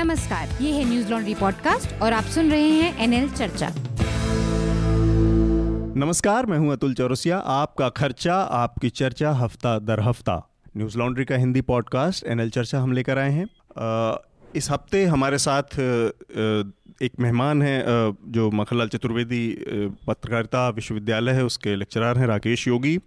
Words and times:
नमस्कार, 0.00 0.48
ये 0.60 0.70
है 0.72 0.84
न्यूज़ 0.84 1.10
लॉन्ड्री 1.10 1.34
पॉडकास्ट 1.34 1.92
और 2.02 2.12
आप 2.12 2.24
सुन 2.24 2.50
रहे 2.50 2.68
हैं 2.68 3.02
एनएल 3.04 3.28
चर्चा। 3.30 3.68
नमस्कार, 5.96 6.46
मैं 6.46 6.58
हूँ 6.58 6.72
अतुल 6.72 6.94
चौरसिया, 6.94 7.38
आपका 7.38 7.88
खर्चा, 7.88 8.34
आपकी 8.34 8.90
चर्चा 8.90 9.30
हफ़्ता 9.32 9.78
दर 9.78 10.00
हफ़्ता। 10.00 10.36
न्यूज़ 10.76 10.96
लॉन्ड्री 10.98 11.24
का 11.24 11.36
हिंदी 11.36 11.60
पॉडकास्ट, 11.62 12.26
एनएल 12.26 12.50
चर्चा 12.50 12.80
हम 12.80 12.92
लेकर 12.92 13.18
आए 13.18 13.30
हैं। 13.30 13.46
इस 14.56 14.70
हफ़्ते 14.70 15.04
हमारे 15.04 15.38
साथ 15.38 15.78
एक 17.02 17.20
मेहमान 17.20 17.62
है 17.62 17.82
जो 18.28 18.50
मखनलाल 18.50 18.88
चतुर्वेदी 18.88 19.46
पत्रकारिता 20.06 20.68
विश्वविद्यालय 20.70 21.32
है, 21.32 21.44
उसके 21.44 21.76
लेक्चरर 21.76 22.18
हैं 22.18 22.26
राकेश 22.26 22.68
योगी। 22.68 22.98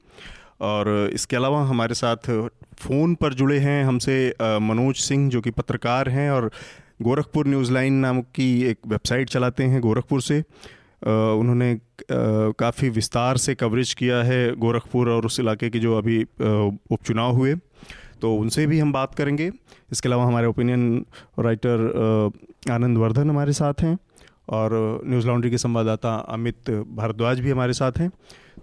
और 0.61 1.09
इसके 1.13 1.35
अलावा 1.35 1.63
हमारे 1.65 1.95
साथ 1.95 2.29
फ़ोन 2.79 3.13
पर 3.15 3.33
जुड़े 3.33 3.57
हैं 3.59 3.83
हमसे 3.85 4.13
मनोज 4.41 4.95
सिंह, 4.95 5.29
जो 5.29 5.41
कि 5.41 5.51
पत्रकार 5.51 6.09
हैं 6.09 6.29
और 6.31 6.49
गोरखपुर 7.03 7.47
न्यूज़ 7.47 7.71
लाइन 7.73 7.93
नाम 7.99 8.21
की 8.35 8.47
एक 8.63 8.77
वेबसाइट 8.87 9.29
चलाते 9.29 9.63
हैं 9.63 9.81
गोरखपुर 9.81 10.21
से। 10.21 10.39
उन्होंने 11.03 11.75
काफ़ी 12.11 12.89
विस्तार 12.91 13.37
से 13.37 13.55
कवरेज 13.55 13.93
किया 13.93 14.21
है 14.23 14.55
गोरखपुर 14.57 15.09
और 15.09 15.25
उस 15.25 15.39
इलाके 15.39 15.69
के 15.69 15.79
जो 15.79 15.97
अभी 15.97 16.21
उपचुनाव 16.21 17.35
हुए। 17.35 17.55
तो 18.21 18.33
उनसे 18.35 18.65
भी 18.67 18.79
हम 18.79 18.91
बात 18.93 19.15
करेंगे। 19.15 19.51
इसके 19.91 20.09
अलावा 20.09 20.25
हमारे 20.25 20.47
ओपिनियन 20.47 21.05
राइटर 21.39 22.31
आनंद 22.71 22.97
वर्धन 22.97 23.29
हमारे 23.29 23.53
साथ 23.53 23.81
हैं 23.81 23.97
और 24.49 25.01
न्यूज़ 25.05 25.27
लॉन्ड्री 25.27 25.51
के 25.51 25.57
संवाददाता 25.57 26.15
अमित 26.29 26.69
भारद्वाज 26.95 27.39
भी 27.39 27.51
हमारे 27.51 27.73
साथ 27.73 27.99
हैं। 27.99 28.09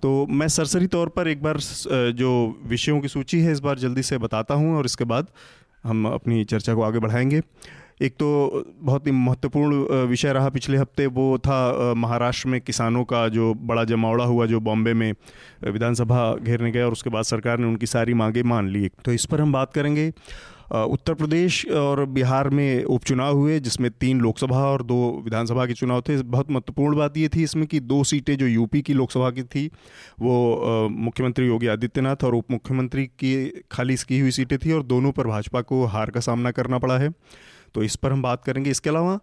तो 0.02 0.26
मैं 0.30 0.48
सरसरी 0.48 0.86
तौर 0.86 1.08
पर 1.08 1.28
एक 1.28 1.42
बार 1.42 1.58
जो 2.16 2.30
विषयों 2.66 3.00
की 3.00 3.08
सूची 3.08 3.40
है 3.40 3.52
इस 3.52 3.60
बार 3.60 3.78
जल्दी 3.78 4.02
से 4.02 4.18
बताता 4.18 4.54
हूँ 4.54 4.76
और 4.76 4.86
इसके 4.86 5.04
बाद 5.04 5.26
हम 5.84 6.06
अपनी 6.08 6.44
चर्चा 6.44 6.74
को 6.74 6.82
आगे 6.82 6.98
बढ़ाएँगे। 6.98 7.40
एक 8.00 8.12
तो 8.12 8.64
बहुत 8.80 9.06
ही 9.06 9.12
महत्वपूर्ण 9.12 10.04
विषय 10.08 10.32
रहा 10.32 10.48
पिछले 10.48 10.76
हफ़्ते, 10.78 11.06
वो 11.06 11.38
था 11.38 11.94
महाराष्ट्र 11.96 12.48
में 12.48 12.60
किसानों 12.60 13.04
का 13.04 13.26
जो 13.28 13.52
बड़ा 13.54 13.84
जमावड़ा 13.84 14.24
हुआ 14.24 14.46
जो 14.46 14.60
बॉम्बे 14.60 14.94
में 14.94 15.12
विधानसभा 15.64 16.34
घेरने 16.34 16.70
गया 16.70 16.86
और 16.86 16.92
उसके 16.92 17.10
बाद 17.10 17.24
सरकार 17.24 17.58
ने 17.58 17.66
उनकी 17.66 17.86
सारी 17.86 18.14
मांगे 18.14 18.42
मान 18.44 18.68
ली। 18.68 18.88
तो 19.04 19.12
इस 19.12 19.26
पर 19.26 19.40
हम 19.40 19.52
बात 19.52 19.72
करेंगे। 19.74 20.12
उत्तर 20.72 21.14
प्रदेश 21.14 21.66
और 21.68 22.04
बिहार 22.06 22.48
में 22.48 22.84
उपचुनाव 22.86 23.36
हुए, 23.36 23.58
जिसमें 23.60 23.90
तीन 23.90 24.20
लोकसभा 24.20 24.58
और 24.64 24.82
दो 24.82 24.98
विधानसभा 25.24 25.66
के 25.66 25.74
चुनाव 25.74 26.00
थे। 26.00 26.16
बहुत 26.24 26.50
महत्वपूर्ण 26.50 26.96
बात 26.96 27.16
ये 27.16 27.28
थी 27.28 27.42
इसमें 27.42 27.66
कि 27.66 27.80
दो 27.82 28.02
सीटें 28.04 28.36
जो 28.38 28.46
यूपी 28.46 28.82
की 28.82 28.94
लोकसभा 28.94 29.30
की 29.30 29.42
थी, 29.44 29.66
वो 30.20 30.88
मुख्यमंत्री 30.90 31.46
योगी 31.46 31.66
आदित्यनाथ 31.66 32.24
और 32.24 32.34
उप 32.34 32.50
मुख्यमंत्री 32.50 33.06
की 33.06 33.62
खाली 33.70 33.96
की 33.98 34.20
हुई 34.20 34.30
सीटें 34.30 34.58
थी 34.58 34.72
और 34.72 34.82
दोनों 34.84 35.12
पर 35.12 35.26
भाजपा 35.26 35.60
को 35.62 35.84
हार 35.86 36.10
का 36.10 36.20
सामना 36.20 36.50
करना 36.50 36.78
पड़ा 36.78 36.98
है। 36.98 37.12
तो 37.74 37.82
इस 37.82 37.96
पर 37.96 38.12
हम 38.12 38.22
बात 38.22 38.44
करेंगे। 38.44 38.70
इसके 38.70 38.90
अलावा 38.90 39.18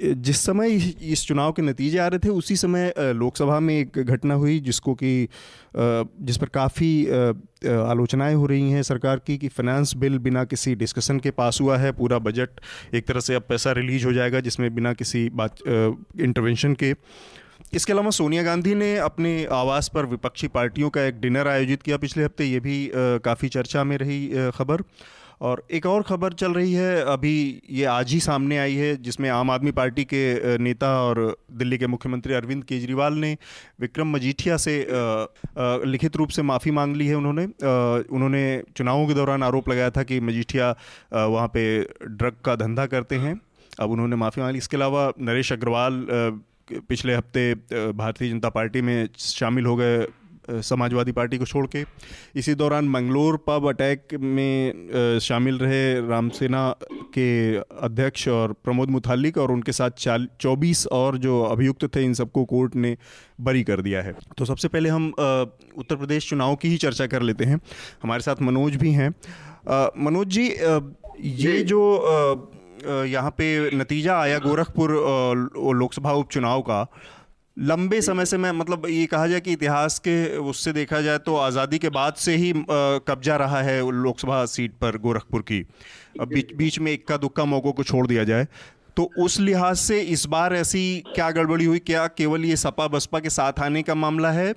जिस 0.00 0.40
समय 0.40 0.74
इस 1.02 1.24
चुनाव 1.26 1.52
के 1.52 1.62
नतीजे 1.62 1.98
आ 1.98 2.06
रहे 2.06 2.18
थे, 2.18 2.28
उसी 2.30 2.56
समय 2.56 2.92
लोकसभा 2.98 3.58
में 3.60 3.74
एक 3.76 3.98
घटना 3.98 4.34
हुई 4.34 4.58
जिसको 4.60 4.94
कि 4.94 5.28
जिस 5.76 6.36
पर 6.36 6.46
काफ़ी 6.48 7.06
आलोचनाएँ 7.06 8.34
हो 8.34 8.46
रही 8.46 8.70
हैं 8.70 8.82
सरकार 8.82 9.20
की 9.26 9.36
कि 9.38 9.48
फाइनेंस 9.50 9.94
बिल 9.96 10.18
बिना 10.18 10.44
किसी 10.44 10.74
डिस्कशन 10.76 11.18
के 11.18 11.30
पास 11.32 11.60
हुआ 11.60 11.76
है। 11.78 11.92
पूरा 11.92 12.18
बजट 12.20 12.60
एक 12.94 13.06
तरह 13.06 13.20
से 13.20 13.34
अब 13.34 13.42
पैसा 13.48 13.72
रिलीज़ 13.72 14.06
हो 14.06 14.12
जाएगा 14.12 14.40
जिसमें 14.40 14.74
बिना 14.74 14.92
किसी 14.94 15.28
बात 15.32 15.56
इंटरवेंशन 15.66 16.74
के। 16.74 16.94
इसके 17.74 17.92
अलावा 17.92 18.10
सोनिया 18.10 18.42
गांधी 18.42 18.74
ने 18.74 18.96
अपने 18.98 19.32
आवास 19.52 19.90
पर 19.94 20.06
विपक्षी 20.06 20.48
पार्टियों 20.48 20.90
का 20.90 21.02
एक 21.02 21.20
डिनर 21.20 21.48
आयोजित 21.48 21.82
किया 21.82 21.96
पिछले 21.96 22.24
हफ़्ते। 22.24 22.44
ये 22.44 22.60
भी 22.60 22.90
काफ़ी 22.94 23.48
चर्चा 23.48 23.84
में 23.84 23.96
रही 23.98 24.50
खबर। 24.56 24.82
और 25.40 25.62
एक 25.70 25.86
और 25.86 26.02
खबर 26.02 26.32
चल 26.32 26.52
रही 26.52 26.72
है, 26.72 27.02
अभी 27.02 27.62
ये 27.70 27.84
आज 27.86 28.12
ही 28.12 28.18
सामने 28.20 28.58
आई 28.58 28.74
है, 28.74 28.96
जिसमें 28.96 29.28
आम 29.30 29.50
आदमी 29.50 29.70
पार्टी 29.72 30.04
के 30.04 30.58
नेता 30.58 30.90
और 31.02 31.36
दिल्ली 31.52 31.78
के 31.78 31.86
मुख्यमंत्री 31.86 32.34
अरविंद 32.34 32.64
केजरीवाल 32.64 33.14
ने 33.16 33.36
विक्रम 33.80 34.12
मजीठिया 34.12 34.56
से 34.56 34.76
लिखित 35.86 36.16
रूप 36.16 36.28
से 36.28 36.42
माफ़ी 36.42 36.70
मांग 36.70 36.96
ली 36.96 37.06
है 37.06 37.14
उन्होंने। 37.14 37.44
उन्होंने 37.44 38.62
चुनावों 38.76 39.06
के 39.06 39.14
दौरान 39.14 39.42
आरोप 39.42 39.68
लगाया 39.68 39.90
था 39.90 40.02
कि 40.02 40.20
मजीठिया 40.20 40.74
वहाँ 41.14 41.48
पे 41.48 41.80
ड्रग 42.02 42.36
का 42.44 42.54
धंधा 42.56 42.86
करते 42.88 43.16
हैं। 43.16 43.40
अब 43.80 43.90
उन्होंने 43.90 44.16
माफ़ी 44.16 44.42
मांग। 44.42 44.56
इसके 44.56 44.76
अलावा 44.76 45.10
नरेश 45.20 45.52
अग्रवाल 45.52 46.04
पिछले 46.88 47.14
हफ़्ते 47.14 47.92
भारतीय 47.92 48.30
जनता 48.30 48.48
पार्टी 48.50 48.80
में 48.82 49.08
शामिल 49.18 49.66
हो 49.66 49.76
गए 49.76 49.98
समाजवादी 50.50 51.12
पार्टी 51.12 51.38
को 51.38 51.44
छोड़ 51.44 51.66
के। 51.66 51.84
इसी 52.36 52.54
दौरान 52.54 52.88
मंगलोर 52.88 53.36
पब 53.46 53.68
अटैक 53.68 54.14
में 54.14 55.18
शामिल 55.22 55.58
रहे 55.58 56.08
रामसेना 56.08 56.70
के 57.14 57.56
अध्यक्ष 57.56 58.28
और 58.28 58.52
प्रमोद 58.64 58.90
मुथालिक 58.90 59.38
और 59.38 59.52
उनके 59.52 59.72
साथ 59.72 59.90
चाल 59.98 60.28
चौबीस 60.40 60.86
और 60.92 61.18
जो 61.18 61.42
अभियुक्त 61.42 61.84
थे 61.96 62.04
इन 62.04 62.14
सबको 62.14 62.44
कोर्ट 62.44 62.76
ने 62.76 62.96
बरी 63.40 63.62
कर 63.64 63.80
दिया 63.80 64.02
है। 64.02 64.14
तो 64.38 64.44
सबसे 64.44 64.68
पहले 64.68 64.88
हम 64.88 65.08
उत्तर 65.08 65.96
प्रदेश 65.96 66.28
चुनाव 66.30 66.54
की 66.56 66.68
ही 66.68 66.76
चर्चा 66.76 67.06
कर 67.06 67.22
लेते 67.22 67.44
हैं। 67.44 67.60
हमारे 68.02 68.22
साथ 68.22 68.42
मनोज 68.42 68.76
भी 68.76 68.92
हैं। 68.92 69.10
मनोज 70.04 70.28
जी 70.28 70.46
ये 71.38 71.62
जो। 71.62 71.80
यहाँ 72.80 73.30
पे 73.30 73.76
नतीजा 73.76 74.18
आया 74.18 74.38
गोरखपुर 74.38 74.90
लोकसभा 75.74 76.12
उपचुनाव 76.12 76.60
का 76.60 76.82
लंबे 77.58 78.00
समय 78.02 78.26
से 78.26 78.36
मैं 78.36 78.50
मतलब 78.52 78.86
ये 78.88 79.06
कहा 79.06 79.26
जाए 79.26 79.40
कि 79.40 79.52
इतिहास 79.52 79.98
के 79.98 80.36
उससे 80.38 80.72
देखा 80.72 81.00
जाए 81.00 81.18
तो 81.18 81.36
आज़ादी 81.36 81.78
के 81.78 81.88
बाद 81.88 82.14
से 82.14 82.34
ही 82.36 82.52
कब्जा 83.08 83.36
रहा 83.36 83.62
है 83.62 83.80
लोकसभा 83.92 84.44
सीट 84.46 84.72
पर 84.72 84.98
गोरखपुर 84.98 85.42
की। 85.42 85.60
बीच 86.20 86.52
बीच 86.54 86.78
में 86.78 86.92
इक्का 86.92 87.16
दुक्का 87.16 87.44
मौक़ों 87.44 87.72
को 87.72 87.84
छोड़ 87.84 88.06
दिया 88.06 88.24
जाए। 88.24 88.46
तो 88.96 89.10
उस 89.18 89.40
लिहाज 89.40 89.76
से 89.76 90.00
इस 90.02 90.26
बार 90.26 90.54
ऐसी 90.54 91.02
क्या 91.14 91.30
गड़बड़ी 91.30 91.64
हुई? 91.64 91.78
क्या 91.78 92.06
केवल 92.08 92.44
ये 92.44 92.56
सपा 92.56 92.88
बसपा 92.88 93.20
के 93.20 93.30
साथ 93.30 93.60
आने 93.60 93.82
का 93.82 93.94
मामला 93.96 94.30
है? 94.32 94.54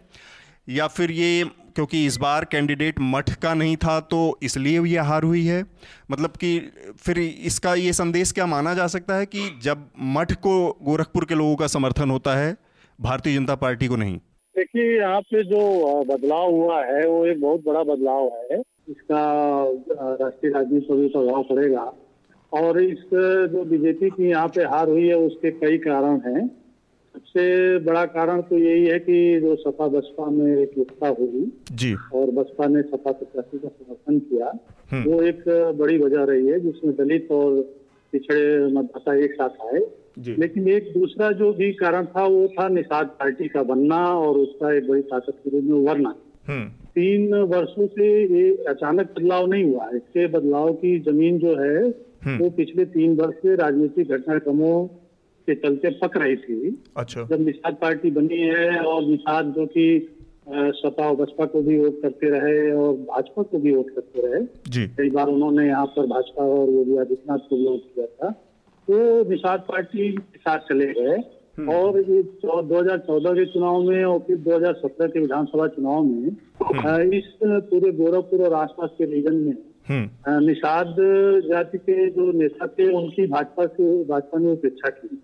या 0.69 0.87
फिर 0.87 1.11
ये 1.11 1.43
क्योंकि 1.75 2.05
इस 2.05 2.17
बार 2.17 2.45
कैंडिडेट 2.45 2.99
मठ 3.01 3.33
का 3.33 3.53
नहीं 3.53 3.75
था 3.77 3.99
तो 3.99 4.39
इसलिए 4.43 4.81
ये 4.85 4.99
हार 5.01 5.23
हुई 5.23 5.45
है? 5.45 5.63
मतलब 6.11 6.31
कि 6.31 6.59
फिर 6.99 7.19
इसका 7.19 7.73
ये 7.75 7.93
संदेश 7.95 8.31
क्या 8.31 8.45
माना 8.47 8.73
जा 8.73 8.87
सकता 8.87 9.15
है 9.15 9.25
कि 9.25 9.49
जब 9.63 9.89
मठ 9.99 10.33
को 10.33 10.55
गोरखपुर 10.81 11.25
के 11.25 11.35
लोगों 11.35 11.55
का 11.55 11.67
समर्थन 11.69 12.09
होता 12.09 12.35
है 12.35 12.55
भारतीय 13.01 13.35
जनता 13.35 13.55
पार्टी 13.55 13.87
को 13.87 13.95
नहीं। 13.95 14.17
देखिए 14.55 14.97
यहाँ 14.97 15.21
पे 15.21 15.43
जो 15.43 16.03
बदलाव 16.03 16.51
हुआ 16.51 16.83
है 16.85 17.07
वो 17.07 17.25
एक 17.25 17.41
बहुत 17.41 17.63
बड़ा 17.65 17.83
बदलाव 17.83 18.27
है। 18.51 18.59
इसका 18.89 19.21
राष्ट्रीय 20.21 20.51
राजनीति 20.53 20.85
पर 20.85 20.95
भी 20.95 21.07
प्रभाव 21.07 21.43
पड़ेगा। 21.43 21.93
और 22.53 22.81
इस 22.83 23.03
जो 23.51 23.63
बीजेपी 23.63 24.09
की 24.09 24.29
यहाँ 24.29 24.47
पे 24.47 24.63
हार 24.63 24.89
हुई 24.89 25.07
है 25.07 25.17
उसके 25.17 25.51
कई 25.51 25.77
कारण 25.77 26.19
हैं। 26.27 26.47
सबसे 27.15 27.79
बड़ा 27.79 28.05
कारण 28.05 28.41
तो 28.41 28.57
यही 28.57 28.85
है 28.85 28.99
कि 28.99 29.39
जो 29.39 29.55
सपा 29.55 29.87
बसपा 29.87 30.25
में 30.25 30.57
एक 30.57 30.77
एकता 30.77 31.07
हुई 31.07 31.51
जी। 31.71 31.93
और 32.13 32.31
बसपा 32.31 32.67
ने 32.67 32.81
सपा 32.81 33.11
प्रत्याशी 33.11 33.57
का 33.59 33.67
समर्थन 33.67 34.19
किया। 34.19 34.51
हम्म। 34.91 35.11
वो 35.11 35.21
एक 35.21 35.43
बड़ी 35.79 35.97
वजह 35.97 36.23
रही 36.23 36.47
है 36.47 36.59
जिसमें 36.59 36.95
दलित 36.95 37.31
और 37.31 37.80
पिछड़े 38.11 38.73
मतदाता 38.73 39.15
एक 39.15 39.33
साथ 39.33 39.49
आए। 39.49 39.79
लेकिन 40.19 40.67
एक 40.67 40.93
दूसरा 40.97 41.31
जो 41.31 41.53
भी 41.53 41.71
कारण 41.71 42.05
था 42.05 42.25
वो 42.25 42.47
था 42.47 42.67
निषाद 42.67 43.07
पार्टी 43.07 43.47
का 43.47 43.63
बनना 43.63 44.13
और 44.13 44.37
उसका 44.37 44.73
एक 44.73 44.89
बड़ी 44.89 45.01
ताकत 45.01 45.33
के 45.43 45.49
रूप 45.49 45.63
में 45.63 45.73
उभरना। 45.73 46.15
हम्म। 46.47 46.69
तीन 46.69 47.33
वर्षों 47.33 47.87
से 47.87 48.23
ये 48.23 48.55
अचानक 48.55 49.09
बदलाव 49.17 49.47
नहीं 49.47 49.63
हुआ। 49.63 49.89
इसके 49.95 50.27
बदलाव 50.27 50.73
की 50.73 50.99
ज़मीन 50.99 51.39
जो 51.39 51.55
है 51.55 51.89
हम्म। 52.23 52.37
वो 52.37 52.49
पिछले 52.49 52.85
तीन 52.85 53.15
वर्ष 53.15 53.35
से 53.35 53.55
राजनीतिक 53.55 54.07
घटनाक्रमों 54.07 54.85
के 55.47 55.55
चलते 55.55 55.89
पक 55.89 56.17
रही 56.17 56.35
थी। 56.35 56.83
अच्छा। 56.97 57.27
जब 57.31 57.45
निषाद 57.45 57.73
पार्टी 57.81 58.11
बनी 58.11 58.37
है 58.37 58.79
और 58.79 59.05
निषाद 59.05 59.45
जो 59.45 59.65
की 59.65 60.17
सपा 60.51 61.07
और 61.07 61.15
बसपा 61.15 61.45
को 61.45 61.61
भी 61.61 61.77
वोट 61.79 62.01
करते 62.01 62.29
रहे 62.29 62.71
और 62.73 62.93
भाजपा 63.09 63.43
को 63.43 63.59
भी 63.59 63.75
वोट 63.75 63.89
करते 63.89 64.21
रहे 64.21 64.87
कई 64.95 65.09
बार 65.09 65.27
उन्होंने 65.27 65.67
यहाँ 65.67 65.85
पर 65.95 66.07
भाजपा 66.07 66.45
और 66.53 66.69
योगी 66.69 66.97
आदित्यनाथ 66.97 67.49
को 67.49 67.57
भी 67.57 67.65
वोट 67.65 67.93
किया 67.95 68.05
था 68.07 68.33
वो 68.87 69.29
निषाद 69.29 69.65
पार्टी 69.67 70.11
के 70.11 70.39
साथ 70.39 70.59
चले 70.69 70.85
गए 70.93 71.17
हम्म। 71.57 71.73
और 71.73 71.99
ये 71.99 72.21
दो 72.23 72.79
हज़ार 72.79 72.97
चौदह 72.97 73.33
के 73.33 73.45
चुनाव 73.45 73.81
में 73.81 74.03
और 74.03 74.19
फिर 74.19 74.37
2017 74.43 75.09
के 75.13 75.19
विधानसभा 75.19 75.67
चुनाव 75.67 76.03
में 76.03 76.29
हम्म। 76.63 77.13
इस 77.13 77.33
पूरे 77.43 77.91
गोरखपुर 77.93 78.45
और 78.45 78.53
आसपास 78.53 78.89
के 78.97 79.05
रीजन 79.05 79.35
में 79.35 79.53
हम्म। 79.89 80.45
निषाद 80.45 80.95
जाति 81.45 81.77
के 81.79 82.09
जो 82.09 82.31
नेता 82.31 82.67
थे 82.69 82.91
उनकी 82.93 83.27
भाजपा 83.27 83.65
से 83.67 84.03
भाजपा 84.03 84.39
ने 84.39 84.51
उपेक्षा 84.51 84.89
की 84.89 85.21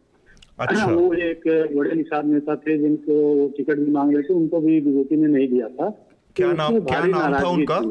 अच्छा। 0.59 0.85
वो 0.85 1.13
एक 1.13 1.41
बड़े 1.75 1.95
निषाद 1.95 2.25
नेता 2.25 2.55
थे 2.55 2.77
जिनको 2.77 3.47
टिकट 3.57 3.79
भी 3.79 3.91
मांग 3.91 4.13
रहे 4.13 4.23
थे 4.23 4.33
उनको 4.33 4.59
भी 4.59 4.79
बीजेपी 4.81 5.15
ने 5.15 5.27
नहीं 5.27 5.47
दिया 5.47 5.67
था। 5.69 5.89
क्या 6.35 6.47
तो 6.47 6.57
नाम 6.57 6.79
क्या 6.81 7.01
नाम 7.05 7.33
था 7.33 7.49
उनका? 7.49 7.81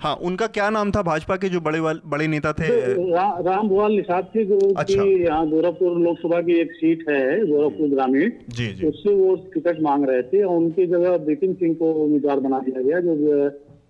हाँ 0.00 0.14
उनका 0.22 0.46
क्या 0.48 0.68
नाम 0.70 0.90
था 0.90 1.02
भाजपा 1.02 1.36
के 1.36 1.48
जो 1.48 1.60
बड़े 1.60 1.80
बड़े 1.80 2.26
नेता 2.26 2.52
थे? 2.52 2.68
रा, 3.10 3.26
राम 3.40 3.68
भुआल 3.68 3.92
निषाद 3.92 4.30
थे 4.34 4.44
जो 4.44 4.58
अच्छा। 4.58 5.02
की 5.04 5.22
यहाँ 5.24 5.48
गोरखपुर 5.50 5.98
लोकसभा 5.98 6.40
की 6.42 6.60
एक 6.60 6.72
सीट 6.72 7.04
है 7.08 7.46
गोरखपुर 7.46 7.88
ग्रामीण। 7.88 8.30
जी 8.50 8.66
जी। 8.74 8.86
उससे 8.86 9.14
वो 9.14 9.34
टिकट 9.54 9.80
मांग 9.82 10.04
रहे 10.08 10.22
थे 10.22 10.42
और 10.42 10.56
उनकी 10.56 10.86
जगह 10.86 11.16
बिपिन 11.26 11.54
सिंह 11.54 11.74
को 11.74 11.92
उम्मीदवार 12.04 12.40
बना 12.40 12.58
दिया 12.60 12.82
गया 12.82 13.00
जो 13.00 13.14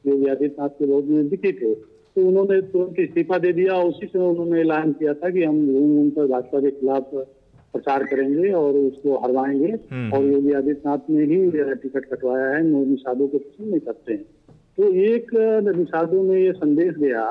योगी 0.07 0.31
आदित्यनाथ 0.31 0.69
के 0.69 0.87
बहुत 0.87 1.05
नजदीकी 1.11 1.53
थे। 1.53 1.75
तो 1.75 2.27
उन्होंने 2.29 2.61
तुरंत 2.73 2.99
इस्तीफा 3.01 3.39
दे 3.39 3.53
दिया 3.53 3.77
उसी 3.83 4.07
समय 4.07 4.25
उन्होंने 4.25 4.61
ऐलान 4.61 4.93
किया 4.93 5.15
था 5.15 5.31
कि 5.31 5.45
हम 5.45 5.67
घूम 5.67 5.97
घूम 5.97 6.11
कर 6.11 6.27
भाजपा 6.27 6.61
के 6.61 6.71
खिलाफ 6.71 7.11
प्रचार 7.73 8.05
करेंगे 8.05 8.53
और 8.53 8.75
उसको 8.75 9.19
हरवाएँगे। 9.19 9.79
हम्म। 9.91 10.13
और 10.13 10.25
योगी 10.25 10.53
आदित्यनाथ 10.53 10.99
ने 11.11 11.25
ही 11.25 11.51
टिकट 11.75 12.05
कटवाया 12.05 12.47
है 12.47 12.63
नो 12.63 12.85
निषादों 12.85 13.29
को 13.29 13.39
पसंद 13.39 13.69
नहीं 13.69 13.81
करते 13.81 14.13
हैं। 14.13 14.25
तो 14.77 14.93
एक 14.95 15.27
निषादों 15.77 16.23
में 16.23 16.37
ये 16.39 16.53
संदेश 16.53 16.95
गया 16.95 17.25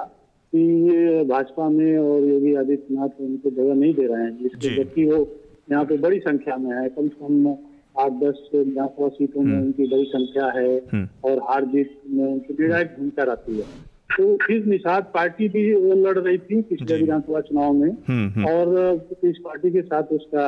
कि 0.54 0.90
ये 0.90 1.24
भाजपा 1.24 1.70
में 1.70 1.98
और 1.98 2.22
योगी 2.22 2.56
आदित्यनाथ 2.56 3.10
उनको 3.22 3.50
जगह 3.50 3.74
नहीं 3.74 3.94
दे 3.94 4.08
रहे 4.08 4.24
हैं। 4.24 4.38
जिसके 4.38 4.84
जबकि 4.84 5.06
वो 5.06 5.28
यहाँ 5.72 5.86
पे 5.86 5.98
बड़ी 5.98 6.20
संख्या 6.20 6.58
में 6.58 6.72
है। 6.78 6.90
कम 6.90 7.08
से 7.08 7.28
कम 7.28 7.56
आठ 8.00 8.12
दस 8.12 8.50
विधानसभा 8.56 9.08
सीटों 9.08 9.42
में 9.42 9.62
उनकी 9.62 9.88
बड़ी 9.88 10.06
संख्या 10.06 10.46
है 10.46 10.78
हम्म। 10.78 11.08
और 11.26 11.38
हार 11.38 11.66
जीत 11.66 12.02
में 12.10 12.26
उनकी 12.26 12.54
निर्णायक 12.60 12.88
भूमिका 13.00 13.24
रहती 13.24 13.58
है। 13.58 13.91
तो 14.12 14.36
फिर 14.38 14.66
निषाद 14.66 15.04
पार्टी 15.14 15.48
भी 15.50 15.64
वो 15.74 15.96
लड़ 15.98 16.18
रही 16.18 16.38
थी 16.40 16.62
पिछले 16.64 16.98
विधानसभा 16.98 17.40
चुनाव 17.42 17.74
में। 17.74 17.90
हम्म, 18.08 18.28
हम्म, 18.30 18.46
और 18.46 19.08
इस 19.24 19.38
पार्टी 19.46 19.72
के 19.72 19.82
साथ 19.84 20.12
उसका 20.14 20.48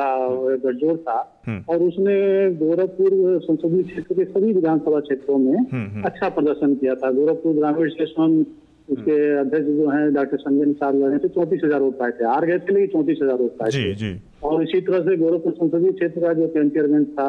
गठजोड़ 0.64 0.96
था। 0.98 1.18
हम्म। 1.46 1.62
और 1.68 1.82
उसने 1.82 2.16
गोरखपुर 2.56 3.10
संसदीय 3.44 3.82
क्षेत्र 3.82 4.14
के 4.14 4.24
सभी 4.24 4.52
विधानसभा 4.52 5.00
क्षेत्रों 5.00 5.38
में। 5.38 6.02
अच्छा 6.04 6.28
प्रदर्शन 6.30 6.74
किया 6.74 6.94
था। 6.94 7.10
गोरखपुर 7.12 7.56
ग्रामीण 7.56 7.88
स्टेशन 7.90 8.44
उसके 8.88 9.16
अध्यक्ष 9.38 9.66
जो 9.66 9.88
हैं 9.90 10.12
डॉक्टर 10.14 10.36
संजय 10.36 10.64
निषाद 10.64 10.94
लड़े 10.94 11.18
थे 11.18 11.28
चौंतीस 11.28 11.60
हज़ार 11.64 11.80
वोट 11.80 11.98
पाए 11.98 12.10
थे। 12.10 12.24
हार 12.24 12.46
गए 12.46 12.58
थे 12.58 12.74
लेकिन 12.74 12.88
चौंतीस 12.92 13.18
हज़ार 13.22 13.38
वोट 13.38 13.56
पाए 13.58 13.70
थे। 13.70 14.12
और 14.44 14.62
इसी 14.62 14.80
तरह 14.80 15.00
से 15.00 15.16
गोरखपुर 15.16 15.52
संसदीय 15.52 15.92
क्षेत्र 15.92 16.20
का 16.20 16.32
जो 16.32 16.48
कैंपियरगंज 16.48 17.06
था 17.06 17.28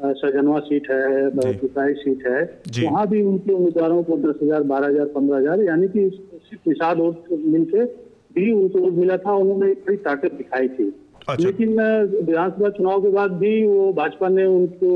सहजनवा 0.00 0.58
सीट 0.60 0.90
है 0.90 1.30
जी। 1.30 1.94
सीट 1.94 2.26
है। 2.26 2.42
वहाँ 2.84 3.06
भी 3.08 3.22
उनके 3.22 3.52
उम्मीदवारों 3.52 4.02
को 4.02 4.16
दस 4.18 4.38
हज़ार 4.42 4.62
बारह 4.64 4.86
हज़ार 4.86 5.06
पंद्रह 5.06 5.38
हज़ार 5.38 5.62
यानी 5.62 5.88
कि 5.88 6.08
सिर्फ़ 6.10 6.68
निषाद 6.68 6.98
वोट 6.98 7.24
मिलके 7.46 7.84
भी 8.34 8.50
उनको 8.52 8.90
मिला 8.90 9.16
था 9.16 9.34
उन्होंने 9.34 9.70
एक 9.70 9.82
बड़ी 9.86 9.96
ताकत 9.96 10.32
दिखाई 10.32 10.68
थी। 10.68 10.84
अच्छा। 11.28 11.44
लेकिन 11.44 11.70
विधानसभा 12.26 12.68
चुनाव 12.68 13.00
के 13.02 13.10
बाद 13.12 13.32
भी 13.38 13.52
वो 13.64 13.92
भाजपा 13.92 14.28
ने 14.28 14.44
उनको 14.46 14.92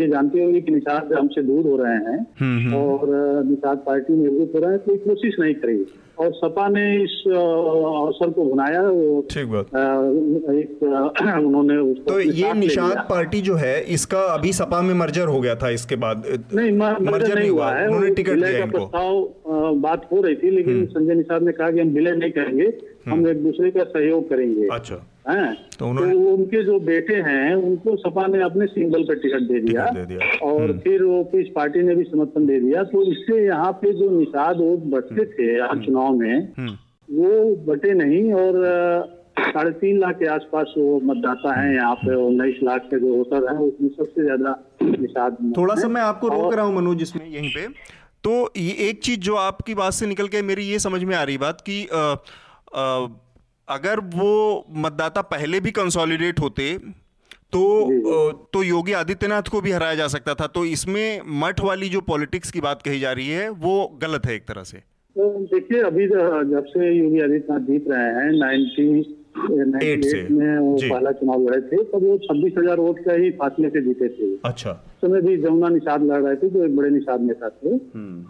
ये 0.00 0.08
जानते 0.08 0.42
हुए 0.42 0.60
कि 0.60 0.72
निषाद 0.72 1.12
हमसे 1.12 1.42
दूर 1.42 1.66
हो 1.66 1.76
रहे 1.76 1.92
हैं। 1.92 2.18
हम्म, 2.40 2.58
हम्म। 2.64 2.74
और 2.76 3.44
निषाद 3.44 3.82
पार्टी 3.86 4.12
में 4.12 4.26
एकजुट 4.26 4.54
हो 4.54 4.60
रहे 4.60 4.70
हैं 4.70 4.80
कोई 4.86 4.96
कोशिश 5.06 5.36
नहीं 5.40 5.54
करी। 5.54 5.84
और 6.18 6.32
सपा 6.32 6.66
ने 6.68 6.84
इस 6.96 7.14
अवसर 7.28 8.30
को 8.30 8.44
भुनाया 8.44 8.82
वो 8.82 9.20
ठीक 9.30 9.46
बात। 9.46 9.66
एक 10.52 10.82
उन्होंने 10.82 11.76
उसको 11.76 12.10
तो 12.10 12.20
ये 12.20 12.52
निषाद 12.54 13.06
पार्टी 13.10 13.40
जो 13.40 13.54
है 13.54 13.74
इसका 13.94 14.20
अभी 14.34 14.52
सपा 14.52 14.80
में 14.82 14.94
मर्जर 14.94 15.26
हो 15.26 15.40
गया 15.40 15.54
था 15.54 15.70
इसके 15.70 15.96
बाद। 15.96 16.22
नहीं 16.54 16.72
मर्जर 16.72 17.38
नहीं 17.38 17.50
हुआ 17.50 17.70
है। 17.72 17.86
उन्होंने 17.86 18.14
टिकट 18.14 18.34
दिया 18.34 18.52
का 18.52 18.64
इनको। 18.64 18.78
प्रस्ताव 18.78 19.74
बात 19.80 20.08
हो 20.12 20.20
रही 20.22 20.36
थी 20.36 20.50
लेकिन 20.50 20.84
संजय 20.86 21.14
निषाद 21.14 21.42
ने 21.42 21.52
कहा 21.52 21.70
कि 21.70 21.80
हम 21.80 21.88
विलय 21.88 22.16
नहीं 22.16 22.30
करेंगे। 22.30 22.70
हम 23.08 23.26
एक 23.28 23.42
दूसरे 23.42 23.70
का 23.70 23.84
सहयोग 23.84 24.28
करेंगे। 24.28 24.68
अच्छा। 24.72 24.94
हैं? 25.28 25.54
तो 25.78 25.92
तो 25.94 26.32
उनके 26.32 26.62
जो 26.64 26.78
बेटे 26.82 27.14
हैं 27.22 27.54
उनको 27.54 27.96
सपा 27.98 28.26
ने 28.26 28.42
अपने 28.42 28.66
सिंगल 28.66 29.02
पर 29.02 29.18
टिकट 29.18 29.42
दे 29.42 29.60
दिया। 29.60 29.86
दे 29.90 30.04
दिया। 30.06 30.38
और 30.46 30.72
फिर 30.78 31.02
वो 31.02 31.22
पीस 31.32 31.48
पार्टी 31.54 31.82
ने 31.82 31.94
भी 31.94 32.04
समर्थन 32.04 32.46
दे 32.46 32.60
दिया। 32.60 32.82
तो 32.84 33.02
इससे 33.12 33.44
यहाँ 33.44 33.72
पे 33.82 33.92
जो 33.92 34.10
निषाद 34.10 34.56
वोट 34.56 34.86
बचते 34.94 35.24
थे 35.26 35.58
आज 35.60 35.84
चुनाव 35.84 36.14
में 36.14 36.52
हम्म, 36.58 36.72
वो 37.08 37.54
बटे 37.66 37.92
नहीं 37.94 38.32
और 38.34 38.62
साढ़े 39.38 39.70
तीन 39.72 39.98
लाख 39.98 40.18
के 40.18 40.26
आसपास 40.28 40.72
वो 40.76 41.00
मतदाता 41.04 41.60
हैं 41.60 41.74
यहाँ 41.74 41.94
पे 41.96 42.14
उन्नीस 42.16 42.62
लाख 42.62 42.82
के 42.84 43.00
जो 43.00 43.14
वोटर 43.14 43.48
हैं 43.48 43.58
उसमें 43.60 43.88
सबसे 43.90 44.22
ज़्यादा 44.22 44.54
निषाद 44.82 45.36
थोड़ा 45.56 45.74
सा 45.74 45.88
मैं 45.88 46.02
आपको 46.02 46.28
रोक 46.28 46.54
रहा 46.54 46.64
हूँ 46.64 46.74
मनोज 46.76 47.02
इसमें 47.02 47.26
यहीं 47.26 47.50
पे। 47.50 47.66
तो 48.24 48.32
ये 48.56 48.88
एक 48.88 49.02
चीज़ 49.02 49.20
जो 49.20 49.34
आपकी 49.38 49.74
बात 49.74 49.92
से 49.92 50.06
निकल 50.06 50.28
के 50.28 50.42
मेरी 50.44 50.64
ये 50.64 50.78
समझ 50.80 51.02
में 51.04 51.14
आ 51.16 51.22
रही 51.22 51.38
बात 51.38 51.60
की 51.60 51.82
अगर 52.76 54.00
वो 54.00 54.30
मतदाता 54.76 55.22
पहले 55.22 55.60
भी 55.60 55.70
कंसोलिडेट 55.70 56.40
होते 56.40 56.78
तो 57.52 57.62
तो 58.52 58.62
योगी 58.62 58.92
आदित्यनाथ 58.92 59.42
को 59.42 59.60
भी 59.60 59.72
हराया 59.72 59.94
जा 59.94 60.06
सकता 60.06 60.34
था। 60.34 60.46
तो 60.46 60.64
इसमें 60.64 61.20
मठ 61.40 61.60
वाली 61.60 61.88
जो 61.88 62.00
पॉलिटिक्स 62.00 62.50
की 62.50 62.60
बात 62.60 62.82
कही 62.82 63.00
जा 63.00 63.12
रही 63.12 63.28
है 63.28 63.48
वो 63.48 63.98
गलत 64.02 64.26
है 64.26 64.34
एक 64.34 64.42
तरह 64.42 64.62
से। 64.62 64.78
तो 65.16 65.28
देखिए 65.52 65.82
अभी 65.82 66.06
जब 66.06 66.64
से 66.68 66.92
योगी 66.92 67.20
आदित्यनाथ 67.20 67.60
जीत 67.60 67.84
रहे 67.88 68.08
हैं 68.14 68.32
नाइन्टी 68.38 68.86
Eight 68.92 69.06
से, 69.06 69.15
में 69.36 70.58
वो। 70.58 70.74
पहला 70.76 71.10
चुनाव 71.12 71.42
लड़े 71.42 71.60
थे 71.62 71.82
तब 71.84 72.04
वो 72.04 72.16
छब्बीस 72.18 72.52
हज़ार 72.58 72.80
वोट 72.80 72.98
का 73.04 73.12
ही 73.12 73.30
फासले 73.36 73.68
से 73.68 73.80
जीते 73.82 74.08
थे। 74.08 74.34
अच्छा। 74.44 74.72
समय 75.02 75.20
भी 75.20 75.36
जमुना 75.36 75.68
निषाद 75.68 76.02
लड़ 76.02 76.22
रहे 76.22 76.36
थे 76.36 76.48
जो 76.50 76.64
एक 76.64 76.76
बड़े 76.76 76.90
निषाद 76.90 77.20
नेता 77.20 77.48
थे। 77.48 77.76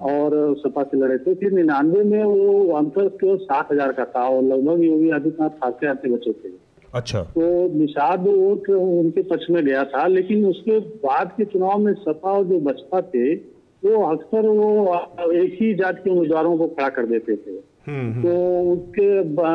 और 0.06 0.54
सपा 0.58 0.82
से 0.82 0.98
लड़े 0.98 1.18
थे। 1.18 1.34
फिर 1.34 1.52
निन्यानवे 1.52 2.02
में 2.04 2.22
वो 2.24 2.72
अंतर 2.76 3.08
केवल 3.16 3.36
सात 3.38 3.72
हज़ार 3.72 3.92
का 3.92 4.04
था 4.06 4.28
और 4.28 4.42
लगभग 4.42 4.84
योगी 4.84 5.10
आदित्यनाथ 5.10 5.50
खाते 5.62 5.86
आते 5.86 6.08
बचे 6.08 6.32
थे। 6.32 6.50
अच्छा। 6.94 7.20
तो 7.34 7.46
निषाद 7.74 8.26
वोट 8.26 8.68
उनके 8.70 9.22
पक्ष 9.24 9.50
में 9.50 9.64
गया 9.64 9.84
था 9.84 10.06
लेकिन 10.06 10.46
उसके 10.46 10.78
बाद 10.78 11.32
के 11.36 11.44
चुनाव 11.44 11.78
में 11.78 11.92
सपा 11.94 12.30
और 12.30 12.44
जो 12.44 12.58
बसपा 12.60 13.00
थे 13.00 13.34
वो 13.82 14.02
अक्सर 14.06 14.46
वो 14.48 15.32
एक 15.32 15.56
ही 15.60 15.72
जात 15.74 15.98
के 16.04 16.10
उम्मीदवारों 16.10 16.56
को 16.58 16.66
खड़ा 16.66 16.88
कर 16.88 17.06
देते 17.06 17.36
थे। 17.36 17.50
हम्म 17.50 17.75
तो 17.88 18.32
उसके 18.72 19.06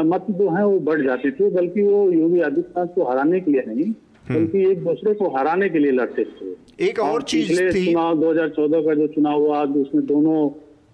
मत 0.03 0.25
जो 0.31 0.49
है 0.49 0.65
वो 0.65 0.79
बढ़ 0.81 1.01
जाते 1.01 1.31
थे 1.31 1.49
बल्कि 1.51 1.81
वो 1.83 2.11
योगी 2.11 2.39
आदित्यनाथ 2.41 2.93
को 2.95 3.09
हराने 3.09 3.39
के 3.39 3.51
लिए 3.51 3.63
नहीं 3.67 3.91
बल्कि 4.27 4.59
एक 4.71 4.83
दूसरे 4.83 5.13
को 5.13 5.29
हराने 5.37 5.69
के 5.69 5.79
लिए 5.79 5.91
लड़ते 5.91 6.23
थे। 6.23 6.85
एक 6.87 6.99
और 6.99 7.21
चीज़ 7.23 7.51
थी 7.51 7.85
चुनाव 7.85 8.19
2014 8.19 8.85
का 8.85 8.93
जो 8.93 9.07
चुनाव 9.07 9.39
हुआ 9.39 9.63
उसमें 9.81 10.05
दोनों 10.05 10.47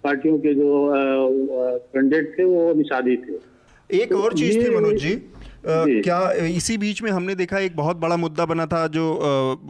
पार्टियों 0.04 0.38
के 0.38 0.54
जो 0.54 0.70
कैंडिडेट 1.94 2.34
थे 2.38 2.44
वो 2.44 2.72
निषादी 2.74 3.16
थे। 3.16 3.38
एक 3.90 4.12
और 4.14 4.34
चीज़ 4.34 4.58
थी 4.58 4.74
मनोज 4.76 5.00
जी 5.02 5.14
जी। 5.66 6.00
क्या 6.00 6.20
इसी 6.48 6.76
बीच 6.78 7.02
में 7.02 7.10
हमने 7.10 7.34
देखा 7.34 7.58
एक 7.58 7.76
बहुत 7.76 7.96
बड़ा 7.96 8.16
मुद्दा 8.16 8.44
बना 8.46 8.66
था 8.66 8.86
जो 8.86 9.04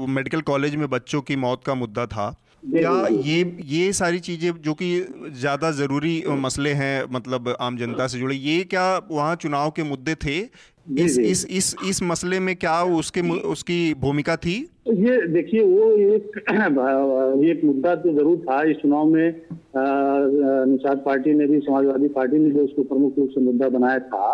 मेडिकल 0.08 0.40
कॉलेज 0.48 0.76
में 0.76 0.88
बच्चों 0.90 1.20
की 1.20 1.36
मौत 1.36 1.64
का 1.66 1.74
मुद्दा 1.74 2.06
था। 2.06 2.26
क्या 2.62 2.92
ये 3.24 3.42
ये 3.66 3.92
सारी 3.92 4.18
चीज़ें 4.20 4.50
जो 4.62 4.72
कि 4.74 4.88
ज़्यादा 5.32 5.70
ज़रूरी 5.72 6.22
मसले 6.38 6.70
हैं 6.74 7.04
मतलब 7.12 7.48
आम 7.60 7.76
जनता 7.78 8.06
से 8.06 8.18
जुड़े 8.18 8.34
ये 8.36 8.62
क्या 8.64 8.86
वहाँ 9.10 9.34
चुनाव 9.36 9.70
के 9.70 9.82
मुद्दे 9.82 10.14
थे? 10.24 10.38
इस 10.98 11.18
इस 11.18 11.46
इस 11.50 11.74
इस 11.88 12.02
मसले 12.02 12.40
में 12.40 12.54
क्या 12.56 12.82
उसके 12.98 13.20
उसकी 13.48 13.94
भूमिका 14.00 14.36
थी? 14.36 14.54
ये 14.88 15.16
देखिए 15.28 15.60
वो 15.62 15.90
एक 16.14 16.38
एक 17.50 17.64
मुद्दा 17.64 17.94
तो 17.94 18.12
ज़रूर 18.14 18.38
था 18.38 18.62
इस 18.70 18.76
चुनाव 18.76 19.04
में। 19.06 19.34
निषाद 19.76 21.02
पार्टी 21.06 21.34
ने 21.34 21.46
भी 21.46 21.60
समाजवादी 21.60 22.08
पार्टी 22.16 22.38
ने 22.38 22.50
भी 22.50 22.60
उसको 22.60 22.82
प्रमुख 22.84 23.18
रूप 23.18 23.28
से 23.34 23.40
मुद्दा 23.40 23.68
बनाया 23.68 23.98
था। 23.98 24.30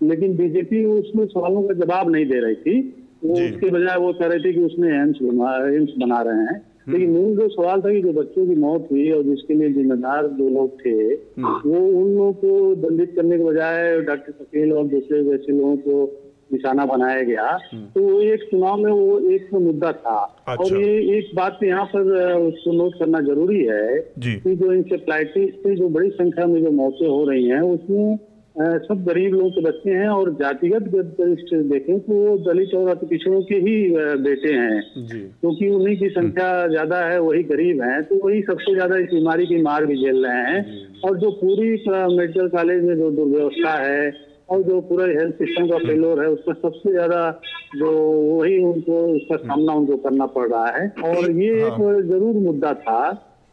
लेकिन 0.00 0.36
बीजेपी 0.36 0.84
उसमें 0.98 1.24
सवालों 1.26 1.62
का 1.62 1.74
जवाब 1.84 2.10
नहीं 2.12 2.26
दे 2.26 2.40
रही 2.40 2.54
थी। 2.54 2.80
वो 3.24 3.34
उसके 3.34 3.70
बजाय 3.70 3.96
वो 3.98 4.12
कह 4.12 4.26
रहे 4.26 4.38
थे 4.38 4.52
कि 4.52 4.60
उसने 4.60 4.88
एम्स 4.98 5.18
एम्स 5.22 5.92
बना 5.98 6.20
रहे 6.22 6.44
हैं। 6.44 6.60
लेकिन 6.88 7.10
मूल 7.10 7.36
जो 7.36 7.48
सवाल 7.48 7.80
था 7.80 7.92
कि 7.92 8.00
जो 8.02 8.12
बच्चों 8.12 8.46
की 8.46 8.54
मौत 8.60 8.88
हुई 8.90 9.10
और 9.12 9.22
जिसके 9.22 9.54
लिए 9.54 9.68
जिम्मेदार 9.72 10.26
जो 10.38 10.48
लोग 10.48 10.80
थे 10.80 11.14
वो 11.14 11.78
उन 12.00 12.14
लोगों 12.14 12.32
को 12.32 12.74
दंडित 12.82 13.14
करने 13.16 13.38
के 13.38 13.44
बजाय 13.44 14.00
डॉक्टर 14.00 14.32
पटेल 14.32 14.72
और 14.72 14.86
दूसरे 14.88 15.22
जैसे 15.24 15.52
लोगों 15.52 15.76
को 15.76 16.04
निशाना 16.52 16.84
बनाया 16.86 17.20
गया। 17.22 17.46
तो 17.94 18.00
वो 18.00 18.20
एक 18.22 18.42
चुनाव 18.50 18.76
में 18.78 18.90
वो 18.92 19.18
एक 19.34 19.48
मुद्दा 19.54 19.92
था। 19.92 20.16
अच्छा। 20.48 20.64
और 20.64 20.82
ये 20.82 21.18
एक 21.18 21.30
बात 21.36 21.58
यहाँ 21.64 21.84
पर 21.94 22.10
उसको 22.38 22.72
नोट 22.72 22.98
करना 22.98 23.20
ज़रूरी 23.20 23.62
है 23.64 23.98
कि 24.18 24.54
जो 24.56 24.72
इंसेफ्लाइटिस 24.72 25.54
से 25.62 25.74
जो 25.76 25.88
बड़ी 25.88 26.10
संख्या 26.10 26.46
में 26.46 26.60
जो 26.64 26.70
मौतें 26.72 27.06
हो 27.08 27.24
रही 27.30 27.48
हैं 27.48 27.60
उसमें 27.60 28.18
सब 28.56 29.04
गरीब 29.04 29.34
लोगों 29.34 29.50
के 29.50 29.60
बच्चे 29.62 29.90
हैं 29.90 30.08
और 30.08 30.30
जातिगत 30.40 30.88
दृष्टि 31.20 31.56
देखें 31.68 31.98
तो 32.00 32.14
वो 32.14 32.36
दलित 32.44 32.74
और 32.74 32.88
अति 32.88 33.06
पिछड़ों 33.06 33.40
के 33.42 33.54
ही 33.56 33.76
बेटे 34.24 34.52
हैं। 34.52 34.82
क्योंकि 35.06 35.68
उन्हीं 35.70 35.96
की 35.98 36.08
संख्या 36.10 36.50
ज़्यादा 36.68 36.98
है 37.04 37.20
वही 37.20 37.42
गरीब 37.44 37.80
हैं 37.82 38.02
तो 38.02 38.20
वही 38.26 38.42
सबसे 38.42 38.74
ज़्यादा 38.74 38.98
इस 38.98 39.08
बीमारी 39.10 39.46
की 39.46 39.62
मार 39.62 39.86
भी 39.86 39.96
झेल 39.96 40.26
रहे 40.26 40.42
हैं। 40.50 41.00
और 41.04 41.18
जो 41.18 41.30
पूरी 41.40 41.70
मेडिकल 42.16 42.48
कॉलेज 42.48 42.84
में 42.84 42.94
जो 42.96 43.10
दुर्व्यवस्था 43.10 43.74
है 43.78 44.12
और 44.50 44.62
जो 44.62 44.80
पूरा 44.82 45.04
हेल्थ 45.08 45.34
सिस्टम 45.36 45.68
का 45.68 45.78
फेलोर 45.78 46.22
है 46.22 46.28
उसमें 46.28 46.54
सबसे 46.54 46.92
ज़्यादा 46.92 47.20
जो 47.76 47.90
वही 47.90 48.62
उनको 48.64 49.02
उसका 49.08 49.36
सामना 49.38 49.72
उनको 49.72 49.96
करना 49.98 50.26
पड़ 50.32 50.48
रहा 50.48 50.66
है। 50.68 50.88
और 51.06 51.30
ये 51.40 51.52
एक 51.66 51.80
ज़रूर 52.08 52.42
मुद्दा 52.42 52.72
था 52.82 53.02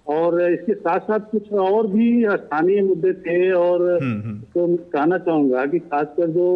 और 0.10 0.42
इसके 0.44 0.74
साथ 0.74 1.00
साथ 1.00 1.32
कुछ 1.32 1.52
और 1.54 1.88
भी 1.88 2.10
स्थानीय 2.30 2.82
मुद्दे 2.82 3.14
थे 3.22 3.52
और 3.52 3.82
हम्म 3.94 4.22
हम्म 4.22 4.40
तो 4.54 4.76
कहना 4.94 5.18
चाहूँगा 5.18 5.66
कि 5.66 5.80
खासकर 5.80 6.30
जो 6.30 6.48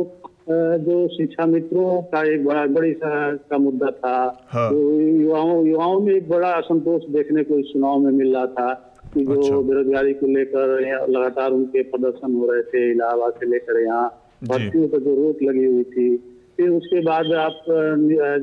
जो 0.49 0.95
शिक्षा 1.07 1.45
मित्रों 1.45 2.01
का 2.11 2.21
एक 2.23 2.45
बड़ा 2.45 2.65
बड़ी 2.65 2.93
का 3.03 3.57
मुद्दा 3.57 3.91
था 3.97 4.15
हाँ। 4.47 4.69
तो 4.71 4.99
युवाओं 5.01 5.65
युवाओं 5.67 5.99
में 5.99 6.13
एक 6.13 6.29
बड़ा 6.29 6.49
असंतोष 6.53 7.03
देखने 7.09 7.43
को 7.43 7.59
इस 7.59 7.65
चुनाव 7.65 7.99
में 7.99 8.11
मिल 8.11 8.33
रहा 8.35 8.45
था 8.47 8.73
कि 9.13 9.23
जो 9.25 9.33
अच्छा। 9.33 9.61
बेरोजगारी 9.61 10.13
को 10.13 10.27
लेकर 10.27 10.79
लगातार 11.09 11.51
उनके 11.51 11.83
प्रदर्शन 11.83 12.35
हो 12.35 12.51
रहे 12.51 12.61
थे 12.63 12.91
इलाहाबाद 12.91 13.33
से 13.33 13.49
लेकर 13.49 13.81
यहाँ। 13.81 14.05
भर्तियों 14.43 14.87
पर 14.87 14.99
जो 14.99 15.15
रोक 15.15 15.43
लगी 15.43 15.65
हुई 15.65 15.83
थी 15.91 16.15
फिर 16.57 16.69
उसके 16.69 17.01
बाद 17.01 17.31
आप 17.39 17.63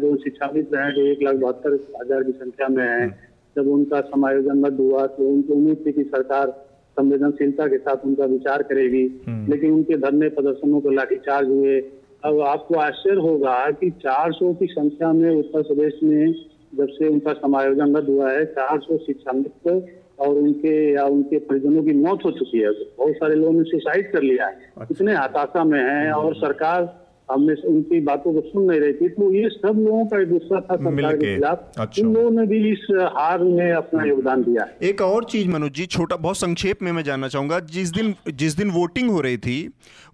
जो 0.00 0.16
शिक्षा 0.16 0.50
मित्र 0.54 0.78
हैं 0.78 0.92
जो 0.94 1.02
एक 1.06 1.22
लाख 1.22 1.34
बहत्तर 1.34 1.74
हज़ार 2.02 2.22
की 2.22 2.32
संख्या 2.32 2.68
में 2.68 2.84
है 2.84 3.29
जब 3.56 3.68
उनका 3.68 4.00
समायोजन 4.00 4.64
रद्द 4.66 4.80
हुआ 4.80 5.06
तो 5.06 5.28
उनको 5.28 5.54
उम्मीद 5.54 5.82
थी 5.86 5.92
कि 5.92 6.02
सरकार 6.04 6.50
संवेदनशीलता 6.98 7.66
के 7.66 7.78
साथ 7.78 8.04
उनका 8.04 8.24
विचार 8.24 8.62
करेगी। 8.62 9.02
लेकिन 9.50 9.72
उनके 9.72 9.96
धरने 9.96 10.28
प्रदर्शनों 10.28 10.80
को 10.80 10.90
लाठीचार्ज 10.90 11.48
हुए। 11.48 11.80
अब 12.24 12.40
आपको 12.40 12.74
आश्चर्य 12.74 13.20
होगा 13.20 13.70
कि 13.70 13.90
400 13.90 14.52
की 14.54 14.66
संख्या 14.66 15.12
में 15.12 15.30
उत्तर 15.30 15.62
प्रदेश 15.62 16.00
में 16.02 16.32
जब 16.74 16.88
से 16.88 17.08
उनका 17.08 17.32
समायोजन 17.32 17.96
रद्द 17.96 18.08
हुआ 18.08 18.30
है 18.32 18.44
400 18.44 18.96
शिक्षामित्र 18.96 19.82
और 20.18 20.28
उनके 20.28 20.92
या 20.92 21.04
उनके 21.04 21.38
परिजनों 21.38 21.82
की 21.82 21.92
मौत 21.92 22.24
हो 22.24 22.30
चुकी 22.30 22.58
है। 22.58 22.70
बहुत 22.98 23.14
सारे 23.14 23.34
लोगों 23.34 23.52
ने 23.52 23.62
सुसाइड 23.62 24.12
कर 24.12 24.22
लिया 24.22 24.46
है। 24.46 24.58
इतने 24.90 25.14
हताशा 25.14 25.64
में 25.64 25.80
है 25.80 26.12
और 26.12 26.34
सरकार 26.34 27.09
हमने 27.30 27.54
उनकी 27.68 28.00
बातों 28.00 28.32
को 28.34 28.40
सुन 28.40 28.70
नहीं 28.70 28.80
रही 28.80 28.92
थी 28.92 29.08
तो 29.10 29.32
ये 29.32 29.48
सब 29.48 29.78
लोगों 29.78 30.04
का 30.06 30.22
गुस्सा 30.24 30.60
था 30.60 30.76
सरकार 30.76 31.16
के 31.16 31.34
खिलाफ। 31.34 31.72
अच्छा। 31.78 32.02
इन 32.02 32.12
लोगों 32.14 32.30
ने 32.30 32.46
भी 32.46 32.58
इस 32.70 32.86
हार 33.16 33.38
में 33.40 33.72
अपना 33.72 34.04
योगदान 34.04 34.42
दिया 34.42 34.66
एक 34.82 35.00
और 35.02 35.24
चीज़ 35.24 35.48
मनोज 35.48 35.72
जी 35.72 35.86
छोटा 35.88 36.16
बहुत 36.18 36.36
संक्षेप 36.36 36.82
में 36.82 36.90
मैं 36.92 37.02
जानना 37.04 37.28
चाहूँगा 37.28 37.60
जिस 37.70 37.90
दिन 37.90 38.14
जिस 38.34 38.56
दिन 38.56 38.70
वोटिंग 38.70 39.10
हो 39.10 39.20
रही 39.20 39.36
थी 39.38 39.58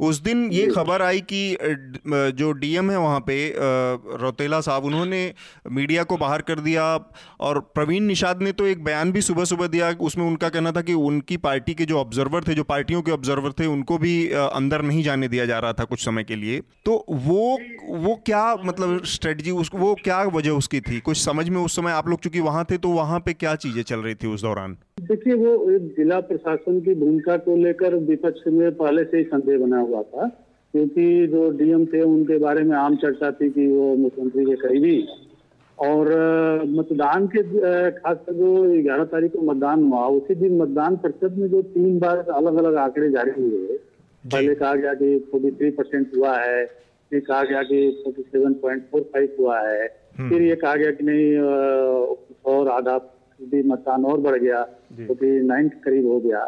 उस 0.01 0.21
दिन 0.23 0.49
ये 0.53 0.67
खबर 0.67 1.03
आई 1.03 1.21
कि 1.33 1.41
जो 2.37 2.53
डीएम 2.55 2.91
है 2.91 2.99
वहाँ 2.99 3.21
पे 3.21 3.37
रौतेला 4.21 4.61
साहब 4.61 4.85
उन्होंने 4.85 5.23
मीडिया 5.71 6.03
को 6.03 6.17
बाहर 6.17 6.43
कर 6.43 6.61
दिया 6.61 6.85
और 7.41 7.61
प्रवीण 7.75 8.05
निषाद 8.05 8.43
ने 8.43 8.53
तो 8.53 8.67
एक 8.67 8.85
बयान 8.85 9.13
भी 9.13 9.21
सुबह 9.21 9.45
सुबह 9.45 9.67
दिया 9.67 9.91
उसमें 10.01 10.27
उनका 10.27 10.49
कहना 10.49 10.73
था 10.73 10.81
कि 10.81 10.95
उनकी 11.07 11.37
पार्टी 11.47 11.75
के 11.75 11.85
जो 11.85 11.99
ऑब्जर्वर 11.99 12.45
थे 12.49 12.55
जो 12.55 12.65
पार्टियों 12.65 13.03
के 13.03 13.13
ऑब्जर्वर 13.13 13.53
थे 13.53 13.67
उनको 13.67 13.99
भी 13.99 14.15
अंदर 14.31 14.83
नहीं 14.83 15.03
जाने 15.03 15.29
दिया 15.29 15.45
जा 15.47 15.59
रहा 15.59 15.73
था 15.73 15.85
कुछ 15.85 16.05
समय 16.05 16.25
के 16.25 16.37
लिए। 16.37 16.61
तो 16.85 16.97
वो 17.09 17.59
वो 17.89 18.15
क्या 18.27 18.45
मतलब 18.65 19.03
स्ट्रेटजी 19.07 19.51
उस 19.53 19.71
वो 19.75 19.95
क्या 19.95 20.23
वजह 20.27 20.51
उसकी 20.53 20.81
थी? 20.81 20.99
कुछ 21.01 21.17
समझ 21.17 21.49
में 21.49 21.61
उस 21.61 21.77
समय 21.77 21.91
आप 21.91 22.09
लोग 22.09 22.21
चूँकि 22.21 22.41
वहाँ 22.41 22.65
थे 22.71 22.79
तो 22.79 22.89
वहाँ 22.91 23.19
पे 23.21 23.33
क्या 23.33 23.55
चीज़ें 23.57 23.83
चल 23.83 23.99
रही 23.99 24.15
थी 24.15 24.29
उस 24.29 24.43
दौरान? 24.43 24.77
देखिए 25.01 25.35
वो 25.35 25.79
जिला 25.91 26.19
प्रशासन 26.23 26.81
की 26.81 26.95
भूमिका 26.95 27.37
को 27.37 27.57
लेकर 27.57 27.95
विपक्ष 28.07 28.47
में 28.49 28.71
पहले 28.75 29.05
से 29.05 29.19
ही 29.19 29.25
संदेह 29.25 29.59
बना 29.59 29.81
हुआ 29.81 30.03
था 30.03 30.27
क्योंकि 30.75 31.27
जो 31.27 31.51
डीएम 31.59 31.85
थे 31.87 32.01
उनके 32.03 32.39
बारे 32.39 32.63
में 32.63 32.77
आम 32.77 32.97
चर्चा 32.97 33.31
थी 33.31 33.51
कि 33.51 33.67
वो 33.67 33.95
मुख्यमंत्री 33.97 34.45
के 34.45 34.57
करीबी। 34.57 35.07
और 35.79 36.09
मतदान 36.69 37.27
के 37.27 37.43
खासकर 37.93 38.33
जो 38.33 38.83
ग्यारह 38.83 39.05
तारीख 39.05 39.33
को 39.33 39.43
मतदान 39.43 39.83
हुआ 39.85 40.07
उसी 40.19 40.35
दिन 40.35 40.57
मतदान 40.59 40.97
प्रतिशत 40.97 41.37
में 41.39 41.49
जो 41.49 41.63
तीन 41.75 41.99
बार 41.99 42.19
अलग 42.19 42.59
अलग 42.59 42.77
आंकड़े 42.79 43.11
जारी 43.11 43.31
हुए। 43.39 43.77
पहले 44.25 44.55
कहा 44.55 44.75
गया 44.75 44.95
कि 44.95 45.19
फोर्टी 45.33 45.51
थ्री 45.51 45.71
परसेंट 45.71 46.11
हुआ 46.17 46.37
है 46.39 46.65
फिर 47.11 47.21
कहा 47.21 47.43
गया 47.45 47.63
कि 47.63 47.79
forty 48.05 48.23
seven 48.23 48.55
point 48.63 48.83
four 48.93 49.01
five 49.15 49.37
हुआ 49.41 49.59
है। 49.61 49.87
फिर 50.19 50.43
ये 50.43 50.55
कहा 50.57 50.75
गया 50.77 50.91
कि 50.91 51.05
नहीं 51.05 52.53
और 52.53 52.69
आधा 52.69 52.99
फ़ीसदी 52.99 53.63
मतदान 53.69 54.05
और 54.05 54.21
बढ़ 54.21 54.39
गया 54.39 54.63
फोर्टी 55.01 55.31
नाइन 55.47 55.69
के 55.69 55.81
करीब 55.81 56.07
हो 56.07 56.19
गया। 56.21 56.45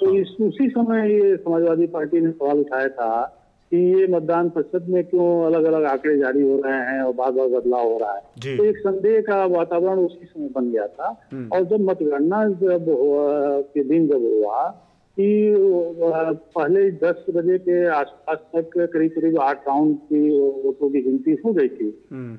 तो 0.00 0.14
इस 0.14 0.34
उसी 0.40 0.68
समय 0.68 1.12
ये 1.12 1.36
समाजवादी 1.36 1.86
पार्टी 1.86 2.20
ने 2.20 2.30
सवाल 2.30 2.60
उठाया 2.60 2.88
था 2.88 3.38
कि 3.72 3.78
ये 3.78 4.06
मतदान 4.06 4.48
प्रतिशत 4.50 4.86
में 4.88 5.02
क्यों 5.04 5.28
अलग 5.46 5.64
अलग 5.64 5.84
आंकड़े 5.84 6.16
जारी 6.18 6.42
हो 6.42 6.60
रहे 6.64 6.80
हैं 6.86 7.02
और 7.02 7.12
बार 7.14 7.30
बार 7.32 7.48
बदलाव 7.48 7.88
हो 7.92 7.98
रहा 7.98 8.14
है? 8.14 8.56
तो 8.56 8.64
एक 8.64 8.78
संदेह 8.78 9.20
का 9.20 9.44
वातावरण 9.46 9.98
उसी 9.98 10.26
समय 10.26 10.48
बन 10.48 10.70
गया 10.72 10.86
था। 10.86 11.08
और 11.52 11.64
जब 11.64 11.80
मतगणना 11.80 12.44
जब 12.62 12.86
के 13.74 13.84
दिन 13.84 14.08
जब 14.08 14.22
हुआ 14.22 14.64
कि 15.20 15.54
पहले 16.58 16.90
दस 16.90 17.24
बजे 17.30 17.58
के 17.58 17.86
आसपास 17.86 18.38
तक 18.54 18.70
करीब 18.92 19.10
करीब 19.10 19.38
आठ 19.38 19.68
राउंड 19.68 19.96
की 20.08 20.20
वोटों 20.38 20.90
की 20.90 21.02
गिनती 21.02 21.36
हो 21.44 21.52
गई 21.52 21.68
थी। 21.68 21.88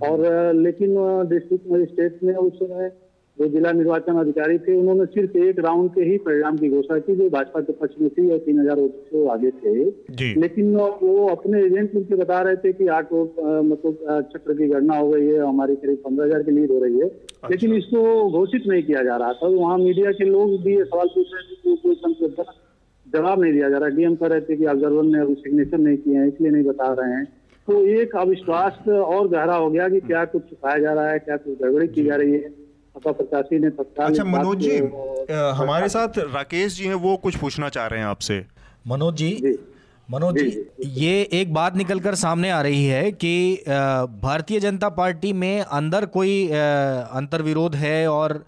और 0.07 0.53
लेकिन 0.53 0.95
डिस्ट्रिक्ट 1.29 1.67
मजिस्ट्रेट 1.71 2.19
ने 2.23 2.33
उस 2.33 2.53
समय 2.53 2.91
जो 3.37 3.47
जिला 3.49 3.71
निर्वाचन 3.71 4.17
अधिकारी 4.17 4.57
थे 4.59 4.75
उन्होंने 4.75 5.05
सिर्फ़ 5.07 5.37
एक 5.39 5.59
राउंड 5.59 5.89
के 5.91 6.01
ही 6.03 6.17
परिणाम 6.25 6.57
की 6.57 6.69
घोषणा 6.69 6.97
की 6.99 7.15
जो 7.15 7.29
भाजपा 7.29 7.61
के 7.61 7.73
पक्ष 7.73 7.95
में 8.01 8.09
थी 8.09 8.29
और 8.31 8.37
तीन 8.39 8.59
हज़ार 8.59 8.79
वोटों 8.79 9.01
से 9.05 9.29
आगे 9.29 9.51
थे। 9.53 10.33
लेकिन 10.41 10.75
वो 10.75 11.27
अपने 11.27 11.61
एजेंट 11.61 11.95
उनसे 11.95 12.15
बता 12.15 12.41
रहे 12.41 12.55
थे 12.57 12.73
कि 12.73 12.87
आठ 12.97 13.13
वोट 13.13 13.39
मतलब 13.65 14.29
चक्र 14.33 14.53
की 14.53 14.67
गणना 14.69 14.97
हो 14.97 15.09
गई 15.09 15.25
है 15.25 15.39
हमारी 15.39 15.75
करीब 15.77 15.97
पंद्रह 16.05 16.25
हज़ार 16.25 16.43
की 16.43 16.51
लीड 16.51 16.71
हो 16.71 16.79
रही 16.83 16.99
है। 16.99 17.07
अच्छा। 17.07 17.47
लेकिन 17.49 17.73
इसको 17.75 18.29
घोषित 18.31 18.67
नहीं 18.67 18.83
किया 18.83 19.03
जा 19.03 19.17
रहा 19.17 19.33
था। 19.33 19.47
वहाँ 19.49 19.77
मीडिया 19.79 20.11
के 20.13 20.25
लोग 20.25 20.57
भी 20.63 20.75
ये 20.75 20.83
सवाल 20.85 21.07
पूछ 21.15 21.27
रहे 21.33 21.43
थे 21.45 22.43
जवाब 23.05 23.41
नहीं 23.41 23.53
दिया 23.53 23.69
जा 23.69 23.77
रहा। 23.77 23.89
डीएम 23.91 24.15
कह 24.15 24.27
रहे 24.27 24.41
थे 24.41 24.55
कि 24.55 24.65
ऑब्जर्वर 24.67 25.03
ने 25.05 25.19
अभी 25.21 25.33
सिग्नेचर 25.35 25.77
नहीं 25.79 25.97
किए 25.97 26.17
हैं 26.17 26.27
इसलिए 26.27 26.51
नहीं 26.51 26.63
बता 26.63 26.93
रहे 26.93 27.11
हैं। 27.11 27.25
तो 27.67 27.85
एक 27.97 28.15
अविश्वास 28.17 28.87
और 28.89 29.27
गहरा 29.29 29.55
हो 29.55 29.69
गया 29.69 29.87
कि 29.89 29.99
क्या 30.01 30.23
कुछ 30.25 30.49
छुपाया 30.49 30.77
जा 30.79 30.93
रहा 30.93 31.09
है 31.09 31.19
क्या 31.19 31.37
कुछ 31.37 31.59
गड़बड़ी 31.61 31.87
की 31.87 32.03
जा 32.03 32.15
रही 32.15 32.31
है। 32.33 32.61
सपा 32.95 33.11
प्रत्याशी 33.11 33.59
ने 33.59 33.69
तत्काल 33.69 34.07
अच्छा 34.07 34.23
मनोज 34.23 34.57
जी 34.59 34.77
हमारे 35.59 35.89
साथ 35.89 36.17
राकेश 36.33 36.75
जी 36.77 36.85
हैं 36.85 36.95
वो 37.05 37.15
कुछ 37.17 37.35
पूछना 37.35 37.69
चाह 37.69 37.87
रहे 37.87 37.99
हैं 37.99 38.07
आपसे। 38.07 38.45
मनोज 38.87 39.15
जी 39.15 39.29
जी। 39.41 39.57
मनोज 40.09 40.37
जी, 40.37 40.49
जी 40.49 40.89
ये 41.01 41.21
एक 41.33 41.53
बात 41.53 41.75
निकलकर 41.77 42.15
सामने 42.15 42.49
आ 42.49 42.61
रही 42.61 42.85
है 42.85 43.11
कि 43.11 43.63
भारतीय 44.23 44.59
जनता 44.59 44.89
पार्टी 44.97 45.33
में 45.33 45.61
अंदर 45.61 46.05
कोई 46.15 46.35
अंतर्विरोध 46.51 47.75
है 47.75 48.07
और 48.07 48.43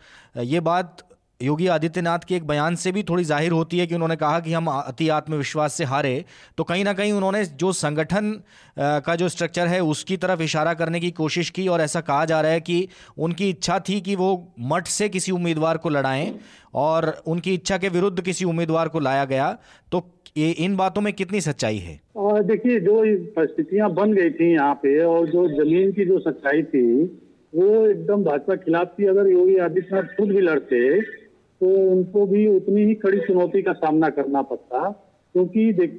ये 0.53 0.59
बात 0.59 0.97
योगी 1.41 1.67
आदित्यनाथ 1.67 2.19
के 2.19 2.35
एक 2.35 2.45
बयान 2.47 2.75
से 2.75 2.91
भी 2.91 3.03
थोड़ी 3.03 3.23
ज़ाहिर 3.23 3.51
होती 3.51 3.77
है 3.79 3.87
कि 3.87 3.95
उन्होंने 3.95 4.15
कहा 4.15 4.39
कि 4.39 4.53
हम 4.53 4.67
अति 4.67 5.07
आत्मविश्वास 5.09 5.73
से 5.73 5.83
हारे 5.85 6.23
तो 6.57 6.63
कहीं 6.63 6.83
ना 6.83 6.93
कहीं 6.93 7.11
उन्होंने 7.13 7.43
जो 7.55 7.71
संगठन 7.73 8.31
का 8.77 9.15
जो 9.15 9.29
स्ट्रक्चर 9.29 9.67
है, 9.67 9.79
उसकी 9.81 10.17
तरफ़ 10.17 10.41
इशारा 10.41 10.73
करने 10.73 10.99
की 10.99 11.11
कोशिश 11.13 11.49
की 11.49 11.67
और 11.67 11.81
ऐसा 11.81 12.01
कहा 12.01 12.25
जा 12.25 12.41
रहा 12.41 12.51
है 12.51 12.61
कि 12.61 12.87
उनकी 13.19 13.49
इच्छा 13.49 13.79
थी 13.79 13.99
कि 14.01 14.15
वो 14.15 14.29
मठ 14.61 14.87
से 14.89 15.09
किसी 15.09 15.31
उम्मीदवार 15.31 15.77
को 15.77 15.89
लड़ाएँ 15.89 16.33
और 16.75 17.09
उनकी 17.27 17.53
इच्छा 17.53 17.77
के 17.77 17.89
विरुद्ध 17.89 18.21
किसी 18.21 18.45
उम्मीदवार 18.45 18.87
को 18.87 18.99
लाया 18.99 19.25
गया। 19.25 19.51
तो 19.91 20.03
ये, 20.37 20.49
इन 20.49 20.75
बातों 20.75 21.01
में 21.01 21.11
कितनी 21.13 21.41
सच्चाई 21.41 21.77
है? 21.77 21.99
और 22.15 22.43
देखिए, 22.43 22.79
जो 22.79 23.01
परिस्थितियाँ 23.35 23.89
बन 23.93 24.13
गई 24.13 24.29
थी 24.31 24.51
यहाँ 24.53 24.73
पे 24.75 25.03
और 25.03 25.29
जो 25.29 25.47
ज़मीन 25.49 25.91
की 25.91 26.05
जो 26.05 26.19
सच्चाई 26.21 26.63
थी, 26.63 27.03
वो 27.53 27.85
एकदम 27.87 28.23
भाजपा 28.23 28.55
खिलाफ 28.55 28.87
थी। 28.99 29.05
अगर 29.07 29.27
योगी 29.27 29.55
आदित्यनाथ 29.65 30.15
खुद 30.17 30.29
भी 30.29 30.41
लड़ते 30.41 30.79
तो 31.61 31.67
उनको 31.91 32.25
भी 32.27 32.45
उतनी 32.47 32.83
ही 32.83 32.93
कड़ी 33.01 33.19
चुनौती 33.19 33.61
का 33.61 33.73
सामना 33.75 34.09
करना 34.11 34.41
पड़ता, 34.43 34.89
क्योंकि 35.35 35.71
देख 35.73 35.91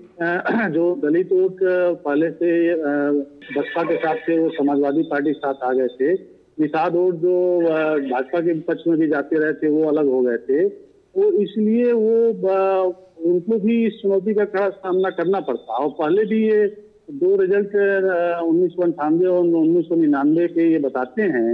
जो 0.72 0.84
दलित 1.02 1.32
वोट 1.32 1.58
पहले 2.02 2.30
से 2.32 2.50
बसपा 2.74 3.82
के 3.82 3.96
साथ 3.96 4.16
थे, 4.28 4.38
वो 4.38 4.48
समाजवादी 4.50 5.02
पार्टी 5.10 5.32
के 5.32 5.38
साथ 5.38 5.64
आ 5.64 5.72
गए 5.72 5.88
थे। 5.96 6.12
निषाद 6.58 6.94
वोट 6.94 7.14
जो 7.22 7.34
भाजपा 8.10 8.40
के 8.40 8.58
पक्ष 8.62 8.86
में 8.88 8.98
भी 8.98 9.08
जाते 9.08 9.38
रहे 9.38 9.52
थे, 9.54 9.68
वो 9.68 9.84
अलग 9.88 10.08
हो 10.08 10.20
गए 10.22 10.36
थे। 10.46 10.68
तो 10.68 11.30
इसलिए 11.42 11.92
वो 11.92 12.16
उनको 13.26 13.58
भी 13.58 13.84
इस 13.86 13.98
चुनौती 14.02 14.34
का 14.34 14.44
खड़ा 14.46 14.68
सामना 14.70 15.10
करना 15.12 15.40
पड़ता। 15.42 15.72
और 15.74 15.88
पहले 15.98 16.24
भी 16.26 16.42
ये 16.44 16.66
दो 17.14 17.34
रिज़ल्ट 17.36 17.74
उन्नीस 18.42 18.72
सौ 18.72 18.82
अंठानवे 18.82 19.26
और 19.26 19.38
उन्नीस 19.38 19.84
सौ 19.88 19.94
निन्यानवे 19.96 20.46
के 20.48 20.70
ये 20.72 20.78
बताते 20.80 21.22
हैं 21.34 21.52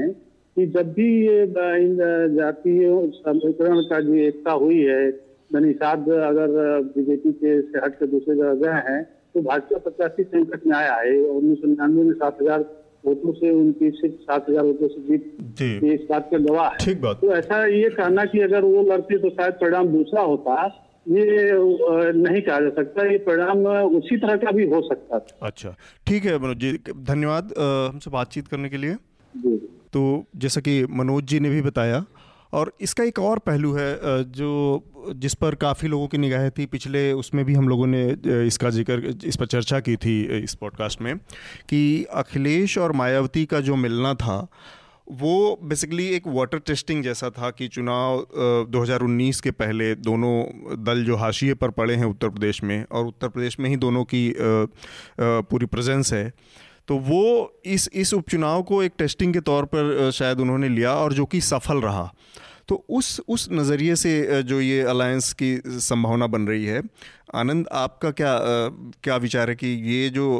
कि 0.56 0.66
जब 0.68 0.92
भी 0.94 1.08
ये 1.26 1.46
जातीय 2.36 2.88
समीकरण 3.16 3.80
का 3.90 4.00
जो 4.00 4.14
एकता 4.24 4.52
हुई 4.62 4.80
है 4.82 5.02
निषाद 5.54 6.08
अगर 6.24 6.50
बीजेपी 6.92 7.32
के 7.34 7.60
से 7.62 7.78
हट 7.78 7.94
के 7.94 8.06
दूसरे 8.08 8.34
जगह 8.36 8.54
गए 8.60 8.78
हैं 8.86 9.02
तो 9.34 9.40
भाजपा 9.42 9.78
प्रत्याशी 9.78 10.22
संकट 10.24 10.66
में 10.66 10.76
आया 10.76 10.94
है। 10.94 11.18
उन्नीस 11.22 11.58
सौ 11.58 11.66
निन्यानवे 11.66 12.02
में 12.04 12.14
सात 12.14 12.38
हज़ार 12.42 12.60
वोटों 13.04 13.32
से 13.32 13.50
उनकी 13.52 13.90
सिर्फ़ 13.92 14.14
सात 14.22 14.48
हज़ार 14.48 14.64
वोटों 14.64 14.88
से 14.88 15.00
जीत 15.02 15.62
ये 15.62 15.94
इस 15.94 16.06
बात 16.10 16.28
का 16.30 16.38
गवाह 16.38 16.68
है। 16.68 16.78
ठीक 16.80 17.00
बात। 17.00 17.20
तो 17.20 17.32
ऐसा 17.34 17.64
ये 17.66 17.90
कहना 17.90 18.24
कि 18.26 18.40
अगर 18.42 18.64
वो 18.64 18.82
लड़ते 18.84 19.18
तो 19.18 19.30
शायद 19.30 19.54
परिणाम 19.60 19.88
दूसरा 19.88 20.22
होता 20.22 20.64
ये 21.06 21.26
नहीं 22.14 22.42
कहा 22.42 22.58
जा 22.60 22.70
सकता। 22.72 23.06
ये 23.06 23.18
परिणाम 23.20 23.66
उसी 23.98 24.16
तरह 24.16 24.36
का 24.38 24.50
भी 24.52 24.66
हो 24.66 24.80
सकता 24.82 25.18
था। 25.18 25.46
अच्छा 25.46 25.74
ठीक 26.06 26.24
है 26.24 26.38
मनोज 26.38 26.58
जी 26.58 26.72
धन्यवाद 26.88 27.54
हमसे 27.58 28.10
बातचीत 28.10 28.48
करने 28.48 28.68
के 28.68 28.76
लिए। 28.76 28.96
जी। 29.34 29.56
तो 29.92 30.26
जैसा 30.36 30.60
कि 30.60 30.86
मनोज 30.90 31.24
जी 31.24 31.40
ने 31.40 31.50
भी 31.50 31.62
बताया 31.62 32.04
और 32.52 32.72
इसका 32.80 33.04
एक 33.04 33.18
और 33.18 33.38
पहलू 33.38 33.72
है 33.72 33.98
जो 34.32 34.84
जिस 35.16 35.34
पर 35.34 35.54
काफ़ी 35.54 35.88
लोगों 35.88 36.08
की 36.08 36.18
निगाहें 36.18 36.50
थी 36.50 36.66
पिछले 36.66 37.12
उसमें 37.12 37.44
भी 37.44 37.54
हम 37.54 37.68
लोगों 37.68 37.86
ने 37.86 38.02
इसका 38.46 38.70
ज़िक्र 38.70 39.14
इस 39.24 39.36
पर 39.36 39.46
चर्चा 39.46 39.80
की 39.80 39.96
थी 39.96 40.22
इस 40.38 40.54
पॉडकास्ट 40.54 41.02
में 41.02 41.16
कि 41.68 42.04
अखिलेश 42.04 42.78
और 42.78 42.92
मायावती 42.92 43.44
का 43.44 43.60
जो 43.60 43.76
मिलना 43.76 44.14
था 44.14 44.48
वो 45.12 45.58
बेसिकली 45.62 46.06
एक 46.08 46.26
वाटर 46.26 46.58
टेस्टिंग 46.58 47.02
जैसा 47.04 47.30
था 47.30 47.50
कि 47.50 47.68
चुनाव 47.68 48.18
अ, 48.18 48.66
2019 48.68 49.40
के 49.40 49.50
पहले 49.50 49.94
दोनों 49.94 50.44
दल 50.84 51.04
जो 51.04 51.16
हाशिए 51.16 51.54
पर 51.54 51.70
पड़े 51.70 51.94
हैं 51.94 52.04
उत्तर 52.04 52.28
प्रदेश 52.28 52.62
में 52.62 52.84
और 52.92 53.06
उत्तर 53.06 53.28
प्रदेश 53.28 53.60
में 53.60 53.68
ही 53.70 53.76
दोनों 53.76 54.04
की 54.04 54.34
पूरी 55.20 55.66
प्रेजेंस 55.66 56.12
है। 56.12 56.32
तो 56.92 56.98
वो 56.98 57.20
इस 57.64 57.88
इस 57.94 58.12
उपचुनाव 58.14 58.62
को 58.62 58.82
एक 58.82 58.92
टेस्टिंग 58.98 59.32
के 59.34 59.40
तौर 59.40 59.64
पर 59.64 60.10
शायद 60.10 60.40
उन्होंने 60.40 60.68
लिया 60.68 60.92
और 60.94 61.12
जो 61.12 61.24
कि 61.24 61.40
सफल 61.40 61.80
रहा। 61.80 62.12
तो 62.68 62.84
उस 62.88 63.20
उस 63.28 63.48
नज़रिए 63.52 63.94
से 63.96 64.42
जो 64.42 64.60
ये 64.60 64.82
अलायंस 64.82 65.32
की 65.32 65.56
संभावना 65.66 66.26
बन 66.26 66.46
रही 66.46 66.64
है, 66.64 66.82
आनंद, 67.34 67.66
आपका 67.72 68.10
क्या 68.10 68.36
क्या 69.04 69.16
विचार 69.16 69.50
है 69.50 69.56
कि 69.56 69.68
ये 69.92 70.08
जो 70.10 70.38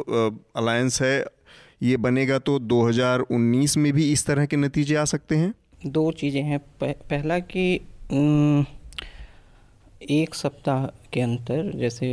अलायंस 0.55 1.01
है, 1.01 1.25
ये 1.83 1.97
बनेगा 1.97 2.39
तो 2.39 2.59
2019 2.59 3.77
में 3.77 3.91
भी 3.93 4.11
इस 4.11 4.25
तरह 4.25 4.45
के 4.45 4.57
नतीजे 4.57 4.95
आ 4.95 5.05
सकते 5.05 5.35
हैं? 5.35 5.53
दो 5.85 6.11
चीज़ें 6.11 6.41
हैं। 6.43 6.59
पहला 6.83 7.39
कि 7.39 7.73
एक 10.11 10.35
सप्ताह 10.35 10.85
के 11.13 11.21
अंतर 11.21 11.71
जैसे 11.75 12.07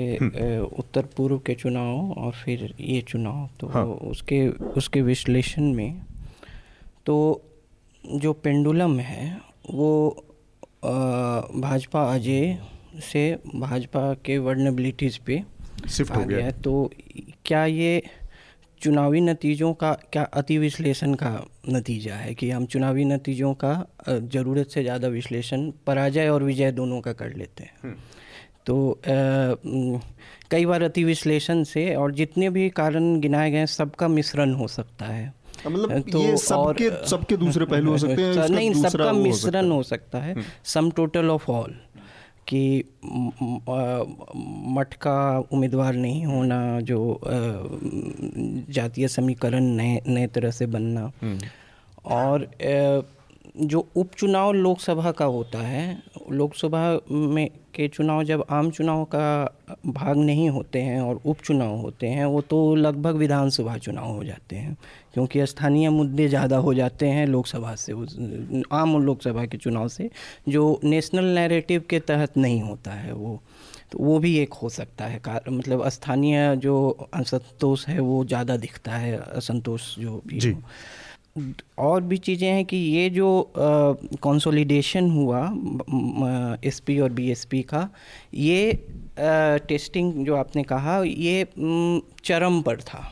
उत्तर 0.79 1.07
पूर्व 1.17 1.39
के 1.39 1.55
चुनाव 1.55 2.13
और 2.13 2.33
फिर 2.45 2.75
ये 2.81 3.01
चुनाव 3.03 3.49
तो 3.61 3.67
हाँ। 3.67 3.85
उसके 3.85 4.49
उसके 4.77 5.03
विश्लेषण 5.03 5.73
में 5.75 6.01
तो 7.07 7.17
जो 8.05 8.33
पेंडुलम 8.33 8.99
है 9.01 9.27
वो 9.71 9.91
भाजपा 10.83 12.03
अजय 12.15 12.59
से 13.03 13.23
भाजपा 13.57 14.13
के 14.25 14.39
वर्नेबिलिटीज़ 14.39 15.19
पे 15.27 15.43
शिफ्ट 15.89 16.13
आ 16.13 16.17
हो 16.17 16.25
गया 16.25 16.45
है 16.45 16.53
तो 16.63 16.91
क्या 17.45 17.65
ये 17.67 18.03
चुनावी 18.81 19.21
नतीजों 19.21 19.73
का 19.75 19.93
क्या 20.13 20.23
अति 20.35 20.57
विश्लेषण 20.59 21.15
का 21.15 21.33
नतीजा 21.69 22.15
है 22.15 22.35
कि 22.35 22.51
हम 22.51 22.67
चुनावी 22.67 23.05
नतीजों 23.05 23.53
का 23.55 23.73
ज़रूरत 24.09 24.69
से 24.69 24.83
ज़्यादा 24.83 25.09
विश्लेषण 25.09 25.71
पराजय 25.87 26.29
और 26.29 26.43
विजय 26.43 26.73
दोनों 26.73 27.01
का 27.01 27.13
कर 27.13 27.35
लेते 27.35 27.65
हैं? 27.65 27.95
तो 28.71 29.01
कई 30.51 30.67
बार 30.67 30.83
अति 30.83 31.05
विश्लेषण 31.05 31.63
से 31.65 31.95
और 31.95 32.13
जितने 32.13 32.51
भी 32.51 32.69
कारण 32.71 33.21
गिनाए 33.21 33.51
गए 33.51 33.67
सबका 33.67 34.09
मिश्रण 34.09 34.55
हो 34.55 34.69
सकता 34.69 35.05
है। 35.05 35.33
मतलब 35.67 36.01
तो 36.13 36.19
ये 36.19 36.37
सबके 36.37 36.89
और- 36.89 37.07
सबके 37.09 37.37
दूसरे 37.37 37.65
पहलू 37.65 37.91
हो 37.91 37.99
सकते 37.99 38.23
हैं 38.23 38.31
इसका 38.35 38.47
नहीं 38.47 38.73
सबका 38.75 39.13
मिश्रण 39.13 39.71
हो। 39.71 39.83
सकता 39.83 40.19
है। 40.19 40.35
सम 40.65 40.91
टोटल 40.91 41.31
ऑफ़ 41.31 41.51
ऑल 41.51 41.75
कि 42.49 42.85
मठ 44.77 44.95
का 44.95 45.17
उम्मीदवार 45.53 45.95
नहीं 45.95 46.25
होना 46.27 46.81
जो 46.81 47.21
जातीय 48.71 49.09
समीकरण 49.09 49.65
नए 49.65 50.01
नए 50.09 50.27
तरह 50.27 50.51
से 50.51 50.67
बनना। 50.67 51.11
और 52.05 52.43
अ, 52.43 53.01
जो 53.61 53.87
उपचुनाव 53.97 54.53
लोकसभा 54.53 55.11
का 55.13 55.25
होता 55.25 55.59
है 55.59 56.03
लोकसभा 56.31 57.01
में 57.11 57.49
के 57.75 57.89
चुनाव 57.89 58.23
जब 58.25 58.45
आम 58.51 58.71
चुनाव 58.71 59.05
का 59.05 59.55
भाग 59.87 60.17
नहीं 60.17 60.49
होते 60.51 60.79
हैं 60.79 61.01
और 61.01 61.21
उपचुनाव 61.27 61.77
होते 61.77 62.07
हैं 62.07 62.25
वो 62.25 62.41
तो 62.41 62.75
लगभग 62.75 63.17
विधानसभा 63.17 63.77
चुनाव 63.79 64.11
हो 64.11 64.25
जाते 64.25 64.57
हैं 64.57 64.77
क्योंकि 65.15 65.47
स्थानीय 65.47 65.89
मुद्दे 65.89 66.29
ज़्यादा 66.29 66.57
हो 66.57 66.75
जाते 66.75 67.07
हैं 67.07 67.27
लोकसभा 67.27 67.75
से 67.75 67.93
उस 67.93 68.17
आम 68.73 68.97
लोकसभा 69.03 69.45
के 69.47 69.57
चुनाव 69.57 69.89
से 69.89 70.11
जो 70.49 70.81
नेशनल 70.85 71.25
नैरेटिव 71.25 71.85
के 71.91 72.01
तहत 72.01 72.37
नहीं 72.37 72.63
होता 72.63 72.91
है 72.91 73.13
वो 73.13 73.41
तो 73.93 73.99
वो 73.99 74.19
भी 74.19 74.37
एक 74.39 74.53
हो 74.53 74.69
सकता 74.69 75.05
है 75.05 75.19
का 75.19 75.41
मतलब 75.51 75.89
स्थानीय 75.89 76.57
जो 76.57 77.09
असंतोष 77.15 77.87
है 77.89 77.99
वो 78.01 78.25
ज़्यादा 78.25 78.57
दिखता 78.57 78.93
है 78.93 79.17
असंतोष 79.17 79.99
जो 79.99 80.23
भी 80.27 80.39
जी। 80.39 80.57
और 81.79 82.03
भी 82.03 82.17
चीज़ें 82.19 82.49
हैं 82.49 82.65
कि 82.65 82.77
ये 82.77 83.09
जो 83.11 83.53
कंसोलिडेशन 83.57 85.11
हुआ 85.11 85.43
एसपी 86.65 86.99
और 87.01 87.13
बीएसपी 87.13 87.63
का, 87.63 87.89
ये 88.35 88.73
टेस्टिंग 89.69 90.25
जो 90.27 90.37
आपने 90.37 90.63
कहा, 90.63 91.03
ये 91.03 91.47
चरम 92.25 92.61
पर 92.63 92.81
था। 92.83 93.11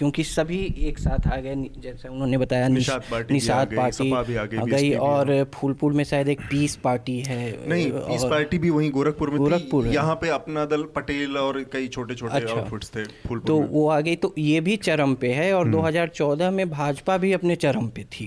क्योंकि 0.00 0.24
सभी 0.24 0.74
एक 0.78 0.98
साथ 0.98 1.32
आ 1.32 1.36
गए 1.36 1.54
जैसे 1.56 2.08
उन्होंने 2.08 2.38
बताया 2.38 2.68
निषाद 2.68 3.00
पार्टी 3.10 3.34
गई, 3.34 3.76
पार्टी 3.76 4.04
भी 4.04 4.38
आ 4.38 4.44
गई, 4.44 4.56
आ 4.56 4.64
गई 4.64 4.94
और 4.94 5.50
फूलपुर 5.54 5.92
में 5.92 6.04
शायद 6.04 6.28
एक 6.28 6.40
पीस 6.40 6.76
पार्टी 6.76 7.20
है 7.20 7.68
नहीं 7.68 7.90
और- 7.90 8.30
पार्टी 8.30 8.58
भी 8.58 8.70
वहीं 8.70 8.90
गोरखपुर 8.90 9.30
में 9.30 9.38
गोरखपुर 9.38 9.86
यहाँ 9.86 10.14
पे 10.14 10.28
अपना 10.28 10.64
दल 10.64 10.82
पटेल 10.82 11.36
और 11.36 11.62
कई 11.72 11.88
छोटे 11.88 12.14
छोटे 12.14 12.34
अच्छा। 12.34 12.54
आउटफिट्स 12.54 12.90
थे 12.90 13.04
फुलपुर 13.04 13.46
तो 13.46 13.58
वो 13.58 13.88
आ 13.88 14.00
गई 14.00 14.16
तो 14.16 14.34
ये 14.38 14.60
भी 14.60 14.76
चरम 14.76 15.14
पे 15.14 15.32
है 15.32 15.54
और 15.54 15.68
2014 15.70 16.50
में 16.50 16.70
भाजपा 16.70 17.18
भी 17.18 17.32
अपने 17.32 17.56
चरम 17.56 17.88
पे 17.88 18.04
थी। 18.04 18.26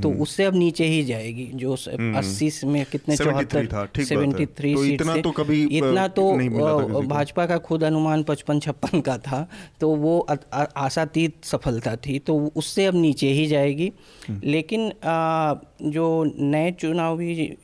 तो 0.00 0.10
उससे 0.10 0.44
अब 0.44 0.54
नीचे 0.54 0.84
ही 0.84 1.04
जाएगी 1.04 1.50
जो 1.54 1.72
अस्सी 1.72 2.50
में 2.64 2.86
कितने 2.92 3.16
चौहत्तर। 3.16 3.68
सेवेंटी 4.04 4.46
थ्री 4.46 4.74
तो 4.74 4.84
इतना 4.84 5.16
तो 5.16 5.30
कभी, 5.30 5.62
इतना 5.64 6.08
तो। 6.08 6.32
भाजपा 7.02 7.46
का 7.46 7.58
खुद 7.58 7.84
अनुमान 7.84 8.22
पचपन 8.22 8.60
छप्पन 8.60 9.00
का 9.00 9.18
था। 9.18 9.48
तो 9.80 9.88
वो 9.88 10.18
अ- 10.18 10.68
अ- 11.12 11.22
आशातीत 11.22 11.44
सफलता 11.44 11.96
थी 11.96 12.18
तो 12.18 12.52
उससे 12.56 12.86
अब 12.86 12.94
नीचे 12.94 13.28
ही 13.28 13.46
जाएगी। 13.46 13.92
लेकिन 14.44 14.92
आ, 15.04 15.54
जो 15.82 16.24
नए 16.38 16.70
चुनावी 16.72 17.56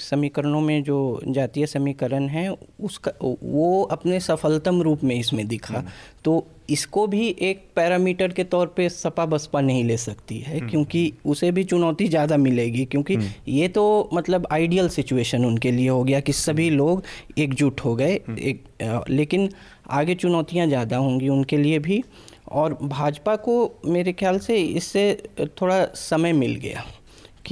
समीकरणों 0.00 0.60
में 0.60 0.82
जो 0.82 1.20
जातीय 1.28 1.66
समीकरण 1.66 2.28
है 2.28 2.56
उसका 2.80 3.12
वो 3.42 3.82
अपने 3.82 4.20
सफलतम 4.20 4.82
रूप 4.82 5.04
में 5.04 5.14
इसमें 5.16 5.48
दिखा। 5.48 5.84
तो 6.24 6.46
इसको 6.70 7.06
भी 7.06 7.36
एक 7.40 7.64
पैरामीटर 7.76 8.28
के 8.28 8.44
तौर 8.44 8.66
पे 8.66 8.88
सपा 8.88 9.26
बसपा 9.26 9.60
नहीं 9.60 9.84
ले 9.84 9.96
सकती 9.96 10.38
है 10.38 10.60
क्योंकि 10.60 11.12
उसे 11.26 11.50
भी 11.50 11.64
चुनौती 11.64 12.08
ज़्यादा 12.08 12.36
मिलेगी 12.36 12.84
क्योंकि 12.84 13.14
ये 13.48 13.68
तो 13.68 14.10
मतलब 14.14 14.46
आइडियल 14.52 14.88
सिचुएशन 14.88 15.44
उनके 15.44 15.70
लिए 15.70 15.88
हो 15.88 16.04
गया 16.04 16.20
कि 16.20 16.32
सभी 16.32 16.70
लोग 16.70 17.02
एकजुट 17.38 17.80
हो 17.80 17.94
गए 17.96 18.20
एक 18.38 18.64
लेकिन 19.10 19.50
आगे 19.90 20.14
चुनौतियाँ 20.14 20.66
ज़्यादा 20.66 20.96
होंगी 20.96 21.28
उनके 21.28 21.56
लिए 21.56 21.78
भी। 21.78 22.04
और 22.52 22.78
भाजपा 22.82 23.36
को 23.36 23.54
मेरे 23.86 24.12
ख्याल 24.12 24.38
से 24.38 24.56
इससे 24.62 25.22
थोड़ा 25.60 25.84
समय 25.94 26.32
मिल 26.32 26.54
गया 26.54 26.84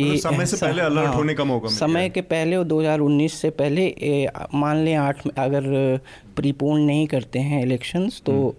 मतलब 0.04 0.18
समय 0.20 0.46
से 0.46 0.56
पहले 0.66 0.82
alert 0.82 1.14
होने 1.14 1.34
का 1.34 1.44
मौका 1.44 1.68
मिल 1.68 1.76
समय 1.78 2.08
के 2.08 2.20
पहले 2.20 2.56
2019 2.64 3.28
से 3.30 3.50
पहले 3.50 3.86
ए, 3.86 4.28
मान 4.54 4.76
लें 4.84 4.94
आठ 4.94 5.26
अगर 5.38 6.00
प्रीपोन 6.36 6.80
नहीं 6.80 7.06
करते 7.06 7.38
हैं 7.38 7.62
इलेक्शंस 7.62 8.22
तो 8.26 8.54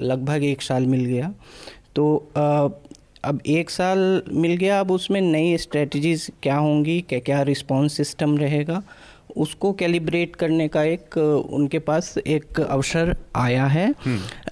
लगभग 0.00 0.44
एक 0.44 0.62
साल 0.62 0.86
मिल 0.86 1.04
गया। 1.04 1.32
तो 1.96 2.16
अ, 2.36 2.68
अब 3.24 3.40
एक 3.46 3.70
साल 3.70 4.22
मिल 4.32 4.56
गया 4.56 4.80
अब 4.80 4.90
उसमें 4.90 5.20
नई 5.20 5.56
स्ट्रेटजीज 5.58 6.30
क्या 6.42 6.56
होंगी 6.56 7.00
क्या 7.08 7.18
क्या 7.18 7.42
रिस्पांस 7.42 7.96
सिस्टम 7.96 8.36
रहेगा? 8.38 8.82
उसको 9.36 9.72
कैलिब्रेट 9.72 10.36
करने 10.36 10.68
का 10.68 10.82
एक 10.82 11.16
उनके 11.50 11.78
पास 11.78 12.18
एक 12.18 12.60
अवसर 12.60 13.16
आया 13.36 13.66
है। 13.66 13.94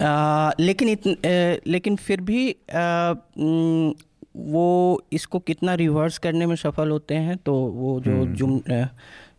अ, 0.01 0.51
लेकिन 0.59 0.89
इत, 0.89 1.07
अ, 1.07 1.69
लेकिन 1.69 1.95
फिर 1.95 2.21
भी 2.21 2.51
उम, 2.51 3.93
वो 4.37 5.01
इसको 5.13 5.39
कितना 5.39 5.73
रिवर्स 5.73 6.17
करने 6.17 6.45
में 6.45 6.55
सफल 6.55 6.89
होते 6.89 7.15
हैं 7.15 7.37
तो 7.37 7.53
वो 7.53 7.99
जो 7.99 8.25
जुम 8.25 8.61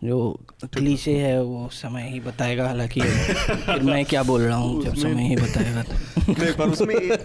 जो 0.04 0.40
क्लीशे 0.64 1.12
है 1.12 1.42
वो 1.42 1.68
समय 1.72 2.02
ही 2.02 2.20
बताएगा। 2.20 2.66
हालाँकि 2.66 3.00
मैं 3.82 4.04
क्या 4.04 4.22
बोल 4.22 4.40
रहा 4.40 4.56
हूँ 4.56 4.84
जब 4.84 4.94
समय 4.94 5.28
ही 5.28 5.36
बताएगा 5.36 5.82
तो। 5.82 6.32
नहीं 6.32 6.52
पर 6.52 6.68
उसमें 6.68 7.18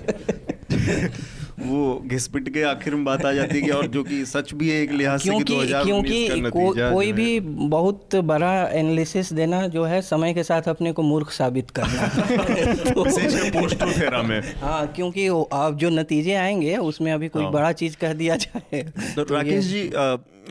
वो 1.60 2.04
घिसपिट 2.06 2.50
के 2.50 2.62
आखिर 2.62 2.96
में 2.96 3.06
बात 3.06 3.26
आ 3.26 3.32
जाती 3.32 3.56
है 3.56 3.62
कि 3.62 3.70
और 3.70 3.88
जो 3.88 4.04
कि 4.04 4.26
सच 4.26 4.54
भी 4.54 4.70
है 4.70 4.82
एक 4.82 4.92
लिहाज 4.92 5.20
से 5.20 5.30
क्योंकि 5.30 5.68
क्योंकि 5.68 6.42
को, 6.42 6.94
कोई 6.94 7.14
भी 7.14 7.40
बहुत 7.40 8.16
बड़ा 8.16 8.68
एनालिसिस 8.68 9.34
देना 9.34 9.68
जो 9.68 9.84
है 9.84 10.02
समय 10.02 10.34
के 10.34 10.44
साथ 10.44 10.62
अपने 10.62 10.92
को 10.92 11.02
मूर्ख 11.02 11.32
साबित 11.32 11.72
करना। 11.72 12.08
तो, 12.76 14.24
में। 14.24 14.54
हाँ 14.62 14.88
क्योंकि 14.88 15.28
अब 15.28 15.78
जो 15.82 15.90
नतीजे 15.90 16.34
आएँगे 16.34 16.78
उसमें 16.78 17.14
अभी 17.14 17.28
कोई 17.28 17.44
हाँ। 17.44 17.52
बड़ा 17.52 17.72
चीज़ 17.72 17.98
कह 17.98 18.14
दिया 18.14 18.36
जाए। 18.36 18.94
तो 19.16 19.24
तो 19.24 19.36
राकेश 19.36 19.66
जी 19.66 19.90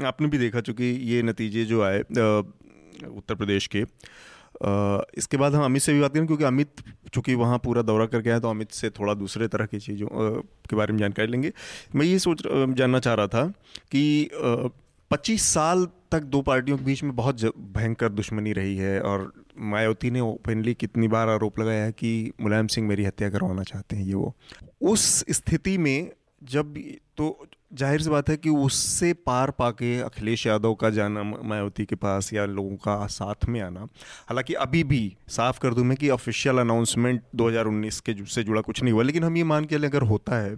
आपने 0.05 0.27
भी 0.27 0.39
देखा 0.39 0.61
चूँकि 0.61 0.85
ये 0.85 1.23
नतीजे 1.23 1.65
जो 1.65 1.83
आए 1.83 1.99
उत्तर 3.17 3.35
प्रदेश 3.35 3.67
के 3.67 3.85
इसके 5.19 5.37
बाद 5.37 5.55
हम 5.55 5.65
अमित 5.65 5.83
से 5.83 5.93
भी 5.93 6.01
बात 6.01 6.15
करें 6.15 6.27
क्योंकि 6.27 6.45
अमित 6.45 6.83
चूँकि 7.15 7.35
वहाँ 7.35 7.59
पूरा 7.59 7.83
दौरा 7.83 8.07
करके 8.07 8.31
आए 8.31 8.41
तो 8.41 8.51
अमित 8.51 8.71
से 8.73 8.91
थोड़ा 8.91 9.15
दूसरे 9.15 9.49
तरह 9.49 9.67
की 9.67 9.79
चीज़ों 9.81 10.09
के 10.71 10.77
बारे 10.77 10.93
में 10.93 10.99
जानकारी 11.01 11.29
लेंगे। 11.29 11.53
मैं 11.95 12.07
ये 12.07 12.19
सोच 12.19 12.43
जानना 12.47 12.99
चाह 12.99 13.15
रहा 13.15 13.27
था 13.27 13.47
कि 13.93 14.31
पच्चीस 15.11 15.43
साल 15.45 15.87
तक 16.13 16.23
दो 16.25 16.41
पार्टियों 16.43 16.79
के 16.79 16.85
बीच 16.85 17.03
में 17.03 17.15
बहुत 17.17 17.43
भयंकर 17.73 18.09
दुश्मनी 18.09 18.53
रही 18.53 18.77
है, 18.77 19.01
और 19.01 19.33
मायावती 19.59 20.11
ने 20.11 20.21
ओपनली 20.21 20.75
कितनी 20.75 21.09
बार 21.09 21.29
आरोप 21.29 21.59
लगाया 21.59 21.85
है 21.85 21.93
कि 21.93 22.33
मुलायम 22.41 22.67
सिंह 22.67 22.89
मेरी 22.89 23.05
हत्या 23.05 23.31
करवाना 23.31 23.63
चाहते 23.63 23.97
हैं, 23.97 24.05
ये 24.05 24.15
वो। 24.15 24.35
उस 24.81 25.25
स्थिति 25.31 25.77
में 25.79 26.11
जब 26.43 26.75
तो 27.17 27.47
ज़ाहिर 27.75 28.03
सी 28.03 28.11
बात 28.11 28.29
है 28.29 28.37
कि 28.37 28.51
उससे 28.51 29.13
पार 29.27 29.51
पाके 29.51 29.99
अखिलेश 30.01 30.47
यादव 30.47 30.75
का 30.75 30.91
जाना 30.91 31.23
मायावती 31.23 31.85
के 31.85 31.97
पास 31.97 32.33
या 32.33 32.45
लोगों 32.47 32.77
का 32.77 33.07
साथ 33.09 33.49
में 33.49 33.61
आना, 33.61 33.81
हालाँकि 34.29 34.55
अभी 34.57 34.83
भी 34.85 35.17
साफ़ 35.29 35.59
कर 35.61 35.75
दूँ 35.75 35.85
मैं 35.85 35.97
कि 35.97 36.11
ऑफिशियल 36.11 36.59
अनाउंसमेंट 36.59 37.23
2019 37.37 38.01
के 38.01 38.15
से 38.27 38.43
जुड़ा 38.45 38.61
कुछ 38.61 38.83
नहीं 38.83 38.93
हुआ, 38.93 39.03
लेकिन 39.03 39.25
हम 39.25 39.37
ये 39.37 39.45
मान 39.45 39.65
के 39.65 39.77
अगर 39.77 40.03
होता 40.05 40.39
है 40.39 40.57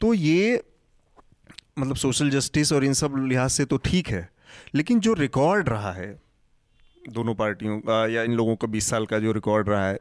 तो 0.00 0.12
ये 0.14 0.62
मतलब 1.78 1.96
सोशल 1.96 2.30
जस्टिस 2.30 2.72
और 2.72 2.84
इन 2.84 2.92
सब 2.94 3.16
लिहाज 3.28 3.50
से 3.50 3.64
तो 3.64 3.76
ठीक 3.84 4.08
है, 4.08 4.28
लेकिन 4.74 5.00
जो 5.00 5.12
रिकॉर्ड 5.14 5.68
रहा 5.68 5.92
है, 5.92 6.12
दोनों 7.02 7.34
पार्टियों 7.34 7.78
का 7.80 8.06
या 8.08 8.22
इन 8.22 8.32
लोगों 8.34 8.56
का 8.56 8.66
बीस 8.68 8.90
साल 8.90 9.06
का 9.06 9.18
जो 9.18 9.32
रिकॉर्ड 9.32 9.68
रहा 9.68 9.88
है 9.88 9.98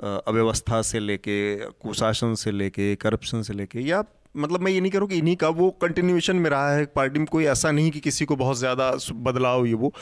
अव्यवस्था 0.00 0.82
से 0.82 1.00
लेके, 1.00 1.56
कुशासन 1.56 2.34
से 2.34 2.50
लेके 2.50 2.94
करप्शन 2.96 3.42
से 3.42 3.54
लेके, 3.54 3.80
या 3.80 4.04
मतलब 4.36 4.60
मैं 4.60 4.72
ये 4.72 4.80
नहीं 4.80 4.90
करूँ 4.92 5.08
कि 5.08 5.16
इन्हीं 5.18 5.36
का 5.36 5.48
वो 5.48 5.70
कंटिन्यूएशन 5.82 6.36
में 6.36 6.48
रहा 6.50 6.72
है 6.74 6.84
पार्टी 6.96 7.18
में 7.18 7.26
कोई 7.26 7.44
ऐसा 7.46 7.70
नहीं 7.70 7.90
कि 7.90 8.00
किसी 8.00 8.24
को 8.24 8.36
बहुत 8.36 8.58
ज़्यादा 8.58 8.90
बदलाव 9.22 9.66
ये 9.66 9.74
वो 9.74 9.92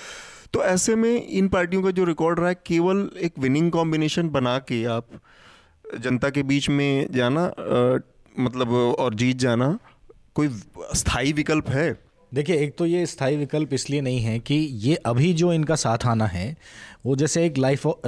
तो 0.55 0.63
ऐसे 0.65 0.95
में 0.97 1.27
इन 1.27 1.49
पार्टियों 1.49 1.83
का 1.83 1.91
जो 1.91 2.05
रिकॉर्ड 2.05 2.39
रहा 2.39 2.49
है 2.49 2.55
केवल 2.67 3.09
एक 3.23 3.39
विनिंग 3.39 3.71
कॉम्बिनेशन 3.73 4.29
बना 4.31 4.59
के 4.59 4.85
आप 4.95 5.09
जनता 6.01 6.31
के 6.31 6.43
बीच 6.43 6.69
में 6.69 7.07
जाना 7.13 7.45
अ, 7.45 7.99
मतलब 8.35 8.73
और 8.73 9.15
जीत 9.15 9.37
जाना 9.37 9.79
कोई 10.35 10.49
स्थायी 10.95 11.33
विकल्प 11.33 11.69
है? 11.69 11.93
देखिए 12.33 12.57
एक 12.57 12.75
तो 12.79 12.87
ये 12.87 13.05
स्थायी 13.07 13.37
विकल्प 13.37 13.73
इसलिए 13.75 14.01
नहीं 14.01 14.21
है 14.21 14.39
कि 14.39 14.55
ये 14.85 14.95
अभी 15.07 15.33
जो 15.35 15.53
इनका 15.53 15.75
साथ 15.75 16.07
आना 16.07 16.27
है 16.27 16.57
वो 17.07 17.17
जैसे 17.17 17.45
एक 17.47 17.59
life 17.59 17.87
of 17.87 18.07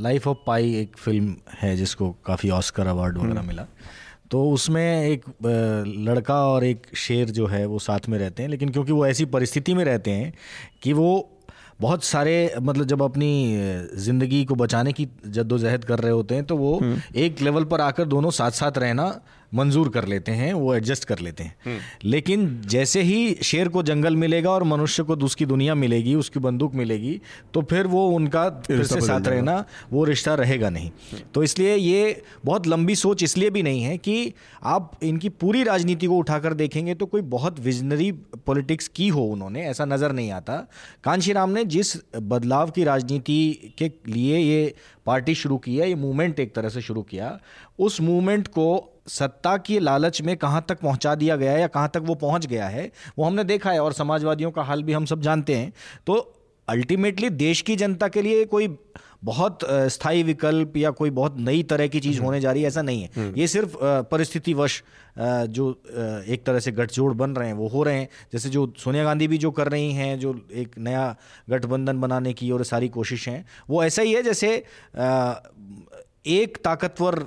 life 0.00 0.28
of 0.28 0.38
Pi 0.46 0.74
एक 0.74 0.96
फ़िल्म 0.96 1.36
है 1.54 1.76
जिसको 1.76 2.10
काफ़ी 2.26 2.50
ऑस्कर 2.50 2.86
अवार्ड 2.86 3.18
वगैरह 3.18 3.38
हम्म। 3.38 3.48
मिला। 3.48 3.66
तो 4.30 4.44
उसमें 4.50 5.04
एक 5.04 5.24
लड़का 6.00 6.34
और 6.46 6.64
एक 6.64 6.86
शेर 6.96 7.30
जो 7.30 7.46
है 7.46 7.64
वो 7.66 7.78
साथ 7.78 8.08
में 8.08 8.18
रहते 8.18 8.42
हैं 8.42 8.50
लेकिन 8.50 8.68
क्योंकि 8.68 8.92
वो 8.92 9.06
ऐसी 9.06 9.24
परिस्थिति 9.28 9.74
में 9.74 9.84
रहते 9.84 10.10
हैं 10.10 10.32
कि 10.82 10.92
वो 10.92 11.10
बहुत 11.80 12.04
सारे 12.04 12.34
मतलब 12.60 12.86
जब 12.86 13.02
अपनी 13.02 13.30
ज़िंदगी 13.98 14.44
को 14.44 14.54
बचाने 14.54 14.92
की 14.92 15.08
जद्दोजहद 15.26 15.84
कर 15.84 15.98
रहे 15.98 16.12
होते 16.12 16.34
हैं 16.34 16.44
तो 16.44 16.56
वो 16.56 16.78
हम्म। 16.78 17.00
एक 17.16 17.40
लेवल 17.40 17.64
पर 17.64 17.80
आकर 17.80 18.04
दोनों 18.06 18.30
साथ 18.30 18.50
साथ 18.52 18.78
रहना 18.78 19.08
मंजूर 19.52 19.88
कर 19.88 20.04
लेते 20.06 20.32
हैं 20.32 20.52
वो 20.54 20.74
एडजस्ट 20.74 21.04
कर 21.04 21.18
लेते 21.18 21.44
हैं। 21.44 21.54
हम्म। 21.64 21.78
लेकिन 22.04 22.60
जैसे 22.66 23.02
ही 23.02 23.34
शेर 23.42 23.68
को 23.68 23.82
जंगल 23.82 24.16
मिलेगा 24.16 24.50
और 24.50 24.64
मनुष्य 24.64 25.02
को 25.02 25.16
उसकी 25.24 25.46
दुनिया 25.46 25.74
मिलेगी 25.76 26.14
उसकी 26.14 26.40
बंदूक 26.40 26.74
मिलेगी 26.74 27.20
तो 27.54 27.62
फिर 27.62 27.86
वो 27.86 28.06
उनका 28.10 28.48
फिर 28.66 28.82
से 28.84 29.00
साथ 29.00 29.28
रहना 29.28 29.64
वो 29.92 30.04
रिश्ता 30.04 30.34
रहेगा 30.34 30.70
नहीं। 30.70 30.90
तो 31.34 31.42
इसलिए 31.42 31.74
ये 31.76 32.22
बहुत 32.44 32.66
लंबी 32.66 32.94
सोच 32.96 33.22
इसलिए 33.22 33.50
भी 33.50 33.62
नहीं 33.62 33.82
है 33.82 33.96
कि 33.98 34.32
आप 34.64 34.92
इनकी 35.02 35.28
पूरी 35.40 35.62
राजनीति 35.64 36.06
को 36.06 36.18
उठाकर 36.18 36.54
देखेंगे 36.54 36.94
तो 36.94 37.06
कोई 37.06 37.22
बहुत 37.30 37.60
विजनरी 37.60 38.10
पॉलिटिक्स 38.46 38.88
की 38.88 39.08
हो 39.08 39.24
उन्होंने 39.26 39.66
ऐसा 39.66 39.84
नज़र 39.84 40.12
नहीं 40.12 40.30
आता। 40.32 40.56
कांशीराम 41.04 41.50
ने 41.50 41.64
जिस 41.66 41.96
बदलाव 42.16 42.70
की 42.70 42.84
राजनीति 42.84 43.74
के 43.78 43.90
लिए 44.08 44.38
ये 44.38 44.74
पार्टी 45.06 45.34
शुरू 45.34 45.56
की 45.58 45.76
है 45.76 45.88
ये 45.88 45.94
मूवमेंट 45.96 46.40
एक 46.40 46.54
तरह 46.54 46.68
से 46.68 46.80
शुरू 46.80 47.02
किया 47.02 47.38
उस 47.78 48.00
मूवमेंट 48.00 48.48
को 48.48 48.66
सत्ता 49.10 49.56
की 49.58 49.78
लालच 49.78 50.20
में 50.22 50.36
कहाँ 50.36 50.64
तक 50.68 50.80
पहुँचा 50.80 51.14
दिया 51.14 51.36
गया 51.36 51.52
है 51.52 51.60
या 51.60 51.66
कहाँ 51.68 51.90
तक 51.94 52.02
वो 52.02 52.14
पहुँच 52.16 52.46
गया 52.46 52.66
है 52.68 52.90
वो 53.18 53.24
हमने 53.24 53.44
देखा 53.44 53.70
है 53.70 53.82
और 53.82 53.92
समाजवादियों 53.92 54.50
का 54.50 54.62
हाल 54.62 54.82
भी 54.82 54.92
हम 54.92 55.04
सब 55.04 55.20
जानते 55.20 55.54
हैं। 55.54 55.72
तो 56.06 56.18
अल्टीमेटली 56.68 57.28
देश 57.30 57.60
की 57.62 57.76
जनता 57.76 58.08
के 58.08 58.22
लिए 58.22 58.44
कोई 58.44 58.68
बहुत 59.24 59.58
स्थायी 59.64 60.22
विकल्प 60.22 60.76
या 60.76 60.90
कोई 60.92 61.10
बहुत 61.10 61.36
नई 61.38 61.62
तरह 61.62 61.86
की 61.88 62.00
चीज़ 62.00 62.20
होने 62.20 62.40
जा 62.40 62.52
रही 62.52 62.62
है 62.62 62.68
ऐसा 62.68 62.82
नहीं 62.82 63.02
है। 63.02 63.32
ये 63.38 63.46
सिर्फ़ 63.48 63.76
परिस्थितिवश 64.10 64.82
जो 65.18 65.70
एक 66.26 66.42
तरह 66.46 66.60
से 66.60 66.72
गठजोड़ 66.72 67.12
बन 67.14 67.30
रहे 67.30 67.48
हैं 67.48 67.54
वो 67.54 67.68
हो 67.68 67.82
रहे 67.82 67.98
हैं। 67.98 68.08
जैसे 68.32 68.48
जो 68.48 68.72
सोनिया 68.78 69.04
गांधी 69.04 69.28
भी 69.28 69.38
जो 69.38 69.50
कर 69.50 69.68
रही 69.68 69.92
हैं 69.92 70.18
जो 70.18 70.34
एक 70.54 70.78
नया 70.78 71.14
गठबंधन 71.50 72.00
बनाने 72.00 72.32
की 72.32 72.50
और 72.50 72.64
सारी 72.64 72.88
कोशिश 72.90 73.28
हैं 73.28 73.44
वो 73.70 73.82
ऐसा 73.84 74.02
ही 74.02 74.12
है 74.12 74.22
जैसे 74.22 74.56
एक 76.26 76.58
ताकतवर 76.64 77.18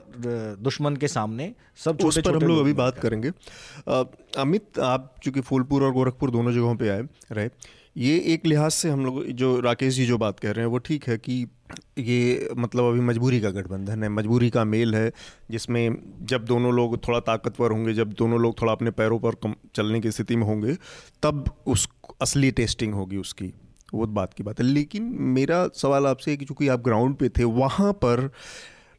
दुश्मन 0.61 0.95
के 0.95 1.07
सामने 1.07 1.53
सब 1.85 1.97
उस 2.03 2.15
छोटे 2.15 2.29
पर 2.29 2.35
हम 2.35 2.49
लोग 2.49 2.59
अभी 2.59 2.73
बात 2.73 2.97
करेंगे। 2.97 3.29
अमित 4.37 4.79
आप 4.79 5.15
चूँकि 5.23 5.41
फूलपुर 5.41 5.83
और 5.83 5.91
गोरखपुर 5.91 6.31
दोनों 6.31 6.51
जगहों 6.51 6.75
पे 6.75 6.89
आए 6.89 7.07
रहे 7.31 7.49
ये 7.97 8.17
एक 8.27 8.45
लिहाज 8.45 8.71
से 8.71 8.89
हम 8.89 9.05
लोग 9.05 9.25
जो 9.25 9.59
राकेश 9.59 9.93
जी 9.93 10.05
जो 10.05 10.17
बात 10.17 10.39
कह 10.39 10.51
रहे 10.51 10.65
हैं 10.65 10.71
वो 10.71 10.77
ठीक 10.77 11.07
है 11.07 11.17
कि 11.17 11.47
ये 11.97 12.49
मतलब 12.57 12.83
अभी 12.83 12.99
मजबूरी 12.99 13.39
का 13.41 13.49
गठबंधन 13.49 14.03
है 14.03 14.09
मजबूरी 14.09 14.49
का 14.49 14.63
मेल 14.63 14.95
है 14.95 15.11
जिसमें 15.51 15.97
जब 16.21 16.45
दोनों 16.45 16.73
लोग 16.73 16.97
थोड़ा 17.07 17.19
ताकतवर 17.19 17.71
होंगे 17.71 17.93
जब 17.93 18.13
दोनों 18.13 18.39
लोग 18.39 18.61
थोड़ा 18.61 18.73
अपने 18.73 18.91
पैरों 18.91 19.19
पर 19.19 19.35
कम 19.35 19.55
चलने 19.75 19.99
की 19.99 20.11
स्थिति 20.11 20.35
में 20.35 20.43
होंगे 20.43 20.73
तब 21.23 21.55
उस 21.67 21.89
असली 22.21 22.51
टेस्टिंग 22.51 22.93
होगी 22.93 23.17
उसकी 23.17 23.53
वो 23.93 24.05
बात 24.07 24.33
की 24.33 24.43
बात 24.43 24.59
है। 24.59 24.65
लेकिन 24.65 25.03
मेरा 25.19 25.67
सवाल 25.73 26.07
आपसे 26.07 26.31
है 26.31 26.37
कि 26.37 26.45
चूँकि 26.45 26.67
आप 26.67 26.81
ग्राउंड 26.81 27.15
पे 27.15 27.29
थे 27.29 27.43
वहाँ 27.43 27.93
पर 27.93 28.31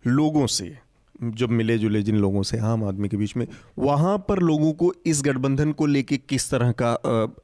लोगों 0.07 0.47
से, 0.47 0.77
जब 1.23 1.51
मिले 1.51 1.77
जुले 1.79 2.03
जिन 2.03 2.17
लोगों 2.17 2.43
से, 2.43 2.59
आम 2.59 2.85
आदमी 2.85 3.09
के 3.09 3.17
बीच 3.17 3.37
में, 3.37 3.47
वहाँ 3.79 4.17
पर 4.19 4.39
लोगों 4.39 4.73
को 4.73 4.93
इस 5.07 5.23
गठबंधन 5.23 5.73
को 5.73 5.87
लेके 5.87 6.17
किस 6.19 6.51
तरह 6.51 6.73
का 6.83 6.93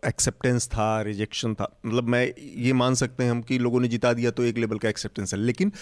एक्सेप्टेंस 0.06 0.66
था 0.68 1.00
रिजेक्शन 1.02 1.54
था? 1.54 1.70
मतलब 1.86 2.08
मैं 2.08 2.26
ये 2.56 2.72
मान 2.72 2.94
सकते 2.94 3.24
हैं 3.24 3.30
हम 3.30 3.40
कि 3.42 3.58
लोगों 3.58 3.80
ने 3.80 3.88
जिता 3.88 4.12
दिया 4.12 4.30
तो 4.30 4.44
एक 4.44 4.58
लेवल 4.58 4.78
का 4.78 4.88
एक्सेप्टेंस 4.88 5.34
है, 5.34 5.40
लेकिन 5.40 5.72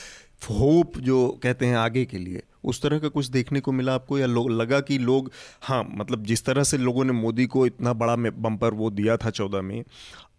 होप 0.51 0.99
जो 0.99 1.29
कहते 1.43 1.67
हैं 1.67 1.77
आगे 1.77 2.05
के 2.05 2.19
लिए, 2.19 2.43
उस 2.65 2.83
तरह 2.83 2.99
का 2.99 3.09
कुछ 3.09 3.27
देखने 3.29 3.61
को 3.61 3.73
मिला 3.73 3.95
आपको 3.95 4.19
या 4.19 4.27
लोग 4.27 4.51
लगा 4.51 4.81
कि 4.81 4.99
लोग 4.99 5.31
हाँ 5.63 5.83
मतलब 5.91 6.25
जिस 6.25 6.45
तरह 6.45 6.65
से 6.65 6.79
लोगों 6.79 7.05
ने 7.05 7.13
मोदी 7.13 7.47
को 7.47 7.67
इतना 7.67 7.93
बड़ा 7.95 8.17
बम्पर 8.17 8.75
वो 8.75 8.91
दिया 8.91 9.17
था 9.17 9.31
चौदह 9.31 9.63
में, 9.63 9.83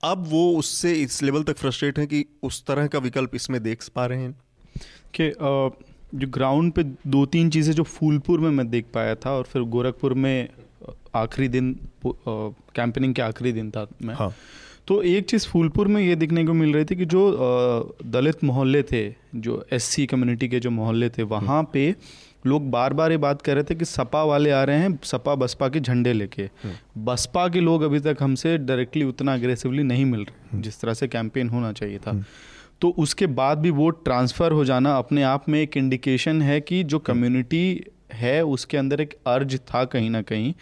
अब 0.03 0.25
वो 0.27 0.51
उससे 0.57 0.93
इस 0.93 1.21
लेवल 1.23 1.43
तक 1.43 1.57
फ्रस्ट्रेट 1.57 1.99
हैं 1.99 2.07
कि 2.07 2.25
उस 2.43 2.65
तरह 2.65 2.87
का 2.87 2.99
विकल्प 2.99 3.35
इसमें 3.35 3.61
देख 3.63 3.83
पा 3.95 4.05
रहे 4.05 4.21
हैं? 4.21 4.35
कि 5.15 5.31
जो 6.15 6.27
ग्राउंड 6.27 6.71
पे 6.73 6.83
दो 6.83 7.25
तीन 7.25 7.49
चीज़ें 7.49 7.73
जो 7.73 7.83
फूलपुर 7.83 8.39
में 8.39 8.49
मैं 8.51 8.69
देख 8.69 8.85
पाया 8.93 9.15
था 9.15 9.31
और 9.31 9.43
फिर 9.43 9.61
गोरखपुर 9.73 10.13
में 10.15 10.47
आखिरी 11.15 11.47
दिन 11.47 11.75
कैंपेनिंग 12.05 13.13
के 13.15 13.21
आखिरी 13.21 13.51
दिन 13.51 13.69
था 13.71 13.87
मैं। 14.01 14.15
हाँ। 14.15 14.33
तो 14.87 15.01
एक 15.03 15.25
चीज़ 15.25 15.47
फूलपुर 15.47 15.87
में 15.87 16.01
ये 16.01 16.15
देखने 16.15 16.43
को 16.45 16.53
मिल 16.53 16.73
रही 16.73 16.85
थी 16.85 16.95
कि 16.95 17.05
जो 17.05 17.95
दलित 18.05 18.43
मोहल्ले 18.43 18.81
थे 18.83 19.03
जो 19.35 19.63
एससी 19.73 20.05
कम्युनिटी 20.05 20.47
के 20.49 20.59
जो 20.59 20.69
मोहल्ले 20.71 21.09
थे 21.09 21.23
वहाँ 21.25 21.63
पे 21.73 21.93
लोग 22.45 22.69
बार 22.71 22.93
बार 22.93 23.11
ये 23.11 23.17
बात 23.17 23.41
कर 23.41 23.55
रहे 23.55 23.63
थे 23.63 23.75
कि 23.75 23.85
सपा 23.85 24.23
वाले 24.23 24.51
आ 24.51 24.63
रहे 24.63 24.77
हैं 24.77 24.99
सपा 25.03 25.35
बसपा 25.35 25.67
के 25.69 25.79
झंडे 25.79 26.13
लेके। 26.13 26.49
बसपा 26.97 27.47
के 27.47 27.59
लोग 27.59 27.81
अभी 27.81 27.99
तक 27.99 28.17
हमसे 28.21 28.57
डायरेक्टली 28.57 29.03
उतना 29.03 29.33
अग्रेसिवली 29.33 29.83
नहीं 29.83 30.05
मिल 30.05 30.21
रहे 30.21 30.61
जिस 30.61 30.79
तरह 30.81 30.93
से 30.93 31.07
कैंपेन 31.07 31.49
होना 31.49 31.71
चाहिए 31.71 31.97
था। 31.97 32.23
तो 32.81 32.89
उसके 32.97 33.27
बाद 33.27 33.57
भी 33.57 33.69
वोट 33.71 34.03
ट्रांसफ़र 34.05 34.51
हो 34.51 34.65
जाना 34.65 34.97
अपने 34.97 35.23
आप 35.23 35.49
में 35.49 35.61
एक 35.61 35.77
इंडिकेशन 35.77 36.41
है 36.41 36.59
कि 36.61 36.83
जो 36.83 36.99
कम्युनिटी 37.01 37.83
है 38.13 38.41
उसके 38.47 38.77
अंदर 38.77 39.01
एक 39.01 39.17
अर्ज़ 39.27 39.57
था 39.65 39.83
कहीं 39.85 40.09
ना 40.09 40.21
कहीं 40.23 40.53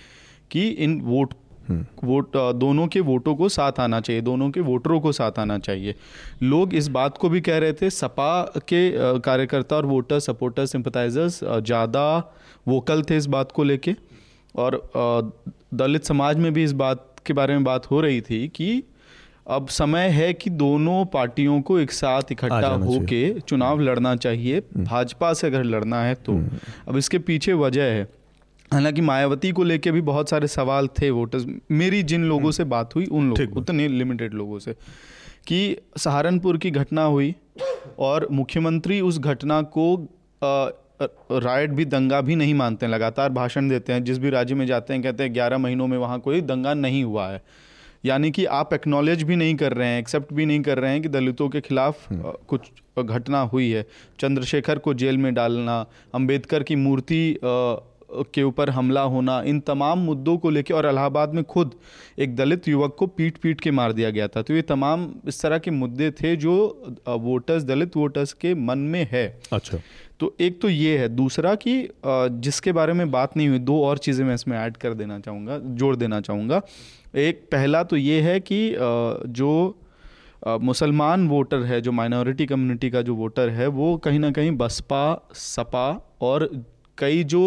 कि 0.52 0.68
इन 0.70 1.00
वोट 1.02 1.34
वोट 2.04 2.38
दोनों 2.56 2.88
के 2.88 3.00
वोटों 3.02 3.36
को 3.36 3.48
साथ 3.50 3.80
आना 3.80 4.00
चाहिए 4.00 4.22
दोनों 4.22 4.50
के 4.52 4.60
वोटरों 4.62 5.00
को 5.02 5.12
साथ 5.12 5.40
आना 5.40 5.58
चाहिए। 5.60 5.96
लोग 6.44 6.74
इस 6.74 6.88
बात 6.88 7.18
को 7.18 7.30
भी 7.30 7.42
कह 7.42 7.58
रहे 7.58 7.74
थे 7.74 7.90
सपा 7.90 8.42
के 8.70 9.20
कार्यकर्ता 9.20 9.76
और 9.76 9.86
वोटर 9.86 10.20
सपोर्टर 10.20 10.66
सिंपथाइजर्स 10.66 11.40
ज़्यादा 11.44 12.06
वोकल 12.68 13.02
थे 13.04 13.18
इस 13.18 13.26
बात 13.28 13.52
को 13.52 13.64
लेके। 13.64 13.96
और 14.56 14.82
दलित 15.74 16.06
समाज 16.06 16.38
में 16.38 16.52
भी 16.54 16.64
इस 16.64 16.72
बात 16.76 17.06
के 17.26 17.34
बारे 17.34 17.54
में 17.54 17.64
बात 17.64 17.92
हो 17.92 18.02
रही 18.02 18.22
थी 18.22 18.48
कि 18.48 18.84
अब 19.48 19.68
समय 19.68 20.08
है 20.10 20.34
कि 20.34 20.50
दोनों 20.50 21.06
पार्टियों 21.06 21.62
को 21.62 21.78
एक 21.80 21.92
साथ 21.92 22.32
इकट्ठा 22.32 22.68
होके 22.68 23.40
चुनाव 23.40 23.80
लड़ना 23.80 24.16
चाहिए। 24.16 24.60
भाजपा 24.78 25.34
से 25.34 25.48
अगर 25.48 25.64
लड़ना 25.64 26.02
है 26.04 26.14
तो। 26.16 26.34
अब 26.88 26.98
इसके 26.98 27.20
पीछे 27.20 27.54
वजह 27.54 27.84
है। 27.84 28.08
हालाँकि 28.72 29.02
मायावती 29.02 29.52
को 29.52 29.64
लेके 29.64 29.92
भी 29.92 30.02
बहुत 30.02 30.30
सारे 30.30 30.48
सवाल 30.48 30.88
थे 31.02 31.10
वोटर्स। 31.10 31.46
मेरी 31.72 32.02
जिन 32.04 32.24
लोगों 32.24 32.52
से 32.52 32.64
बात 32.64 32.96
हुई 32.96 33.06
उन 33.06 33.30
लोगों 33.30 33.62
उतने 33.62 33.88
लिमिटेड 33.88 34.34
लोगों 34.34 34.60
से 34.60 34.74
कि 35.48 35.78
सहारनपुर 35.98 36.58
की 36.58 36.72
घटना 36.72 37.04
हुई 37.04 37.34
और 38.00 38.28
मुख्यमंत्री 38.32 39.00
उस 39.02 39.20
घटना 39.20 39.62
को 39.78 39.96
राइट 40.44 41.70
भी 41.70 41.86
दंगा 41.86 42.20
भी 42.22 42.36
नहीं 42.36 42.54
मानते 42.54 42.86
हैं 42.86 42.94
लगातार 42.94 43.30
भाषण 43.30 43.70
देते 43.70 43.94
हैं। 43.94 44.04
जिस 44.04 44.18
भी 44.18 44.30
राज्य 44.30 44.56
में 44.56 44.66
जाते 44.66 44.94
हैं 44.94 45.04
कहते 45.04 45.24
हैं 45.24 45.34
ग्यारह 45.34 45.58
महीनों 45.58 45.88
में 45.88 45.98
वहाँ 45.98 46.20
कोई 46.20 46.42
दंगा 46.42 46.74
नहीं 46.74 47.04
हुआ 47.04 47.28
है। 47.28 47.42
यानी 48.06 48.32
कि 48.32 48.46
आप 48.46 48.74
एक्नॉलेज 48.74 49.24
भी 49.24 49.36
नहीं 49.36 49.56
कर 49.56 49.74
रहे 49.74 49.88
हैं 49.88 50.00
एक्सेप्ट 50.00 50.34
भी 50.34 50.46
नहीं 50.46 50.62
कर 50.62 50.80
रहे 50.80 50.92
हैं 50.92 51.02
कि 51.02 51.10
दलितों 51.10 51.50
के 51.50 51.62
खिलाफ 51.62 52.08
कुछ 52.48 52.72
घटना 53.00 53.42
हुई 53.44 53.70
है। 53.72 53.86
चंद्रशेखर 54.20 54.78
को 54.78 54.94
जेल 54.94 55.18
में 55.18 55.34
डालना 55.34 55.86
अंबेडकर 56.16 56.64
की 56.64 56.76
मूर्ति 56.78 57.38
के 57.42 58.44
ऊपर 58.44 58.70
हमला 58.70 59.02
होना 59.04 59.42
इन 59.42 59.60
तमाम 59.60 60.00
मुद्दों 60.00 60.38
को 60.38 60.50
लेकर 60.50 60.76
और 60.76 60.86
इलाहाबाद 60.86 61.34
में 61.34 61.44
खुद 61.44 61.74
एक 62.20 62.36
दलित 62.36 62.68
युवक 62.68 62.96
को 63.00 63.08
पीट 63.08 63.38
पीट 63.38 63.62
के 63.62 63.72
मार 63.72 63.94
दिया 63.94 64.10
गया 64.10 64.28
था। 64.28 64.42
तो 64.42 64.54
ये 64.54 64.62
तमाम 64.64 65.08
इस 65.28 65.42
तरह 65.42 65.58
के 65.58 65.72
मुद्दे 65.72 66.10
थे 66.14 66.36
जो 66.36 66.56
वोटर्स 67.10 67.64
दलित 67.64 67.98
वोटर्स 67.98 68.34
के 68.34 68.54
मन 68.56 68.78
में 68.88 69.08
है। 69.12 69.28
अच्छा। 69.54 69.80
तो 70.20 70.36
एक 70.42 70.62
तो 70.62 70.70
ये 70.70 70.98
है। 70.98 71.10
दूसरा 71.10 71.54
कि 71.58 71.90
जिसके 72.06 72.72
बारे 72.72 72.94
में 72.94 73.10
बात 73.12 73.36
नहीं 73.38 73.48
हुई 73.48 73.60
दो 73.62 73.82
और 73.86 73.98
चीज़ें 73.98 74.26
मैं 74.26 74.36
इसमें 74.36 74.58
ऐड 74.58 74.78
कर 74.78 74.94
देना 74.94 75.20
चाहूँगा 75.20 75.60
जोड़ 75.76 75.96
देना 75.96 76.22
चाहूँगा। 76.22 76.62
एक 77.16 77.42
पहला 77.52 77.84
तो 77.84 77.96
ये 77.96 78.22
है 78.22 78.40
कि 78.40 78.76
जो 79.32 79.78
मुसलमान 80.48 81.28
वोटर 81.28 81.64
है 81.64 81.82
जो 81.82 81.92
माइनॉरिटी 81.92 82.46
कम्युनिटी 82.46 82.90
का 82.90 83.02
जो 83.02 83.16
वोटर 83.16 83.50
है 83.50 83.68
वो 83.68 83.98
कहीं 83.98 84.20
ना 84.20 84.32
कहीं 84.32 84.52
बसपा 84.52 85.30
सपा 85.34 85.90
और 86.22 86.50
कई 86.98 87.24
जो 87.24 87.42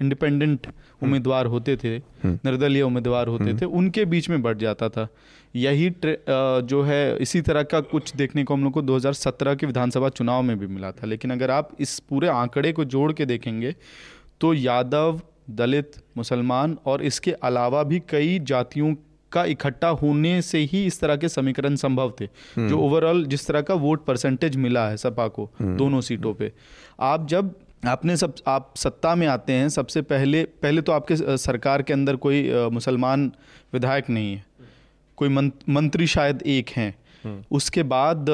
इंडिपेंडेंट 0.00 0.66
उम्मीदवार 1.02 1.46
होते 1.46 1.76
थे 1.76 1.98
निर्दलीय 2.26 2.82
उम्मीदवार 2.82 3.28
होते 3.28 3.54
थे 3.54 3.64
उनके 3.64 4.04
बीच 4.04 4.28
में 4.30 4.42
बढ़ 4.42 4.56
जाता 4.58 4.88
था। 4.88 5.08
यही 5.56 5.90
जो 5.98 6.82
है 6.82 7.16
इसी 7.18 7.40
तरह 7.40 7.62
का 7.62 7.80
कुछ 7.80 8.14
देखने 8.16 8.44
को 8.44 8.54
हम 8.54 8.64
लोग 8.64 8.72
को 8.72 8.82
2017 8.82 9.56
के 9.56 9.66
विधानसभा 9.66 10.08
चुनाव 10.08 10.42
में 10.42 10.58
भी 10.58 10.66
मिला 10.66 10.90
था। 10.92 11.06
लेकिन 11.06 11.30
अगर 11.30 11.50
आप 11.50 11.70
इस 11.80 11.98
पूरे 12.00 12.28
आंकड़े 12.28 12.72
को 12.72 12.84
जोड़ 12.84 13.12
के 13.12 13.26
देखेंगे 13.26 13.74
तो 14.40 14.54
यादव 14.54 15.20
दलित 15.50 15.92
मुसलमान 16.16 16.76
और 16.86 17.02
इसके 17.02 17.32
अलावा 17.42 17.82
भी 17.82 18.02
कई 18.08 18.38
जातियों 18.40 18.94
का 19.32 19.44
इकट्ठा 19.44 19.88
होने 19.88 20.40
से 20.42 20.58
ही 20.62 20.84
इस 20.86 21.00
तरह 21.00 21.16
के 21.16 21.28
समीकरण 21.28 21.76
संभव 21.76 22.12
थे। 22.20 22.26
जो 22.58 22.78
ओवरऑल 22.78 23.24
जिस 23.26 23.46
तरह 23.46 23.60
का 23.60 23.74
वोट 23.76 24.04
परसेंटेज 24.04 24.56
मिला 24.56 24.88
है 24.88 24.96
सपा 24.96 25.28
को 25.28 25.50
दोनों 25.60 26.00
सीटों 26.00 26.34
पे। 26.34 26.52
आप 27.00 27.26
जब 27.28 27.54
आपने 27.86 28.16
सब 28.16 28.34
आप 28.48 28.74
सत्ता 28.76 29.14
में 29.14 29.26
आते 29.26 29.52
हैं 29.52 29.68
सबसे 29.68 30.02
पहले 30.02 30.44
पहले 30.62 30.82
तो 30.82 30.92
आपके 30.92 31.36
सरकार 31.38 31.82
के 31.82 31.92
अंदर 31.92 32.16
कोई 32.16 32.50
मुसलमान 32.70 33.30
विधायक 33.72 34.10
नहीं 34.10 34.34
है। 34.34 34.44
कोई 35.18 35.28
मंत्री 35.28 36.06
शायद 36.06 36.42
एक 36.42 36.68
हैं। 36.70 36.94
उसके 37.50 37.82
बाद 37.82 38.26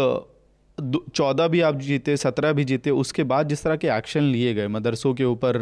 चौदह 1.15 1.49
भी 1.49 1.61
आप 1.61 1.79
जीते 1.79 2.17
सत्रह 2.17 2.53
भी 2.53 2.65
जीते 2.65 2.91
उसके 2.91 3.25
बाद 3.25 3.49
जिस 3.49 3.63
तरह 3.63 3.77
के 3.77 3.89
एक्शन 3.89 4.23
लिए 4.23 4.53
गए 4.55 4.69
मदरसों 4.69 5.15
के 5.15 5.25
ऊपर 5.25 5.59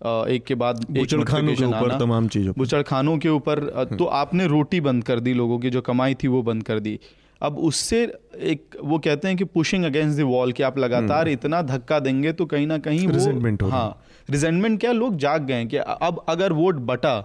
एक 0.00 0.44
के 0.44 0.54
बाद 0.54 0.84
बुचड़ 0.90 1.22
खानों 1.24 1.54
के 1.54 1.64
ऊपर 1.64 1.98
तमाम 1.98 2.28
चीज़ों 2.28 2.54
बुचड़ 2.58 2.82
खानों 2.82 3.16
के 3.18 3.28
ऊपर 3.28 3.60
तो 3.98 4.04
आपने 4.14 4.46
रोटी 4.46 4.80
बंद 4.80 5.04
कर 5.04 5.20
दी 5.20 5.32
लोगों 5.34 5.58
की 5.58 5.70
जो 5.70 5.80
कमाई 5.82 6.14
थी 6.14 6.28
वो 6.28 6.42
बंद 6.42 6.62
कर 6.62 6.80
दी। 6.80 6.98
अब 7.40 7.58
उससे 7.58 8.02
एक 8.44 8.76
वो 8.84 8.98
कहते 8.98 9.28
हैं 9.28 9.36
कि 9.36 9.44
पुशिंग 9.44 9.84
अगेंस्ट 9.84 10.18
द 10.18 10.22
वॉल 10.24 10.52
कि 10.52 10.62
आप 10.62 10.78
लगातार 10.78 11.28
इतना 11.28 11.62
धक्का 11.62 11.98
देंगे 11.98 12.32
तो 12.32 12.46
कहीं 12.46 12.66
ना 12.66 12.78
कहीं 12.78 13.06
वो 13.08 13.68
हाँ 13.70 14.02
रिजेंटमेंट 14.30 14.80
क्या 14.80 14.92
लोग 14.92 15.16
जाग 15.16 15.46
गए 15.46 15.64
कि 15.64 15.76
अब 15.76 16.24
अगर 16.28 16.52
वोट 16.52 16.74
बटा 16.86 17.20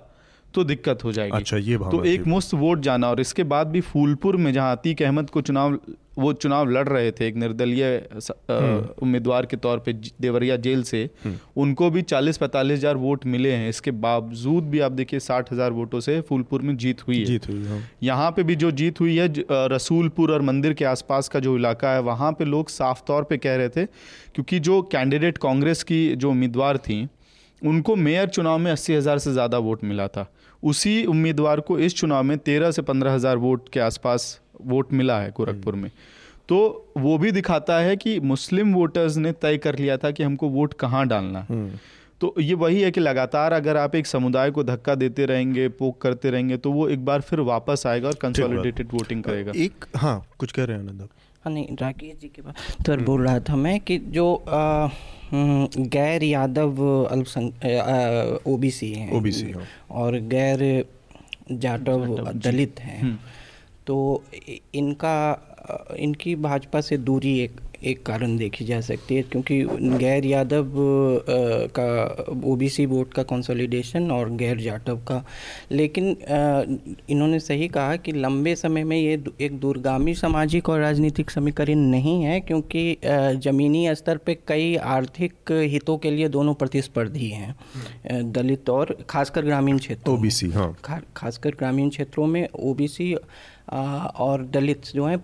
तो 0.53 0.63
दिक्कत 0.63 1.03
हो 1.03 1.11
जाएगी। 1.11 1.37
अच्छा 1.37 1.57
ये 1.57 1.77
तो 1.91 2.03
एक 2.05 2.25
मुस्त 2.27 2.53
वोट 2.53 2.79
जाना 2.79 3.09
और 3.09 3.19
इसके 3.19 3.43
बाद 3.45 3.67
भी 3.67 3.81
फूलपुर 3.81 4.37
में 4.37 4.51
जहाँ 4.53 4.75
अतीक 4.75 5.01
अहमद 5.01 5.29
को 5.29 5.41
चुनाव 5.41 5.77
वो 6.21 6.31
चुनाव 6.35 6.69
लड़ 6.69 6.87
रहे 6.87 7.11
थे 7.11 7.27
एक 7.27 7.35
निर्दलीय 7.35 7.85
हम्म। 8.15 8.77
उम्मीदवार 9.01 9.45
के 9.45 9.57
तौर 9.57 9.79
पे 9.79 9.93
देवरिया 9.93 10.55
जेल 10.59 10.83
से 10.83 11.03
हम्म। 11.23 11.61
उनको 11.61 11.89
भी 11.89 12.01
चालीस 12.03 12.37
पैंतालीस 12.37 12.77
हज़ार 12.77 12.97
वोट 12.97 13.25
मिले 13.27 13.51
हैं 13.51 13.69
इसके 13.69 13.91
बावजूद 14.01 14.69
भी 14.69 14.79
आप 14.79 14.91
देखिए 14.93 15.19
साठ 15.21 15.51
हज़ार 15.51 15.71
वोटों 15.71 15.99
से 15.99 16.19
फूलपुर 16.21 16.61
में 16.61 16.75
जीत 16.77 17.07
हुई 17.07 17.19
है 17.19 17.25
जीत 17.25 17.47
हुई 17.49 17.63
हाँ। 17.65 17.81
यहाँ 18.03 18.31
पे 18.31 18.43
भी 18.43 18.55
जो 18.55 18.71
जीत 18.73 18.99
हुई 18.99 19.17
है 19.17 19.29
रसूलपुर 19.69 20.31
और 20.31 20.41
मंदिर 20.41 20.73
के 20.73 20.85
आसपास 20.87 21.27
का 21.27 21.39
जो 21.39 21.55
इलाका 21.57 21.93
है 21.93 22.01
वहाँ 22.03 22.31
पे 22.31 22.45
लोग 22.45 22.69
साफ़ 22.71 23.01
तौर 23.07 23.23
पे 23.23 23.37
कह 23.37 23.55
रहे 23.55 23.69
थे 23.69 23.85
क्योंकि 23.85 24.59
जो 24.61 24.81
कैंडिडेट 24.91 25.37
कांग्रेस 25.37 25.83
की 25.83 26.05
जो 26.15 26.29
उम्मीदवार 26.29 26.77
थी 26.79 27.07
उनको 27.61 27.95
मेयर 27.95 28.29
चुनाव 28.29 28.57
में 28.57 28.71
अस्सी 28.71 28.93
हज़ार 28.93 29.19
से 29.19 29.31
ज़्यादा 29.33 29.57
वोट 29.59 29.83
मिला 29.83 30.07
था 30.07 30.31
उसी 30.63 31.03
उम्मीदवार 31.05 31.59
को 31.59 31.79
इस 31.79 31.95
चुनाव 31.95 32.23
में 32.23 32.37
तेरह 32.37 32.71
से 32.71 32.81
पंद्रह 32.81 33.13
हज़ार 33.13 33.37
वोट 33.37 33.69
के 33.69 33.79
आसपास 33.79 34.40
वोट 34.65 34.93
मिला 34.93 35.19
है 35.19 35.31
गोरखपुर 35.37 35.75
में। 35.75 35.89
तो 36.49 36.57
वो 36.97 37.17
भी 37.17 37.31
दिखाता 37.31 37.79
है 37.79 37.95
कि 37.95 38.19
मुस्लिम 38.19 38.73
वोटर्स 38.73 39.17
ने 39.17 39.31
तय 39.31 39.57
कर 39.57 39.77
लिया 39.79 39.97
था 39.97 40.11
कि 40.11 40.23
हमको 40.23 40.49
वोट 40.49 40.73
कहाँ 40.73 41.07
डालना 41.07 41.45
हम्म। 41.49 41.79
तो 42.21 42.33
ये 42.39 42.53
वही 42.53 42.81
है 42.81 42.89
कि 42.91 43.01
लगातार 43.01 43.53
अगर 43.53 43.77
आप 43.77 43.95
एक 43.95 44.07
समुदाय 44.07 44.51
को 44.51 44.63
धक्का 44.63 44.95
देते 44.95 45.25
रहेंगे 45.25 45.67
पोक 45.69 46.01
करते 46.01 46.29
रहेंगे 46.31 46.57
तो 46.57 46.71
वो 46.71 46.87
एक 46.89 47.05
बार 47.05 47.21
फिर 47.21 47.39
वापस 47.47 47.83
आएगा 47.87 48.07
और 48.07 48.15
कंसोलिडेटेड 48.21 48.87
वोटिंग 48.93 49.23
करेगा। 49.23 49.51
एक 49.55 49.85
हाँ 49.97 50.21
कुछ 50.39 50.51
कह 50.51 50.63
रहे 50.63 50.77
हैं 50.77 50.83
आनंद 50.83 51.07
हाँ 51.45 51.53
नहीं 51.53 51.75
राकेश 51.81 52.19
जी 52.21 52.27
के 52.27 52.41
बात 52.41 52.85
तो 52.85 52.97
बोल 52.97 53.25
रहा 53.25 53.39
था 53.39 53.55
मैं 53.55 53.79
कि 53.79 53.97
जो 53.97 54.33
आ, 54.35 54.87
हम्म, 55.31 55.83
गैर 55.87 56.23
यादव 56.23 56.83
अल्पसंख्यक 57.11 58.47
ओबीसी 58.47 58.91
हैं। 58.93 59.11
ओबीसी 59.11 59.51
हाँ। 59.51 59.63
और 59.91 60.19
गैर 60.33 60.85
जाटव 61.51 62.05
दलित 62.33 62.79
हैं। 62.79 63.01
हम्म। 63.01 63.17
तो 63.87 64.23
इनका 64.75 65.17
इनकी 65.99 66.35
भाजपा 66.37 66.81
से 66.81 66.97
दूरी 66.99 67.37
एक 67.39 67.59
एक 67.83 68.01
कारण 68.05 68.35
देखी 68.37 68.65
जा 68.65 68.79
सकती 68.81 69.15
है 69.15 69.21
क्योंकि 69.21 69.55
गैर 69.99 70.25
यादव 70.25 70.73
का 71.77 72.41
ओबीसी 72.51 72.85
वोट 72.85 73.13
का 73.13 73.23
कंसोलिडेशन 73.23 74.11
और 74.11 74.29
गैर 74.31 74.59
जाटव 74.61 74.97
का। 75.07 75.23
लेकिन 75.71 76.05
इन्होंने 77.09 77.39
सही 77.39 77.67
कहा 77.67 77.95
कि 77.95 78.11
लंबे 78.11 78.55
समय 78.55 78.83
में 78.83 78.97
ये 78.97 79.23
एक 79.41 79.59
दूरगामी 79.59 80.13
सामाजिक 80.15 80.69
और 80.69 80.79
राजनीतिक 80.79 81.31
समीकरण 81.31 81.79
नहीं 81.89 82.21
है 82.23 82.39
क्योंकि 82.39 82.97
ज़मीनी 83.05 83.95
स्तर 83.95 84.17
पे 84.17 84.37
कई 84.47 84.75
आर्थिक 84.75 85.51
हितों 85.51 85.97
के 85.97 86.11
लिए 86.11 86.29
दोनों 86.29 86.53
प्रतिस्पर्धी 86.53 87.29
हैं। 87.29 88.31
दलित 88.31 88.69
और 88.69 88.97
खासकर 89.09 89.45
ग्रामीण 89.45 89.77
क्षेत्रों 89.77 90.17
ओबीसी 90.17 90.49
हाँ। 90.49 90.75
खासकर 91.15 91.49
ग्रामीण 91.49 91.89
क्षेत्रों 91.89 92.27
में 92.27 92.47
ओबीसी 92.59 93.15
और 93.69 94.43
दलित 94.45 94.87
जो 94.95 95.05
हैं 95.05 95.17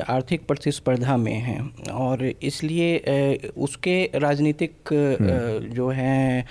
आर्थिक 0.00 0.46
प्रतिस्पर्धा 0.46 1.16
में 1.16 1.32
हैं 1.32 1.92
और 1.92 2.24
इसलिए 2.24 3.50
उसके 3.58 3.98
राजनीतिक 4.14 4.92
हम्म। 4.92 5.74
जो 5.74 5.88
हैं 5.90 6.44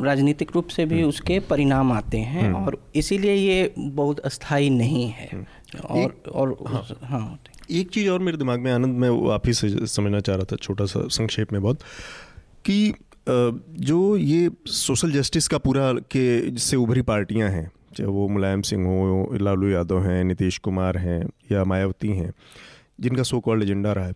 राजनीतिक 0.00 0.52
रूप 0.54 0.68
से 0.68 0.86
भी 0.86 0.98
हम्म। 0.98 1.08
उसके 1.08 1.38
परिणाम 1.46 1.92
आते 1.92 2.18
हैं 2.18 2.44
हम्म। 2.44 2.64
और 2.64 2.78
इसीलिए 2.94 3.34
ये 3.34 3.72
बहुत 3.78 4.20
अस्थाई 4.20 4.70
नहीं 4.70 5.08
है 5.08 5.46
और 5.84 6.22
और 6.32 6.56
हाँ, 6.68 6.86
हाँ 7.02 7.38
एक 7.72 7.90
चीज़ 7.90 8.08
और 8.08 8.18
मेरे 8.18 8.36
दिमाग 8.36 8.60
में 8.60 8.72
आनंद 8.72 8.98
मैं 8.98 9.10
आप 9.32 9.46
ही 9.46 9.52
से 9.52 9.86
समझना 9.86 10.20
चाह 10.20 10.36
रहा 10.36 10.52
था 10.52 10.56
छोटा 10.56 10.84
सा 10.84 11.06
संक्षेप 11.08 11.52
में 11.52 11.60
बहुत 11.62 11.82
कि 12.64 12.94
जो 13.28 14.16
ये 14.16 14.50
सोशल 14.68 15.12
जस्टिस 15.12 15.48
का 15.48 15.58
पूरा 15.58 15.92
के 16.10 16.58
से 16.58 16.76
उभरी 16.76 17.02
पार्टियाँ 17.02 17.50
हैं 17.50 17.70
चाहे 17.94 18.10
वो 18.10 18.28
मुलायम 18.28 18.62
सिंह 18.62 18.86
हो 18.86 19.36
लालू 19.40 19.68
यादव 19.68 20.02
हैं, 20.02 20.24
नीतीश 20.24 20.58
कुमार 20.58 20.96
हैं 20.98 21.22
या 21.52 21.64
मायावती 21.64 22.08
हैं, 22.08 22.32
जिनका 23.00 23.22
सो 23.22 23.40
कॉल्ड 23.40 23.62
एजेंडा 23.62 23.92
रहा 23.92 24.06
है। 24.06 24.14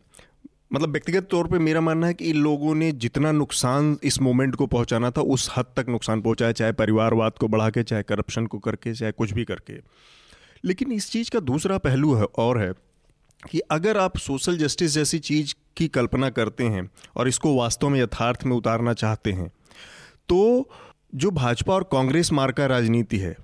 मतलब 0.72 0.88
व्यक्तिगत 0.88 1.28
तौर 1.30 1.46
पे 1.46 1.58
मेरा 1.58 1.80
मानना 1.80 2.06
है 2.06 2.14
कि 2.14 2.24
इन 2.24 2.36
लोगों 2.36 2.74
ने 2.74 2.90
जितना 2.92 3.32
नुकसान 3.32 3.96
इस 4.02 4.20
मोमेंट 4.20 4.54
को 4.54 4.66
पहुंचाना 4.66 5.10
था, 5.10 5.20
उस 5.20 5.50
हद 5.56 5.66
तक 5.76 5.86
नुकसान 5.88 6.20
पहुँचाया 6.20 6.52
चाहे 6.52 6.72
परिवारवाद 6.72 7.32
को 7.32 7.48
बढ़ा 7.48 7.70
के, 7.70 7.82
चाहे 7.82 8.02
करप्शन 8.02 8.46
को 8.46 8.58
करके, 8.58 8.94
चाहे 8.94 9.12
कुछ 9.12 9.32
भी 9.32 9.44
करके। 9.44 9.80
लेकिन 10.64 10.92
इस 10.92 11.10
चीज़ 11.10 11.30
का 11.30 11.40
दूसरा 11.40 11.78
पहलू 11.78 12.14
है, 12.14 12.24
और 12.24 12.58
है 12.58 12.72
कि 13.50 13.58
अगर 13.70 13.96
आप 13.96 14.16
सोशल 14.16 14.56
जस्टिस 14.58 14.90
जैसी 14.90 15.18
चीज़ 15.18 15.54
की 15.76 15.88
कल्पना 15.88 16.30
करते 16.30 16.64
हैं 16.64 16.88
और 17.16 17.28
इसको 17.28 17.54
वास्तव 17.54 17.88
में 17.88 18.00
यथार्थ 18.00 18.44
में 18.44 18.56
उतारना 18.56 18.92
चाहते 18.92 19.32
हैं 19.32 19.48
तो 20.28 20.38
जो 21.14 21.30
भाजपा 21.30 21.74
और 21.74 21.88
कांग्रेस 21.92 22.32
मार्ग 22.32 22.54
का 22.54 22.66
राजनीति 22.66 23.18
है 23.18 23.36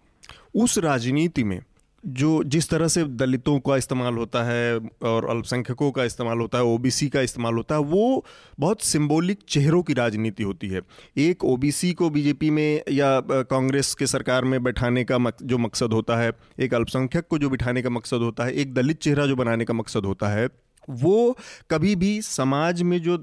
उस 0.54 0.78
राजनीति 0.78 1.44
में 1.44 1.60
जो 2.06 2.44
जिस 2.44 2.68
तरह 2.68 2.88
से 2.88 3.04
दलितों 3.04 3.58
का 3.60 3.76
इस्तेमाल 3.76 4.14
होता 4.14 4.42
है 4.42 4.78
और 5.02 5.28
अल्पसंख्यकों 5.30 5.90
का 5.90 6.04
इस्तेमाल 6.04 6.38
होता 6.38 6.58
है 6.58 6.64
ओबीसी 6.64 7.08
का 7.08 7.20
इस्तेमाल 7.20 7.54
होता 7.54 7.74
है 7.74 7.80
वो 7.80 8.24
बहुत 8.60 8.82
सिंबॉलिक 8.82 9.38
चेहरों 9.48 9.82
की 9.82 9.94
राजनीति 9.94 10.42
होती 10.42 10.68
है। 10.68 10.80
एक 11.16 11.44
ओबीसी 11.44 11.92
को 11.92 12.10
बीजेपी 12.10 12.50
में 12.50 12.82
या 12.90 13.20
कांग्रेस 13.30 13.94
के 13.94 14.06
सरकार 14.06 14.44
में 14.44 14.62
बैठाने 14.62 15.04
का 15.04 15.18
मक, 15.18 15.42
जो 15.42 15.58
मकसद 15.58 15.92
होता 15.92 16.16
है 16.16 16.32
एक 16.60 16.74
अल्पसंख्यक 16.74 17.26
को 17.26 17.38
जो 17.38 17.50
बिठाने 17.50 17.82
का 17.82 17.90
मकसद 17.90 18.16
होता 18.16 18.44
है 18.44 18.54
एक 18.54 18.74
दलित 18.74 18.98
चेहरा 18.98 19.26
जो 19.26 19.36
बनाने 19.36 19.64
का 19.64 19.74
मकसद 19.74 20.04
होता 20.04 20.28
है 20.28 20.48
वो 20.90 21.38
कभी 21.70 21.96
भी 21.96 22.22
समाज 22.22 22.82
में 22.82 23.02
जो 23.02 23.16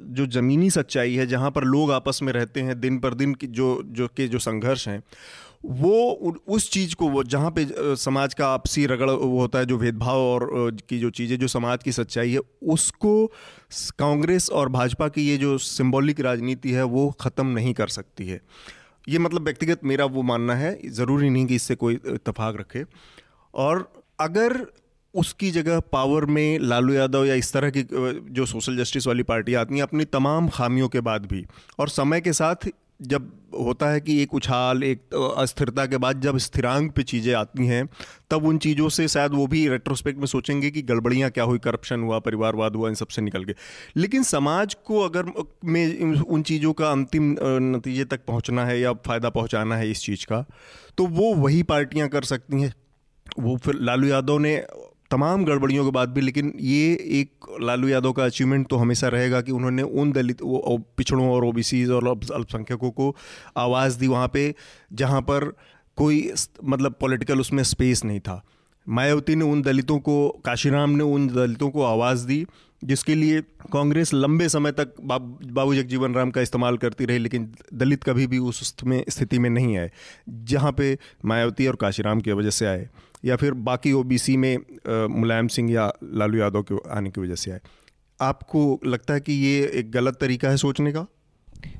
जो 0.00 0.26
ज़मीनी 0.26 0.70
सच्चाई 0.70 1.14
है 1.14 1.26
जहाँ 1.26 1.50
पर 1.50 1.64
लोग 1.64 1.92
आपस 1.92 2.20
में 2.22 2.32
रहते 2.32 2.60
हैं 2.60 2.80
दिन 2.80 2.98
पर 2.98 3.14
दिन 3.14 3.34
की 3.34 3.46
जो 3.46 3.82
जो 3.84 4.08
के 4.08 4.28
जो 4.28 4.38
संघर्ष 4.38 4.88
हैं 4.88 5.02
वो 5.64 6.40
उस 6.48 6.70
चीज़ 6.70 6.94
को 6.94 7.08
वो 7.08 7.22
जहाँ 7.24 7.50
पे 7.50 7.66
समाज 7.96 8.34
का 8.34 8.46
आपसी 8.48 8.86
रगड़ 8.86 9.10
वो 9.10 9.40
होता 9.40 9.58
है, 9.58 9.66
जो 9.66 9.78
भेदभाव 9.78 10.20
और 10.20 10.76
की 10.88 10.98
जो 10.98 11.10
चीज़ें, 11.10 11.38
जो 11.38 11.48
समाज 11.48 11.82
की 11.82 11.92
सच्चाई 11.92 12.32
है, 12.32 12.40
उसको 12.64 13.26
कांग्रेस 13.98 14.50
और 14.50 14.68
भाजपा 14.68 15.08
की 15.08 15.28
ये 15.28 15.36
जो 15.38 15.56
सिंबॉलिक 15.60 16.20
राजनीति 16.20 16.72
है, 16.72 16.82
वो 16.84 17.10
ख़त्म 17.20 17.46
नहीं 17.48 17.74
कर 17.74 17.88
सकती 17.90 18.26
है। 18.26 18.40
ये 19.06 19.18
मतलब 19.18 19.44
व्यक्तिगत 19.44 19.84
मेरा 19.84 20.04
वो 20.06 20.22
मानना 20.24 20.54
है, 20.54 20.78
ज़रूरी 20.90 21.30
नहीं 21.30 21.46
कि 21.46 21.54
इससे 21.54 21.74
कोई 21.76 21.94
इतफाक़ 22.06 22.56
रखे। 22.56 22.84
और 23.54 23.90
अगर 24.20 24.66
उसकी 25.14 25.50
जगह 25.50 25.80
पावर 25.92 26.24
में 26.26 26.58
लालू 26.60 26.92
यादव 26.92 27.24
या 27.24 27.34
इस 27.34 27.52
तरह 27.52 27.70
की 27.70 27.82
जो 28.32 28.46
सोशल 28.46 28.76
जस्टिस 28.76 29.06
वाली 29.06 29.22
पार्टी 29.22 29.54
आती 29.54 29.74
हैं, 29.74 29.82
अपनी 29.82 30.04
तमाम 30.06 30.48
खामियों 30.48 30.88
के 30.88 31.00
बाद 31.02 31.26
भी 31.26 31.44
और 31.78 31.88
समय 31.90 32.20
के 32.20 32.32
साथ 32.32 32.68
जब 33.02 33.30
होता 33.54 33.88
है 33.90 34.00
कि 34.00 34.16
एक 34.22 34.34
उछाल, 34.34 34.82
एक 34.84 35.14
अस्थिरता 35.14 35.84
के 35.86 35.96
बाद 35.96 36.20
जब 36.20 36.36
स्थिरांक 36.38 36.92
पे 36.92 37.02
चीज़ें 37.02 37.32
आती 37.34 37.66
हैं, 37.66 37.88
तब 38.30 38.44
उन 38.46 38.58
चीज़ों 38.58 38.88
से 38.88 39.06
शायद 39.08 39.32
वो 39.32 39.46
भी 39.46 39.66
रेट्रोस्पेक्ट 39.68 40.18
में 40.18 40.26
सोचेंगे 40.26 40.70
कि 40.70 40.82
गड़बड़ियाँ 40.82 41.30
क्या 41.30 41.44
हुई 41.44 41.58
करप्शन 41.58 42.00
हुआ, 42.00 42.18
परिवारवाद 42.18 42.76
हुआ, 42.76 42.88
इन 42.88 42.94
सबसे 42.94 43.22
निकल 43.22 43.44
के। 43.44 43.54
लेकिन 43.96 44.22
समाज 44.22 44.76
को 44.86 45.00
अगर 45.00 45.32
में 45.64 46.14
उन 46.14 46.42
चीज़ों 46.42 46.72
का 46.72 46.90
अंतिम 46.90 47.34
नतीजे 47.42 48.04
तक 48.04 48.24
पहुँचना 48.26 48.64
है 48.64 48.78
या 48.80 48.92
फ़ायदा 49.06 49.30
पहुँचाना 49.30 49.76
है 49.76 49.90
इस 49.90 50.02
चीज़ 50.02 50.26
का 50.26 50.44
तो 50.98 51.06
वो 51.08 51.34
वही 51.34 51.62
पार्टियाँ 51.64 52.08
कर 52.08 52.24
सकती 52.24 52.62
हैं। 52.62 52.74
वो 53.40 53.56
फिर 53.56 53.74
लालू 53.80 54.08
यादव 54.08 54.38
ने 54.38 54.56
तमाम 55.12 55.44
गड़बड़ियों 55.44 55.84
के 55.84 55.90
बाद 55.90 56.08
भी, 56.08 56.20
लेकिन 56.20 56.52
ये 56.60 56.92
एक 57.12 57.56
लालू 57.62 57.88
यादव 57.88 58.12
का 58.12 58.24
अचीवमेंट 58.24 58.66
तो 58.68 58.76
हमेशा 58.76 59.08
रहेगा 59.08 59.40
कि 59.40 59.52
उन्होंने 59.52 59.82
उन 59.82 60.12
दलित 60.12 60.38
पिछड़ों 60.42 61.28
और 61.30 61.44
ओबीसीज 61.44 61.90
और 61.90 62.08
अल्पसंख्यकों 62.08 62.90
को 62.90 63.14
आवाज़ 63.58 63.98
दी 63.98 64.06
वहाँ 64.06 64.28
पे, 64.28 64.54
जहाँ 64.92 65.20
पर 65.22 65.44
कोई 65.98 66.32
मतलब 66.64 66.94
पॉलिटिकल 67.00 67.40
उसमें 67.40 67.62
स्पेस 67.64 68.04
नहीं 68.04 68.20
था। 68.20 68.42
मायावती 68.86 69.34
ने 69.36 69.44
उन 69.44 69.62
दलितों 69.62 69.98
को, 69.98 70.28
काशीराम 70.44 70.90
ने 70.90 71.04
उन 71.04 71.26
दलितों 71.28 71.68
को 71.70 71.82
आवाज़ 71.84 72.26
दी 72.26 72.44
जिसके 72.84 73.14
लिए 73.14 73.40
कांग्रेस 73.72 74.14
लंबे 74.14 74.48
समय 74.48 74.72
तक 74.72 74.94
बाबू 75.00 75.74
जगजीवन 75.74 76.14
राम 76.14 76.30
का 76.30 76.40
इस्तेमाल 76.40 76.76
करती 76.76 77.04
रही 77.04 77.18
लेकिन 77.18 77.52
दलित 77.74 78.04
कभी 78.04 78.26
भी 78.26 78.38
उस 78.38 78.74
में 78.84 79.04
स्थिति 79.08 79.38
में 79.38 79.50
नहीं 79.50 79.76
आए 79.78 79.90
जहाँ 80.28 80.72
पे 80.72 80.98
मायावती 81.24 81.66
और 81.66 81.76
काशीराम 81.76 82.20
की 82.20 82.32
वजह 82.32 82.50
से 82.50 82.66
आए 82.66 82.88
या 83.24 83.36
फिर 83.36 83.52
बाकी 83.52 83.92
ओबीसी 83.92 84.36
में 84.36 84.56
मुलायम 85.10 85.48
सिंह 85.48 85.72
या 85.72 85.92
लालू 86.04 86.38
यादव 86.38 86.62
के 86.62 86.74
आने 86.90 87.10
की 87.10 87.20
वजह 87.20 87.34
से 87.34 87.50
आए 87.50 87.60
आपको 88.20 88.80
लगता 88.86 89.14
है 89.14 89.20
कि 89.20 89.32
ये 89.32 89.70
एक 89.74 89.90
गलत 89.90 90.18
तरीका 90.20 90.48
है 90.48 90.56
सोचने 90.56 90.92
का 90.92 91.06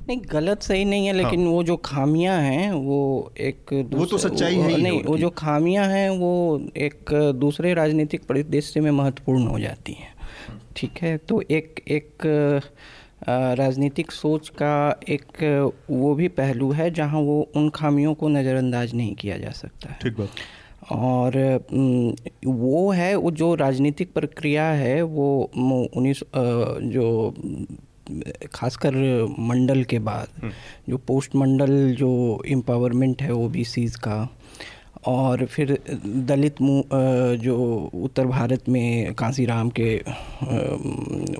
नहीं 0.09 0.21
गलत 0.33 0.63
सही 0.63 0.85
नहीं 0.85 1.07
है 1.07 1.13
लेकिन 1.13 1.41
हाँ। 1.41 1.51
वो 1.53 1.63
जो 1.63 1.77
खामियाँ 1.77 2.39
हैं 2.41 2.73
वो 2.73 3.33
एक। 3.39 3.73
वो 3.93 4.07
तो 4.07 4.19
सच्चाई 4.19 4.55
है 4.55 4.69
ही 4.69 4.75
है 4.75 4.81
नहीं 4.83 5.03
वो 5.03 5.19
जो 5.19 5.31
खामियाँ 5.31 5.87
हैं 5.87 6.09
वो 6.11 6.33
एक 6.77 7.13
दूसरे 7.35 7.75
राजनीतिक 7.75 8.25
परिदृश्य 8.25 8.81
में 8.81 8.91
महत्वपूर्ण 8.91 9.47
हो 9.47 9.59
जाती 9.59 9.93
हैं 9.93 10.15
ठीक 10.77 10.99
है 11.03 11.17
तो 11.19 11.41
एक 11.51 11.81
एक 11.89 12.27
राजनीतिक 13.59 14.11
सोच 14.11 14.49
का 14.49 15.01
एक 15.09 15.43
वो 15.91 16.15
भी 16.15 16.29
पहलू 16.29 16.71
है 16.73 16.91
जहाँ 16.91 17.21
वो 17.21 17.41
उन 17.57 17.69
खामियों 17.71 18.15
को 18.15 18.29
नज़रअंदाज 18.29 18.95
नहीं 18.95 19.15
किया 19.15 19.37
जा 19.39 19.51
सकता 19.51 19.93
है। 19.93 19.99
ठीक 20.03 20.19
बात। 20.19 20.29
और 20.93 21.37
वो 22.47 22.91
है 22.91 23.15
वो 23.17 23.31
जो 23.31 23.55
राजनीतिक 23.55 24.13
प्रक्रिया 24.13 24.65
है 24.65 25.03
वो 25.03 25.51
उन्नीस 25.57 26.23
जो 26.95 27.35
खासकर 28.55 28.95
मंडल 29.39 29.83
के 29.85 29.99
बाद 29.99 30.51
जो 30.89 30.97
पोस्ट 30.99 31.37
मंडल 31.37 31.95
जो 31.95 32.11
एम्पावरमेंट 32.47 33.23
है 33.23 33.33
ओ 33.33 33.49
का 34.05 34.17
और 35.07 35.45
फिर 35.47 35.79
दलित 36.27 36.57
जो 37.43 37.57
उत्तर 37.95 38.27
भारत 38.27 38.69
में 38.69 39.15
कांसीराम 39.15 39.71
के 39.81 39.97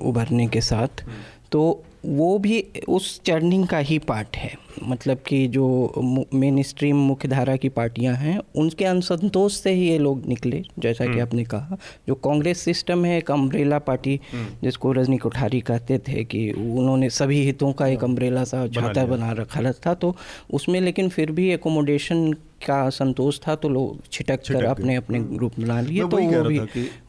उभरने 0.09 0.47
के 0.47 0.61
साथ 0.61 1.03
तो 1.51 1.63
वो 2.05 2.37
भी 2.39 2.63
उस 2.89 3.19
चर्निंग 3.25 3.65
का 3.67 3.77
ही 3.79 3.97
पार्ट 3.99 4.37
है। 4.37 4.51
मतलब 4.87 5.17
कि 5.27 5.47
जो 5.47 6.27
मेन 6.33 6.61
स्ट्रीम 6.63 6.97
मुख्य 6.97 7.27
धारा 7.27 7.55
की 7.55 7.69
पार्टियाँ 7.69 8.15
हैं 8.15 8.37
उनके 8.55 8.85
असंतोष 8.85 9.53
से 9.53 9.71
ही 9.71 9.87
ये 9.89 9.97
लोग 9.97 10.25
निकले 10.27 10.63
जैसा 10.79 11.05
कि 11.05 11.19
आपने 11.19 11.43
कहा। 11.43 11.77
जो 12.07 12.15
कांग्रेस 12.15 12.59
सिस्टम 12.59 13.05
है 13.05 13.17
एक 13.17 13.31
अम्ब्रेला 13.31 13.79
पार्टी 13.79 14.19
जिसको 14.63 14.91
रजनी 14.91 15.17
कोठारी 15.17 15.61
कहते 15.61 15.97
थे 15.97 16.23
कि 16.23 16.49
उन्होंने 16.51 17.09
सभी 17.09 17.43
हितों 17.45 17.71
का 17.73 17.87
एक 17.87 18.03
अम्ब्रेला 18.03 18.43
सा 18.43 18.67
छाता 18.67 19.05
बना 19.05 19.31
रखा 19.31 19.71
था 19.85 19.93
तो 19.93 20.15
उसमें 20.53 20.81
लेकिन 20.81 21.09
फिर 21.09 21.31
भी 21.31 21.49
एकोमोडेशन 21.51 22.31
का 22.67 22.89
संतोष 22.89 23.39
था 23.39 23.55
तो 23.55 23.69
लोग 23.69 24.11
छिटक 24.11 24.41
कर 24.49 24.65
अपने 24.65 24.95
अपने 24.95 25.19
ग्रुप 25.19 25.59
बना 25.59 25.79
लिए 25.81 26.01
तो 26.01 26.17
वो 26.17 26.43
भी 26.43 26.59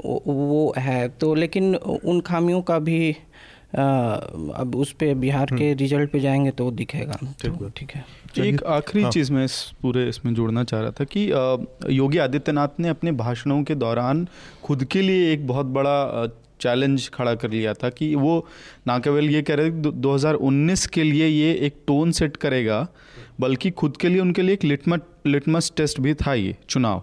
वो, 0.04 0.74
है। 0.78 1.08
तो 1.08 1.34
लेकिन 1.34 1.74
उन 1.74 2.20
खामियों 2.20 2.62
का 2.62 2.78
भी 2.78 3.16
अब 3.74 4.72
उस 4.76 4.92
पे 4.92 5.14
बिहार 5.14 5.46
के 5.52 5.72
रिज़ल्ट 5.74 6.10
पे 6.10 6.20
जाएँगे 6.20 6.50
तो 6.50 6.70
दिखेगा। 6.70 7.18
तो 7.44 7.68
ठीक 7.68 7.90
है। 7.90 8.04
एक 8.38 8.62
आखिरी 8.64 9.08
चीज़ 9.10 9.32
मैं 9.32 9.44
इस 9.44 9.72
पूरे 9.82 10.08
इसमें 10.08 10.34
जोड़ना 10.34 10.64
चाह 10.64 10.80
रहा 10.80 10.90
था 10.90 11.04
कि 11.04 11.30
योगी 11.90 12.18
आदित्यनाथ 12.18 12.80
ने 12.80 12.88
अपने 12.88 13.12
भाषणों 13.12 13.62
के 13.64 13.74
दौरान 13.74 14.26
खुद 14.64 14.84
के 14.84 15.02
लिए 15.02 15.32
एक 15.32 15.46
बहुत 15.46 15.66
बड़ा 15.66 16.26
चैलेंज 16.60 17.08
खड़ा 17.14 17.34
कर 17.34 17.50
लिया 17.50 17.74
था 17.74 17.88
कि 17.90 18.14
वो 18.14 18.46
ना 18.86 18.98
केवल 18.98 19.30
ये 19.30 19.42
कह 19.42 19.54
रहे 19.54 19.70
थे 19.70 19.82
कि 19.82 19.90
2019 20.00 20.86
के 20.86 21.02
लिए 21.02 21.26
ये 21.26 21.52
एक 21.66 21.76
टोन 21.86 22.12
सेट 22.12 22.36
करेगा 22.36 22.86
बल्कि 23.40 23.70
खुद 23.70 23.96
के 23.96 24.08
लिए 24.08 24.20
उनके 24.20 24.42
लिए 24.42 24.54
एक 24.54 24.64
लिटमस 24.64 25.00
लिटमस 25.26 25.72
टेस्ट 25.76 26.00
भी 26.00 26.14
था 26.14 26.34
ये 26.34 26.56
चुनाव। 26.68 27.02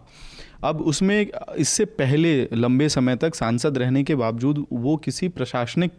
अब 0.63 0.81
उसमें 0.81 1.27
इससे 1.57 1.85
पहले 1.85 2.33
लंबे 2.53 2.89
समय 2.89 3.15
तक 3.15 3.35
सांसद 3.35 3.77
रहने 3.77 4.03
के 4.03 4.15
बावजूद 4.15 4.65
वो 4.71 4.95
किसी 4.97 5.27
प्रशासनिक 5.29 5.91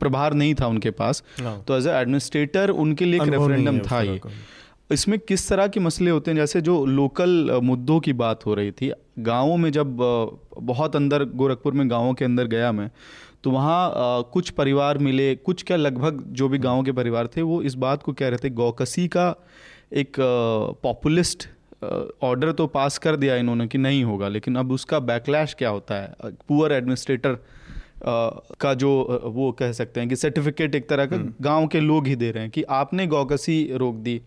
प्रभार 0.00 0.34
नहीं 0.34 0.54
था 0.54 0.66
उनके 0.66 0.90
पास। 0.90 1.22
तो 1.40 1.76
एज 1.76 1.86
एडमिनिस्ट्रेटर 1.86 2.70
उनके 2.70 3.04
लिए 3.04 3.22
एक 3.22 3.28
रेफरेंडम 3.28 3.78
था 3.80 4.00
ये। 4.02 4.20
इसमें 4.90 5.18
किस 5.18 5.48
तरह 5.48 5.66
के 5.66 5.80
मसले 5.80 6.10
होते 6.10 6.30
हैं? 6.30 6.36
जैसे 6.38 6.60
जो 6.60 6.84
लोकल 6.86 7.60
मुद्दों 7.62 7.98
की 8.00 8.12
बात 8.12 8.46
हो 8.46 8.54
रही 8.54 8.70
थी 8.70 8.92
गाँवों 9.18 9.56
में 9.56 9.70
जब 9.72 9.96
बहुत 10.60 10.96
अंदर 10.96 11.24
गोरखपुर 11.24 11.72
में 11.72 11.90
गाँवों 11.90 12.14
के 12.14 12.24
अंदर 12.24 12.46
गया 12.46 12.72
मैं 12.72 12.90
तो 13.44 13.50
वहाँ 13.50 14.22
कुछ 14.32 14.50
परिवार 14.50 14.98
मिले 14.98 15.34
कुछ 15.36 15.62
क्या 15.62 15.76
लगभग 15.76 16.22
जो 16.28 16.48
भी 16.48 16.58
गाँव 16.58 16.82
के 16.82 16.92
परिवार 16.92 17.26
थे 17.26 17.42
वो 17.42 17.60
इस 17.62 17.74
बात 17.74 18.02
को 18.02 18.12
कह 18.12 18.28
रहे 18.28 18.38
थे 18.44 18.50
गौकसी 18.50 19.06
का 19.08 19.34
एक 19.92 20.16
पॉपुलिस्ट 20.82 21.48
ऑर्डर 21.82 22.52
तो 22.52 22.66
पास 22.68 22.98
कर 22.98 23.16
दिया 23.16 23.36
इन्होंने 23.36 23.66
कि 23.66 23.78
नहीं 23.78 24.04
होगा 24.04 24.28
लेकिन 24.28 24.56
अब 24.56 24.72
उसका 24.72 24.98
बैकलैश 25.00 25.54
क्या 25.54 25.68
होता 25.68 25.94
है? 25.94 26.32
पुअर 26.48 26.72
एडमिनिस्ट्रेटर 26.72 27.38
का 28.60 28.72
जो 28.74 28.90
वो 29.26 29.50
कह 29.52 29.72
सकते 29.72 30.00
हैं 30.00 30.08
कि 30.08 30.16
सर्टिफिकेट 30.16 30.74
एक 30.74 30.88
तरह 30.88 31.06
का 31.06 31.16
गाँव 31.42 31.66
के 31.66 31.80
लोग 31.80 32.06
ही 32.06 32.16
दे 32.16 32.30
रहे 32.30 32.42
हैं 32.42 32.50
कि 32.50 32.62
आपने 32.62 33.06
गौकसी 33.06 33.62
रोक 33.74 33.94
दी 33.98 34.20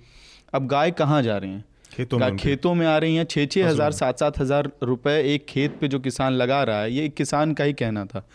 अब 0.54 0.68
गाय 0.68 0.92
कहाँ 0.92 1.22
जा 1.24 1.38
रही 1.38 1.52
हैं? 1.52 1.64
खेतों 1.92 2.18
में 2.20 2.36
खेतों 2.38 2.74
में 2.74 2.86
आ 2.88 2.98
रही 2.98 3.16
हैं 3.16 3.24
छः 3.26 3.46
छः 3.46 3.68
हज़ार 3.68 3.92
सात 3.92 4.20
सात 4.20 4.40
हज़ार 4.40 4.70
रुपए 4.84 5.20
एक 5.34 5.46
खेत 5.46 5.78
पे 5.82 5.88
जो 5.88 6.00
किसान 6.00 6.34
लगा 6.34 6.64
रहा 6.64 6.82
है 6.82 6.92
ये 6.94 7.06
एक 7.06 7.14
किसान 7.14 7.54
का 7.54 7.64
ही 7.64 7.74
कहना 7.74 8.06
था। 8.06 8.26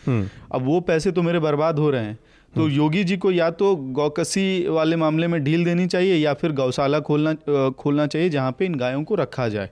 अब 0.53 0.62
वो 0.62 0.81
पैसे 0.83 1.12
तो 1.12 1.22
मेरे 1.22 1.38
बर्बाद 1.40 1.79
हो 1.79 1.90
रहे 1.90 2.05
हैं। 2.05 2.18
तो 2.56 2.68
योगी 2.68 3.04
जी 3.04 3.16
को 3.16 3.30
या 3.30 3.50
तो 3.50 3.74
गौकसी 3.76 4.66
वाले 4.68 4.96
मामले 4.96 5.26
में 5.26 5.42
ढील 5.44 5.64
देनी 5.64 5.86
चाहिए 5.86 6.16
या 6.16 6.34
फिर 6.34 6.52
गौशाला 6.52 7.00
खोलना 7.00 7.34
खोलना 7.78 8.06
चाहिए 8.06 8.28
जहाँ 8.30 8.52
पे 8.52 8.66
इन 8.66 8.74
गायों 8.74 9.04
को 9.04 9.14
रखा 9.14 9.48
जाए। 9.48 9.70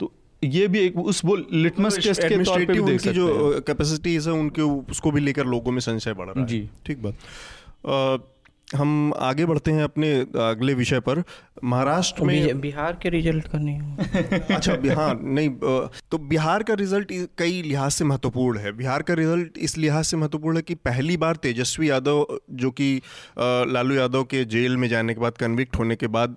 तो 0.00 0.12
ये 0.42 0.66
भी 0.68 0.78
एक 0.78 0.98
उस 0.98 1.24
वो 1.24 1.36
लिटमस 1.52 1.98
टेस्ट 1.98 2.22
के 2.22 2.42
तौर 2.44 2.64
पे 2.64 2.72
भी 2.72 2.82
देख 2.82 3.00
सकते 3.00 3.14
जो 3.14 3.60
कैपेसिटीज 3.66 4.28
है 4.28 4.34
उनके 4.34 4.62
उसको 4.62 5.10
भी 5.10 5.20
लेकर 5.20 5.46
लोगों 5.46 5.72
में 5.72 5.80
संशय 5.80 6.12
बढ़ 6.12 6.26
रहा 6.26 6.40
है। 6.40 6.46
जी। 6.46 6.68
ठीक 6.86 7.02
बात। 7.02 8.28
हम 8.74 9.12
आगे 9.16 9.44
बढ़ते 9.46 9.70
हैं 9.70 9.82
अपने 9.84 10.12
अगले 10.40 10.74
विषय 10.74 11.00
पर 11.00 11.22
महाराष्ट्र 11.64 12.24
में 12.24 12.60
बिहार 12.60 12.98
के 13.02 13.08
रिज़ल्ट 13.08 13.48
का 13.48 13.58
नहीं। 13.58 13.96
अच्छा 14.56 14.76
बिहार 14.76 15.20
नहीं 15.20 15.48
अ, 15.48 15.90
तो 16.10 16.18
बिहार 16.18 16.62
का 16.62 16.74
रिज़ल्ट 16.74 17.12
कई 17.38 17.62
लिहाज 17.62 17.90
से 17.92 18.04
महत्वपूर्ण 18.04 18.58
है 18.58 18.72
बिहार 18.72 19.02
का 19.02 19.14
रिज़ल्ट 19.14 19.58
इस 19.58 19.76
लिहाज 19.78 20.04
से 20.04 20.16
महत्वपूर्ण 20.16 20.56
है 20.56 20.62
कि 20.62 20.74
पहली 20.74 21.16
बार 21.16 21.36
तेजस्वी 21.36 21.90
यादव 21.90 22.26
जो 22.54 22.70
कि 22.70 22.90
लालू 23.38 23.94
यादव 23.94 24.24
के 24.24 24.44
जेल 24.56 24.76
में 24.76 24.88
जाने 24.88 25.14
के 25.14 25.20
बाद 25.20 25.38
कन्विक्ट 25.38 25.76
होने 25.78 25.96
के 25.96 26.06
बाद 26.06 26.36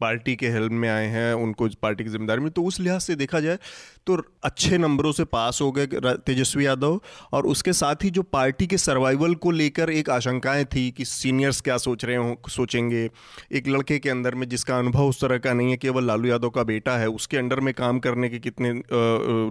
पार्टी 0.00 0.34
के 0.36 0.48
हेल्प 0.48 0.72
में 0.72 0.88
आए 0.88 1.06
हैं, 1.06 1.32
उनको 1.34 1.68
पार्टी 1.82 2.04
की 2.04 2.10
ज़िम्मेदारी 2.10 2.40
में 2.40 2.50
तो 2.50 2.62
उस 2.62 2.80
लिहाज 2.80 3.00
से 3.00 3.14
देखा 3.16 3.40
जाए 3.40 3.58
तो 4.06 4.16
अच्छे 4.44 4.78
नंबरों 4.78 5.10
से 5.12 5.24
पास 5.26 5.58
हो 5.62 5.70
गए 5.72 5.86
तेजस्वी 5.86 6.66
यादव। 6.66 7.00
और 7.32 7.46
उसके 7.46 7.72
साथ 7.72 8.04
ही 8.04 8.10
जो 8.10 8.22
पार्टी 8.24 8.66
के 8.66 8.76
सर्वाइवल 8.78 9.34
को 9.36 9.50
लेकर 9.50 9.90
एक 9.90 10.10
आशंकाएँ 10.10 10.64
थी 10.66 10.90
कि 10.90 11.04
सीनियर्स 11.04 11.60
क्या 11.60 11.76
सोच 11.78 12.04
रहे 12.04 12.16
हो, 12.16 12.36
सोचेंगे। 12.48 13.08
एक 13.52 13.68
लड़के 13.68 13.98
के 13.98 14.10
अंदर 14.10 14.34
में 14.34 14.48
जिसका 14.48 14.78
अनुभव 14.78 15.08
उस 15.08 15.20
तरह 15.20 15.38
का 15.38 15.52
नहीं 15.52 15.70
है, 15.70 15.76
केवल 15.76 16.06
लालू 16.06 16.28
यादव 16.28 16.50
का 16.50 16.62
बेटा 16.64 16.96
है, 16.98 17.08
उसके 17.08 17.36
अंडर 17.36 17.60
में 17.60 17.72
काम 17.74 17.98
करने 17.98 18.28
के 18.28 18.38
कितने 18.38 18.72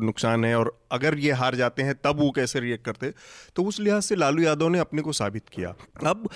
नुकसान 0.02 0.46
हैं 0.46 0.56
और 0.56 0.78
अगर 0.92 1.18
ये 1.20 1.32
हार 1.34 1.56
जाते 1.56 1.84
हैं, 1.84 1.96
तब 1.96 2.20
वो 2.20 2.30
कैसे 2.32 2.60
रिएक्ट 2.60 2.86
करते? 2.86 3.14
तो 3.56 3.64
उस 3.64 3.80
लिहाज 3.80 4.02
से 4.04 4.16
लालू 4.16 4.44
यादव 4.44 4.70
ने 4.70 4.80
अपने 4.80 5.02
को 5.02 5.12
साबित 5.14 5.50
किया। 5.50 5.76
अब 6.06 6.30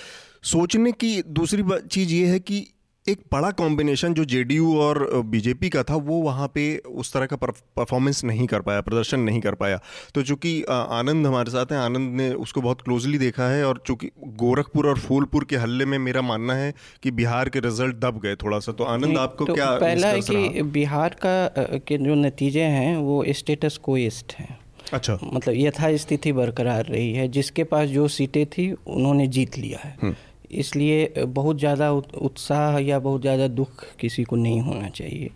सोचने 0.43 0.91
की 0.93 1.21
दूसरी 1.23 1.63
चीज़ 1.81 2.13
ये 2.13 2.25
है 2.27 2.39
कि 2.41 2.65
एक 3.07 3.19
बड़ा 3.31 3.49
कॉम्बिनेशन 3.51 4.13
जो 4.13 4.23
जेडीयू 4.25 4.75
और 4.79 4.99
बीजेपी 5.25 5.69
का 5.69 5.81
था 5.83 5.95
वो 5.95 6.19
वहाँ 6.21 6.47
पे 6.47 6.65
उस 6.77 7.13
तरह 7.13 7.25
का 7.25 7.35
परफॉर्मेंस 7.35 8.23
नहीं 8.23 8.45
कर 8.47 8.61
पाया 8.61 8.81
प्रदर्शन 8.81 9.19
नहीं 9.19 9.39
कर 9.41 9.55
पाया। 9.55 9.79
तो 10.15 10.23
चूँकि 10.23 10.61
आनंद 10.69 11.27
हमारे 11.27 11.51
साथ 11.51 11.71
हैं 11.71 11.79
आनंद 11.79 12.15
ने 12.15 12.29
उसको 12.37 12.61
बहुत 12.61 12.81
क्लोजली 12.81 13.17
देखा 13.17 13.49
है 13.49 13.65
और 13.65 13.81
चूँकि 13.87 14.09
गोरखपुर 14.35 14.87
और 14.87 14.99
फूलपुर 14.99 15.45
के 15.45 15.55
हल्ले 15.55 15.85
में 15.85 15.97
मेरा 15.99 16.21
मानना 16.21 16.53
है 16.53 16.73
कि 17.03 17.11
बिहार 17.11 17.49
के 17.49 17.59
रिज़ल्ट 17.59 17.95
दब 17.95 18.19
गए 18.19 18.35
थोड़ा 18.35 18.59
सा। 18.59 18.71
तो 18.71 18.83
आनंद 18.83 19.17
आपको 19.17 19.45
तो 19.45 19.53
क्या 19.53 19.75
पहला 19.77 20.07
है 20.07 20.21
कि 20.21 20.61
बिहार 20.71 21.17
का 21.25 21.77
के 21.87 21.97
जो 21.97 22.15
नतीजे 22.15 22.63
हैं 22.69 22.97
वो 22.97 23.23
स्टेटस 23.29 23.77
कोइस्ट 23.83 24.33
हैं। 24.33 24.57
अच्छा। 24.93 25.17
मतलब 25.23 25.53
यथास्थिति 25.57 26.31
बरकरार 26.33 26.85
रही 26.85 27.13
है। 27.13 27.27
जिसके 27.29 27.63
पास 27.63 27.87
जो 27.89 28.07
सीटें 28.09 28.45
थी 28.47 28.71
उन्होंने 28.71 29.27
जीत 29.27 29.57
लिया 29.57 29.79
है। 29.79 30.15
इसलिए 30.53 31.23
बहुत 31.27 31.59
ज़्यादा 31.59 31.91
उत्साह 31.91 32.77
या 32.79 32.99
बहुत 32.99 33.21
ज़्यादा 33.21 33.47
दुख 33.49 33.85
किसी 33.99 34.23
को 34.23 34.35
नहीं 34.35 34.61
होना 34.61 34.89
चाहिए। 34.89 35.29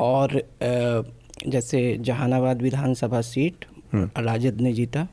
और 0.00 0.42
जैसे 1.46 1.96
जहानाबाद 2.00 2.62
विधानसभा 2.62 3.20
सीट 3.20 3.64
राजद 3.94 4.60
ने 4.60 4.72
जीता। 4.72 5.06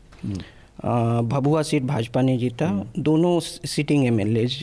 भभुआ 1.25 1.61
सीट 1.61 1.83
भाजपा 1.83 2.21
ने 2.21 2.37
जीता। 2.37 2.67
दोनों 2.99 3.39
सिटिंग 3.39 4.05
एम 4.05 4.19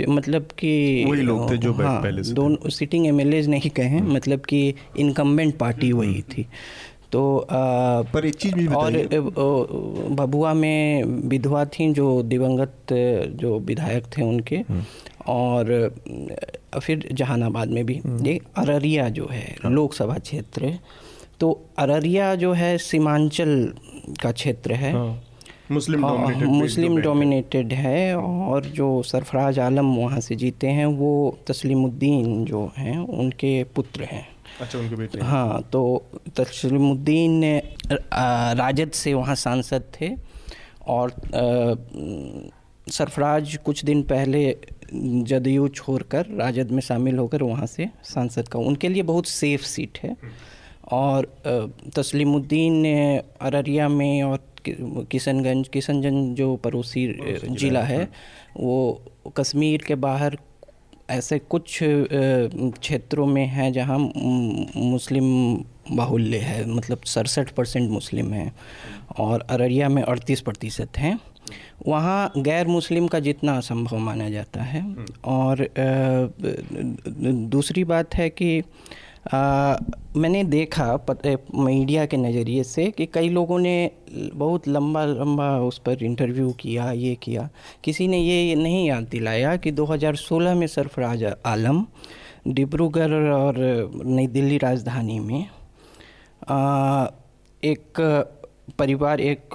मतलब 0.09 0.49
कि 0.59 1.05
वही 1.09 1.23
लोग 1.23 1.51
थे 1.51 1.57
जो 1.57 1.73
हाँ, 1.73 2.01
पहले 2.03 2.23
से 2.23 2.33
दोनों 2.35 2.71
सिटिंग 2.71 3.07
एम 3.07 3.21
नहीं 3.49 3.71
कहें 3.71 4.01
मतलब 4.03 4.41
कि 4.41 4.75
इनकम्बेंट 4.99 5.57
पार्टी 5.59 5.93
वही 5.93 6.23
थी। 6.23 6.47
तो 7.13 7.37
अ, 7.37 7.57
पर 8.13 8.25
एक 8.27 8.35
चीज़ 8.35 8.55
भी 8.55 8.67
और 8.67 8.93
भभुआ 10.19 10.53
में 10.55 11.05
विधवा 11.29 11.65
थी 11.65 11.93
जो 11.93 12.23
दिवंगत 12.23 12.93
जो 13.41 13.59
विधायक 13.59 14.07
थे 14.17 14.23
उनके 14.23 14.61
और 15.29 15.95
फिर 16.83 17.09
जहानाबाद 17.13 17.69
में 17.69 17.85
भी। 17.87 18.01
ये 18.29 18.39
अररिया 18.57 19.09
जो 19.09 19.29
है 19.31 19.57
लोकसभा 19.67 20.19
क्षेत्र 20.19 20.79
तो 21.41 21.51
अररिया 21.79 22.35
जो 22.35 22.53
है 22.53 22.77
सीमांचल 22.79 23.73
का 24.23 24.33
क्षेत्र 24.33 24.73
है। 24.75 24.93
मुस्लिम 25.73 26.03
dominated 26.03 26.47
मुस्लिम 26.47 26.89
बैंक 26.89 26.99
है। 26.99 27.05
डोमिनेटेड 27.05 27.73
है 27.73 28.17
और 28.17 28.65
जो 28.65 29.03
सरफराज 29.03 29.59
आलम 29.59 29.95
वहाँ 29.97 30.21
से 30.21 30.37
जीते 30.37 30.67
हैं 30.67 30.87
वो 30.87 31.13
तस्लीमुद्दीन 31.47 32.45
जो 32.45 32.71
हैं 32.77 32.99
उनके 32.99 33.63
पुत्र 33.65 34.05
हैं। 34.05 34.27
अच्छा 34.61 34.79
उनके 34.79 34.97
बेटे। 34.97 35.21
हाँ 35.21 35.63
तो 35.73 35.83
तस्लीमुद्दीन 36.37 37.33
ने, 37.35 37.57
राजद 38.55 38.91
से 38.95 39.15
वहाँ 39.15 39.35
सांसद 39.37 39.93
थे 39.95 40.11
और 40.87 41.13
सरफराज 42.87 43.57
कुछ 43.65 43.85
दिन 43.85 44.03
पहले 44.03 44.45
जदयू 44.93 45.69
छोड़कर 45.71 46.27
राजद 46.39 46.71
में 46.71 46.81
शामिल 46.83 47.19
होकर 47.19 47.43
वहाँ 47.43 47.67
से 47.67 47.89
सांसद 48.05 48.49
का 48.49 48.59
उनके 48.61 48.89
लिए 48.89 49.03
बहुत 49.03 49.27
सेफ़ 49.29 49.63
सीट 49.67 49.99
है। 50.03 50.17
और 50.93 51.27
तस्लीमुद्दीन 51.97 52.85
अररिया 53.41 53.89
में 53.89 54.23
और 54.23 54.39
किशनगंज 54.67 55.69
किशनगंज 55.69 56.37
जो 56.37 56.55
पड़ोसी 56.57 57.07
ज़िला 57.41 57.83
है। 57.83 58.09
वो 58.57 59.33
कश्मीर 59.37 59.85
के 59.87 59.95
बाहर 59.97 60.37
ऐसे 61.13 61.39
कुछ 61.39 61.79
क्षेत्रों 61.83 63.27
में 63.27 63.47
हैं 63.47 63.73
जहाँ 63.73 63.99
मुस्लिम 63.99 65.27
बाहुल्य 65.97 66.39
है 66.39 66.65
मतलब 66.71 67.01
सड़सठ 67.07 67.51
परसेंट 67.51 67.91
मुस्लिम 67.91 68.33
हैं 68.33 68.53
और 69.19 69.47
अररिया 69.51 69.89
में 69.89 70.03
अड़तीस 70.03 70.41
प्रतिशत 70.41 70.99
हैं। 70.99 71.19
वहाँ 71.87 72.33
गैर 72.39 72.67
मुस्लिम 72.67 73.07
का 73.07 73.21
जितना 73.21 73.57
असंभव 73.57 73.99
माना 73.99 74.29
जाता 74.29 74.63
है। 74.63 74.83
और 75.25 75.69
दूसरी 77.51 77.85
बात 77.85 78.15
है 78.15 78.29
कि 78.31 78.63
आ, 79.35 79.77
मैंने 80.17 80.45
देखा 80.45 80.97
मीडिया 81.55 82.07
के 82.07 82.17
नज़रिए 82.17 82.65
से 82.65 82.91
कि 82.91 83.07
कई 83.07 83.29
लोगों 83.29 83.59
ने 83.59 83.91
बहुत 84.35 84.69
लंबा 84.69 85.05
लंबा 85.05 85.59
उस 85.59 85.79
पर 85.79 86.03
इंटरव्यू 86.03 86.51
किया 86.53 86.93
ये 86.93 87.15
किया। 87.15 87.49
किसी 87.85 88.09
ने 88.09 88.19
ये 88.19 88.55
नहीं 88.55 88.89
याद 88.89 89.05
दिलाया 89.05 89.57
कि 89.57 89.73
2016 89.73 90.55
में 90.55 90.67
सरफराज 90.67 91.25
आलम 91.47 91.87
डिब्रूगढ़ 92.49 93.13
और 93.13 93.55
नई 94.05 94.27
दिल्ली 94.27 94.59
राजधानी 94.59 95.19
में 95.19 95.47
आ, 96.49 97.07
एक 97.65 97.93
परिवार 98.83 99.21
एक 99.21 99.55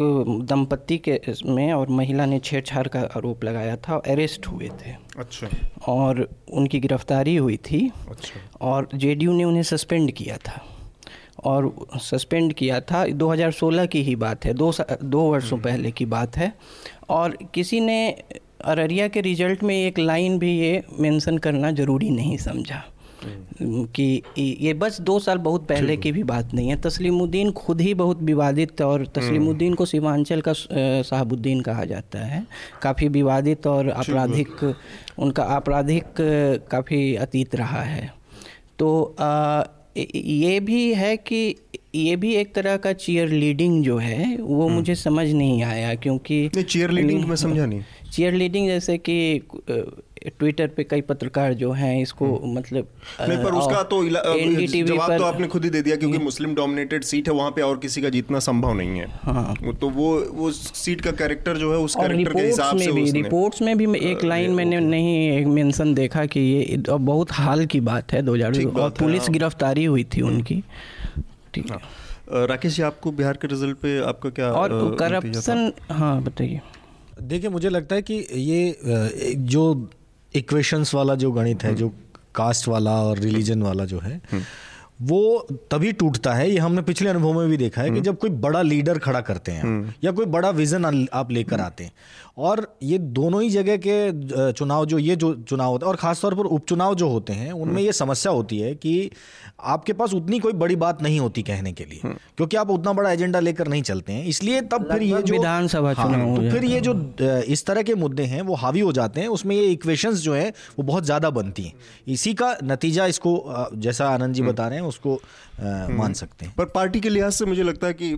दंपति 0.49 0.97
के 0.97 1.19
में 1.45 1.73
और 1.73 1.89
महिला 1.89 2.25
ने 2.25 2.39
छेड़छाड़ 2.39 2.87
का 2.87 2.99
आरोप 2.99 3.43
लगाया 3.43 3.75
था 3.75 3.95
और 3.95 4.07
अरेस्ट 4.07 4.47
हुए 4.47 4.69
थे। 4.69 4.91
अच्छा। 5.17 5.47
और 5.87 6.29
उनकी 6.53 6.79
गिरफ्तारी 6.79 7.35
हुई 7.35 7.57
थी। 7.57 7.91
अच्छा। 8.09 8.39
और 8.61 8.89
जेडीयू 8.95 9.33
ने 9.33 9.43
उन्हें 9.43 9.63
सस्पेंड 9.63 10.11
किया 10.11 10.37
था। 10.37 10.61
और 11.43 11.87
सस्पेंड 11.95 12.53
किया 12.53 12.79
था 12.81 13.05
2016 13.05 13.85
की 13.85 14.01
ही 14.03 14.15
बात 14.15 14.45
है 14.45 14.53
दो 14.53 14.71
दो 15.03 15.21
वर्षों 15.21 15.57
पहले 15.57 15.91
की 15.91 16.05
बात 16.05 16.37
है। 16.37 16.53
और 17.09 17.37
किसी 17.53 17.79
ने 17.79 17.99
अररिया 18.65 19.07
के 19.07 19.21
रिज़ल्ट 19.21 19.63
में 19.63 19.75
एक 19.75 19.99
लाइन 19.99 20.39
भी 20.39 20.59
ये 20.59 20.83
मेंशन 20.99 21.37
करना 21.37 21.71
ज़रूरी 21.71 22.09
नहीं 22.09 22.37
समझा। 22.37 22.83
कि 23.61 24.21
ये 24.37 24.73
बस 24.73 24.99
दो 25.01 25.17
साल 25.19 25.37
बहुत 25.37 25.67
पहले 25.67 25.97
की 25.97 26.11
भी 26.11 26.23
बात 26.23 26.53
नहीं 26.53 26.69
है। 26.69 26.75
तस्लीमुद्दीन 26.81 27.51
खुद 27.51 27.81
ही 27.81 27.93
बहुत 27.93 28.21
विवादित 28.23 28.81
और 28.81 29.05
तस्लीमुद्दीन 29.05 29.73
को 29.73 29.85
सीमांचल 29.85 30.41
का 30.41 30.53
साहबुद्दीन 31.03 31.61
कहा 31.61 31.85
जाता 31.85 32.19
है। 32.19 32.45
काफ़ी 32.81 33.07
विवादित 33.07 33.67
और 33.67 33.89
आपराधिक 33.89 34.75
उनका 35.19 35.43
आपराधिक 35.43 36.03
काफ़ी 36.71 37.15
अतीत 37.15 37.55
रहा 37.55 37.81
है। 37.81 38.11
तो 38.79 39.15
आ, 39.19 39.63
ये 40.15 40.59
भी 40.59 40.93
है 40.93 41.15
कि 41.17 41.55
ये 41.95 42.15
भी 42.15 42.33
एक 42.35 42.53
तरह 42.55 42.75
का 42.77 42.91
चीयर 42.93 43.29
लीडिंग 43.29 43.83
जो 43.83 43.97
है 43.97 44.35
वो 44.37 44.67
मुझे 44.69 44.95
समझ 44.95 45.27
नहीं 45.27 45.63
आया 45.63 45.93
क्योंकि 45.95 46.49
चीयर 46.49 46.91
लीडिंग 46.91 47.23
में 47.25 47.35
समझा 47.35 47.65
नहीं। 47.65 47.81
चीयर 48.13 48.33
लीडिंग 48.33 48.67
जैसे 48.67 48.97
कि 48.97 49.41
ट्विटर 50.29 50.67
पे 50.67 50.83
कई 50.83 51.01
पत्रकार 51.03 51.53
जो 51.53 51.71
हैं 51.73 52.01
इसको 52.01 52.25
हम्म। 52.27 52.57
मतलब 52.57 52.87
नहीं 53.21 53.37
पर 53.37 53.53
उसका 53.53 53.81
तो 53.85 54.03
जवाब 54.03 55.17
तो 55.17 55.23
आपने 55.23 55.47
खुद 55.47 55.63
ही 55.63 55.69
दे 55.69 55.81
दिया 55.81 55.95
क्योंकि 55.95 56.17
मुस्लिम 56.19 56.55
डोमिनेटेड 56.55 57.03
सीट 57.03 57.27
है 57.27 57.33
वहाँ 57.33 57.51
पे 57.51 57.61
और 57.61 57.77
किसी 57.77 58.01
का 58.01 58.09
जीतना 58.09 58.39
संभव 58.41 58.73
नहीं 58.73 58.99
है 58.99 59.07
हाँ 59.23 59.73
तो 59.75 59.89
वो 59.91 60.09
वो 60.33 60.51
सीट 60.51 61.01
का 61.01 61.11
कैरेक्टर 61.13 61.57
जो 61.57 61.71
है 61.71 61.77
उस 61.79 61.95
कैरेक्टर 61.95 62.33
के 62.33 62.45
हिसाब 62.45 62.77
से 62.77 62.91
भी 62.91 63.09
रिपोर्ट्स 63.11 63.61
में 63.61 63.77
भी 63.77 63.87
एक 64.01 64.23
लाइन 64.25 64.51
मैंने 64.53 64.79
नहीं 64.87 65.15
एक 65.29 65.47
मेंशन 65.49 65.93
देखा 65.95 66.25
कि 66.27 66.39
ये 66.39 66.81
बहुत 66.89 67.31
हाल 67.33 67.65
की 67.65 67.79
बात 67.83 68.13
है 68.13 68.21
दो 68.21 68.35
हज़ार 68.35 68.65
और 68.77 68.89
पुलिस 68.99 69.21
हाँ। 69.21 69.31
गिरफ्तारी 69.31 69.85
हुई 69.85 70.03
थी 70.05 70.21
हम्म। 70.21 70.35
उनकी 70.35 70.63
ठीक 71.53 71.71
है 71.71 71.77
हाँ। 71.77 72.45
राकेश 72.47 72.75
जी 72.75 72.81
आपको 72.83 73.11
बिहार 73.13 73.37
के 73.37 73.47
रिज़ल्ट 73.47 73.77
पे 73.77 73.99
आपका 74.05 74.29
क्या 74.31 74.51
और 74.53 74.95
करप्शन 74.99 75.71
हाँ 75.91 76.21
बताइए 76.23 76.61
देखिए 77.21 77.49
मुझे 77.49 77.69
लगता 77.69 77.95
है 77.95 78.01
कि 78.01 78.25
ये 78.33 79.35
जो 79.47 79.73
इक्वेशंस 80.35 80.93
वाला 80.93 81.15
जो 81.15 81.31
गणित 81.31 81.63
है 81.63 81.75
जो 81.75 81.93
कास्ट 82.35 82.67
वाला 82.67 82.91
और 83.03 83.19
रिलीजन 83.19 83.61
वाला 83.61 83.85
जो 83.85 83.99
है 83.99 84.21
वो 85.01 85.47
तभी 85.71 85.91
टूटता 85.91 86.33
है 86.33 86.49
ये 86.51 86.57
हमने 86.57 86.81
पिछले 86.81 87.09
अनुभव 87.09 87.33
में 87.33 87.49
भी 87.49 87.57
देखा 87.57 87.81
है 87.81 87.89
कि 87.89 88.01
जब 88.01 88.17
कोई 88.17 88.29
बड़ा 88.45 88.61
लीडर 88.61 88.99
खड़ा 88.99 89.21
करते 89.21 89.51
हैं 89.51 89.95
या 90.03 90.11
कोई 90.11 90.25
बड़ा 90.25 90.49
विजन 90.49 91.07
आप 91.13 91.31
लेकर 91.31 91.61
आते 91.61 91.83
हैं 91.83 91.91
और 92.37 92.77
ये 92.83 92.97
दोनों 92.97 93.41
ही 93.41 93.49
जगह 93.49 93.77
के 93.77 94.51
चुनाव 94.51 94.85
जो 94.85 94.97
ये 94.99 95.15
जो 95.15 95.33
चुनाव 95.41 95.71
होते 95.71 95.85
हैं 95.85 95.91
और 95.91 95.97
ख़ासतौर 95.97 96.35
पर 96.35 96.45
उपचुनाव 96.47 96.95
जो 96.95 97.07
होते 97.09 97.33
हैं 97.33 97.51
उनमें 97.51 97.81
ये 97.81 97.91
समस्या 97.93 98.31
होती 98.31 98.59
है 98.59 98.73
कि 98.75 99.09
आपके 99.65 99.93
पास 99.93 100.13
उतनी 100.13 100.39
कोई 100.39 100.53
बड़ी 100.55 100.75
बात 100.75 101.01
नहीं 101.01 101.19
होती 101.19 101.43
कहने 101.43 101.71
के 101.73 101.85
लिए 101.85 102.13
क्योंकि 102.37 102.57
आप 102.57 102.69
उतना 102.69 102.93
बड़ा 102.93 103.11
एजेंडा 103.11 103.39
लेकर 103.39 103.67
नहीं 103.67 103.81
चलते 103.81 104.13
हैं। 104.13 104.25
इसलिए 104.25 104.61
तब 104.63 104.87
फिर 104.91 105.03
ये 105.03 105.21
जो 105.21 105.33
विधानसभा 105.33 105.93
हाँ, 105.93 106.05
चुनाव 106.05 106.35
तो 106.35 106.51
फिर 106.51 106.65
ये 106.65 106.81
जो 106.81 106.93
इस 107.47 107.65
तरह 107.65 107.83
के 107.83 107.95
मुद्दे 107.95 108.23
हैं 108.25 108.41
वो 108.41 108.55
हावी 108.55 108.79
हो 108.79 108.91
जाते 108.91 109.21
हैं 109.21 109.27
उसमें 109.29 109.55
ये 109.55 109.65
इक्वेशंस 109.67 110.19
जो 110.19 110.33
है 110.33 110.49
वो 110.79 110.83
बहुत 110.83 111.05
ज़्यादा 111.05 111.29
बनती 111.29 111.63
हैं। 111.63 111.73
इसी 112.07 112.33
का 112.33 112.55
नतीजा 112.63 113.05
इसको 113.07 113.69
जैसा 113.77 114.09
आनंद 114.09 114.35
जी 114.35 114.43
बता 114.43 114.67
रहे 114.67 114.79
हैं 114.79 114.85
उसको 114.85 115.19
मान 115.91 116.13
सकते 116.13 116.45
हैं। 116.45 116.53
पर 116.55 116.65
पार्टी 116.71 116.99
के 116.99 117.09
लिहाज 117.09 117.31
से 117.33 117.45
मुझे 117.45 117.63
लगता 117.63 117.87
है 117.87 117.93
कि 117.93 118.13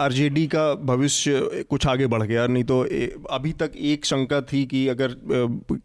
आरजेडी 0.00 0.46
का 0.46 0.72
भविष्य 0.84 1.64
कुछ 1.70 1.86
आगे 1.86 2.06
बढ़ 2.06 2.22
गया 2.22 2.46
नहीं 2.46 2.64
तो 2.64 2.84
अभी 3.44 3.52
तक 3.60 3.72
एक 3.76 4.06
शंका 4.06 4.40
थी 4.42 4.64
कि 4.66 4.86
अगर 4.88 5.14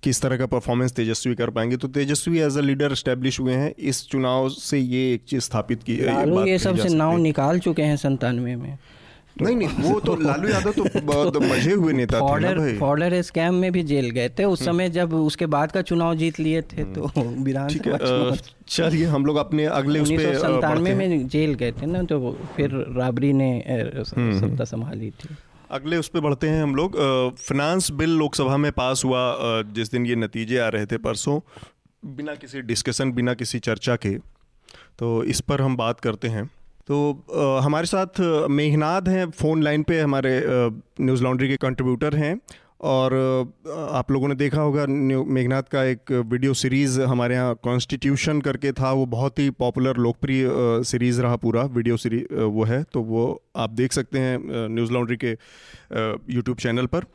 किस 0.03 0.22
तरह 0.22 0.38
का 0.38 0.45
परफॉर्मेंस 0.45 0.91
तेजस्वी 0.95 1.34
कर 1.36 1.49
पाएँगे 1.49 1.78
तो 1.78 1.88
Tejashwi 1.88 2.39
as 2.39 2.57
a 2.57 2.62
leader 2.62 2.93
establish 2.95 3.39
हुए 3.39 3.53
हैं। 3.53 3.74
इस 3.89 4.05
चुनाव 4.07 4.47
से 4.49 4.80
ये 4.80 5.01
एक 5.14 5.24
चीज़ 5.28 5.41
स्थापित 5.43 5.84
की 5.84 5.95
ये 6.49 6.57
सबसे 6.57 6.89
नाव 6.89 7.18
निकाल 7.18 7.60
चुके 7.60 7.84
हैं 7.84 7.97
संतानवे 7.97 8.55
में। 8.55 8.78
नहीं 9.41 9.55
नहीं 9.55 9.68
वो 9.82 9.99
तो 9.99 10.16
लालू 10.22 10.49
यादव 10.49 10.72
तो 10.74 11.01
बहुत 11.01 11.38
मज़े 11.43 11.74
हुए 11.74 11.93
नेता 11.93 12.20
थे 12.20 12.39
ना 12.45 12.78
फॉर्डर 12.80 13.22
स्कैम 13.22 13.55
में 13.55 13.72
भी 13.72 13.84
जेल 13.91 14.10
गए 14.10 14.30
थे। 14.30 14.43
उस 14.45 14.64
समय 14.66 14.89
जब 14.91 15.14
उसके 15.14 15.45
बाद 15.49 15.72
का 15.72 15.82
चुनाव 15.82 16.16
जीत 16.16 16.39
लिए 16.39 16.62
थे 16.64 16.84
तो 16.93 17.12
विधानसभा 17.18 18.36
चलिए 18.70 19.05
हम 19.07 19.26
लोग 19.26 19.38
अपने 19.38 19.66
अगले 19.74 19.99
उस 19.99 20.12
पे 20.12 20.95
में 20.95 21.28
जेल 21.28 21.53
गए 21.55 21.72
थे 21.72 21.86
ना 21.86 22.03
तो 22.05 22.38
फिर 22.55 22.84
राबरी 22.97 23.34
ने 23.34 23.51
सत्ता 24.05 24.64
संभाली 24.66 25.12
थी। 25.12 25.36
अगले 25.70 25.97
उस 25.97 26.07
पर 26.07 26.20
बढ़ते 26.20 26.47
हैं 26.49 26.61
हम 26.63 26.76
लोग। 26.76 26.95
फिनांस 27.38 27.89
बिल 27.91 28.17
लोकसभा 28.17 28.57
में 28.57 28.72
पास 28.72 29.03
हुआ 29.05 29.22
जिस 29.74 29.91
दिन 29.91 30.05
ये 30.05 30.15
नतीजे 30.15 30.57
आ 30.57 30.67
रहे 30.67 30.86
थे 30.86 30.97
परसों, 30.97 31.39
बिना 32.03 32.36
किसी 32.36 32.61
डिस्कशन 32.61 33.11
बिना 33.11 33.34
किसी 33.34 33.59
चर्चा 33.59 33.95
के। 33.95 34.17
तो 34.99 35.24
इस 35.26 35.41
पर 35.41 35.61
हम 35.61 35.76
बात 35.78 35.99
करते 35.99 36.28
हैं। 36.28 36.45
तो 36.88 37.59
हमारे 37.63 37.86
साथ 37.86 38.20
मेहनाद 38.51 39.09
हैं 39.09 39.30
फ़ोन 39.32 39.63
लाइन 39.63 39.84
पे 39.84 39.99
हमारे 40.01 40.41
न्यूज़ 40.45 41.24
लॉन्ड्री 41.24 41.47
के 41.47 41.57
कंट्रीब्यूटर 41.57 42.15
हैं। 42.15 42.36
और 42.82 43.13
आप 43.91 44.11
लोगों 44.11 44.27
ने 44.27 44.36
देखा 44.36 44.61
होगा 44.61 44.86
मेघनाथ 44.88 45.63
का 45.63 45.84
एक 45.86 46.11
वीडियो 46.11 46.53
सीरीज़ 46.55 46.99
हमारे 47.03 47.36
यहाँ 47.36 47.55
कॉन्स्टिट्यूशन 47.63 48.39
करके 48.41 48.71
था, 48.71 48.91
वो 48.91 49.05
बहुत 49.07 49.39
ही 49.39 49.49
पॉपुलर, 49.51 49.97
लोकप्रिय 49.97 50.47
सीरीज़ 50.84 51.21
रहा 51.21 51.36
पूरा, 51.38 51.63
वीडियो 51.63 51.97
सीरीज़ 51.97 52.34
वो 52.36 52.63
है 52.63 52.84
तो 52.84 53.01
वो 53.01 53.41
आप 53.57 53.69
देख 53.71 53.93
सकते 53.93 54.19
हैं 54.19 54.69
न्यूज़ 54.69 54.91
लॉन्ड्री 54.91 55.17
के 55.17 55.32
यूट्यूब 56.34 56.57
चैनल 56.57 56.86
पर। 56.86 57.05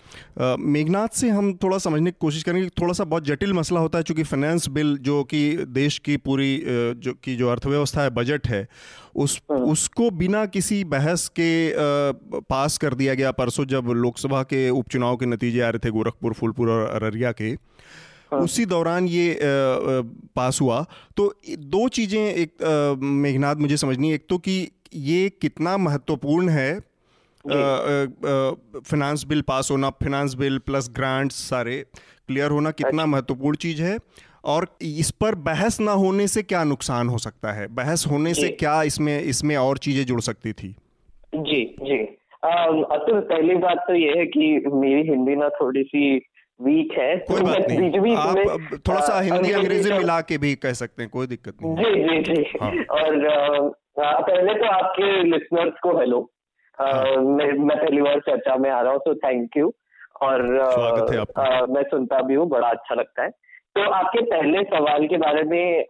मेघनाथ 0.58 1.08
से 1.14 1.28
हम 1.30 1.52
थोड़ा 1.62 1.78
समझने 1.78 2.10
की 2.10 2.16
कोशिश 2.20 2.42
करेंगे 2.42 2.68
थोड़ा 2.80 2.92
सा 2.92 3.04
बहुत 3.04 3.24
जटिल 3.24 3.52
मसला 3.52 3.80
होता 3.80 3.98
है, 3.98 4.04
चूँकि 4.04 4.22
फाइनेंस 4.24 4.68
बिल 4.68 4.96
जो 4.98 5.22
कि 5.24 5.56
देश 5.70 5.98
की 5.98 6.16
पूरी 6.18 6.62
जो 6.66 7.12
की 7.14 7.36
जो 7.36 7.48
अर्थव्यवस्था 7.48 8.02
है 8.02 8.10
बजट 8.12 8.48
है 8.48 8.66
उस 9.14 9.40
हाँ। 9.50 9.58
उसको 9.66 10.10
बिना 10.10 10.44
किसी 10.46 10.82
बहस 10.86 11.28
के 11.38 11.50
आ, 11.72 12.40
पास 12.48 12.78
कर 12.78 12.94
दिया 12.94 13.14
गया 13.14 13.30
परसों 13.32 13.64
जब 13.64 13.90
लोकसभा 13.96 14.42
के 14.42 14.68
उपचुनाव 14.70 15.16
के 15.16 15.26
नतीजे 15.26 15.60
आ 15.60 15.68
रहे 15.68 15.88
थे 15.88 15.90
गोरखपुर 15.90 16.32
फूलपुर 16.32 16.70
और 16.70 16.86
अररिया 16.88 17.32
के 17.32 17.50
हाँ। 18.32 18.40
उसी 18.40 18.66
दौरान 18.66 19.06
ये 19.06 19.38
पास 20.36 20.60
हुआ 20.60 20.84
तो 21.16 21.32
दो 21.48 21.88
चीज़ें 21.88 22.20
एक 22.20 22.98
मेघनाथ 23.02 23.56
मुझे 23.56 23.76
समझनी 23.76 24.12
एक 24.12 24.26
तो 24.28 24.38
कि 24.38 24.56
ये 24.94 25.28
कितना 25.42 25.76
महत्वपूर्ण 25.76 26.48
है 26.48 26.72
फिनांस 27.44 29.24
बिल 29.24 29.42
पास 29.42 29.70
होना 29.70 29.90
फिनांस 30.02 30.34
बिल 30.34 30.58
प्लस 30.58 30.88
ग्रांट्स 30.96 31.36
सारे 31.48 31.84
क्लियर 32.28 32.50
होना 32.50 32.70
कितना 32.70 33.02
अच्छा। 33.02 33.06
महत्वपूर्ण 33.06 33.56
चीज़ 33.56 33.82
है 33.82 33.98
और 34.44 34.66
इस 34.82 35.10
पर 35.20 35.34
बहस 35.44 35.80
ना 35.80 35.92
होने 35.92 36.26
से 36.28 36.42
क्या 36.42 36.62
नुकसान 36.64 37.08
हो 37.08 37.18
सकता 37.18 37.52
है? 37.52 37.66
बहस 37.74 38.04
होने 38.10 38.34
से 38.34 38.48
क्या 38.60 38.82
इसमें 38.82 39.18
इसमें 39.20 39.56
और 39.56 39.78
चीज़ें 39.78 40.04
जुड़ 40.06 40.20
सकती 40.20 40.52
थी? 40.52 40.74
जी 41.32 41.64
जी। 41.82 41.98
अतुल 42.44 43.20
पहली 43.20 43.54
बात 43.56 43.84
तो 43.88 43.94
ये 43.94 44.18
है 44.18 44.24
कि 44.26 44.46
मेरी 44.72 45.02
हिंदी 45.10 45.36
ना 45.36 45.48
थोड़ी 45.60 45.82
सी 45.82 46.16
वीक 46.60 46.92
है। 46.98 47.16
कोई 47.18 47.40
तो 47.40 47.46
बात 47.46 47.70
नहीं। 47.70 48.16
आप 48.16 48.80
थोड़ा 48.88 49.00
सा 49.00 49.20
हिंदी 49.20 49.52
अंग्रेज़ी 49.52 49.92
मिला 49.92 50.20
के 50.20 50.38
भी 50.38 50.54
कह 50.56 50.72
सकते 50.72 51.02
हैं 51.02 51.10
कोई 51.10 51.26
दिक्कत 51.26 51.62
नहीं 51.62 51.76
जी 51.76 52.22
जी 52.22 52.34
जी। 52.34 52.58
हाँ। 52.60 52.70
और 52.70 53.26
आ, 54.04 54.20
पहले 54.20 54.54
तो 54.54 54.66
आपके 54.66 55.22
लिसनर्स 55.22 55.80
को 55.82 55.98
हेलो 55.98 56.20
हाँ। 56.78 57.16
मैं 57.16 57.52
मैं 57.58 57.76
पहली 57.78 58.02
बार 58.02 58.20
चर्चा 58.20 58.56
में 58.56 58.70
आ 58.70 58.80
रहा 58.80 58.92
हूँ 58.92 59.00
तो 59.00 59.14
थैंक 59.14 59.56
यू 59.56 59.72
और 60.22 60.40
आ, 60.58 61.66
मैं 61.66 61.82
सुनता 61.82 62.20
भी 62.22 62.34
हूँ 62.34 62.48
बड़ा 62.48 62.68
अच्छा 62.68 62.94
लगता 62.94 63.22
है। 63.22 63.30
तो 63.76 63.90
आपके 63.90 64.22
पहले 64.24 64.62
सवाल 64.64 65.06
के 65.06 65.16
बारे 65.16 65.42
में 65.44 65.86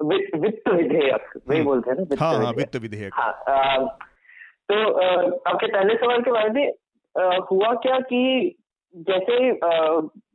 वित्त 0.00 0.68
विधेयक 0.68 1.30
वही 1.48 1.58
हम्म। 1.58 1.64
बोलते 1.64 1.90
हैं 1.90 1.96
ना 1.96 2.02
वित्त 2.02 2.22
हाँ 2.22 2.34
हाँ। 2.36 2.52
वित्त 2.52 2.76
विधेयक 2.76 3.14
हाँ 3.14 3.32
तो 4.70 4.76
आपके 5.50 5.66
पहले 5.66 5.94
सवाल 5.94 6.22
के 6.22 6.30
बारे 6.30 6.50
में 6.50 6.72
हुआ 7.50 7.72
क्या 7.82 7.98
कि 8.02 8.22
जैसे 8.94 9.36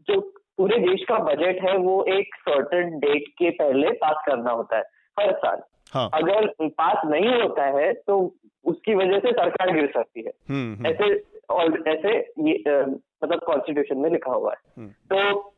जो 0.09 0.19
पूरे 0.57 0.77
देश 0.79 1.03
का 1.09 1.17
बजट 1.23 1.61
है 1.63 1.77
वो 1.77 2.03
एक 2.09 2.35
सर्टेन 2.39 2.97
डेट 2.99 3.27
के 3.39 3.49
पहले 3.57 3.91
पास 3.97 4.23
करना 4.25 4.51
होता 4.51 4.77
है 4.77 4.83
हर 5.17 5.31
साल 5.35 5.61
हाँ 5.93 6.09
अगर 6.13 6.47
पास 6.77 7.05
नहीं 7.05 7.41
होता 7.41 7.65
है 7.77 7.91
तो 8.07 8.17
उसकी 8.65 8.95
वजह 8.95 9.19
से 9.19 9.31
सरकार 9.31 9.71
गिर 9.73 9.87
सकती 9.87 10.23
है 10.25 10.31
हम्म 10.49 10.73
हम्म, 10.73 10.87
ऐसे 10.87 11.15
और 11.49 11.83
ऐसे 11.87 12.17
ये 12.49 12.83
मतलब 13.23 13.39
कॉन्स्टिट्यूशन 13.39 13.97
में 13.97 14.09
लिखा 14.09 14.31
हुआ 14.31 14.51
है 14.51 14.57
हम्म। 14.77 14.89
तो 14.89 15.53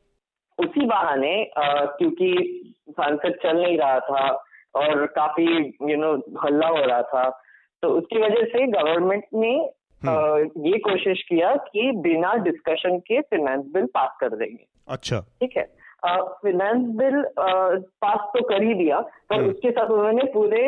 उसी 0.64 0.86
बहाने 0.86 1.34
क्योंकि 1.58 2.34
संसद 2.90 3.38
चल 3.44 3.62
नहीं 3.62 3.78
रहा 3.78 4.00
था 4.00 4.28
और 4.76 5.06
काफ़ी 5.06 5.46
यू 5.92 5.98
नो 5.98 6.12
हल्ला 6.46 6.68
हो 6.68 6.86
रहा 6.86 7.02
था 7.02 7.30
तो 7.84 7.90
उसकी 7.90 8.20
वजह 8.20 8.44
से 8.46 8.68
गवर्नमेंट 8.68 9.24
ने 9.34 9.54
अ, 10.02 10.12
ये 10.58 10.78
कोशिश 10.80 11.22
किया 11.30 11.56
कि 11.56 11.92
बिना 11.92 12.34
डिस्कशन 12.34 12.98
के 12.98 13.22
फाइनेंस 13.22 13.66
बिल 13.74 13.86
पास 13.86 14.18
कर 14.22 14.36
देंगे। 14.36 14.66
अच्छा। 14.88 15.20
ठीक 15.20 15.58
है? 15.58 15.64
फाइनेंस 16.06 16.86
बिल 16.98 17.22
पास 18.04 18.20
तो 18.20 18.44
कर 18.44 18.64
ही 18.64 18.74
दिया 18.74 19.00
पर 19.00 19.36
हम्म। 19.36 19.50
उसके 19.50 19.72
साथ 19.72 19.90
उन्होंने 19.90 20.24
पूरे 20.34 20.62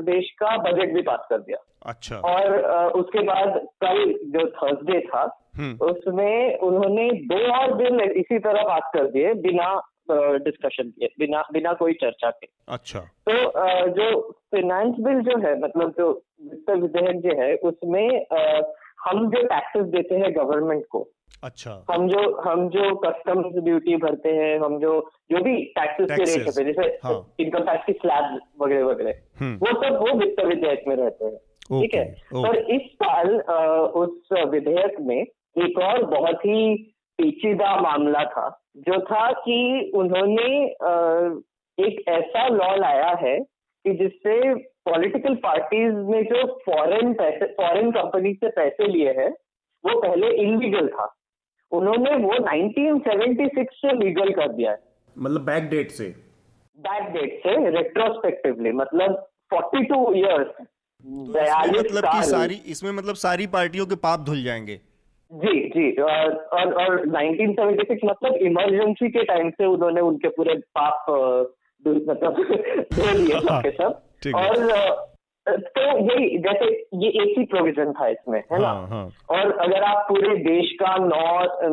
देश 0.00 0.30
का 0.30 0.56
बजट 0.56 0.94
भी 0.94 1.02
पास 1.02 1.26
कर 1.30 1.38
दिया। 1.38 1.58
अच्छा। 1.86 2.16
और 2.16 2.56
उसके 3.00 3.18
बाद 3.18 3.60
कल 3.84 4.04
जो 4.34 4.46
थर्सडे 4.50 5.00
था 5.00 5.22
हम्म 5.22 5.43
उसमें 5.58 6.58
उन्होंने 6.58 7.10
दो 7.32 7.40
और 7.54 7.74
बिल 7.74 8.00
इसी 8.00 8.38
तरह 8.38 8.62
पास 8.62 8.90
कर 8.94 9.10
दिए 9.10 9.34
बिना 9.34 9.74
डिस्कशन 10.10 10.88
के 10.90 11.06
बिना 11.18 11.42
बिना 11.52 11.72
कोई 11.72 11.92
चर्चा 11.92 12.30
के। 12.30 12.46
अच्छा। 12.68 13.00
तो 13.28 13.32
जो 13.90 14.20
फाइनेंस 14.30 14.94
बिल 15.00 15.20
जो 15.20 15.38
है 15.38 15.58
मतलब 15.60 15.94
जो 15.98 16.10
वित्त 16.44 16.70
विधेयक 16.70 17.20
जो 17.20 17.40
है 17.42 17.54
उसमें 17.54 18.26
हम 19.04 19.30
जो 19.30 19.42
टैक्सेस 19.42 19.86
देते 19.86 20.14
हैं 20.14 20.34
गवर्नमेंट 20.36 20.84
को 20.90 21.08
अच्छा। 21.44 21.84
हम 21.90 22.08
जो 22.08 22.20
हम 22.40 22.68
जो 22.68 22.94
कस्टम्स 22.96 23.62
ड्यूटी 23.64 23.96
भरते 23.96 24.28
हैं 24.28 24.58
हम 24.60 24.78
जो 24.78 24.92
जो 25.32 25.42
भी 25.44 25.56
टैक्सेस 25.78 26.08
के 26.10 26.22
रेट 26.24 26.46
होते 26.46 26.62
हैं 26.62 26.72
जैसे 26.72 26.98
हाँ। 27.04 27.34
इनकम 27.40 27.64
टैक्स 27.64 27.86
की 27.86 27.92
स्लैब 27.92 28.38
वगैरह 28.62 28.84
वगैरह 28.84 29.14
हम्म। 29.40 29.54
वो 29.56 29.84
सब 29.84 29.96
वो 29.96 30.18
वित्त 30.18 30.44
विधेयक 30.44 30.84
में 30.88 30.96
रहते 30.96 31.24
हैं 31.24 31.36
ठीक 31.80 31.94
है? 31.94 32.04
पर 32.34 32.56
इस 32.56 32.90
साल 33.02 33.36
उस 34.02 34.28
विधेयक 34.48 34.96
में 35.00 35.24
एक 35.56 35.78
और 35.78 36.04
बहुत 36.04 36.44
ही 36.46 36.74
पेचीदा 37.18 37.80
मामला 37.80 38.24
था 38.24 38.46
जो 38.76 39.00
था 39.00 39.30
कि 39.32 39.56
उन्होंने 39.94 40.46
एक 41.78 42.04
ऐसा 42.08 42.46
लॉ 42.48 42.74
लाया 42.76 43.10
है 43.22 43.38
कि 43.84 43.94
जिससे 43.94 44.54
पॉलिटिकल 44.54 45.34
पार्टीज़ 45.34 45.94
ने 46.10 46.22
जो 46.22 46.46
फॉरेन 46.66 47.12
पैसे 47.14 47.46
फॉरेन 47.52 47.90
कंपनी 47.90 48.32
से 48.34 48.48
पैसे 48.48 48.88
लिए 48.88 49.12
हैं 49.12 49.30
वो 49.84 50.00
पहले 50.00 50.30
इलीगल 50.42 50.88
था। 50.88 51.14
उन्होंने 51.72 52.16
वो 52.16 52.34
1976 52.34 53.72
से 53.72 53.92
लीगल 53.92 54.32
कर 54.32 54.52
दिया 54.52 54.70
है। 54.70 54.78
मतलब 55.18 55.40
बैक 55.40 55.68
डेट 55.70 55.90
से? 55.90 56.04
बैक 56.78 57.12
डेट 57.12 57.38
से 57.38 57.70
रेट्रोस्पेक्टिवली 57.70 58.72
मतलब 58.72 59.26
42 59.54 60.14
इयर्स 60.16 60.48
इसमें 60.48 61.32
बयालीस 61.32 61.80
मतलब 61.80 62.04
कि 62.04 62.22
सारी 62.22 62.54
इसमें 62.66 62.90
मतलब 62.92 63.14
सारी 63.14 63.46
पार्टियों 63.46 63.86
के 63.86 63.94
पाप 63.94 64.20
धुल 64.20 64.42
जाएँगे। 64.42 64.80
जी 65.34 65.60
जी 65.68 65.90
और 66.02 66.34
और, 66.52 66.72
और 66.72 66.98
1976 67.06 68.04
मतलब 68.04 68.34
इमरजेंसी 68.42 69.08
के 69.08 69.24
टाइम 69.24 69.50
से 69.50 69.66
उन्होंने 69.66 70.00
उनके 70.00 70.28
पूरे 70.28 70.54
पाप 70.78 71.06
मतलब 71.84 72.36
धो 72.94 73.12
लिए 73.18 73.40
सबके 73.40 73.70
सब 73.70 74.00
है। 74.26 74.32
और 74.32 75.06
तो 75.46 75.82
यही 75.98 76.38
जैसे 76.38 76.66
ये 76.94 77.08
एक 77.22 77.38
ही 77.38 77.44
प्रोविज़न 77.44 77.92
था 77.92 78.06
इसमें 78.08 78.42
है 78.52 78.60
ना 78.60 78.68
हाँ, 78.68 78.88
हाँ। 78.88 79.10
और 79.30 79.50
अगर 79.58 79.82
आप 79.82 80.06
पूरे 80.08 80.36
देश 80.36 80.70
का 80.72 80.96
नौ 80.96 81.26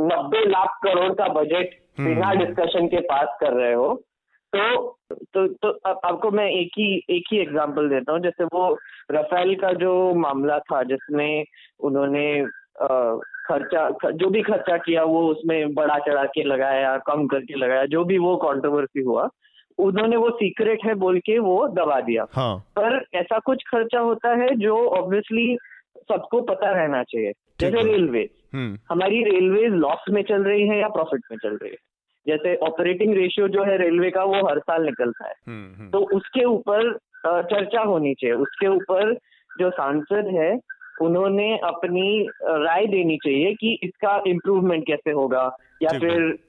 नब्बे 0.06 0.46
लाख 0.50 0.80
करोड़ 0.84 1.12
का 1.14 1.28
बजट 1.28 1.76
हम्म। 2.00 2.08
बिना 2.08 2.34
डिस्कशन 2.34 2.88
के 2.88 3.00
पास 3.02 3.38
कर 3.40 3.54
रहे 3.54 3.74
हो 3.74 3.94
तो 4.54 4.98
तो 5.34 5.48
तो 5.48 5.70
आपको 5.88 6.32
मैं 6.32 6.50
एक 6.50 6.72
ही 6.78 6.88
एक 7.10 7.24
ही 7.32 7.40
एग्जांपल 7.40 7.90
देता 7.90 8.12
हूँ 8.12 8.20
जैसे 8.20 8.44
वो 8.44 8.78
रफेल 9.12 9.56
का 9.56 9.72
जो 9.74 9.94
मामला 10.14 10.60
था 10.60 10.82
जिसमें 10.84 11.46
उन्होंने 11.80 12.26
खर्चा 13.46 14.12
जो 14.12 14.30
भी 14.30 14.42
खर्चा 14.42 14.78
किया 14.78 15.04
वो 15.04 15.28
उसमें 15.28 15.74
बढ़ा 15.74 15.98
चढ़ा 16.00 16.24
के 16.24 16.44
लगाया 16.44 16.98
कम 16.98 17.28
करके 17.28 17.58
लगाया 17.58 17.86
जो 17.86 18.04
भी 18.04 18.18
वो 18.18 18.36
कंट्रोवर्सी 18.38 19.02
हुआ 19.02 19.30
उन्होंने 19.78 20.16
वो 20.16 20.30
सीक्रेट 20.30 20.80
है 20.86 20.94
बोल 20.94 21.20
के 21.20 21.40
वो 21.40 21.68
दबा 21.68 22.02
दिया। 22.02 22.26
हाँ। 22.34 22.58
पर 22.58 23.06
ऐसा 23.14 23.40
कुछ 23.40 23.64
खर्चा 23.68 24.00
होता 24.00 24.30
है 24.30 24.56
जो 24.56 24.88
ऑब्वियसली 24.88 25.58
सबको 25.98 26.42
पता 26.42 26.72
रहना 26.72 27.04
चाहिए। 27.04 27.32
जैसे 27.60 27.82
रेलवे 27.82 28.30
हम्म। 28.54 28.78
हमारी 28.90 29.24
रेलवे 29.24 29.68
लॉस 29.68 30.04
में 30.10 30.24
चल 30.24 30.44
रही 30.44 30.68
है 30.68 30.80
या 30.80 30.88
प्रॉफिट 30.88 31.22
में 31.32 31.38
चल 31.38 31.58
रही 31.58 31.70
है? 31.70 31.78
जैसे 32.28 32.56
ऑपरेटिंग 32.56 33.14
रेशियो 33.14 33.48
जो 33.48 33.64
है 33.64 33.78
रेलवे 33.78 34.12
का 34.12 34.24
वो 34.24 34.48
हर 34.50 34.60
साल 34.60 34.84
निकलता 34.84 35.28
है। 35.28 35.34
हम्म 35.48 35.80
हम्म, 35.80 35.90
तो 35.90 36.00
उसके 36.00 36.44
ऊपर 36.44 36.98
चर्चा 37.28 37.82
होनी 37.82 38.14
चाहिए। 38.14 38.36
उसके 38.36 38.68
ऊपर 38.68 39.14
जो 39.60 39.70
सांसद 39.70 40.28
है 40.34 40.60
उन्होंने 41.02 41.58
अपनी 41.58 42.28
राय 42.44 42.86
देनी 42.86 43.18
चाहिए 43.18 43.54
कि 43.54 43.80
इसका 43.84 44.24
इम्प्रूवमेंट 44.28 44.88
कैसे 44.88 45.12
होगा 45.12 45.58
या 45.84 45.90
फिर 45.90 46.40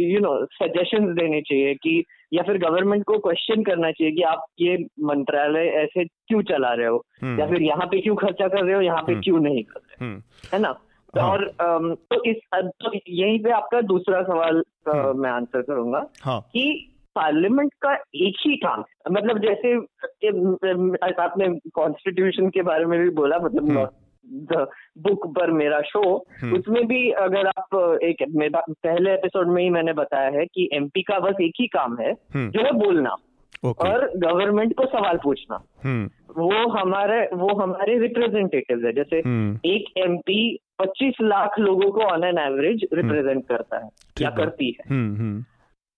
यू 0.00 0.20
नो 0.20 0.44
सजेशंस 0.44 1.16
देने 1.16 1.40
चाहिए 1.40 1.74
कि 1.74 2.04
या 2.32 2.42
फिर 2.42 2.58
गवर्नमेंट 2.58 3.04
को 3.04 3.18
क्वेश्चन 3.18 3.62
करना 3.62 3.90
चाहिए 3.90 4.12
कि 4.12 4.22
आप 4.22 4.44
ये 4.60 4.76
मंत्रालय 5.00 5.66
ऐसे 5.66 6.04
क्यों 6.04 6.42
चला 6.42 6.72
रहे 6.72 6.86
हो? 6.86 7.04
हम्म। 7.22 7.40
या 7.40 7.46
फिर 7.46 7.62
यहाँ 7.62 7.86
पे 7.86 8.00
क्यों 8.00 8.16
खर्चा 8.16 8.48
कर 8.48 8.64
रहे 8.64 8.74
हो 8.74 8.80
यहाँ 8.80 9.02
पे 9.02 9.20
क्यों 9.20 9.40
नहीं 9.40 9.62
कर 9.62 9.80
रहे 9.80 10.06
हम्म। 10.06 10.22
है 10.54 10.60
ना? 10.60 10.72
तो 11.14 11.20
हाँ। 11.20 11.30
और 11.30 11.44
तो 12.12 12.24
इस 12.24 12.36
तो 12.54 12.92
यहीं 13.08 13.38
पे 13.42 13.50
आपका 13.50 13.80
दूसरा 13.80 14.22
सवाल 14.22 14.62
मैं 15.16 15.30
आंसर 15.30 15.62
करूँगा 15.62 16.06
हाँ। 16.22 16.40
कि 16.40 16.91
पार्लियामेंट 17.14 17.74
का 17.82 17.94
एक 17.94 18.34
ही 18.46 18.56
काम 18.56 18.84
मतलब 19.12 19.38
जैसे 19.38 19.76
आपने 21.22 21.70
कॉन्स्टिट्यूशन 21.70 22.48
के 22.48 22.62
बारे 22.62 22.84
में 22.84 23.00
भी 23.00 23.10
बोला 23.10 23.38
मतलब 23.38 23.90
बुक 24.98 25.26
पर 25.26 25.50
मेरा 25.50 25.80
शो 25.80 26.16
हम्म। 26.16 26.56
उसमें 26.56 26.86
भी 26.86 27.10
अगर 27.10 27.46
आप 27.46 27.98
एक 28.02 28.16
पहले 28.70 29.12
एपिसोड 29.12 29.48
में 29.48 29.62
ही 29.62 29.70
मैंने 29.70 29.92
बताया 29.92 30.30
है 30.30 30.46
कि 30.46 30.68
एमपी 30.72 31.02
का 31.02 31.18
बस 31.18 31.34
एक 31.42 31.52
ही 31.60 31.66
काम 31.66 31.98
है 32.00 32.12
हम्म। 32.12 32.50
जो 32.50 32.60
है 32.64 32.72
बोलना 32.72 33.16
ओके 33.64 33.88
और 33.88 34.12
गवर्नमेंट 34.16 34.74
को 34.74 34.86
सवाल 34.86 35.18
पूछना। 35.24 35.62
हम्म। 35.84 36.10
वो 36.42 36.68
हमारे 36.68 37.28
वो 37.32 37.62
हमारे 37.62 37.98
रिप्रेजेंटेटिव 37.98 38.86
है। 38.86 38.92
जैसे 38.92 39.16
हम्म। 39.16 39.68
एक 39.68 39.84
एमपी 39.98 40.58
25 40.82 41.14
लाख 41.22 41.58
लोगों 41.58 41.90
को 41.90 42.00
ऑन 42.00 42.24
एन 42.24 42.38
एवरेज 42.38 42.86
रिप्रेजेंट 42.92 43.48
करता 43.48 43.76
है 43.76 43.88
या 44.20 44.30
करती 44.30 44.70
है। 44.70 44.96
हम्म 44.96 45.16
हम्म। 45.16 45.44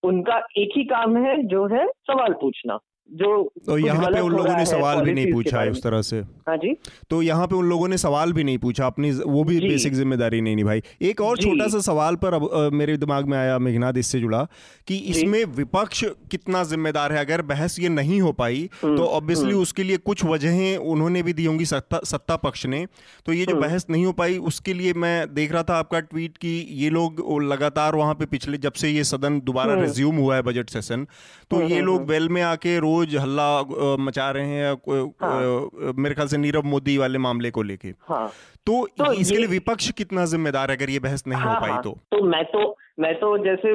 उनका 0.05 0.37
एक 0.57 0.69
ही 0.77 0.83
काम 0.83 1.17
है 1.17 1.43
जो 1.43 1.67
है 1.67 1.87
सवाल 1.87 2.33
पूछना। 2.33 2.79
जो 3.09 3.27
तो 3.65 3.77
यहाँ 3.77 4.09
पे 4.11 4.19
उन 4.19 4.31
लोगों 4.31 4.55
ने 4.57 4.65
सवाल 4.65 5.01
भी 5.01 5.13
नहीं 5.13 5.31
पूछा 5.33 5.59
है 5.61 5.69
उस 5.71 5.81
तरह 5.83 6.01
से। 6.01 6.19
हाँ 6.47 6.55
जी। 6.57 6.73
तो 7.09 7.21
यहाँ 7.21 7.45
पे 7.47 7.55
उन 7.55 7.65
लोगों 7.69 7.87
ने 7.87 7.97
सवाल 7.97 8.31
भी 8.33 8.43
नहीं 8.43 8.57
पूछा 8.57 8.85
अपनी 8.85 9.11
वो 9.11 9.43
भी 9.43 9.59
बेसिक 9.59 9.93
ज़िम्मेदारी 9.93 10.41
नहीं 10.41 10.55
निभाई। 10.55 10.81
एक 11.01 11.21
और 11.21 11.37
छोटा 11.37 11.67
सा 11.67 11.79
सवाल 11.81 12.15
पर 12.15 12.33
अब 12.33 12.47
अ, 12.47 12.69
मेरे 12.73 12.95
दिमाग 12.97 13.27
में 13.27 13.37
आया 13.37 13.57
मेघनाथ 13.59 13.97
इससे 13.97 14.19
जुड़ा 14.19 14.43
कि 14.87 14.97
इसमें 15.13 15.43
विपक्ष 15.57 16.03
कितना 16.31 16.63
जिम्मेदार 16.63 17.13
है? 17.13 17.19
अगर 17.19 17.41
बहस 17.43 17.79
ये 17.79 17.89
नहीं 17.89 18.19
हो 18.21 18.31
पाई 18.31 18.69
हम्म, 18.83 18.97
तो 18.97 19.05
ऑब्वियसली 19.05 19.53
उसके 19.55 19.83
लिए 19.83 19.97
कुछ 20.05 20.25
वजहें 20.25 20.77
उन्होंने 20.77 21.23
भी 21.23 21.33
दी 21.33 21.45
होंगी 21.45 21.65
सत्ता 21.65 21.99
सत्ता 22.05 22.35
पक्ष 22.37 22.65
ने। 22.65 22.85
तो 23.25 23.33
ये 23.33 23.43
हम्म। 23.43 23.53
जो 23.53 23.61
बहस 23.61 23.85
नहीं 23.89 24.05
हो 24.05 24.11
पाई 24.13 24.37
उसके 24.49 24.73
लिए 24.73 24.93
मैं 24.95 25.33
देख 25.33 25.51
रहा 25.51 25.63
था 25.63 25.77
आपका 25.77 25.99
ट्वीट 26.01 26.37
कि 26.37 26.57
ये 26.73 26.89
लोग 26.89 27.23
लगातार 27.43 27.95
वहाँ 27.95 28.13
पे 28.15 28.25
पिछले 28.25 28.57
जब 28.57 28.73
से 28.73 28.89
ये 28.89 29.03
सदन 29.05 29.39
दोबारा 29.45 29.73
हम्म। 29.73 29.83
रिज्यूम 29.83 30.15
हुआ 30.17 30.35
है 30.35 30.41
बजट 30.41 30.69
सेशन 30.69 31.07
तो 31.51 31.61
ये 31.63 31.81
लोग 31.81 32.09
वेल 32.09 32.29
में 32.29 32.41
आके 32.43 32.77
रोज 32.79 32.93
हल्ला 33.03 33.61
मचा 33.99 34.31
रहे 34.31 34.47
हैं 34.47 34.71
अ, 34.71 35.91
मेरे 35.97 36.15
ख्याल 36.15 36.27
से 36.27 36.37
नीरव 36.37 36.61
मोदी 36.63 36.97
वाले 36.97 37.17
मामले 37.17 37.51
को 37.51 37.61
लेके। 37.61 37.87
हाँ। 37.87 38.31
तो, 38.65 38.87
तो 38.97 39.13
इसके 39.13 39.37
लिए 39.37 39.47
विपक्ष 39.47 39.91
कितना 39.91 40.25
जिम्मेदार 40.25 40.71
है 40.71 40.77
अगर 40.77 40.89
ये 40.89 40.99
बहस 40.99 41.23
नहीं 41.27 41.39
हाँ, 41.39 41.47
हो 41.47 41.51
हाँ, 41.51 41.61
पाई 41.61 41.71
हाँ, 41.71 41.81
तो? 41.83 41.91
तो 42.11 42.23
मैं 42.23 42.43
तो 42.43 42.77
मैं 42.99 43.13
तो 43.15 43.37
जैसे 43.37 43.73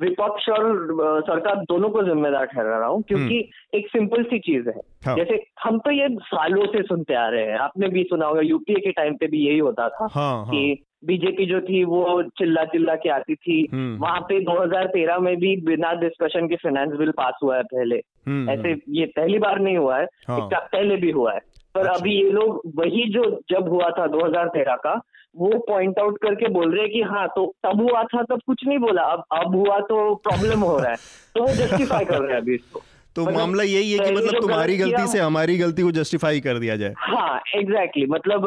विपक्ष 0.00 0.48
और 0.48 0.86
सरकार 1.26 1.56
दोनों 1.56 1.90
को 1.90 2.02
जिम्मेदार 2.02 2.44
ठहरा 2.44 2.78
रहा 2.78 2.88
हूँ 2.88 3.02
क्योंकि 3.02 3.50
एक 3.74 3.88
सिंपल 3.88 4.22
सी 4.22 4.38
चीज़ 4.38 4.68
है। 4.68 4.74
हम्म। 4.74 5.08
हाँ। 5.08 5.16
जैसे 5.16 5.46
हम 5.64 5.78
तो 5.78 5.90
ये 5.90 6.08
सालों 6.08 6.66
से 6.66 6.82
सुनते 6.82 7.14
आ 7.14 7.28
रहे 7.28 7.44
हैं। 7.44 7.58
आपने 7.58 7.88
भी 7.88 8.02
सुना 8.04 8.26
होगा 8.26 8.40
यूपीए 8.40 8.76
के 8.76 8.92
टाइम 8.92 9.14
पे 9.14 9.26
भी 9.26 9.46
यही 9.46 9.58
होता 9.58 9.88
था 9.88 10.08
हाँ 10.12 10.36
हाँ। 10.36 10.44
कि 10.44 10.84
बीजेपी 11.04 11.46
जो 11.46 11.60
थी 11.60 11.84
वो 11.84 12.22
चिल्ला 12.22 12.64
चिल्ला 12.64 12.94
के 12.94 13.08
आती 13.08 13.34
थी। 13.34 13.68
हम्म। 13.72 14.02
वहाँ 14.02 14.20
पे 14.20 14.40
2013 14.40 15.18
में 15.18 15.36
भी 15.36 15.56
बिना 15.56 15.92
डिस्कशन 15.92 16.48
के 16.48 16.56
फाइनेंस 16.56 16.98
बिल 16.98 17.10
पास 17.10 17.34
हुआ 17.42 17.56
है 17.56 17.62
पहले। 17.62 17.96
हम्म, 18.26 18.50
ऐसे 18.50 18.82
ये 18.88 19.06
पहली 19.06 19.38
बार 19.38 19.58
नहीं 19.58 19.76
हुआ 19.76 19.98
है 19.98 20.06
हाँ। 20.28 20.38
इसका 20.38 20.58
पहले 20.58 20.96
भी 20.96 21.10
हुआ 21.10 21.32
है। 21.32 21.40
पर 21.74 21.80
अच्छा। 21.80 21.92
अभी 21.92 22.12
ये 22.12 22.30
लोग 22.30 22.72
वही 22.76 23.08
जो 23.08 23.40
जब 23.50 23.68
हुआ 23.68 23.90
था 23.90 24.06
2013 24.06 24.74
का 24.74 25.00
वो 25.36 25.58
पॉइंट 25.58 25.98
आउट 25.98 26.18
करके 26.18 26.48
बोल 26.48 26.72
रहे 26.72 26.82
हैं 26.82 26.92
कि 26.92 27.02
हाँ 27.02 27.28
तो 27.28 27.54
तब 27.66 27.80
हुआ 27.80 28.02
था 28.02 28.22
तब 28.22 28.40
कुछ 28.46 28.66
नहीं 28.66 28.78
बोला। 28.78 29.02
अब 29.02 29.24
अब 29.32 29.56
हुआ 29.56 29.78
तो 29.78 30.14
प्रॉब्लम 30.14 30.60
हो 30.60 30.78
रहा 30.78 30.88
है। 30.88 30.96
तो 31.34 31.40
वो 31.40 31.48
जस्टिफाई 31.48 32.04
कर 32.04 32.18
रहे 32.18 32.32
हैं 32.32 32.40
अभी 32.40 32.54
इसको। 32.54 32.80
तो 33.16 33.24
मतलब 33.24 33.38
मामला 33.38 33.62
यही 33.62 33.92
है 33.92 34.04
कि 34.04 34.12
मतलब 34.12 34.40
तुम्हारी 34.40 34.76
गलती 34.76 35.06
से 35.06 35.18
हमारी 35.18 35.56
गलती 35.58 35.82
को 35.82 35.90
जस्टिफाई 35.90 36.40
कर 36.40 36.58
दिया 36.58 36.76
जाए 36.76 36.94
हाँ 36.98 37.40
एग्जैक्टली 37.56 38.02
exactly. 38.02 38.14
मतलब 38.14 38.42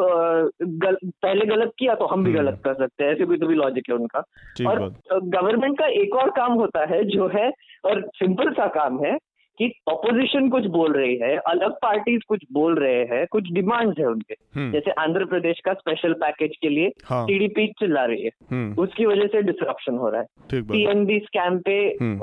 गल, 0.61 0.97
पहले 1.05 1.45
गलत 1.45 1.72
किया 1.80 1.95
तो 1.95 2.05
हम 2.05 2.24
भी 2.24 2.32
हम्म। 2.32 2.41
गलत 2.41 2.61
कर 2.65 2.74
सकते 2.74 3.03
हैं 3.03 3.11
ऐसे 3.11 3.26
भी 3.26 3.38
तो 3.38 3.47
भी 3.47 3.55
लॉजिक 3.55 3.89
है 3.89 3.95
उनका 3.95 4.24
और 4.70 4.80
गवर्नमेंट 5.13 5.78
का 5.80 5.88
एक 6.01 6.15
और 6.15 6.30
काम 6.30 6.53
होता 6.53 6.86
है 6.86 7.03
जो 7.03 7.28
है 7.28 7.51
और 7.86 8.01
सिंपल 8.15 8.51
सा 8.51 8.68
काम 8.76 9.03
है 9.05 9.18
कि 9.58 9.72
ऑपोजिशन 9.88 10.49
कुछ 10.49 10.66
बोल 10.66 10.93
रही 10.93 11.18
है 11.18 11.38
अलग 11.38 11.72
पार्टीज़ 11.72 12.22
कुछ 12.28 12.43
बोल 12.53 12.76
रहे 12.76 13.03
हैं 13.03 13.28
कुछ 13.32 13.51
डिमांड्स 13.51 13.99
है 13.99 14.05
उनके। 14.05 14.36
हम्म। 14.55 14.72
जैसे 14.72 14.91
आंध्र 14.91 15.26
प्रदेश 15.26 15.60
का 15.66 15.74
स्पेशल 15.74 16.14
पैकेज 16.14 16.58
के 16.62 16.70
लिए 16.70 16.89
टीडीपी 17.12 17.62
हाँ। 17.62 17.68
चिल्ला 17.68 18.05
रही 18.05 18.24
है। 18.24 18.30
हम्म। 18.51 18.82
उसकी 18.82 19.05
वजह 19.05 19.28
से 19.28 19.41
डिसरप्शन 19.41 19.95
हो 19.95 20.10
रहा 20.10 20.22
है। 20.22 20.28
ठीक 20.51 20.64
टीएनबी 20.72 21.20
स्कैम 21.20 21.60
पे 21.60 21.97
हम्म। 22.01 22.20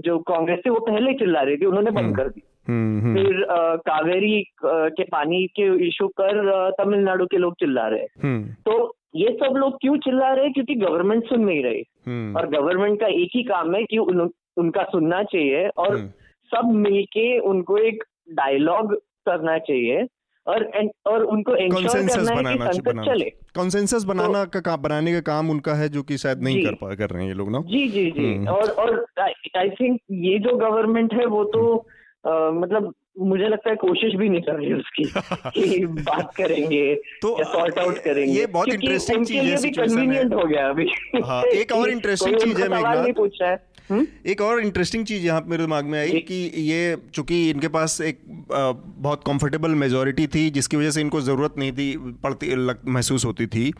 जो 0.00 0.18
कांग्रेस 0.18 0.58
है 0.66 0.72
वो 0.72 0.80
पहले 0.80 1.10
ही 1.10 1.18
चिल्ला 1.18 1.40
रही 1.40 1.56
थी 1.56 1.66
उन्होंने 1.66 1.90
बंद 1.90 2.16
कर 2.16 2.28
दी। 2.28 2.42
फिर 3.14 3.42
अ, 3.42 3.76
कावेरी 3.76 4.46
के 4.64 5.02
पानी 5.04 5.46
के 5.46 5.88
इशू 5.88 6.06
पर 6.06 6.70
तमिलनाडु 6.70 7.26
के 7.26 7.36
लोग 7.36 7.54
चिल्ला 7.54 7.88
रहे 7.88 8.00
हैं। 8.00 8.42
तो 8.66 8.96
ये 9.16 9.38
सब 9.40 9.54
लोग 9.56 9.80
क्यों 9.80 9.96
चिल्ला 9.96 10.32
रहे 10.32 10.44
हैं? 10.44 10.52
क्योंकि 10.52 10.74
गवर्नमेंट 10.74 11.24
सुन 11.24 11.40
नहीं 11.40 11.64
रही। 11.64 11.80
और 12.34 12.46
गवर्नमेंट 12.46 13.00
का 13.00 13.06
एक 13.06 13.28
ही 13.34 13.42
काम 13.42 13.74
है 13.74 13.84
कि 13.84 13.98
उन, 13.98 14.30
उनका 14.56 14.82
सुनना 14.82 15.22
चाहिए 15.22 15.68
और। 15.68 15.96
सब 16.54 16.72
मिलके 16.74 17.38
उनको 17.38 17.78
एक 17.78 18.04
डायलॉग 18.32 18.94
करना 18.96 19.58
चाहिए 19.58 20.06
और 20.46 20.64
और 21.06 21.22
उनको 21.22 21.52
है 21.52 21.68
बनाना 22.36 22.66
कि 22.66 22.72
संकट 22.72 23.04
चले। 23.06 23.30
कॉन्सेंसस 23.54 24.04
बनाना 24.04 24.44
तो, 24.44 24.60
का 24.60 24.76
बनाने 24.76 25.12
का 25.12 25.20
काम 25.20 25.50
उनका 25.50 25.74
है 25.74 25.88
जो 25.88 26.02
कि 26.02 26.18
शायद 26.18 26.42
नहीं 26.42 26.64
कर 26.64 26.72
पा 26.72 26.94
कर 26.94 27.10
रहे 27.10 27.22
हैं 27.22 27.28
ये 27.28 27.34
लोग 27.34 27.50
ना? 27.52 27.58
जी 27.58 27.88
जी 27.88 28.10
जी। 28.10 28.34
हम्म। 28.34 28.48
और 28.48 28.70
और 28.70 29.06
आई 29.56 29.70
थिंक 29.70 30.00
ये 30.10 30.38
जो 30.38 30.56
गवर्नमेंट 30.56 31.14
है 31.14 31.26
वो 31.26 31.44
तो 31.44 31.76
अ, 32.24 32.50
मतलब 32.50 32.94
मुझे 33.18 33.48
लगता 33.48 33.70
है 33.70 33.76
कोशिश 33.76 34.14
भी 34.14 34.28
नहीं 34.28 34.40
कर 34.40 34.52
रही 34.52 34.72
उसकी 34.72 35.04
कि 35.78 35.86
बात 35.86 36.34
करेंगे 36.34 36.94
तो, 36.94 37.38
या 37.38 37.44
सॉर्ट 37.44 37.78
आउट 37.78 37.98
करेंगे। 37.98 38.32
ये 38.40 38.46
बहुत 38.46 38.68
उनके 38.68 38.76
चीज़ 38.76 39.10
है, 39.32 39.56
है। 39.56 39.86
कन्वीनियंट 39.88 40.34
हो 40.34 40.44
गया 40.44 40.68
अभी। 40.68 40.86
हाँ, 41.24 41.42
एक 41.44 41.72
और 41.72 41.90
इंटरेस्टिंग 41.96 42.36
चीज़ 42.36 42.62
है, 42.62 42.68
मेघनाथ। 42.68 43.02
नहीं 43.02 43.12
पूछ 43.12 43.38
रहा 43.42 43.50
है। 43.50 43.73
हम्म? 43.90 44.06
एक 44.26 44.40
और 44.40 44.60
इंटरेस्टिंग 44.60 45.04
चीज़ 45.06 45.24
यहाँ 45.26 45.44
मेरे 45.46 45.62
दिमाग 45.62 45.84
में 45.84 45.98
आई 45.98 46.20
कि 46.28 46.34
ये 46.56 46.96
चूँकि 47.14 47.48
इनके 47.50 47.68
पास 47.68 48.00
एक 48.00 48.20
बहुत 48.50 49.22
कंफर्टेबल 49.26 49.74
मेजोरिटी 49.74 50.26
थी 50.26 50.48
जिसकी 50.50 50.76
वजह 50.76 50.90
से 50.90 51.00
इनको 51.00 51.20
ज़रूरत 51.20 51.54
नहीं 51.58 51.72
थी 51.72 51.96
पड़ती 52.22 52.54
महसूस 52.90 53.24
होती 53.24 53.46
थी 53.46 53.70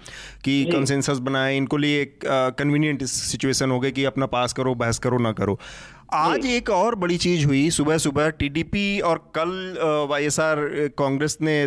कि 0.45 0.65
कंसेंसस 0.65 1.19
बनाए। 1.19 1.57
इनको 1.57 1.77
लिए 1.77 2.03
एक 2.03 2.19
कन्वीनियंट 2.59 3.05
सिचुएशन 3.05 3.71
हो 3.71 3.81
गई 3.81 3.91
कि 3.91 4.05
अपना 4.05 4.27
पास 4.27 4.53
करो 4.53 4.75
बहस 4.75 4.99
करो 4.99 5.19
ना 5.19 5.33
करो। 5.33 5.59
आज 6.15 6.47
एक 6.47 6.71
और 6.71 6.95
बड़ी 6.95 7.17
चीज़ 7.17 7.47
हुई 7.47 7.71
सुबह 7.71 7.99
सुबह 7.99 8.29
टीडीपी 8.31 9.01
और 9.01 9.19
कल 9.19 9.79
वाईएसआर 10.11 10.57
कांग्रेस 10.99 11.39
ने 11.43 11.67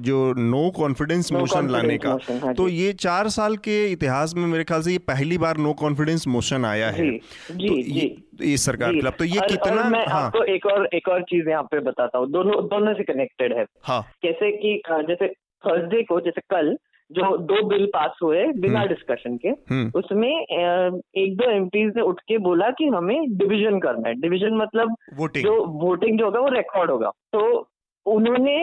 जो 0.00 0.34
नो 0.38 0.70
कॉन्फिडेंस 0.70 1.32
मोशन 1.32 1.68
लाने 1.68 1.98
का 1.98 2.16
motion, 2.16 2.44
हाँ 2.44 2.54
तो 2.54 2.68
ये 2.68 2.92
चार 2.92 3.28
साल 3.28 3.56
के 3.56 3.92
इतिहास 3.92 4.34
में 4.36 4.46
मेरे 4.46 4.64
ख्याल 4.64 4.82
से 4.82 4.92
ये 4.92 4.98
पहली 4.98 5.38
बार 5.38 5.56
नो 5.56 5.72
कॉन्फिडेंस 5.72 6.26
मोशन 6.28 6.64
आया 6.64 6.90
है। 6.90 7.10
जी, 7.10 7.20
जी, 7.50 7.68
तो 7.68 7.82
जी। 7.82 8.00
ये- 8.00 8.42
इस 8.42 8.64
सरकार 8.64 8.92
के 8.92 8.98
खिलाफ 8.98 9.16
तो 9.18 9.24
ये 9.24 9.38
और- 9.38 9.50
कितना 9.50 9.82
और 9.82 9.90
मैं 9.90 10.06
हाँ। 10.06 10.22
आपको 10.22 10.44
एक 10.44 10.66
और 10.66 10.88
एक 10.94 11.08
और 11.08 11.22
चीज़ 11.22 11.48
यहाँ 11.48 11.62
पे 11.62 11.80
बताता 11.80 12.18
हूँ 12.18 12.30
दोनों 12.30 12.64
दोनों 12.64 12.94
से 12.94 13.02
कनेक्टेड 13.02 13.52
है। 13.52 13.64
हाँ। 13.82 14.02
कैसे 14.22 14.50
कि 14.52 14.82
जैसे 14.90 15.28
थर्सडे 15.66 16.02
को 16.02 16.20
जैसे 16.20 16.40
कल 16.40 16.76
जो 17.14 17.36
दो 17.38 17.62
बिल 17.68 17.86
पास 17.86 18.18
हुए 18.22 18.46
बिना 18.54 18.78
हम्म। 18.78 18.88
डिस्कशन 18.88 19.36
के 19.36 19.48
हम्म। 19.48 19.90
उसमें 19.94 20.30
एक 20.30 21.36
दो 21.36 21.50
एमपीज 21.50 21.92
ने 21.96 22.02
उठ 22.02 22.20
के 22.28 22.38
बोला 22.46 22.70
कि 22.70 22.86
हमें 22.86 23.36
डिवीज़न 23.38 23.78
करना 23.80 24.08
है। 24.08 24.14
डिवीज़न 24.20 24.56
मतलब 24.56 24.96
वोटिंग 25.18 25.44
जो 25.44 25.64
वोटिंग 25.82 26.18
जो 26.18 26.24
होगा 26.24 26.40
वो 26.40 26.48
रिकॉर्ड 26.54 26.90
होगा। 26.90 27.10
तो 27.32 27.70
उन्होंने 28.06 28.54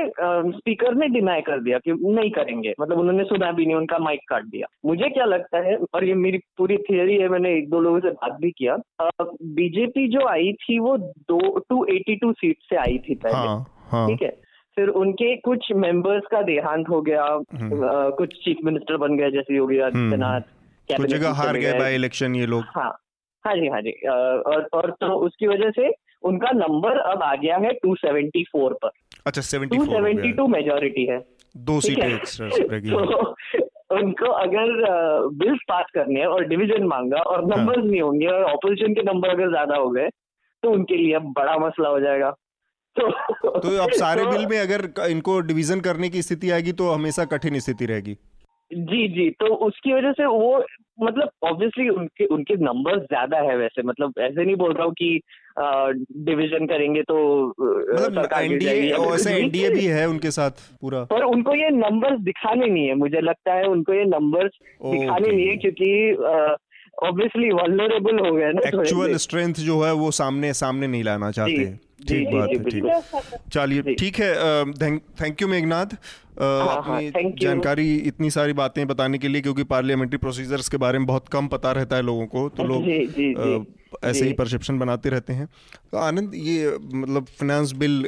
स्पीकर 0.51 0.95
ने 0.95 1.07
डिनाई 1.07 1.41
कर 1.41 1.59
दिया 1.59 1.77
कि 1.77 1.91
नहीं 1.93 2.29
करेंगे। 2.31 2.73
मतलब 2.81 2.99
उन्होंने 2.99 3.23
सुना 3.23 3.51
भी 3.51 3.65
नहीं 3.65 3.75
उनका 3.75 3.97
माइक 3.97 4.19
काट 4.29 4.43
दिया। 4.45 4.67
मुझे 4.85 5.09
क्या 5.09 5.25
लगता 5.25 5.59
है 5.59 5.75
और 5.95 6.03
ये 6.03 6.13
मेरी 6.15 6.37
पूरी 6.57 6.77
थियरी 6.89 7.15
है 7.17 7.29
मैंने 7.29 7.53
एक 7.57 7.69
दो 7.69 7.79
लोगों 7.79 7.99
से 7.99 8.09
बात 8.11 8.37
भी 8.41 8.51
किया 8.51 8.77
बीजेपी 9.21 10.07
जो 10.07 10.27
आई 10.27 10.53
थी 10.61 10.79
वो 10.79 10.97
दो 10.97 11.57
टू 11.59 11.83
एटी 11.85 12.15
टू 12.15 12.31
सीट 12.33 12.57
से 12.69 12.75
आई 12.75 12.97
थी 13.09 13.15
पहले। 13.15 13.35
हाँ 13.37 13.65
हाँ। 13.91 14.07
ठीक 14.07 14.21
है? 14.23 14.40
फिर 14.78 14.88
उनके 15.01 15.36
कुछ 15.36 15.72
मेंबर्स 15.76 16.24
का 16.32 16.41
देहांत 16.41 16.89
हो 16.89 17.01
गया 17.01 17.24
हम्म। 17.24 17.88
अ, 17.88 18.09
कुछ 18.17 18.34
चीफ 18.43 18.57
मिनिस्टर 18.65 18.97
बन 18.97 19.17
गए 19.17 19.32
जैसे 19.32 19.55
योगी 19.55 19.80
आदित्यनाथ 19.80 20.41
कुछ 20.89 21.09
जगह 21.09 21.32
हार 21.32 21.57
गए 21.57 21.74
बाई 21.80 21.95
इलेक्शन 21.95 22.36
ये 22.36 22.45
लोग। 22.45 22.63
हाँ 22.76 22.91
हाँ 23.45 23.55
जी 23.55 23.67
हाँ 23.67 23.82
जी 23.82 23.91
और 24.09 24.67
और 24.74 24.91
तो 25.01 25.07
उसकी 25.26 25.47
वजह 25.47 25.69
से 25.72 25.91
उनका 26.24 26.51
नंबर 26.51 26.97
अब 26.97 27.24
आ 27.24 27.34
गया 27.36 27.57
है 27.57 27.72
274 27.86 28.74
पर। 28.84 28.89
अच्छा 29.26 29.41
सेवेंटी 29.41 29.78
फोर 29.78 29.88
272 29.88 30.47
मेजोरिटी 30.47 31.05
है। 31.05 31.19
दो 31.55 31.80
सीटें 31.82 32.07
एक्स्ट्रा 32.07 32.47
तो 32.49 33.36
उनको 33.95 34.32
अगर 34.32 34.69
बिल्स 35.38 35.59
पास 35.69 35.86
करने 35.93 36.19
हैं 36.19 36.28
और 36.28 36.45
डिवीज़न 36.47 36.84
मांगा 36.88 37.17
और 37.17 37.39
हाँ। 37.39 37.57
नंबर्स 37.57 37.84
नहीं 37.86 38.01
होंगे 38.01 38.28
और 38.28 38.43
ऑपोजिशन 38.43 38.93
के 38.93 39.03
नंबर 39.03 39.30
अगर 39.30 39.49
ज़्यादा 39.49 39.76
हो 39.76 39.89
गए 39.89 40.09
तो 40.63 40.72
उनके 40.72 40.97
लिए 40.97 41.13
अब 41.13 41.34
बड़ा 41.38 41.57
मसला 41.57 41.89
हो 41.89 41.99
जाएगा। 41.99 42.34
तो 42.95 43.09
तो 43.59 43.77
अब 43.83 43.91
सारे 43.91 44.23
तो- 44.23 44.31
बिल 44.31 44.45
में 44.45 44.59
अगर 44.59 45.09
इनको 45.09 45.39
डिवीज़न 45.41 45.79
करने 45.79 46.09
की 46.09 46.21
स्थिति 46.21 46.49
आएगी 46.49 46.71
तो 46.71 46.91
हमेशा 46.91 47.25
कठिन 47.25 47.59
स्थिति 47.59 47.85
रहेगी। 47.85 48.17
जी 48.71 49.07
जी 49.07 49.29
तो 49.29 49.45
उसकी 49.45 49.93
वजह 49.93 50.11
से 50.11 50.25
वो 50.25 50.65
मतलब 51.01 51.29
ऑब्वियसली 51.43 51.89
उनके 51.89 52.25
उनके 52.25 52.55
नंबर्स 52.55 53.01
ज़्यादा 53.01 53.37
है 53.37 53.57
वैसे 53.57 53.81
मतलब 53.81 54.13
ऐसे 54.19 54.45
नहीं 54.45 54.55
बोल 54.55 54.73
रहा 54.73 54.83
हूँ 54.83 54.93
कि 54.93 55.21
डिवीज़न 56.17 56.65
करेंगे 56.65 57.01
तो 57.01 57.47
मतलब 57.47 58.13
सरकार 58.13 58.43
एनडीए 58.43 58.93
ऐसे 58.93 59.35
एनडीए 59.35 59.69
भी 59.69 59.85
है 59.85 60.07
उनके 60.09 60.31
साथ 60.31 60.51
पूरा। 60.81 61.03
पर 61.03 61.23
उनको 61.23 61.55
ये 61.55 61.69
नंबर्स 61.69 62.19
दिखाने 62.19 62.67
नहीं 62.67 62.87
है 62.87 62.95
मुझे 62.95 63.21
लगता 63.21 63.53
है 63.53 63.67
उनको 63.67 63.93
ये 63.93 64.05
नंबर्स 64.05 64.51
दिखाने 64.85 65.31
नहीं 65.31 65.47
है 65.47 65.55
क्योंकि 65.57 66.13
ऑब्वियसली 67.07 67.51
वल्नरेबल 67.51 68.25
हो 68.27 68.35
गए 68.35 68.51
ना 68.51 68.67
एक्चुअल 68.67 69.15
स्ट्रेंथ 69.17 69.53
जो 69.53 69.81
है 69.81 69.93
वो 69.93 70.11
सामने 70.11 70.53
सामने 70.53 70.87
नहीं 70.87 71.03
लाना 71.03 71.31
चाहते। 71.31 71.51
हैं 71.51 71.79
ठीक 72.07 72.29
बात 72.29 72.49
है 72.49 72.63
ठीक। 72.63 73.49
चलिए 73.53 73.95
ठीक 73.95 74.19
है 74.19 74.33
थैंक 75.21 75.41
यू 75.41 75.47
मेघनाथ। 75.47 75.95
हाँ, 76.39 76.77
अपनी 76.77 77.33
जानकारी 77.39 77.95
इतनी 77.97 78.29
सारी 78.31 78.53
बातें 78.53 78.85
बताने 78.87 79.17
के 79.17 79.27
लिए 79.27 79.41
क्योंकि 79.41 79.63
पार्लियामेंट्री 79.63 80.17
प्रोसीजर्स 80.17 80.69
के 80.69 80.77
बारे 80.77 80.99
में 80.99 81.07
बहुत 81.07 81.27
कम 81.27 81.47
पता 81.47 81.71
रहता 81.71 81.95
है 81.95 82.01
लोगों 82.01 82.25
को 82.27 82.47
तो 82.49 82.63
लोग 82.63 82.87
ऐसे 84.03 84.25
ही 84.25 84.33
परसेप्शन 84.33 84.77
बनाते 84.79 85.09
रहते 85.09 85.33
हैं। 85.33 85.47
तो 85.91 85.97
आनंद 85.97 86.35
ये 86.35 86.77
मतलब 86.93 87.25
फाइनेंस 87.29 87.71
बिल 87.71 88.03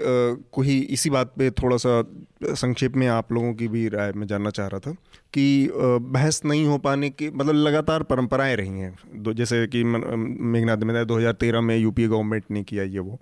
को 0.51 0.61
ही 0.61 0.79
इसी 0.89 1.09
बात 1.09 1.33
पे 1.37 1.49
थोड़ा 1.51 1.77
सा 1.77 2.01
संक्षेप 2.45 2.95
में 2.95 3.07
आप 3.07 3.31
लोगों 3.31 3.53
की 3.53 3.67
भी 3.67 3.87
राय 3.89 4.11
में 4.11 4.25
जानना 4.27 4.49
चाह 4.49 4.67
रहा 4.67 4.79
था 4.79 4.91
कि 5.33 5.69
बहस 5.73 6.41
नहीं 6.45 6.65
हो 6.65 6.77
पाने 6.77 7.09
की 7.09 7.29
मतलब 7.29 7.55
लगातार 7.57 8.03
परंपराएँ 8.03 8.55
रही 8.55 8.79
हैं। 8.79 9.33
जैसे 9.33 9.65
कि 9.67 9.83
मेघनाथ 9.83 10.77
बताया 10.77 11.03
2013 11.03 11.61
में 11.61 11.77
यूपीए 11.77 12.07
गवर्नमेंट 12.07 12.43
ने 12.51 12.63
किया 12.63 12.83
ये 12.83 12.99
वो। 12.99 13.19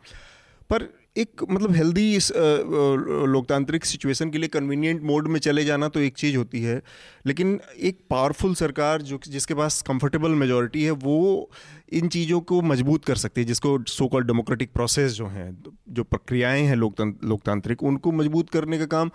पर 0.71 0.87
एक 1.17 1.41
मतलब 1.51 1.71
हेल्दी 1.75 2.03
इस 2.15 2.31
लोकतांत्रिक 2.35 3.85
सिचुएशन 3.85 4.29
के 4.31 4.37
लिए 4.37 4.47
कन्वीनियंट 4.49 5.01
मोड 5.03 5.27
में 5.27 5.39
चले 5.39 5.63
जाना 5.65 5.87
तो 5.87 5.99
एक 5.99 6.17
चीज़ 6.17 6.37
होती 6.37 6.61
है। 6.61 6.81
लेकिन 7.25 7.59
एक 7.79 7.99
पावरफुल 8.09 8.53
सरकार 8.55 9.01
जो 9.01 9.19
जिसके 9.27 9.53
पास 9.53 9.81
कंफर्टेबल 9.87 10.31
मेजोरिटी 10.35 10.83
है, 10.83 10.91
वो 10.91 11.49
इन 11.93 12.07
चीज़ों 12.07 12.39
को 12.41 12.61
मज़बूत 12.61 13.05
कर 13.05 13.15
सकती 13.15 13.41
है, 13.41 13.47
जिसको 13.47 13.77
सो 13.87 14.07
कॉल्ड 14.07 14.27
डेमोक्रेटिक 14.27 14.71
प्रोसेस 14.73 15.11
जो 15.11 15.27
हैं, 15.27 15.51
जो 15.89 16.03
प्रक्रियाएँ 16.03 16.63
हैं 16.63 16.75
लोकतंत्र 16.75 17.27
लोकतांत्रिक, 17.27 17.83
उनको 17.83 18.11
मज़बूत 18.11 18.49
करने 18.49 18.77
का 18.77 18.85
काम 18.95 19.11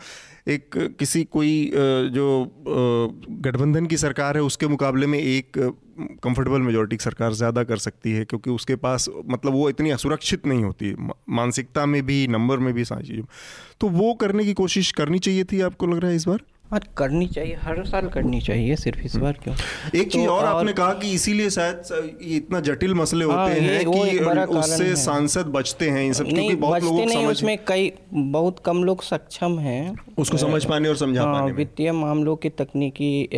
एक 0.49 0.77
किसी 0.99 1.25
कोई 1.25 1.71
जो 2.13 2.29
गठबंधन 3.41 3.87
की 3.87 3.97
सरकार 3.97 4.37
है, 4.37 4.43
उसके 4.43 4.67
मुकाबले 4.69 5.07
में 5.07 5.19
एक 5.19 5.59
कंफर्टेबल 5.99 6.61
मेजोरिटी 6.61 6.97
सरकार 6.97 7.33
ज़्यादा 7.33 7.63
कर 7.65 7.77
सकती 7.79 8.13
है, 8.13 8.25
क्योंकि 8.25 8.51
उसके 8.51 8.77
पास 8.77 9.09
मतलब 9.29 9.53
वो 9.53 9.69
इतनी 9.71 9.91
असुरक्षित 9.91 10.47
नहीं 10.47 10.65
होती 10.65 10.95
मानसिकता 11.31 11.87
में 11.87 12.03
भी 12.07 12.27
नंबर 12.29 12.59
में 12.59 12.73
भी 12.75 12.85
सारी 12.85 13.07
चीज़ों। 13.07 13.25
तो 13.81 13.89
वो 13.89 14.13
करने 14.15 14.45
की 14.45 14.53
कोशिश 14.55 14.93
करनी 14.93 15.19
चाहिए 15.19 15.45
थी 15.45 15.61
आपको 15.61 15.87
लग 15.87 15.99
रहा 15.99 16.11
है 16.11 16.17
इस 16.17 16.29
बार? 16.29 16.41
और 16.73 16.85
करनी 16.97 17.27
चाहिए 17.27 17.55
हर 17.63 17.85
साल 17.87 18.07
करनी 18.09 18.41
चाहिए 18.41 18.77
सिर्फ़ 18.77 19.01
इस 19.01 19.17
बार 19.17 19.39
क्यों? 19.43 19.55
एक 20.01 20.11
चीज़ 20.13 20.25
तो 20.27 20.33
और 20.33 20.45
और 20.45 20.47
आपने 20.47 20.73
कहा 20.73 20.93
कि 20.93 21.11
इसीलिए 21.13 21.51
शायद 21.51 22.19
इतना 22.37 22.61
जटिल 22.61 22.95
मसले 22.95 23.25
हाँ, 23.25 23.49
होते 23.49 23.61
हैं 23.61 23.85
कि 23.85 24.57
उससे 24.57 24.85
है। 24.85 24.95
सांसद 24.97 25.47
बचते 25.57 25.89
हैं 25.91 26.05
इन 26.07 26.13
सब 26.13 26.29
क्योंकि 26.29 26.57
बहुत 26.57 26.83
लोगों 26.83 27.07
समझ 27.07 27.27
उसमें 27.27 27.57
कई 27.69 27.93
बहुत 28.13 28.59
कम 28.65 28.83
लोग 28.85 29.03
सक्षम 29.03 29.59
हैं। 29.59 29.97
उसको 30.19 30.37
समझ 30.37 30.65
पाने 30.65 30.89
और 30.89 30.97
समझा 30.97 31.23
हाँ, 31.23 31.33
पाने 31.33 31.53
वित्तीय 31.53 31.93
मामलों 31.93 32.37
की 32.37 32.49
तकनीकी 32.59 33.29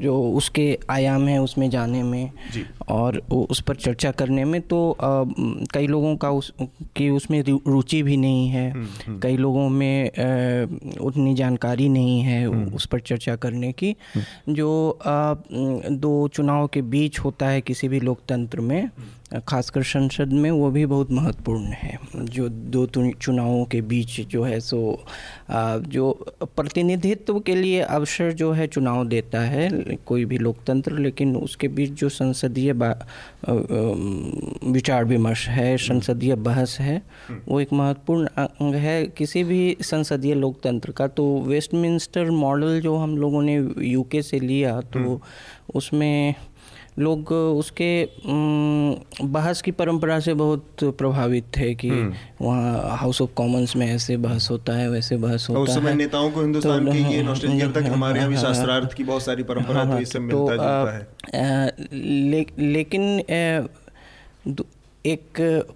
जो 0.00 0.14
उसके 0.32 0.66
आयाम 0.90 1.26
है 1.28 1.38
उसमें 1.42 1.68
जाने 1.70 2.02
में 2.02 2.30
और 2.88 3.18
उस 3.32 3.60
पर 3.60 3.76
चर्चा 3.76 4.10
करने 4.10 4.44
में 4.44 4.60
तो 4.62 4.96
कई 5.00 5.86
लोगों 5.86 6.16
का 6.16 6.30
उस 6.30 6.52
की 6.96 7.08
उसमें 7.10 7.42
रुचि 7.66 8.02
भी 8.02 8.16
नहीं 8.16 8.48
है। 8.48 8.70
हम्म, 8.70 9.18
कई 9.20 9.36
लोगों 9.36 9.68
में 9.68 10.98
उतनी 11.00 11.34
जानकारी 11.34 11.88
नहीं 11.96 12.20
है 12.20 12.46
हम्म। 12.46 12.74
उस 12.74 12.86
पर 12.86 13.00
चर्चा 13.00 13.36
करने 13.36 13.72
की। 13.72 13.94
जो 14.48 14.68
अ, 15.00 15.34
दो 16.06 16.12
चुनाव 16.28 16.66
के 16.66 16.82
बीच 16.94 17.18
होता 17.20 17.48
है 17.48 17.60
किसी 17.60 17.88
भी 17.88 18.00
लोकतंत्र 18.00 18.60
में 18.60 18.90
खासकर 19.48 19.82
संसद 19.82 20.32
में 20.32 20.50
वो 20.50 20.70
भी 20.70 20.84
बहुत 20.86 21.10
महत्वपूर्ण 21.12 21.72
है। 21.72 21.98
जो 22.14 22.48
दो 22.48 22.86
चुनावों 22.86 23.64
के 23.64 23.80
बीच 23.82 24.20
जो 24.22 24.42
है 24.42 24.60
सो 24.60 24.78
जो 25.86 26.12
प्रतिनिधित्व 26.46 27.38
के 27.40 27.54
लिए 27.54 27.80
अवसर 27.80 28.32
जो 28.32 28.50
है 28.52 28.66
चुनाव 28.66 29.04
देता 29.06 29.40
है 29.40 29.68
कोई 30.06 30.24
भी 30.24 30.38
लोकतंत्र 30.38 30.98
लेकिन 30.98 31.36
उसके 31.36 31.68
बीच 31.68 31.92
जो 31.92 32.08
संसदीय 32.08 32.72
विचार 34.72 35.04
विमर्श 35.04 35.48
है 35.48 35.76
संसदीय 35.78 36.34
बहस 36.46 36.76
है 36.80 37.02
वो 37.48 37.60
एक 37.60 37.72
महत्वपूर्ण 37.72 38.26
अंग 38.38 38.74
है। 38.74 39.04
किसी 39.08 39.44
भी 39.44 39.76
संसदीय 39.82 40.34
लोकतंत्र 40.34 40.92
का 40.92 41.06
तो 41.08 41.24
वेस्टमिंस्टर 41.46 42.30
मॉडल 42.30 42.80
जो 42.80 42.96
हम 42.96 43.16
लोगों 43.18 43.42
ने 43.42 43.56
यूके 43.86 44.22
से 44.22 44.40
लिया 44.40 44.80
तो 44.94 45.20
उसमें 45.74 46.34
लोग 46.98 47.32
उसके 47.32 48.08
बहस 49.24 49.62
की 49.62 49.70
परंपरा 49.70 50.20
से 50.20 50.34
बहुत 50.34 50.66
प्रभावित 50.84 51.44
थे 51.56 51.74
कि 51.74 51.90
वहाँ 52.42 52.96
हाउस 52.96 53.22
ऑफ़ 53.22 53.30
कॉमन्स 53.30 53.76
में 53.76 53.86
ऐसे 53.94 54.16
बहस 54.16 54.48
होता 54.50 54.72
है 54.72 54.90
वैसे 54.90 55.16
बहस 55.16 55.46
होता 55.50 55.60
उस 55.60 55.74
समय 55.74 55.90
है। 55.90 55.96
नेताओं 55.96 56.30
को 56.30 56.40
हिंदुस्तान 56.40 56.86
तो, 56.86 56.92
की 56.92 56.98
ये 56.98 57.04
हाँ, 57.16 57.22
नॉस्टैल्जिया 57.22 57.72
था 57.72 57.80
कि 57.80 57.88
हमारे 57.88 58.18
यहाँ 58.18 58.28
भी 58.28 58.36
हाँ, 58.36 58.44
हाँ, 58.44 58.54
शास्त्रार्थ 58.54 58.92
की 58.92 59.04
बहुत 59.04 59.22
सारी 59.22 59.42
परंपरा 59.42 59.84
तो 59.84 59.98
इससे 59.98 60.18
मिलता 60.18 60.56
जुलता 60.56 60.96
है। 60.96 61.72
ले, 62.30 62.46
लेकिन 62.58 63.02
एक 65.06 65.26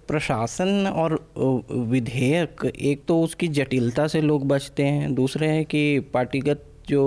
प्रशासन 0.07 0.87
और 0.87 1.27
विधेयक 1.71 2.71
एक 2.79 3.01
तो 3.07 3.21
उसकी 3.21 3.47
जटिलता 3.47 4.07
से 4.07 4.21
लोग 4.21 4.47
बचते 4.47 4.83
हैं 4.83 5.15
दूसरे 5.15 5.47
है 5.47 5.63
कि 5.63 5.99
पार्टीगत 5.99 6.65
जो 6.91 7.03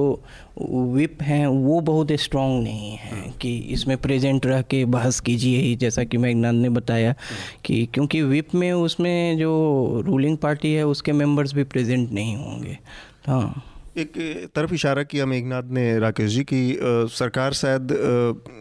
विप 0.95 1.23
हैं 1.23 1.47
वो 1.47 1.81
बहुत 1.81 2.13
स्ट्रॉन्ग 2.21 2.63
नहीं 2.63 2.91
है 2.97 3.33
कि 3.41 3.57
इसमें 3.71 3.97
प्रेजेंट 3.97 4.47
रह 4.47 4.63
के 4.63 4.85
बहस 4.85 5.21
कीजिए 5.21 5.61
ही 5.61 5.75
जैसा 5.77 6.05
कि 6.05 6.17
मेघनाथ 6.17 6.53
ने 6.53 6.69
बताया 6.69 7.15
कि 7.65 7.85
क्योंकि 7.95 8.23
विप 8.23 8.55
में 8.55 8.73
उसमें 8.73 9.39
जो 9.39 9.53
रूलिंग 10.07 10.39
पार्टी 10.39 10.73
है 10.73 10.87
उसके 10.87 11.13
मेंबर्स 11.13 11.55
भी 11.55 11.65
प्रेजेंट 11.65 12.11
नहीं 12.13 12.37
होंगे। 12.37 12.79
हाँ। 13.27 13.63
एक 13.97 14.13
तरफ़ 14.55 14.73
इशारा 14.75 15.03
किया 15.03 15.27
मेघनाथ 15.27 15.63
ने 15.71 15.99
राकेश 15.99 16.31
जी 16.31 16.43
की 16.45 16.61
अ, 16.75 16.81
सरकार 17.09 17.53
शायद 17.53 17.93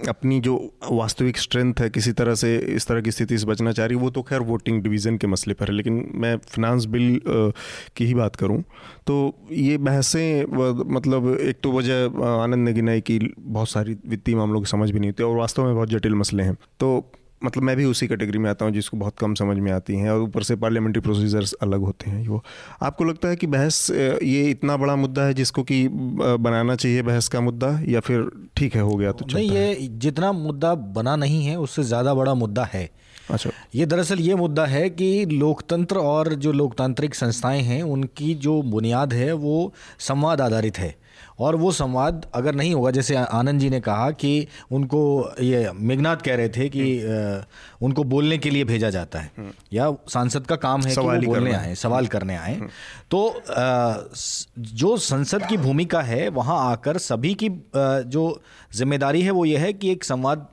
अपनी 0.09 0.39
जो 0.39 0.55
वास्तविक 0.91 1.37
स्ट्रेंथ 1.37 1.79
है 1.79 1.89
किसी 1.89 2.11
तरह 2.11 2.35
से 2.35 2.55
इस 2.75 2.87
तरह 2.87 3.01
की 3.01 3.11
स्थिति 3.11 3.37
से 3.37 3.45
बचना 3.45 3.71
चाह 3.71 3.85
रही 3.85 3.97
वो 3.97 4.09
तो 4.09 4.21
खैर 4.21 4.41
वोटिंग 4.41 4.81
डिवीज़न 4.83 5.17
के 5.17 5.27
मसले 5.27 5.53
पर 5.53 5.67
है 5.67 5.73
लेकिन 5.73 6.11
मैं 6.15 6.35
फिनांस 6.47 6.85
बिल 6.85 7.15
अ, 7.15 7.51
की 7.97 8.05
ही 8.05 8.13
बात 8.13 8.35
करूँ। 8.35 8.61
तो 9.07 9.15
ये 9.51 9.77
बहसें 9.79 10.45
मतलब 10.93 11.37
एक 11.39 11.59
तो 11.63 11.71
वजह 11.71 12.21
आनंद 12.25 12.65
ने 12.65 12.73
गिनाई 12.73 13.01
कि 13.01 13.19
बहुत 13.39 13.69
सारी 13.69 13.97
वित्तीय 14.07 14.35
मामलों 14.35 14.61
की 14.61 14.65
समझ 14.67 14.89
भी 14.91 14.99
नहीं 14.99 15.09
होती 15.09 15.23
और 15.23 15.35
वास्तव 15.37 15.65
में 15.65 15.75
बहुत 15.75 15.89
जटिल 15.89 16.15
मसले 16.15 16.43
हैं। 16.43 16.57
तो 16.79 17.11
मतलब 17.45 17.63
मैं 17.63 17.75
भी 17.77 17.85
उसी 17.85 18.07
कैटेगरी 18.07 18.37
में 18.37 18.49
आता 18.49 18.65
हूँ 18.65 18.73
जिसको 18.73 18.97
बहुत 18.97 19.17
कम 19.19 19.33
समझ 19.33 19.57
में 19.57 19.71
आती 19.71 19.95
हैं 19.95 20.09
और 20.11 20.21
ऊपर 20.21 20.43
से 20.43 20.55
पार्लियामेंट्री 20.55 21.01
प्रोसीजर्स 21.01 21.53
अलग 21.61 21.81
होते 21.81 22.09
हैं 22.09 22.27
वो। 22.27 22.43
आपको 22.81 23.03
लगता 23.03 23.27
है 23.27 23.35
कि 23.35 23.47
बहस 23.47 23.89
ये 23.91 24.49
इतना 24.49 24.77
बड़ा 24.77 24.95
मुद्दा 24.95 25.25
है 25.25 25.33
जिसको 25.33 25.63
कि 25.63 25.87
बनाना 25.89 26.75
चाहिए 26.75 27.01
बहस 27.01 27.27
का 27.27 27.41
मुद्दा 27.41 27.79
या 27.87 27.99
फिर 27.99 28.29
ठीक 28.57 28.75
है 28.75 28.81
हो 28.81 28.95
गया 28.95 29.11
तो 29.11 29.25
नहीं? 29.33 29.49
ये 29.51 29.87
जितना 29.97 30.31
मुद्दा 30.31 30.73
बना 30.75 31.15
नहीं 31.15 31.45
है 31.45 31.55
उससे 31.59 31.83
ज़्यादा 31.83 32.13
बड़ा 32.13 32.33
मुद्दा 32.33 32.69
है। 32.73 32.89
अच्छा। 33.31 33.49
ये 33.75 33.85
दरअसल 33.85 34.19
ये 34.19 34.35
मुद्दा 34.35 34.65
है 34.65 34.89
कि 34.89 35.25
लोकतंत्र 35.25 35.97
और 35.97 36.33
जो 36.35 36.51
लोकतांत्रिक 36.51 37.15
संस्थाएँ 37.15 37.61
हैं 37.61 37.81
उनकी 37.83 38.33
जो 38.35 38.61
बुनियाद 38.61 39.13
है 39.13 39.31
वो 39.33 39.73
संवाद 39.99 40.41
आधारित 40.41 40.77
है। 40.79 40.95
और 41.43 41.55
वो 41.55 41.71
संवाद 41.71 42.25
अगर 42.35 42.55
नहीं 42.55 42.73
होगा 42.73 42.91
जैसे 42.91 43.15
आनंद 43.15 43.59
जी 43.59 43.69
ने 43.69 43.79
कहा 43.81 44.09
कि 44.13 44.47
उनको 44.71 45.01
ये 45.41 45.71
मेघनाथ 45.73 46.17
कह 46.17 46.35
रहे 46.35 46.49
थे 46.49 46.69
कि 46.69 46.85
उनको 47.81 48.03
बोलने 48.05 48.37
के 48.37 48.49
लिए 48.49 48.63
भेजा 48.63 48.89
जाता 48.89 49.19
है। 49.19 49.51
या 49.73 49.91
सांसद 50.09 50.47
का 50.47 50.55
काम 50.57 50.81
है 50.81 50.95
कि 50.95 51.01
वो 51.01 51.19
बोलने 51.25 51.53
आए 51.53 51.75
सवाल 51.75 52.07
करने 52.07 52.35
आए। 52.35 52.55
तो 53.11 53.41
जो 54.73 54.95
संसद 54.99 55.45
की 55.45 55.57
भूमिका 55.57 56.01
है 56.03 56.27
वहाँ 56.31 56.59
आकर 56.71 56.97
सभी 56.99 57.33
की 57.33 57.49
जो 58.07 58.23
ज़िम्मेदारी 58.73 59.21
है 59.21 59.31
वो 59.31 59.45
ये 59.45 59.57
है 59.57 59.73
कि 59.73 59.91
एक 59.91 60.03
संवाद 60.03 60.47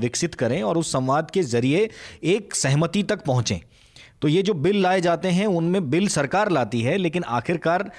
विकसित 0.00 0.34
करें 0.34 0.62
और 0.62 0.78
उस 0.78 0.92
संवाद 0.92 1.30
के 1.30 1.42
ज़रिए 1.42 1.88
एक 2.24 2.54
सहमति 2.54 3.02
तक 3.02 3.24
पहुँचें। 3.24 3.58
तो 4.22 4.28
ये 4.28 4.42
जो 4.42 4.54
बिल 4.56 4.80
लाए 4.82 5.00
जाते 5.00 5.28
हैं 5.28 5.46
उनमें 5.46 5.88
बिल 5.90 6.08
सरकार 6.08 6.50
लाती 6.50 6.80
है 6.80 6.96
लेकिन 6.98 7.24
आखिरकार 7.30 7.90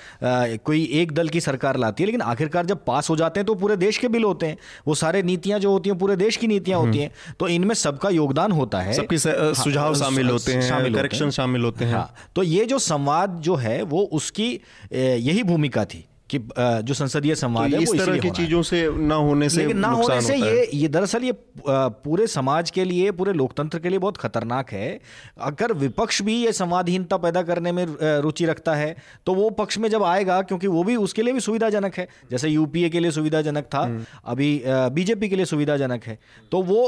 कोई 0.65 0.83
एक 0.93 1.11
दल 1.11 1.29
की 1.29 1.41
सरकार 1.41 1.77
लाती 1.77 2.03
है 2.03 2.05
लेकिन 2.05 2.21
आखिरकार 2.23 2.65
जब 2.65 2.83
पास 2.85 3.09
हो 3.09 3.15
जाते 3.15 3.39
हैं 3.39 3.45
तो 3.47 3.55
पूरे 3.55 3.75
देश 3.77 3.97
के 3.97 4.07
बिल 4.07 4.23
होते 4.23 4.45
हैं। 4.45 4.57
वो 4.87 4.95
सारे 4.95 5.23
नीतियाँ 5.23 5.59
जो 5.59 5.71
होती 5.71 5.89
हैं 5.89 5.97
पूरे 5.99 6.15
देश 6.15 6.37
की 6.37 6.47
नीतियाँ 6.47 6.79
होती 6.79 6.99
हैं 6.99 7.11
तो 7.39 7.47
इनमें 7.49 7.75
सबका 7.75 8.09
योगदान 8.09 8.51
होता 8.51 8.79
है। 8.79 8.93
सबके 8.93 9.17
सुझाव 9.17 9.85
हाँ, 9.85 9.93
शामिल 9.95 10.29
होते 10.29 10.53
हैं, 10.53 10.93
करेक्शन 10.93 11.29
शामिल 11.31 11.63
होते 11.63 11.85
हैं। 11.85 11.93
हाँ 11.93 12.13
तो 12.35 12.43
ये 12.43 12.65
जो 12.65 12.79
संवाद 12.79 13.39
जो 13.41 13.55
है 13.55 13.81
वो 13.83 14.01
उसकी 14.13 14.49
यही 14.93 15.43
भूमिका 15.43 15.85
थी। 15.85 16.05
कि 16.29 16.39
जो 16.83 16.93
संसदीय 16.93 17.35
संवाद 17.35 17.71
तो 17.71 17.75
है 17.75 17.81
इस 17.83 17.89
वो 17.89 17.95
तरह 17.95 18.17
की 18.17 18.29
चीज़ों 18.31 18.61
से 18.63 18.87
ना 18.99 19.15
होने 19.17 19.49
से 19.49 19.61
लेकिन 19.61 19.77
ना 19.77 19.87
होने 19.89 20.19
से 20.21 20.35
ये 20.35 20.69
ये 20.73 20.87
दरअसल 20.89 21.23
ये 21.23 21.33
पूरे 21.67 22.27
समाज 22.27 22.71
के 22.71 22.83
लिए 22.83 23.11
पूरे 23.13 23.33
लोकतंत्र 23.33 23.79
के 23.79 23.89
लिए 23.89 23.99
बहुत 23.99 24.17
खतरनाक 24.17 24.71
है। 24.71 24.99
अगर 25.41 25.73
विपक्ष 25.75 26.21
भी 26.21 26.35
ये 26.35 26.51
संवादहीनता 26.53 27.17
पैदा 27.17 27.41
करने 27.43 27.71
में 27.71 27.85
रुचि 28.21 28.45
रखता 28.45 28.75
है 28.75 28.95
तो 29.25 29.33
वो 29.33 29.49
पक्ष 29.53 29.77
में 29.77 29.89
जब 29.89 30.03
आएगा 30.03 30.41
क्योंकि 30.43 30.67
वो 30.67 30.83
भी 30.83 30.95
उसके 30.97 31.21
लिए 31.21 31.33
भी 31.33 31.39
सुविधाजनक 31.41 31.97
है। 31.97 32.07
जैसे 32.31 32.49
यूपीए 32.49 32.89
के 32.89 32.99
लिए 32.99 33.11
सुविधाजनक 33.11 33.65
था 33.73 33.79
हम्म। 33.79 34.05
अभी 34.25 34.61
बीजेपी 34.67 35.29
के 35.29 35.35
लिए 35.35 35.45
सुविधाजनक 35.45 36.03
है। 36.03 36.17
तो 36.51 36.61
वो 36.63 36.81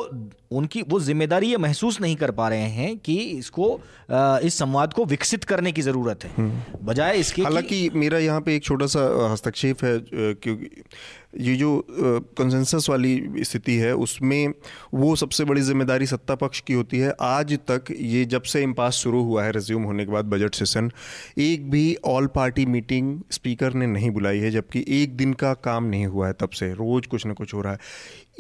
उनकी 0.52 0.82
वो 0.90 1.00
ज़िम्मेदारी 1.02 1.48
ये 1.48 1.58
महसूस 1.58 2.00
नहीं 2.02 2.16
कर 2.16 2.32
पा 2.32 2.48
रहे 2.50 2.68
हैं 2.72 2.98
कि 3.00 3.16
इसको 3.16 3.70
इस 4.44 4.58
संवाद 4.58 4.94
को 4.94 5.06
विकसित 5.06 5.44
करने 5.44 5.72
की 5.72 5.82
ज़रूरत 5.82 6.24
है। 6.24 6.52
बजाय 6.84 7.18
इसके 7.18 7.42
हम्म। 7.42 7.54
हालाँकि 7.54 7.90
मेरा 7.96 8.20
यहाँ 8.20 8.42
पे 8.42 8.56
एक 8.56 8.64
छोटा 8.64 8.86
सा 8.88 9.02
हस्तक्षेप 9.26 9.84
है 9.84 10.00
क्योंकि 10.12 10.70
ये 11.40 11.56
जो 11.56 11.86
कंसेंसस 11.90 12.86
वाली 12.90 13.44
स्थिति 13.44 13.76
है, 13.76 13.94
उसमें 13.96 14.54
वो 14.94 15.16
सबसे 15.16 15.44
बड़ी 15.46 15.62
ज़िम्मेदारी 15.62 16.06
सत्ता 16.06 16.36
पक्ष 16.36 16.60
की 16.60 16.74
होती 16.74 17.00
है। 17.00 17.14
आज 17.22 17.54
तक 17.72 17.92
ये 17.92 18.24
जब 18.26 18.42
से 18.44 18.62
इम्पास 18.64 18.94
शुरू 18.96 19.24
हुआ 19.24 19.44
है 19.44 19.52
रिज्यूम 19.52 19.84
होने 19.84 20.06
के 20.06 20.12
बाद 20.12 20.26
बजट 20.26 20.56
सेशन 20.56 20.92
एक 21.40 21.70
भी 21.72 21.96
ऑल 22.06 22.28
पार्टी 22.36 22.66
मीटिंग 22.68 23.20
स्पीकर 23.32 23.74
ने 23.74 23.88
नहीं 23.88 24.12
बुलाई 24.12 24.40
है, 24.40 24.52
जबकि 24.52 24.86
एक 24.92 25.18
दिन 25.18 25.34
का 25.34 25.54
काम 25.56 25.84
नहीं 25.86 26.06
हुआ 26.08 26.28
है 26.28 26.34
तब 26.34 26.50
से। 26.52 26.74
रोज़ 26.74 27.08
कुछ 27.08 27.26
ना 27.26 27.34
कुछ 27.34 27.54
हो 27.54 27.62
रहा 27.62 27.74
है। 27.74 27.80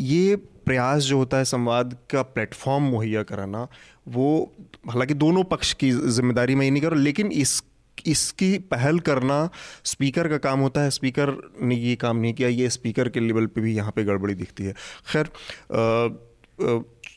ये 0.01 0.35
प्रयास 0.35 1.03
जो 1.03 1.17
होता 1.17 1.37
है 1.37 1.45
संवाद 1.45 1.97
का 2.09 2.21
प्लेटफॉर्म 2.23 2.83
मुहैया 2.83 3.23
कराना, 3.23 3.67
वो 4.07 4.51
हालाँकि 4.89 5.13
दोनों 5.15 5.43
पक्ष 5.45 5.73
की 5.73 5.91
ज़िम्मेदारी 5.91 6.55
मैं 6.55 6.65
ये 6.65 6.71
नहीं 6.71 6.81
कर 6.81 6.91
रहा 6.91 7.01
लेकिन 7.01 7.31
इस 7.33 7.61
इसकी 8.05 8.57
पहल 8.71 8.99
करना 8.99 9.49
स्पीकर 9.83 10.27
का 10.27 10.37
काम 10.39 10.59
होता 10.59 10.81
है। 10.81 10.89
स्पीकर 10.91 11.33
ने 11.61 11.75
ये 11.75 11.95
काम 11.95 12.17
नहीं 12.17 12.33
किया 12.33 12.49
ये 12.49 12.69
स्पीकर 12.69 13.09
के 13.09 13.19
लेवल 13.19 13.45
पे 13.45 13.61
भी 13.61 13.75
यहाँ 13.75 13.91
पे 13.91 14.03
गड़बड़ी 14.03 14.33
दिखती 14.33 14.63
है। 14.63 14.73
खैर 15.07 15.29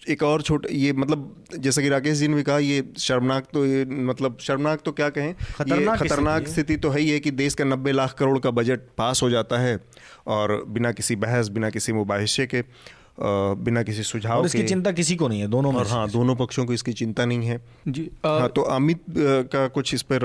एक 0.09 0.23
और 0.23 0.43
छोटा 0.43 0.69
ये 0.73 0.93
मतलब 0.93 1.45
जैसा 1.57 1.83
कि 1.83 1.89
राकेश 1.89 2.19
जी 2.19 2.29
ने 2.29 2.35
भी 2.35 2.43
कहा 2.43 2.59
ये 2.59 2.83
शर्मनाक 2.99 3.47
तो 3.53 3.65
ये 3.67 3.85
मतलब 3.85 4.39
शर्मनाक 4.41 4.81
तो 4.85 4.93
क्या 4.93 5.09
कहें? 5.11 5.35
खतरनाक 5.35 5.99
खतरनाक 5.99 6.43
स्थिति 6.43 6.53
स्थिति 6.53 6.77
तो 6.77 6.91
है 6.91 7.01
ही 7.01 7.11
है 7.11 7.19
कि 7.21 7.31
देश 7.31 7.55
का 7.55 7.65
नब्बे 7.65 7.93
लाख 7.93 8.15
करोड़ 8.19 8.39
का 8.39 8.51
बजट 8.51 8.81
पास 8.99 9.23
हो 9.23 9.31
जाता 9.31 9.59
है 9.59 9.79
और 10.27 10.65
बिना 10.69 10.93
किसी 10.93 11.17
बहस 11.17 11.49
बिना 11.49 11.71
किसी 11.71 11.93
मुबाहिशे 11.93 12.47
के। 12.47 12.63
बिना 13.21 13.83
किसी 13.83 14.03
सुझाव 14.05 14.39
और 14.39 14.47
इसकी 14.47 14.63
चिंता 14.65 14.91
किसी 14.93 15.17
को 15.17 15.29
नहीं 15.29 15.41
है 15.41 15.47
दोनों 15.49 15.73
में 15.73 15.79
और 15.79 15.87
हाँ 15.89 16.09
दोनों 16.11 16.35
पक्षों 16.37 16.65
को 16.67 16.73
इसकी 16.73 16.93
चिंता 16.95 17.25
नहीं 17.25 17.47
है 17.47 17.61
जी 17.89 18.09
आ, 18.25 18.29
हाँ 18.31 18.49
तो 18.51 18.63
अमित 18.71 19.03
का 19.53 19.67
कुछ 19.71 19.95
इस 19.95 20.03
पर 20.05 20.25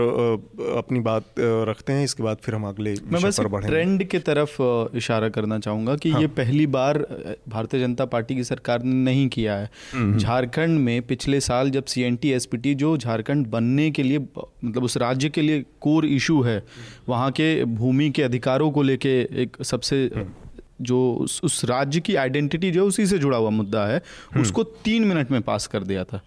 अपनी 0.78 1.00
बात 1.02 1.40
रखते 1.70 1.94
हैं 1.94 2.04
इसके 2.04 2.24
बाद 2.24 2.38
फिर 2.44 2.56
हम 2.56 2.68
अगले 2.68 2.94
मैं 3.06 3.22
बस 3.24 3.40
ट्रेंड 3.40 4.04
के 4.06 4.20
तरफ़ 4.22 4.58
इशारा 4.98 5.30
करना 5.30 5.60
चाहूँगा 5.60 5.96
कि 5.96 6.12
हाँ। 6.12 6.22
ये 6.22 6.28
पहली 6.34 6.68
बार 6.70 6.98
भारतीय 7.50 7.80
जनता 7.80 8.06
पार्टी 8.08 8.36
की 8.36 8.44
सरकार 8.44 8.84
ने 8.84 8.94
नहीं 9.04 9.28
किया 9.30 9.56
है 9.56 9.70
हम्म। 9.94 10.18
झारखंड 10.18 10.80
में 10.80 11.02
पिछले 11.04 11.40
साल 11.42 11.70
जब 11.70 11.86
C 11.86 12.04
N 12.04 12.16
T 12.16 12.32
S 12.32 12.46
P 12.46 12.58
T 12.58 12.76
जो 12.76 12.96
झारखंड 12.98 13.48
बनने 13.48 13.90
के 13.92 14.04
लिए 14.04 14.20
मतलब 14.20 14.84
उस 14.84 14.98
राज्य 14.98 15.30
के 15.30 15.42
लिए 15.42 15.66
कोर 15.82 16.06
इशू 16.08 16.42
है 16.42 16.62
वहाँ 17.10 17.32
के 17.32 17.50
भूमि 17.74 18.10
के 18.12 18.24
अधिकारों 18.24 18.72
को 18.72 18.82
लेके 18.84 19.20
एक 19.42 19.64
सबसे 19.64 20.04
हम्म। 20.16 20.43
जो 20.82 21.14
उस, 21.14 21.42
उस 21.44 21.66
राज्य 21.66 22.00
की 22.00 22.16
आइडेंटिटी 22.16 22.72
जो 22.72 22.88
उसी 22.88 23.06
से 23.06 23.20
जुड़ा 23.20 23.38
हुआ 23.38 23.50
मुद्दा 23.50 23.86
है 23.86 24.02
उसको 24.38 24.64
तीन 24.64 25.04
मिनट 25.04 25.32
में 25.32 25.42
पास 25.42 25.68
कर 25.68 25.84
दिया 25.84 26.04
था। 26.04 26.22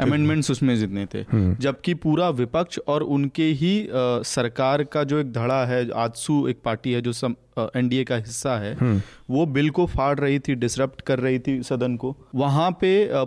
अमेंडमेंट्स 0.00 0.50
उसमें 0.50 0.76
जितने 0.76 1.06
थे। 1.06 1.18
हम्म। 1.18 1.56
जबकि 1.56 1.94
पूरा 1.94 2.28
विपक्ष 2.28 2.78
और 2.78 3.02
उनके 3.02 3.42
ही 3.42 3.86
आ, 3.86 3.88
सरकार 4.22 4.84
का 4.84 5.04
जो 5.04 5.18
एक 5.18 5.32
धड़ा 5.32 5.64
है 5.64 5.90
आजसू 5.90 6.48
एक 6.48 6.58
पार्टी 6.64 6.92
है 6.92 7.00
जो 7.00 7.12
सम 7.12 7.34
एनडीए 7.58 8.04
का 8.04 8.16
हिस्सा 8.16 8.58
है 8.58 8.74
हम्म। 8.74 9.02
वो 9.30 9.46
बिल 9.46 9.70
को 9.70 9.86
फाड़ 9.86 10.18
रही 10.18 10.38
थी 10.38 10.54
डिसरप्ट 10.54 11.00
कर 11.00 11.18
रही 11.18 11.38
थी 11.38 11.62
सदन 11.62 11.96
को। 11.96 12.16
वहाँ 12.34 12.70
पे 12.80 13.08
आ, 13.08 13.20
आ, 13.20 13.24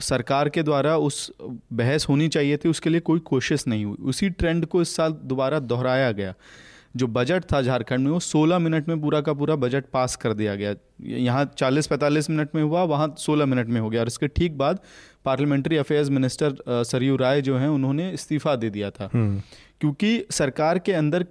सरकार 0.00 0.48
के 0.48 0.62
द्वारा 0.62 0.96
उस 0.96 1.32
बहस 1.72 2.06
होनी 2.08 2.28
चाहिए 2.28 2.56
थी 2.56 2.68
उसके 2.68 2.90
लिए 2.90 3.00
कोई 3.00 3.18
कोशिश 3.18 3.66
नहीं 3.66 3.84
हुई। 3.84 3.96
उसी 4.04 4.30
ट्रेंड 4.30 4.66
को 4.66 4.82
इस 4.82 4.96
साल 4.96 5.12
दोबारा 5.12 5.58
दोहराया 5.58 6.12
गया। 6.12 6.34
जो 6.96 7.06
बजट 7.06 7.44
था 7.52 7.60
झारखंड 7.62 8.04
में 8.04 8.10
वो 8.12 8.18
16 8.20 8.58
मिनट 8.58 8.88
में 8.88 9.00
पूरा 9.00 9.20
का 9.20 9.32
पूरा 9.32 9.56
बजट 9.56 9.84
पास 9.92 10.16
कर 10.16 10.32
दिया 10.32 10.54
गया। 10.54 10.74
यहाँ 11.00 11.44
40-45 11.58 12.30
मिनट 12.30 12.54
में 12.54 12.62
हुआ 12.62 12.82
वहाँ 12.84 13.14
16 13.18 13.46
मिनट 13.46 13.68
में 13.68 13.80
हो 13.80 13.90
गया। 13.90 14.00
और 14.00 14.06
इसके 14.06 14.28
ठीक 14.28 14.58
बाद 14.58 14.78
parliamentary 15.24 15.76
affairs 15.76 16.10
minister 16.10 16.56
Saryu 16.68 17.16
Rai 17.16 17.42
जो 17.42 17.56
हैं 17.56 17.68
उन्होंने 17.68 18.10
इस्तीफा 18.12 18.56
दे 18.56 18.70
दिया 18.70 18.90
था। 18.90 19.08
हम्म। 19.12 19.40
क्योंकि 19.80 20.26
सरकार 20.30 20.78
के 20.78 20.92
अंदर 20.92 21.26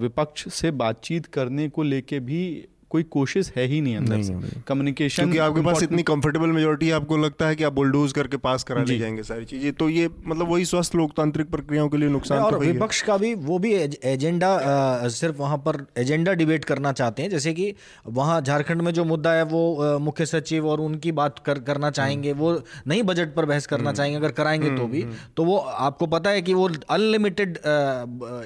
विपक्ष 0.00 0.48
से 0.54 0.70
बातचीत 0.70 1.26
करने 1.26 1.68
को 1.68 1.82
लेके 1.82 2.20
भी 2.20 2.42
कोई 2.90 3.02
कोशिश 3.10 3.52
है 3.56 3.66
ही 3.66 3.80
नहीं 3.80 3.96
अंदर 3.96 4.22
से। 4.22 4.60
कम्युनिकेशन 4.68 5.22
क्योंकि 5.22 5.38
आपके 5.40 5.60
पास 5.60 5.82
इतनी 5.82 6.02
कंफर्टेबल 6.04 6.48
मेजोरिटी 6.50 6.90
आपको 6.90 7.16
लगता 7.16 7.46
है 7.48 7.56
कि 7.56 7.64
आप 7.64 7.72
बुलडोज 7.74 8.12
करके 8.12 8.36
पास 8.38 8.64
करा 8.64 8.82
ले 8.84 8.98
जाएँगे 8.98 9.22
सारी 9.24 9.44
चीज़ें। 9.44 9.72
तो 9.72 9.88
ये 9.88 10.08
मतलब 10.26 10.50
वही 10.50 10.64
स्वस्थ 10.64 10.94
लोकतांत्रिक 10.96 11.50
प्रक्रियाओं 11.50 11.88
के 11.88 11.96
लिए 11.96 12.08
नुकसान 12.08 12.38
और 12.38 12.52
तो 12.52 12.58
विपक्ष 12.58 13.02
का 13.02 13.16
भी 13.16 13.34
वो 13.42 13.58
भी 13.58 13.72
एजेंडा 14.04 14.56
सिर्फ़ 15.10 15.36
वहाँ 15.36 15.58
पर 15.58 15.84
एजेंडा 15.98 16.32
डिबेट 16.34 16.64
करना 16.64 16.92
चाहते 16.92 17.22
हैं। 17.22 17.30
जैसे 17.30 17.52
कि 17.54 17.72
वहाँ 18.08 18.40
झारखंड 18.40 18.82
में 18.82 18.92
जो 18.92 19.04
मुद्दा 19.04 19.32
है 19.32 19.42
वो 19.46 19.98
मुख्य 20.00 20.26
सचिव 20.26 20.68
और 20.68 20.80
उनकी 20.80 21.12
बात 21.12 21.38
कर, 21.38 21.58
करना 21.60 21.90
चाहेंगे 21.90 22.32
वो 22.34 22.52
नहीं 22.86 23.02
बजट 23.02 23.34
पर 23.34 23.44
बहस 23.44 23.66
करना 23.66 23.82
हम्म। 23.82 23.96
चाहेंगे 23.96 24.18
अगर 24.18 24.32
कराएँगे 24.32 24.70
तो 24.70 24.86
भी। 24.86 25.02
हम्म, 25.02 25.12
हम्म। 25.12 25.32
तो 25.36 25.44
वो 25.44 25.56
आपको 25.56 26.06
पता 26.08 26.30
है 26.30 26.42
कि 26.42 26.54
वो 26.54 26.68
अनलिमिटेड 26.90 27.58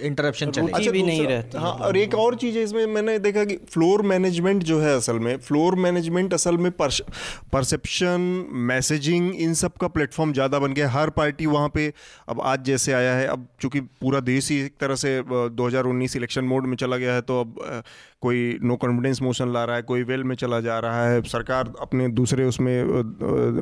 इंटरप्शन 0.03 0.51
चलेगी। 0.51 0.91
भी 0.91 1.03
नहीं 1.03 1.27
रहती 1.27 1.59
हाँ 1.59 1.73
और 1.73 1.97
एक 1.97 2.15
और 2.17 2.35
चीज़ 2.37 2.59
है 2.59 2.65
इसमें 2.65 2.87
मैंने 2.89 3.19
देखा 3.21 3.45
कि 3.45 3.57
फ्लोर 3.69 4.03
मैनेज 4.05 4.32
मैनेजमेंट 4.41 4.63
जो 4.63 4.81
है 4.81 4.97
असल 4.97 5.19
में 5.19 5.37
फ्लोर 5.37 5.75
मैनेजमेंट 5.75 6.35
असल 6.35 6.57
में 6.57 6.71
परसेप्शन 6.73 8.21
मैसेजिंग 8.71 9.35
इन 9.35 9.55
सब 9.55 9.73
का 9.73 9.89
प्लेटफॉर्म 9.89 10.33
ज़्यादा 10.33 10.59
बन 10.59 10.73
गया 10.73 10.89
हर 10.91 11.11
पार्टी 11.11 11.47
वहाँ 11.47 11.69
पे 11.69 11.93
अब 12.29 12.41
आज 12.41 12.65
जैसे 12.65 12.93
आया 12.93 13.15
है, 13.15 13.27
अब 13.27 13.47
चूँकि 13.61 13.81
पूरा 13.81 14.21
देश 14.21 14.51
ही 14.51 14.61
एक 14.61 14.75
तरह 14.81 14.95
से 14.95 15.21
2019 15.57 16.17
इलेक्शन 16.17 16.45
मोड 16.45 16.67
में 16.67 16.77
चला 16.77 16.97
गया 16.97 17.15
है 17.15 17.21
तो 17.21 17.41
अब 17.41 17.83
कोई 18.23 18.59
नो 18.63 18.77
कॉन्फिडेंस 18.77 19.21
मोशन 19.23 19.53
ला 19.53 19.65
रहा 19.65 19.77
है, 19.77 19.83
कोई 19.85 20.03
वेल 20.05 20.25
में 20.25 20.35
चला 20.37 20.61
जा 20.61 20.79
रहा 20.79 21.07
है, 21.07 21.23
सरकार 21.25 21.73
अपने 21.81 22.09
दूसरे 22.11 22.45
उसमें 22.45 22.83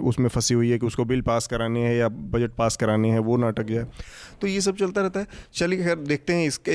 उसमें 0.03 0.29
फंसी 0.29 0.55
हुई 0.55 0.71
है 0.71 0.79
कि 0.79 0.87
उसको 0.87 1.05
बिल 1.05 1.21
पास 1.23 1.47
कराने 1.47 1.81
हैं 1.81 1.95
या 1.95 2.09
बजट 2.09 2.51
पास 2.55 2.77
कराने 2.77 3.11
हैं, 3.11 3.19
वो 3.21 3.37
नाटक 3.39 3.67
जाए 3.67 3.87
तो 4.41 4.47
ये 4.47 4.61
सब 4.61 4.77
चलता 4.77 5.01
रहता 5.01 5.21
है। 5.21 5.27
चलिए 5.55 5.83
खैर, 5.85 5.97
देखते 5.97 6.33
हैं 6.33 6.47
इसके, 6.47 6.75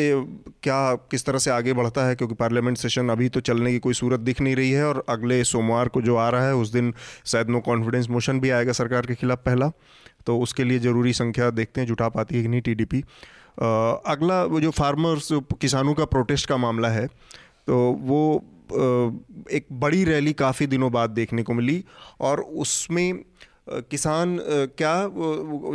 क्या, 0.63 0.95
किस 1.11 1.25
तरह 1.25 1.39
से 1.39 1.51
आगे 1.51 1.73
बढ़ता 1.73 2.05
है, 2.05 2.15
क्योंकि 2.15 2.35
पार्लियामेंट 2.35 2.77
सेशन 2.77 3.09
अभी 3.09 3.29
तो 3.29 3.39
चलने 3.41 3.71
की 3.71 3.79
कोई 3.79 3.93
सूरत 3.93 4.19
दिख 4.21 4.41
नहीं 4.41 4.55
रही 4.55 4.71
है 4.71 4.85
और 4.85 5.03
अगले 5.09 5.43
सोमवार 5.45 5.87
को 5.87 6.01
जो 6.01 6.15
आ 6.15 6.29
रहा 6.29 6.47
है, 6.47 6.55
उस 6.55 6.71
दिन 6.71 6.93
शायद 7.25 7.49
नो 7.49 7.59
कॉन्फिडेंस 7.61 8.09
मोशन 8.09 8.39
भी 8.39 8.49
आएगा 8.51 8.71
सरकार 8.73 9.05
के 9.05 9.15
खिलाफ 9.15 9.43
पहला। 9.45 9.71
तो 10.25 10.37
उसके 10.39 10.63
लिए 10.63 10.79
ज़रूरी 10.79 11.13
संख्या 11.13 11.49
देखते 11.51 11.81
हैं, 11.81 11.87
जुटा 11.87 12.09
पाती 12.09 12.35
है 12.35 12.41
कि 12.41 12.47
नहीं 12.47 12.61
टीडीपी 12.61 13.03
अगला 14.07 14.43
वो 14.45 14.59
जो 14.59 14.69
फार्मर्स 14.73 15.29
किसानों 15.61 15.93
का 15.93 16.05
प्रोटेस्ट 16.07 16.47
का 16.49 16.57
मामला 16.57 16.89
है 16.89 17.07
तो 17.67 17.77
वो 18.01 18.21
एक 19.51 19.65
बड़ी 19.73 20.03
रैली 20.03 20.33
काफ़ी 20.35 20.67
दिनों 20.67 20.91
बाद 20.91 21.09
देखने 21.11 21.43
को 21.43 21.53
मिली 21.53 21.83
और 22.21 22.41
उसमें 22.41 23.23
किसान 23.69 24.37
क्या 24.77 24.95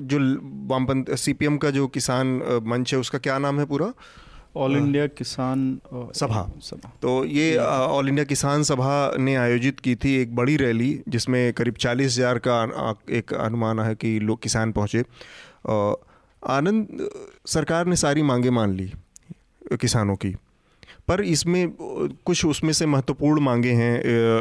जो 0.05 0.19
वामपंथ 0.69 1.15
सीपीएम 1.17 1.57
का 1.59 1.71
जो 1.71 1.87
किसान 1.89 2.27
मंच 2.65 2.93
है 2.95 2.99
उसका 3.01 3.19
क्या 3.19 3.39
नाम 3.39 3.59
है 3.59 3.65
पूरा? 3.67 3.93
ऑल 4.57 4.77
इंडिया 4.77 5.07
किसान 5.09 5.81
सभा। 6.15 6.43
सभा। 6.61 6.91
तो 7.03 7.25
ये 7.25 7.57
ऑल 7.57 8.09
इंडिया 8.09 8.25
किसान 8.25 8.63
सभा 8.63 9.17
ने 9.19 9.35
आयोजित 9.37 9.81
की 9.81 9.95
थी 9.95 10.15
एक 10.17 10.35
बड़ी 10.37 10.57
रैली 10.57 10.91
जिसमें 11.09 11.53
करीब 11.53 11.75
चालीस 11.77 12.17
हज़ार 12.17 12.39
का 12.39 12.95
एक 13.11 13.35
अनुमान 13.35 13.81
है 13.81 13.95
कि 13.95 14.19
लोग 14.21 14.43
किसान 14.43 14.73
पहुँचे। 14.73 15.05
आनंद 16.43 17.09
सरकार 17.47 17.87
ने 17.87 17.97
सारी 17.97 18.23
मांगे 18.23 18.51
मान 18.51 18.73
ली 18.73 18.93
किसानों 19.73 20.17
की। 20.17 20.35
पर 21.11 21.21
इसमें 21.23 21.71
कुछ 22.25 22.45
उसमें 22.47 22.73
से 22.73 22.87
महत्वपूर्ण 22.87 23.41
मांगे 23.41 23.71
हैं 23.73 23.95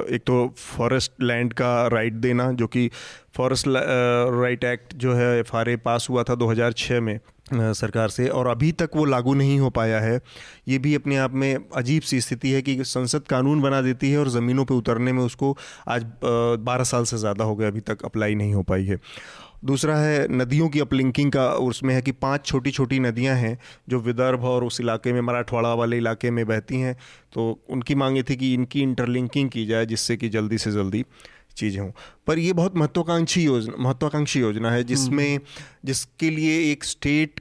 एक 0.07 0.21
तो 0.27 0.35
फॉरेस्ट 0.57 1.11
लैंड 1.21 1.53
का 1.53 1.87
राइट 1.87 2.13
देना, 2.15 2.51
जो 2.51 2.67
कि 2.67 2.89
फॉरेस्ट 3.35 3.67
राइट 3.67 4.63
एक्ट 4.63 4.95
जो 4.95 5.13
है 5.13 5.39
एफ़ 5.39 5.55
पास 5.85 6.07
हुआ 6.09 6.23
था 6.23 6.35
2006 6.35 6.99
में 7.01 7.19
सरकार 7.53 8.09
से, 8.09 8.27
और 8.27 8.47
अभी 8.47 8.71
तक 8.71 8.89
वो 8.95 9.05
लागू 9.05 9.33
नहीं 9.33 9.59
हो 9.59 9.69
पाया 9.69 9.99
है। 9.99 10.19
ये 10.67 10.77
भी 10.79 10.93
अपने 10.95 11.17
आप 11.17 11.33
में 11.33 11.57
अजीब 11.75 12.01
सी 12.01 12.19
स्थिति 12.21 12.51
है 12.51 12.61
कि 12.61 12.83
संसद 12.85 13.23
कानून 13.29 13.61
बना 13.61 13.81
देती 13.81 14.11
है 14.11 14.19
और 14.19 14.29
ज़मीनों 14.29 14.65
पे 14.65 14.73
उतरने 14.73 15.11
में 15.11 15.23
उसको 15.23 15.57
आज 15.87 16.05
बारह 16.23 16.83
साल 16.83 17.03
से 17.03 17.17
ज़्यादा 17.17 17.43
हो 17.43 17.55
गया 17.55 17.67
अभी 17.67 17.79
तक 17.81 18.05
अप्लाई 18.05 18.35
नहीं 18.35 18.53
हो 18.53 18.63
पाई 18.63 18.85
है। 18.85 18.99
दूसरा 19.65 19.97
है 19.97 20.27
नदियों 20.31 20.69
की 20.69 20.79
अपलिंकिंग 20.79 21.31
का, 21.31 21.53
उसमें 21.53 21.93
है 21.95 22.01
कि 22.01 22.11
पाँच 22.11 22.45
छोटी 22.45 22.71
छोटी 22.71 22.99
नदियाँ 22.99 23.35
हैं 23.35 23.57
जो 23.89 23.99
विदर्भ 23.99 24.43
और 24.43 24.63
उस 24.63 24.81
इलाके 24.81 25.13
में, 25.13 25.21
मराठवाड़ा 25.21 25.73
वाले 25.73 25.97
इलाके 25.97 26.31
में 26.31 26.45
बहती 26.45 26.79
हैं। 26.79 26.95
तो 27.33 27.59
उनकी 27.69 27.95
मांगे 27.95 28.23
थी 28.23 28.35
कि 28.35 28.53
इनकी 28.53 28.81
इंटरलिंकिंग 28.81 29.49
की 29.49 29.65
जाए, 29.65 29.85
जिससे 29.85 30.17
कि 30.17 30.29
जल्दी 30.29 30.57
से 30.57 30.71
जल्दी 30.71 31.05
चीज़ें 31.59 31.81
हों। 31.81 31.91
पर 32.27 32.39
ये 32.39 32.53
बहुत 32.53 32.75
महत्वाकांक्षी 32.77 33.43
योजना 33.43 33.73
महत्वाकांक्षी 33.79 34.39
योजना 34.39 34.71
है 34.71 34.83
जिसमें 34.83 35.39
जिसके 35.85 36.29
लिए 36.29 36.71
एक 36.71 36.83
स्टेट 36.83 37.39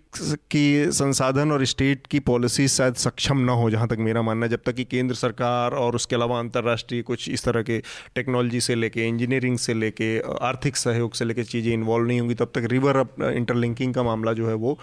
की 0.50 0.92
संसाधन 0.92 1.52
और 1.52 1.64
स्टेट 1.66 2.06
की 2.06 2.20
पॉलिसी 2.20 2.66
शायद 2.68 2.94
सक्षम 2.96 3.38
ना 3.40 3.52
हो 3.52 3.68
जहाँ 3.70 3.88
तक 3.88 3.96
मेरा 4.00 4.22
मानना 4.22 4.46
है। 4.46 4.50
जब 4.50 4.62
तक 4.66 4.74
कि 4.74 4.84
केंद्र 4.86 5.14
सरकार 5.14 5.74
और 5.74 5.96
उसके 5.96 6.16
अलावा 6.16 6.38
अंतर्राष्ट्रीय 6.38 7.02
कुछ 7.02 7.28
इस 7.28 7.44
तरह 7.44 7.62
के 7.62 7.78
टेक्नोलॉजी 8.14 8.60
से 8.60 8.74
लेके 8.74 9.06
इंजीनियरिंग 9.08 9.58
से 9.58 9.74
लेके 9.74 10.18
आर्थिक 10.46 10.76
सहयोग 10.76 11.14
से 11.14 11.24
लेके 11.24 11.44
चीज़ें 11.44 11.72
इन्वॉल्व 11.72 12.06
नहीं 12.06 12.20
होंगी 12.20 12.34
तब 12.34 12.52
तक 12.54 12.68
रिवर 12.70 13.04
इंटरलिंकिंग 13.32 13.94
का 13.94 14.02
मामला 14.02 14.32
जो 14.32 14.48
है 14.48 14.54
वो 14.56 14.78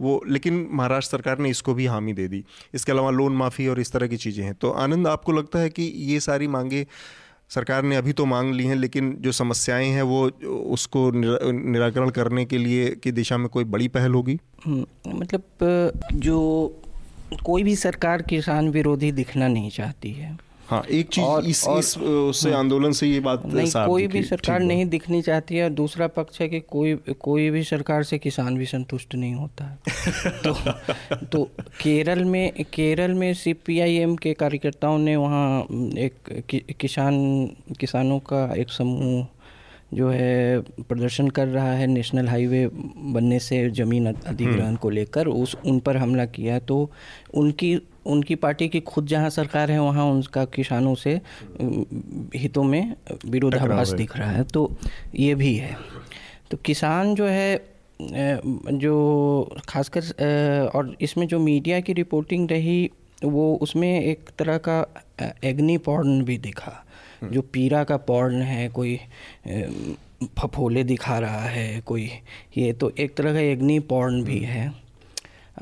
वो 0.00 0.20
लेकिन 0.28 0.66
महाराष्ट्र 0.72 1.16
सरकार 1.16 1.38
ने 1.38 1.50
इसको 1.50 1.74
भी 1.74 1.86
हामी 1.86 2.12
दे 2.12 2.26
दी। 2.28 2.44
इसके 2.74 2.92
अलावा 2.92 3.10
लोन 3.10 3.32
माफ़ी 3.36 3.66
और 3.68 3.80
इस 3.80 3.92
तरह 3.92 4.06
की 4.06 4.16
चीज़ें 4.16 4.44
हैं। 4.44 4.54
तो 4.54 4.70
आनंद 4.82 5.06
आपको 5.06 5.32
लगता 5.32 5.58
है 5.58 5.70
कि 5.70 5.82
ये 6.04 6.20
सारी 6.20 6.46
मांगे 6.48 6.86
सरकार 7.50 7.82
ने 7.82 7.96
अभी 7.96 8.12
तो 8.12 8.24
मांग 8.24 8.54
ली 8.54 8.64
हैं 8.64 8.76
लेकिन 8.76 9.16
जो 9.20 9.32
समस्याएँ 9.32 9.88
हैं 9.88 10.02
वो 10.02 10.24
उसको 10.48 11.10
निराकरण 11.50 12.10
करने 12.10 12.44
के 12.44 12.58
लिए 12.58 12.88
की 12.90 13.12
दिशा 13.12 13.38
में 13.38 13.48
कोई 13.48 13.64
बड़ी 13.64 13.88
पहल 13.88 14.12
होगी? 14.12 14.38
हम्म, 14.66 14.86
मतलब 15.18 15.42
जो 16.12 16.38
कोई 17.44 17.62
भी 17.62 17.76
सरकार 17.76 18.22
किसान 18.22 18.68
विरोधी 18.68 19.12
दिखना 19.12 19.48
नहीं 19.48 19.70
चाहती 19.70 20.12
है 20.12 20.47
हाँ 20.68 20.84
एक 20.90 21.08
चीज़ 21.08 21.24
और, 21.24 21.46
इस, 21.46 21.64
और, 21.64 21.78
इस 21.78 21.98
उससे 21.98 22.50
हाँ। 22.50 22.58
आंदोलन 22.58 22.92
से 22.92 23.06
ये 23.06 23.20
बात 23.20 23.46
नहीं 23.46 23.86
कोई 23.86 24.06
भी 24.06 24.22
सरकार 24.22 24.60
नहीं 24.60 24.86
दिखनी 24.86 25.22
चाहती 25.22 25.56
है। 25.56 25.64
और 25.64 25.70
दूसरा 25.70 26.06
पक्ष 26.06 26.40
है 26.40 26.48
कि 26.48 26.60
कोई 26.60 26.94
कोई 27.20 27.50
भी 27.50 27.64
सरकार 27.64 28.02
से 28.02 28.18
किसान 28.18 28.58
भी 28.58 28.66
संतुष्ट 28.66 29.14
नहीं 29.14 29.34
होता 29.34 29.64
है। 29.64 29.78
तो 30.46 30.54
तो 31.26 31.44
केरल 31.82 32.24
में 32.24 32.52
केरल 32.74 33.10
में 33.10 33.34
सीपीआईएम 33.34 34.16
के 34.16 34.34
कार्यकर्ताओं 34.34 34.98
ने 34.98 35.16
वहाँ 35.16 35.62
एक 35.98 36.14
कि, 36.48 36.58
किसान 36.80 37.46
किसानों 37.80 38.18
का 38.18 38.54
एक 38.54 38.70
समूह 38.70 39.26
जो 39.94 40.08
है 40.10 40.60
प्रदर्शन 40.60 41.28
कर 41.28 41.46
रहा 41.48 41.72
है 41.72 41.86
नेशनल 41.86 42.28
हाईवे 42.28 42.66
बनने 43.12 43.38
से 43.38 43.68
ज़मीन 43.70 44.06
अधिग्रहण 44.06 44.60
हम्म। 44.60 44.76
को 44.76 44.90
लेकर 44.90 45.26
उस 45.26 45.56
उन 45.66 45.78
पर 45.80 45.96
हमला 45.96 46.24
किया। 46.26 46.58
तो 46.58 46.90
उनकी 47.34 47.76
उनकी 48.06 48.34
पार्टी 48.34 48.68
की 48.68 48.80
खुद 48.80 49.06
जहाँ 49.06 49.30
सरकार 49.30 49.70
है 49.70 49.78
वहाँ 49.78 50.04
उनका 50.06 50.44
किसानों 50.44 50.94
से 50.94 51.20
हितों 52.36 52.62
में 52.64 52.94
विरोधाभास 53.26 53.90
दिख 53.92 54.16
रहा 54.16 54.30
है। 54.30 54.44
तो 54.44 54.70
ये 55.14 55.34
भी 55.34 55.54
है। 55.54 55.76
तो 56.50 56.56
किसान 56.56 57.14
जो 57.14 57.26
है 57.26 57.78
जो 58.00 59.56
खासकर 59.68 60.70
और 60.74 60.96
इसमें 61.00 61.26
जो 61.26 61.38
मीडिया 61.38 61.80
की 61.80 61.92
रिपोर्टिंग 61.92 62.50
रही 62.50 62.90
वो 63.24 63.54
उसमें 63.62 64.00
एक 64.00 64.28
तरह 64.38 64.58
का 64.58 64.84
एग्नी 65.44 65.78
पॉर्न 65.78 66.22
भी 66.24 66.36
दिखा। 66.38 66.72
जो 67.24 67.42
पीरा 67.52 67.84
का 67.84 67.96
पॉर्न 67.96 68.42
है 68.42 68.68
कोई 68.68 68.98
फफोले 70.38 70.84
दिखा 70.84 71.18
रहा 71.18 71.44
है 71.48 71.80
कोई 71.80 72.10
ये 72.56 72.72
तो 72.72 72.92
एक 72.98 73.14
तरह 73.14 73.32
का 73.32 73.50
अग्नि 73.52 73.78
पॉर्न 73.90 74.22
भी 74.24 74.38
है। 74.38 74.72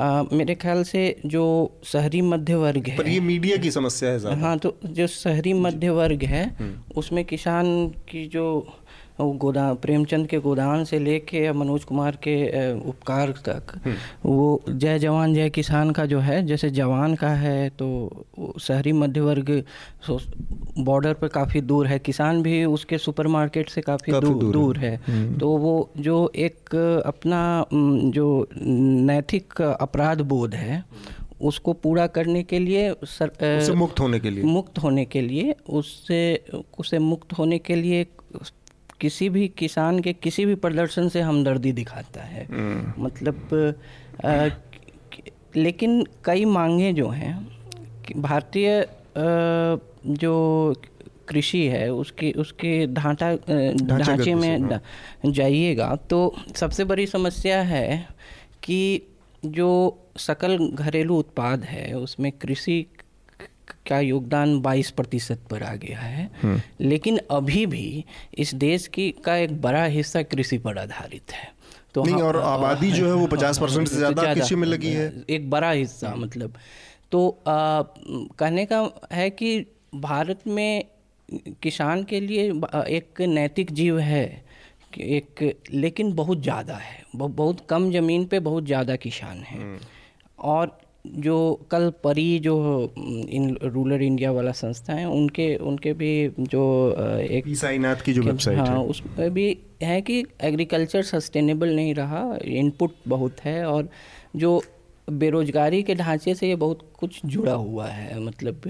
आ, 0.00 0.22
मेरे 0.32 0.54
ख्याल 0.54 0.82
से 0.84 1.02
जो 1.26 1.44
शहरी 1.84 2.20
मध्य 2.22 2.54
वर्ग 2.54 2.88
है 2.88 2.96
पर 2.96 3.08
ये 3.08 3.20
मीडिया 3.20 3.56
की 3.56 3.70
समस्या 3.70 4.10
है 4.10 4.40
हाँ 4.40 4.56
तो 4.58 4.74
जो 4.86 5.06
शहरी 5.06 5.52
मध्य 5.52 5.90
वर्ग 5.90 6.24
है 6.24 6.44
उसमें 6.96 7.24
किसान 7.24 7.88
की 8.08 8.26
जो 8.26 8.44
वो 9.20 9.30
गोदाम 9.34 9.74
प्रेमचंद 9.76 10.26
के 10.26 10.38
गोदान 10.38 10.84
से 10.84 10.98
लेके 10.98 11.50
मनोज 11.52 11.84
कुमार 11.84 12.16
के 12.22 12.36
उपकार 12.80 13.30
तक। 13.46 13.72
वो 14.24 14.62
जय 14.68 14.98
जवान 14.98 15.34
जय 15.34 15.50
किसान 15.50 15.90
का 15.90 16.06
जो 16.06 16.18
है 16.20 16.44
जैसे 16.46 16.70
जवान 16.72 17.14
का 17.14 17.28
है 17.36 17.68
तो 17.70 17.88
शहरी 18.60 18.92
मध्य 18.94 19.20
वर्ग 19.20 19.50
बॉर्डर 20.78 21.14
पर 21.14 21.28
काफ़ी 21.30 21.60
दूर 21.62 21.86
है। 21.86 21.98
किसान 22.00 22.42
भी 22.42 22.64
उसके 22.66 22.98
सुपरमार्केट 22.98 23.68
से 23.70 23.80
काफ़ी 23.82 24.12
दूर 24.12 24.22
दूर 24.22 24.44
है। 24.44 24.50
दूर 24.52 24.78
है। 24.78 25.38
तो 25.38 25.56
वो 25.58 25.90
जो 25.98 26.30
एक 26.36 26.74
अपना 27.06 27.42
जो 27.72 28.26
नैतिक 28.54 29.62
अपराध 29.62 30.20
बोध 30.28 30.54
है 30.54 30.84
उसको 31.42 31.72
पूरा 31.74 32.06
करने 32.08 32.42
के 32.42 32.58
लिए 32.58 32.92
सर, 33.04 33.30
उससे 33.58 33.72
मुक्त 33.74 34.00
होने 34.00 34.18
के 34.20 34.30
लिए। 34.30 34.44
मुक्त 34.44 34.78
होने 34.78 35.04
के 35.04 35.20
लिए 35.20 35.54
उससे 35.70 36.20
उससे 36.78 36.98
मुक्त 36.98 37.32
होने 37.38 37.58
के 37.58 37.74
लिए 37.76 38.06
किसी 39.00 39.28
भी 39.28 39.48
किसान 39.48 40.00
के 40.00 40.12
किसी 40.12 40.46
भी 40.46 40.54
प्रदर्शन 40.54 41.08
से 41.08 41.20
हमदर्दी 41.20 41.72
दिखाता 41.72 42.20
है। 42.22 42.46
मतलब 42.98 43.48
अ, 44.24 44.48
कि- 45.12 45.30
लेकिन 45.56 46.06
कई 46.24 46.44
मांगे 46.44 46.92
जो 46.92 47.08
हैं 47.08 47.48
भारतीय 48.16 48.88
जो 50.06 50.34
कृषि 51.28 51.66
है 51.66 51.92
उसकी 51.92 52.32
उसके 52.32 52.86
ढांचा 52.86 53.32
ढांचे 53.82 54.34
में 54.34 54.68
जाइएगा 55.26 55.96
तो 56.10 56.36
सबसे 56.56 56.84
बड़ी 56.84 57.06
समस्या 57.06 57.62
है 57.62 58.08
कि 58.62 59.02
जो 59.44 59.98
सकल 60.16 60.68
घरेलू 60.72 61.18
उत्पाद 61.18 61.64
है 61.64 61.92
उसमें 61.94 62.32
कृषि 62.32 62.86
का 63.70 64.00
योगदान 64.00 64.60
22 64.60 64.90
प्रतिशत 64.90 65.40
पर 65.50 65.62
आ 65.62 65.74
गया 65.74 65.98
है। 65.98 66.30
लेकिन 66.80 67.20
अभी 67.30 67.66
भी 67.66 68.04
इस 68.34 68.54
देश 68.54 68.86
की 68.86 69.14
का 69.24 69.36
एक 69.36 69.62
बड़ा 69.62 69.84
हिस्सा 69.84 70.22
कृषि 70.22 70.58
पर 70.58 70.78
आधारित 70.78 71.32
है। 71.32 71.52
तो 71.94 72.04
नहीं, 72.04 72.14
हम- 72.14 72.24
और 72.24 72.36
आबादी 72.36 72.92
जो 72.92 73.06
है 73.06 73.12
वो 73.12 73.26
50% 73.26 73.88
से 73.88 73.96
ज़्यादा 73.96 74.22
ज़्यादा, 74.22 74.40
कृषि 74.40 74.54
में 74.54 74.68
लगी 74.68 74.90
है। 74.90 75.24
एक 75.30 75.50
बड़ा 75.50 75.70
हिस्सा 75.70 76.14
मतलब। 76.14 76.54
तो 77.12 77.28
आ, 77.28 77.82
कहने 78.38 78.66
का 78.66 78.90
है 79.12 79.30
कि 79.30 79.66
भारत 79.94 80.40
में 80.46 80.84
किसान 81.62 82.04
के 82.04 82.20
लिए 82.20 82.50
एक 82.88 83.20
नैतिक 83.20 83.72
जीव 83.72 83.98
है 83.98 84.44
एक 84.98 85.56
लेकिन 85.74 86.12
बहुत 86.12 86.42
ज़्यादा 86.42 86.74
है। 86.74 87.04
बहुत 87.16 87.66
कम 87.70 87.92
ज़मीन 87.92 88.24
पे 88.24 88.40
बहुत 88.40 88.64
ज़्यादा 88.64 88.96
किसान 88.96 89.38
हैं। 89.38 89.80
और 90.38 90.78
जो 91.14 91.36
कल 91.70 91.90
परी 92.04 92.38
जो 92.38 92.54
इन 92.98 93.56
रूरल 93.62 94.02
इंडिया 94.02 94.32
वाला 94.32 94.52
संस्था 94.52 94.92
है 94.92 95.08
उनके 95.08 95.54
उनके 95.56 95.92
भी 95.92 96.12
जो 96.38 96.62
एक 97.20 97.44
पी 97.44 97.54
साईनाथ 97.54 97.96
की 97.96 98.12
जो 98.12 98.22
वेबसाइट 98.22 98.58
हाँ 98.58 98.78
है। 98.78 98.84
उसमें 98.84 99.34
भी 99.34 99.58
है 99.82 100.00
कि 100.00 100.24
एग्रीकल्चर 100.40 101.02
सस्टेनेबल 101.02 101.74
नहीं 101.76 101.94
रहा 101.94 102.22
इनपुट 102.44 102.94
बहुत 103.08 103.40
है 103.40 103.64
और 103.66 103.88
जो 104.36 104.62
बेरोजगारी 105.08 105.82
के 105.82 105.94
ढांचे 105.94 106.34
से 106.34 106.48
ये 106.48 106.54
बहुत 106.56 106.78
कुछ 107.00 107.20
जुड़ा 107.26 107.52
हुआ 107.52 107.86
है 107.86 108.20
मतलब 108.20 108.62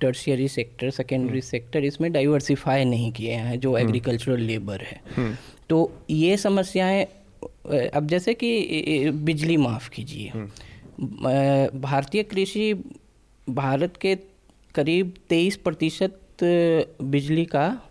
टर्शियरी 0.00 0.48
सेक्टर 0.48 0.90
सेकेंडरी 0.90 1.40
सेक्टर 1.40 1.84
इसमें 1.84 2.12
डाइवर्सिफाई 2.12 2.84
नहीं 2.84 3.12
किए 3.12 3.32
हैं 3.32 3.58
जो 3.60 3.76
एग्रीकल्चरल 3.78 4.40
लेबर 4.40 4.80
है। 4.82 5.36
तो 5.70 5.90
ये 6.10 6.36
समस्याएँ 6.36 7.06
अब 7.94 8.06
जैसे 8.06 8.34
कि 8.34 9.10
बिजली 9.10 9.56
माफ़ 9.56 9.90
कीजिए। 9.90 10.32
भारतीय 11.00 12.22
कृषि 12.22 12.74
भारत 13.50 13.96
के 13.96 14.16
करीब 14.74 15.14
तेईस 15.28 15.56
प्रतिशत 15.56 16.20
बिजली 17.02 17.44
का 17.44 17.82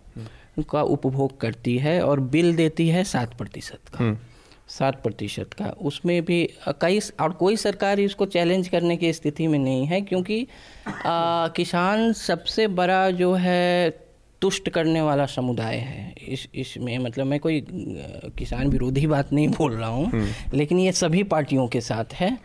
का 0.70 0.82
उपभोग 0.82 1.40
करती 1.40 1.78
है 1.78 2.02
और 2.02 2.20
बिल 2.20 2.56
देती 2.56 2.88
है 2.88 3.04
सात 3.04 3.38
प्रतिशत 3.38 3.78
का। 3.88 4.20
सात 4.68 5.02
प्रतिशत 5.02 5.52
का। 5.52 5.66
उसमें 5.66 6.24
भी 6.24 6.50
कई 6.80 7.00
और 7.20 7.32
कोई 7.32 7.56
सरकार 7.56 8.00
इसको 8.00 8.26
चैलेंज 8.26 8.68
करने 8.68 8.96
की 8.96 9.12
स्थिति 9.12 9.46
में 9.46 9.58
नहीं 9.58 9.86
है 9.86 10.00
क्योंकि 10.00 10.46
आ, 10.86 11.48
किसान 11.48 12.12
सबसे 12.12 12.66
बड़ा 12.66 13.10
जो 13.10 13.34
है 13.34 13.90
तुष्ट 14.42 14.68
करने 14.68 15.00
वाला 15.00 15.26
समुदाय 15.26 15.76
है। 15.76 16.14
इस 16.28 16.46
इसमें 16.54 16.98
मतलब 16.98 17.26
मैं 17.26 17.38
कोई 17.40 17.64
किसान 18.38 18.68
विरोधी 18.68 19.06
बात 19.06 19.32
नहीं 19.32 19.48
बोल 19.48 19.72
रहा 19.72 19.88
हूँ 19.88 20.26
लेकिन 20.54 20.78
ये 20.78 20.92
सभी 20.92 21.22
पार्टियों 21.32 21.66
के 21.68 21.80
साथ 21.80 22.14
है 22.14 22.38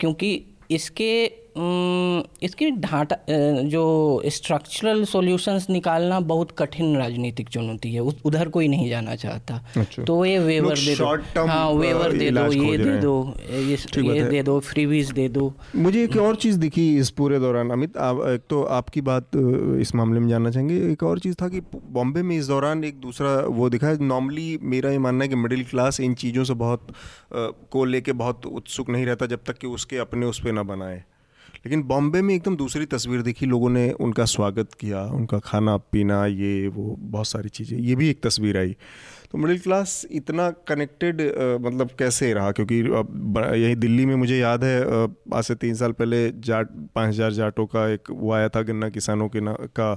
क्योंकि 0.00 0.40
इसके 0.70 1.10
इसकी 1.56 2.70
ढांचा 2.70 3.16
जो 3.66 3.82
स्ट्रक्चरल 4.28 5.04
सॉल्यूशंस 5.04 5.66
निकालना 5.70 6.18
बहुत 6.22 6.50
कठिन 6.58 6.96
राजनीतिक 6.96 7.48
चुनौती 7.48 7.92
है। 7.92 8.00
उधर 8.00 8.48
कोई 8.48 8.68
नहीं 8.68 8.88
जाना 8.88 9.14
चाहता। 9.16 9.54
अच्छा। 9.76 10.02
तो 10.04 10.24
ये 10.24 10.38
वेवर 10.38 10.78
दे 10.78 10.94
दो। 10.96 11.46
हाँ 11.46 11.70
वेवर 11.72 12.12
दे 12.12 12.30
दो 12.30 12.52
ये 12.52 12.76
दे 12.78 12.96
दो 13.00 13.22
बात 13.22 13.98
ये 13.98 14.22
दे 14.22 14.42
दो 14.42 14.58
फ्रीवीज 14.62 15.10
दे 15.12 15.28
दो। 15.28 15.52
मुझे 15.76 16.02
एक 16.04 16.16
और 16.18 16.36
चीज़ 16.36 16.58
दिखी 16.58 16.86
इस 16.98 17.10
पूरे 17.12 17.38
दौरान 17.40 17.70
अमित 17.70 17.96
आप 17.98 18.22
एक 18.28 18.42
तो 18.50 18.62
आपकी 18.76 19.00
बात 19.02 19.36
इस 19.80 19.94
मामले 19.94 20.20
में 20.20 20.28
जानना 20.28 20.50
चाहेंगे। 20.50 20.76
एक 20.92 21.02
और 21.02 21.18
चीज़ 21.18 21.34
था 21.42 21.48
कि 21.48 21.60
बॉम्बे 21.92 22.22
में 22.22 22.36
इस 22.38 22.46
दौरान 22.46 22.84
एक 22.84 23.00
दूसरा 23.00 23.34
वो 23.48 23.68
दिखा 23.70 23.86
है 23.86 24.04
नॉर्मली 24.04 24.58
मेरा 24.62 24.90
ये 24.90 24.98
मानना 24.98 25.24
है 25.24 25.28
कि 25.28 25.36
मिडिल 25.36 25.64
क्लास 25.64 26.00
इन 26.00 26.14
चीज़ों 26.14 26.44
से 26.44 26.54
बहुत 26.56 26.86
को 27.72 27.84
लेके 27.84 28.12
बहुत 28.14 28.46
उत्सुक 28.46 28.90
नहीं 28.90 29.06
रहता 29.06 29.26
जब 29.26 29.40
तक 29.46 29.58
कि 29.58 29.66
उसके 29.66 29.96
अपने 29.98 30.26
उस 30.26 30.40
पर 30.40 30.52
ना 30.52 30.62
बनाए। 30.62 31.02
लेकिन 31.66 31.82
बॉम्बे 31.82 32.20
में 32.22 32.34
एकदम 32.34 32.56
दूसरी 32.56 32.84
तस्वीर 32.86 33.22
देखी 33.22 33.46
लोगों 33.46 33.68
ने 33.70 33.90
उनका 34.00 34.24
स्वागत 34.24 34.74
किया 34.80 35.00
उनका 35.12 35.38
खाना 35.44 35.76
पीना 35.92 36.18
ये 36.26 36.68
वो 36.68 36.84
बहुत 37.00 37.26
सारी 37.26 37.48
चीज़ें 37.48 37.78
ये 37.78 37.94
भी 37.94 38.10
एक 38.10 38.20
तस्वीर 38.22 38.58
आई। 38.58 38.76
तो 39.32 39.38
मिडिल 39.38 39.58
क्लास 39.58 39.94
इतना 40.10 40.48
कनेक्टेड 40.68 41.20
मतलब 41.62 41.90
कैसे 41.98 42.32
रहा? 42.32 42.52
क्योंकि 42.52 42.78
अब 42.80 43.42
यही 43.54 43.74
दिल्ली 43.76 44.04
में 44.06 44.14
मुझे 44.16 44.38
याद 44.38 44.64
है 44.64 44.76
आज 45.34 45.44
से 45.44 45.54
तीन 45.56 45.74
साल 45.74 45.92
पहले 45.92 46.20
जाट 46.40 46.68
पाँच 46.94 47.08
हज़ार 47.08 47.32
जाटों 47.32 47.66
का 47.66 47.88
एक 47.94 48.10
वो 48.12 48.32
आया 48.32 48.48
था 48.48 48.62
गन्ना 48.62 48.88
किसानों 48.88 49.28
के 49.28 49.40
ना 49.40 49.56
का 49.76 49.90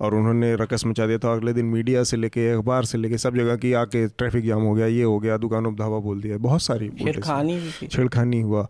और 0.00 0.14
उन्होंने 0.14 0.54
रकस 0.56 0.86
मचा 0.86 1.06
दिया 1.06 1.18
था 1.18 1.32
अगले 1.32 1.52
दिन 1.52 1.66
मीडिया 1.76 2.02
से 2.04 2.16
लेके 2.16 2.48
अखबार 2.52 2.84
से 2.84 2.98
लेके 2.98 3.18
सब 3.18 3.36
जगह 3.36 3.56
की 3.56 3.72
आके 3.82 4.06
ट्रैफ़िक 4.08 4.46
जाम 4.46 4.62
हो 4.62 4.74
गया 4.74 4.86
ये 4.88 5.02
हो 5.02 5.18
गया 5.20 5.36
दुकानों 5.38 5.72
पर 5.72 5.78
धावा 5.78 5.98
बोल 6.08 6.20
दिया 6.22 6.38
बहुत 6.48 6.62
सारी 6.62 6.90
छेड़खानी 7.04 7.60
छेड़खानी 7.82 8.40
हुआ 8.40 8.66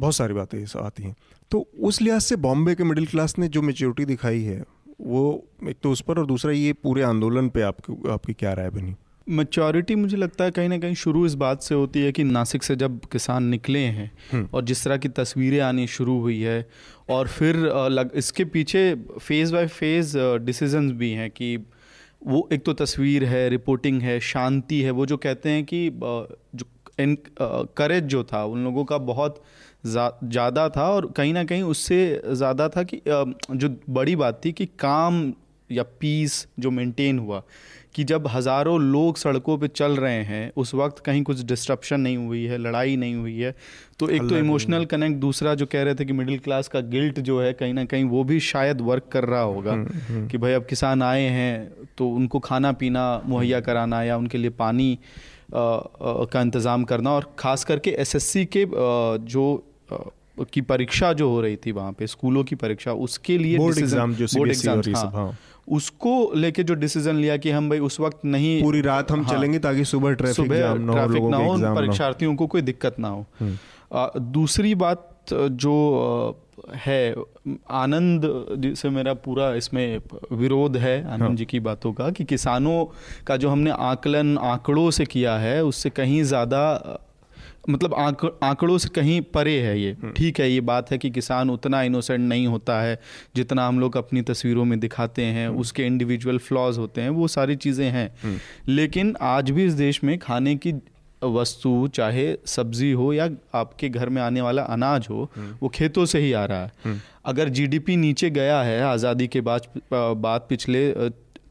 बहुत 0.00 0.14
सारी 0.14 0.34
बातें 0.34 0.58
आती 0.80 1.02
हैं। 1.02 1.14
तो 1.52 1.68
उस 1.80 2.02
लिहाज 2.02 2.20
से 2.20 2.36
बॉम्बे 2.36 2.74
के 2.74 2.84
मिडिल 2.84 3.06
क्लास 3.06 3.38
ने 3.38 3.48
जो 3.48 3.62
मेच्योरिटी 3.62 4.04
दिखाई 4.04 4.42
है 4.42 4.64
वो 5.00 5.44
एक 5.68 5.76
तो 5.82 5.90
उस 5.90 6.00
पर 6.00 6.18
और 6.18 6.26
दूसरा 6.26 6.52
ये 6.52 6.72
पूरे 6.72 7.02
आंदोलन 7.02 7.48
पे 7.48 7.62
आपकी 7.62 8.10
आपकी 8.10 8.32
क्या 8.32 8.52
राय 8.52 8.70
बनी? 8.70 8.94
मेचोरिटी 9.28 9.94
मुझे 9.94 10.16
लगता 10.16 10.44
है 10.44 10.50
कहीं 10.50 10.68
ना 10.68 10.78
कहीं 10.78 10.94
शुरू 10.94 11.26
इस 11.26 11.34
बात 11.34 11.62
से 11.62 11.74
होती 11.74 12.00
है 12.00 12.12
कि 12.12 12.24
नासिक 12.24 12.62
से 12.62 12.76
जब 12.76 13.00
किसान 13.04 13.44
निकले 13.44 13.78
हैं 13.78 14.10
और 14.44 14.64
जिस 14.64 14.84
तरह 14.84 14.96
की 14.96 15.08
तस्वीरें 15.08 15.60
आनी 15.60 15.86
शुरू 15.86 16.20
हुई 16.20 16.40
है 16.40 16.68
और 17.10 17.28
फिर 17.28 17.56
लग, 17.88 18.10
इसके 18.14 18.44
पीछे 18.44 18.94
फ़ेज़ 19.20 19.52
बाय 19.52 19.66
फ़ेज़ 19.66 20.18
डिसीजंस 20.18 20.92
भी 20.92 21.10
हैं 21.10 21.30
कि 21.30 21.56
वो 22.26 22.48
एक 22.52 22.64
तो 22.64 22.72
तस्वीर 22.72 23.24
है 23.24 23.48
रिपोर्टिंग 23.48 24.02
है 24.02 24.20
शांति 24.20 24.82
है 24.82 24.90
वो 24.90 25.06
जो 25.06 25.16
कहते 25.16 25.50
हैं 25.50 25.64
कि 25.64 25.90
जो 26.54 26.66
इन 26.98 27.18
करेज 27.76 28.04
जो 28.04 28.24
था 28.24 28.44
उन 28.44 28.64
लोगों 28.64 28.84
का 28.84 28.98
बहुत 28.98 29.42
ज़्यादा 29.86 30.68
था 30.68 30.88
और 30.90 31.06
कहीं 31.16 31.32
ना 31.34 31.44
कहीं 31.44 31.62
उससे 31.62 32.22
ज़्यादा 32.26 32.68
था 32.68 32.82
कि 32.82 33.00
जो 33.06 33.76
बड़ी 33.90 34.16
बात 34.16 34.40
थी 34.44 34.52
कि 34.52 34.66
काम 34.66 35.32
या 35.70 35.82
पीस 36.00 36.46
जो 36.60 36.70
मेंटेन 36.70 37.18
हुआ 37.18 37.42
कि 37.94 38.04
जब 38.04 38.26
हज़ारों 38.28 38.80
लोग 38.80 39.16
सड़कों 39.16 39.56
पे 39.58 39.68
चल 39.68 39.96
रहे 39.96 40.22
हैं 40.24 40.52
उस 40.56 40.74
वक्त 40.74 40.98
कहीं 40.98 41.22
कुछ 41.22 41.42
डिस्ट्रप्शन 41.44 42.00
नहीं 42.00 42.16
हुई 42.16 42.44
है 42.44 42.58
लड़ाई 42.58 42.96
नहीं 42.96 43.14
हुई 43.14 43.38
है 43.38 43.54
तो 43.98 44.08
एक 44.08 44.22
तो 44.28 44.36
इमोशनल 44.36 44.84
कनेक्ट 44.84 45.16
दूसरा 45.16 45.54
जो 45.54 45.66
कह 45.66 45.82
रहे 45.82 45.94
थे 45.94 46.04
कि 46.04 46.12
मिडिल 46.12 46.38
क्लास 46.38 46.68
का 46.68 46.80
गिल्ट 46.80 47.20
जो 47.20 47.40
है 47.40 47.52
कहीं 47.52 47.74
ना 47.74 47.84
कहीं 47.84 48.04
वो 48.04 48.24
भी 48.24 48.40
शायद 48.40 48.80
वर्क 48.80 49.08
कर 49.12 49.24
रहा 49.24 49.40
होगा 49.40 49.74
कि 50.28 50.38
भाई 50.38 50.52
अब 50.52 50.64
किसान 50.64 51.02
आए 51.02 51.22
हैं 51.22 51.86
तो 51.98 52.08
उनको 52.08 52.38
खाना 52.38 52.72
पीना 52.82 53.04
मुहैया 53.26 53.60
कराना 53.60 54.02
या 54.02 54.16
उनके 54.16 54.38
लिए 54.38 54.50
पानी 54.50 54.92
अ, 55.54 55.58
अ, 55.58 56.24
का 56.32 56.40
इंतज़ाम 56.40 56.84
करना 56.84 57.10
और 57.10 57.34
ख़ास 57.38 57.64
करके 57.64 57.90
एसएससी 57.90 58.44
के 58.56 58.62
अ, 58.64 58.68
जो 59.26 59.64
की 60.52 60.60
परीक्षा 60.60 61.12
जो 61.12 61.28
हो 61.28 61.40
रही 61.40 61.56
थी 61.56 61.72
वहाँ 61.72 61.92
पे 61.92 62.06
स्कूलों 62.06 62.44
की 62.44 62.56
परीक्षा 62.56 62.92
उसके 63.06 63.38
लिए 63.38 63.58
बोर्ड 63.58 63.78
एग्ज़ाम 63.78 64.14
जो 64.14 64.26
बोर्ड 64.36 64.50
एग्ज़ाम 64.50 64.80
ये 64.80 64.92
हाँ, 64.92 65.10
हाँ। 65.14 65.36
उसको 65.68 66.32
लेके 66.34 66.62
जो 66.62 66.74
डिसीज़न 66.74 67.16
लिया 67.16 67.36
कि 67.36 67.50
हम 67.50 67.68
भाई 67.70 67.78
उस 67.78 68.00
वक्त 68.00 68.24
नहीं 68.24 68.62
पूरी 68.62 68.80
रात 68.80 69.10
हम 69.10 69.22
हाँ, 69.22 69.36
चलेंगे 69.36 69.58
ताकि 69.58 69.84
सुबह 69.84 70.12
ट्रैफ़िक 70.12 70.36
सुबह 70.36 70.58
जाम 70.58 70.80
ना 70.80 70.92
हो 70.92 71.06
ट्रैफ़िक 71.06 71.30
ना 71.30 71.36
हो। 71.36 71.74
परीक्षार्थियों 71.76 72.34
को 72.34 72.46
कोई 72.46 72.62
दिक्कत 72.62 72.98
ना 72.98 73.08
हो 73.08 73.26
आ, 73.94 74.08
दूसरी 74.18 74.74
बात 74.74 75.08
जो 75.32 75.74
है 76.74 77.14
आनंद 77.70 78.74
से 78.76 78.90
मेरा 78.90 79.14
पूरा 79.14 79.52
इसमें 79.54 80.00
विरोध 80.32 80.76
है 80.76 80.96
आनंद 81.04 81.22
हाँ। 81.22 81.34
जी 81.36 81.44
की 81.44 81.60
बातों 81.60 81.92
का 81.92 82.10
कि 82.10 82.24
किसानों 82.24 82.84
का 83.26 83.36
जो 83.36 83.48
हमने 83.48 83.70
आकलन 83.70 84.36
आंकड़ों 84.38 84.90
से 84.90 85.04
किया 85.04 85.36
है 85.38 85.62
उससे 85.64 85.90
कहीं 85.90 86.22
ज़्यादा 86.24 86.62
मतलब 87.68 87.94
आंकड़ों 87.94 88.76
से 88.78 88.88
कहीं 88.90 89.20
परे 89.34 89.58
है 89.60 89.78
ये 89.80 89.92
हम्म। 89.92 90.12
ठीक 90.12 90.40
है 90.40 90.50
ये 90.50 90.60
बात 90.62 90.90
है 90.90 90.98
कि 90.98 91.10
किसान 91.10 91.50
उतना 91.50 91.82
इनोसेंट 91.82 92.20
नहीं 92.20 92.46
होता 92.46 92.80
है 92.80 92.98
जितना 93.36 93.66
हम 93.68 93.80
लोग 93.80 93.96
अपनी 93.96 94.22
तस्वीरों 94.22 94.64
में 94.64 94.78
दिखाते 94.80 95.24
हैं 95.24 95.48
हम्म। 95.48 95.60
उसके 95.60 95.86
इंडिविजुअल 95.86 96.38
फ्लॉज 96.38 96.78
होते 96.78 97.00
हैं 97.00 97.10
वो 97.10 97.28
सारी 97.28 97.56
चीज़ें 97.56 97.88
हैं 97.88 98.08
हम्म। 98.22 98.38
लेकिन 98.68 99.14
आज 99.28 99.50
भी 99.50 99.64
इस 99.64 99.74
देश 99.74 100.02
में 100.04 100.18
खाने 100.18 100.54
की 100.56 100.72
वस्तु 101.22 101.88
चाहे 101.88 102.36
सब्ज़ी 102.46 102.90
हो 102.92 103.12
या 103.12 103.28
आपके 103.54 103.88
घर 103.88 104.08
में 104.08 104.20
आने 104.22 104.40
वाला 104.40 104.62
अनाज 104.68 105.06
हो 105.10 105.28
वो 105.60 105.68
खेतों 105.68 106.06
से 106.06 106.18
ही 106.18 106.32
आ 106.32 106.44
रहा 106.44 106.70
है 106.84 107.00
अगर 107.24 107.48
जीडीपी 107.48 107.96
नीचे 107.96 108.30
गया 108.30 108.60
है 108.62 108.80
आज़ादी 108.84 109.26
के 109.26 109.40
बाद 109.40 109.68
बाद 109.92 110.46
पिछले 110.48 110.82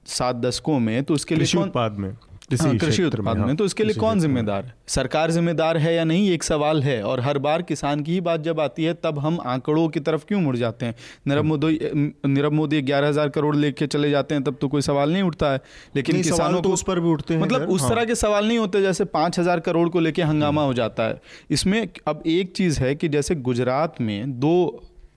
सात 0.09 0.35
दशकों 0.37 0.79
में 0.79 1.03
तो 1.03 1.13
उसके 1.13 1.35
लिए 1.35 1.61
उत्पाद 1.61 1.97
में 1.97 2.13
कृषि 2.53 3.03
उत्पाद 3.03 3.37
में 3.37 3.45
हाँ, 3.45 3.55
तो 3.55 3.65
इसके 3.65 3.83
लिए 3.83 3.95
कौन 3.95 4.19
जिम्मेदार 4.19 4.63
है? 4.63 4.73
सरकार 4.89 5.31
जिम्मेदार 5.31 5.77
है 5.77 5.93
या 5.95 6.03
नहीं 6.03 6.29
एक 6.31 6.43
सवाल 6.43 6.81
है। 6.83 7.01
और 7.03 7.19
हर 7.19 7.37
बार 7.39 7.61
किसान 7.63 8.01
की 8.01 8.13
ही 8.13 8.21
बात 8.21 8.41
जब 8.41 8.59
आती 8.59 8.83
है 8.83 8.93
तब 9.03 9.19
हम 9.19 9.39
आंकड़ों 9.47 9.87
की 9.89 9.99
तरफ़ 10.01 10.25
क्यों 10.27 10.41
मुड़ 10.41 10.55
जाते 10.57 10.85
हैं? 10.85 10.95
नीरव 11.27 11.43
मोदी 11.43 11.79
नीरव 11.93 12.51
मोदी 12.51 12.81
ग्यारह 12.81 13.07
हज़ार 13.07 13.29
करोड़ 13.29 13.55
लेके 13.55 13.87
चले 13.87 14.09
जाते 14.09 14.35
हैं 14.35 14.43
तब 14.43 14.57
तो 14.61 14.67
कोई 14.67 14.81
सवाल 14.81 15.13
नहीं 15.13 15.23
उठता 15.23 15.51
है। 15.51 15.61
लेकिन 15.95 16.21
किसानों 16.21 16.61
तो 16.61 16.69
उस 16.71 16.83
पर 16.83 16.99
भी 16.99 17.09
उठते 17.09 17.33
हैं 17.33 17.41
मतलब 17.41 17.69
उस 17.69 17.81
हाँ। 17.81 17.89
तरह 17.89 18.05
के 18.05 18.15
सवाल 18.15 18.47
नहीं 18.47 18.57
होते 18.57 18.81
जैसे 18.81 19.05
पाँच 19.11 19.39
हज़ार 19.39 19.59
करोड़ 19.61 19.87
को 19.89 19.99
लेके 19.99 20.21
हंगामा 20.23 20.63
हो 20.63 20.73
जाता 20.73 21.03
है। 21.03 21.21
इसमें 21.51 21.87
अब 22.07 22.23
एक 22.27 22.55
चीज़ 22.55 22.79
है 22.79 22.95
कि 22.95 23.09
जैसे 23.09 23.35
गुजरात 23.43 24.01
में 24.01 24.39
दो 24.39 24.57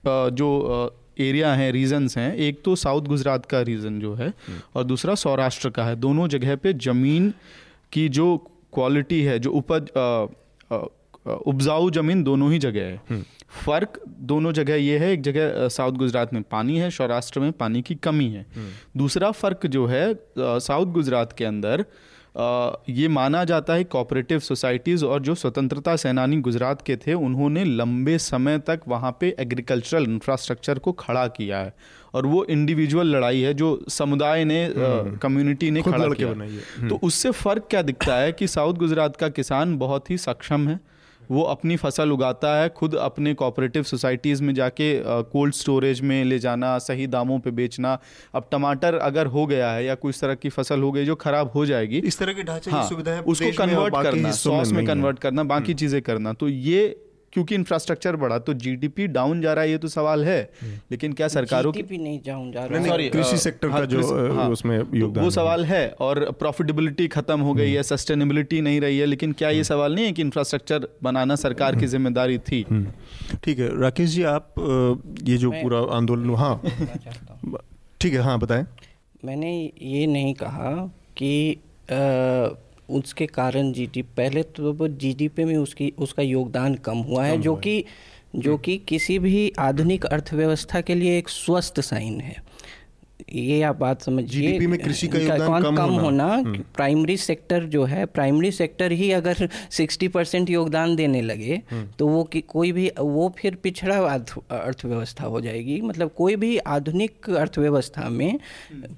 जो 0.07 0.49
एरिया 1.19 1.53
हैं 1.55 1.71
रीजन्स 1.71 2.17
हैं। 2.17 2.35
एक 2.37 2.61
तो 2.65 2.75
साउथ 2.75 3.01
गुजरात 3.03 3.45
का 3.45 3.61
रीजन 3.61 3.99
जो 3.99 4.13
है 4.15 4.33
और 4.75 4.83
दूसरा 4.83 5.15
सौराष्ट्र 5.15 5.69
का 5.69 5.83
है। 5.83 5.95
दोनों 5.95 6.27
जगह 6.27 6.55
पे 6.55 6.73
ज़मीन 6.73 7.33
की 7.91 8.07
जो 8.09 8.35
क्वालिटी 8.73 9.21
है 9.21 9.39
जो 9.39 9.51
उपज 9.51 9.89
उपजाऊ 11.27 11.89
ज़मीन 11.91 12.23
दोनों 12.23 12.51
ही 12.51 12.57
जगह 12.59 12.81
है। 12.81 13.01
हम्म। 13.09 13.23
फ़र्क 13.65 13.99
दोनों 14.29 14.51
जगह 14.51 14.75
ये 14.75 14.97
है 14.97 15.11
एक 15.11 15.21
जगह 15.21 15.67
साउथ 15.67 15.93
गुजरात 15.93 16.33
में 16.33 16.41
पानी 16.43 16.77
है 16.79 16.89
सौराष्ट्र 16.91 17.39
में 17.39 17.51
पानी 17.51 17.81
की 17.81 17.95
कमी 17.95 18.27
है। 18.29 18.45
हम्म। 18.55 18.99
दूसरा 18.99 19.31
फ़र्क 19.31 19.65
जो 19.67 19.85
है 19.85 20.03
साउथ 20.39 20.91
गुजरात 20.93 21.33
के 21.33 21.45
अंदर 21.45 21.85
ये 22.35 23.07
माना 23.07 23.43
जाता 23.43 23.73
है 23.73 23.83
कोऑपरेटिव 23.85 24.39
सोसाइटीज़ 24.39 25.05
और 25.05 25.21
जो 25.21 25.35
स्वतंत्रता 25.35 25.95
सेनानी 25.95 26.37
गुजरात 26.37 26.81
के 26.81 26.95
थे 26.97 27.13
उन्होंने 27.13 27.63
लंबे 27.63 28.17
समय 28.19 28.57
तक 28.59 28.81
वहाँ 28.87 29.15
पे 29.19 29.35
एग्रीकल्चरल 29.39 30.03
इंफ्रास्ट्रक्चर 30.03 30.79
को 30.79 30.91
खड़ा 30.91 31.27
किया 31.27 31.59
है 31.59 31.73
और 32.13 32.25
वो 32.25 32.43
इंडिविजुअल 32.45 33.07
लड़ाई 33.07 33.41
है 33.41 33.53
जो 33.53 33.79
समुदाय 33.89 34.43
ने 34.45 34.67
कम्युनिटी 34.75 35.67
हम्म। 35.67 35.75
ने 35.75 35.81
खड़ा 35.83 36.09
किया 36.09 36.33
तो 36.33 36.79
हम्म। 36.81 36.99
उससे 37.03 37.31
फ़र्क 37.33 37.67
क्या 37.69 37.81
दिखता 37.81 38.15
है 38.15 38.31
कि 38.31 38.47
साउथ 38.47 38.73
गुजरात 38.75 39.15
का 39.15 39.29
किसान 39.29 39.77
बहुत 39.77 40.09
ही 40.09 40.17
सक्षम 40.17 40.67
है 40.67 40.79
वो 41.31 41.41
अपनी 41.45 41.75
फ़सल 41.77 42.11
उगाता 42.11 42.55
है 42.57 42.69
खुद 42.69 42.95
अपने 42.95 43.33
कोऑपरेटिव 43.33 43.83
सोसाइटीज़ 43.83 44.43
में 44.43 44.53
जाके 44.53 44.91
कोल्ड 45.05 45.53
स्टोरेज 45.53 46.01
में 46.01 46.23
ले 46.25 46.39
जाना 46.39 46.77
सही 46.79 47.07
दामों 47.07 47.39
पे 47.39 47.51
बेचना। 47.51 47.97
अब 48.35 48.47
टमाटर 48.51 48.95
अगर 48.95 49.27
हो 49.27 49.45
गया 49.45 49.71
है 49.71 49.85
या 49.85 49.95
कुछ 49.95 50.19
तरह 50.21 50.35
की 50.35 50.49
फ़सल 50.49 50.81
हो 50.81 50.91
गई 50.91 51.05
जो 51.05 51.15
खराब 51.15 51.51
हो 51.55 51.65
जाएगी 51.65 51.97
इस 51.97 52.19
तरह 52.19 52.33
के 52.33 52.43
ढांचे 52.43 52.71
हाँ, 52.71 52.81
की 52.81 52.89
सुविधा 52.89 53.11
है 53.11 53.21
उसको 53.21 53.51
कन्वर्ट 53.57 54.03
करना 54.03 54.31
सॉस 54.31 54.71
में 54.71 54.85
कन्वर्ट 54.85 55.19
करना 55.19 55.43
बाकी 55.45 55.71
हम्म। 55.71 55.79
चीज़ें 55.79 56.01
करना। 56.01 56.33
तो 56.33 56.49
ये 56.49 56.83
क्योंकि 57.35 57.55
इंफ्रास्ट्रक्चर 57.55 58.15
बढ़ा 58.15 58.37
तो 58.39 58.53
जीडीपी 58.55 59.05
डाउन 59.07 59.41
जा 59.41 59.53
रहा 59.53 59.63
है 59.63 59.71
ये 59.71 59.77
तो 59.77 59.87
सवाल 59.87 60.23
है। 60.25 60.37
हम्म। 60.61 60.75
लेकिन 60.91 61.13
क्या 61.13 61.27
सरकारों 61.27 61.71
की 61.71 61.97
नहीं 61.97 62.19
डाउन 62.25 62.51
जा 62.51 62.65
रहा। 62.65 62.93
है 62.93 63.09
कृषि 63.09 63.37
सेक्टर 63.37 63.67
का 63.67 63.73
हाँ, 63.73 63.85
जो 63.85 64.33
हाँ, 64.35 64.49
उसमें 64.49 64.77
योगदान 64.77 65.23
वो 65.23 65.29
सवाल 65.31 65.65
है 65.65 65.87
और 65.99 66.19
प्रॉफिटेबिलिटी 66.39 67.07
खत्म 67.07 67.39
हो 67.39 67.53
गई 67.53 67.71
है 67.71 67.83
सस्टेनेबिलिटी 67.83 68.57
हम्म। 68.57 68.67
नहीं 68.67 68.81
रही 68.81 68.99
है 68.99 69.05
लेकिन 69.05 69.31
क्या 69.33 69.49
ये 69.49 69.55
हम्म। 69.55 69.63
सवाल 69.63 69.95
नहीं 69.95 70.05
है 70.05 70.11
कि 70.11 70.21
इंफ्रास्ट्रक्चर 70.21 70.87
बनाना 71.03 71.35
सरकार 71.35 71.75
की 71.75 71.87
ज़िम्मेदारी 71.87 72.37
थी? 72.47 72.63
ठीक 73.43 73.59
है 73.59 73.69
राकेश 73.81 74.09
जी 74.09 74.23
आप 74.31 74.53
ये 75.23 75.37
जो 75.37 75.51
पूरा 75.51 75.79
आंदोलन 75.95 76.35
हाँ। 76.35 76.55
ठीक 78.01 78.13
है 78.13 78.21
हाँ 78.21 78.39
बताएँ। 78.39 78.65
मैंने 79.25 79.53
ये 79.81 80.07
नहीं 80.07 80.33
कहा 80.33 80.71
कि 81.17 81.33
उसके 82.89 83.25
कारण 83.25 83.71
जीडी 83.71 84.01
पहले 84.01 84.43
तो 84.43 84.87
जीडीपी 84.87 85.43
में 85.43 85.57
उसकी 85.57 85.93
उसका 85.97 86.23
योगदान 86.23 86.75
कम 86.75 86.97
हुआ 86.97 87.25
है 87.25 87.37
जो 87.37 87.55
कि 87.55 87.85
जो 88.35 88.57
कि 88.57 88.77
किसी 88.77 89.19
भी 89.19 89.53
आधुनिक 89.59 90.05
अर्थव्यवस्था 90.05 90.81
के 90.81 90.95
लिए 90.95 91.17
एक 91.17 91.29
स्वस्थ 91.29 91.79
साइन 91.79 92.21
है। 92.21 92.55
ये 93.33 93.61
आप 93.61 93.75
बात 93.75 94.01
समझिए। 94.01 94.59
में 94.59 94.79
कृषि 94.79 95.07
का 95.07 95.19
योगदान 95.19 95.63
कम, 95.63 95.75
कम 95.75 95.83
होना, 95.83 96.25
होना 96.25 96.63
प्राइमरी 96.75 97.13
हम्म। 97.13 97.23
सेक्टर 97.23 97.63
जो 97.63 97.83
है 97.83 98.05
प्राइमरी 98.05 98.51
सेक्टर 98.51 98.91
ही 98.91 99.11
अगर 99.11 99.49
60 99.71 100.07
परसेंट 100.07 100.49
योगदान 100.49 100.95
देने 100.95 101.21
लगे 101.21 101.61
हम्म। 101.71 101.87
तो 101.99 102.07
वो 102.07 102.23
कि 102.23 102.41
कोई 102.41 102.71
भी 102.71 102.91
वो 102.99 103.35
फिर 103.37 103.55
पिछड़ा 103.55 103.97
अर्थव्यवस्था 103.97 105.23
हो 105.23 105.41
जाएगी। 105.41 105.81
मतलब 105.81 106.11
कोई 106.11 106.35
भी 106.35 106.57
आधुनिक 106.57 107.29
अर्थव्यवस्था 107.29 108.09
में 108.09 108.39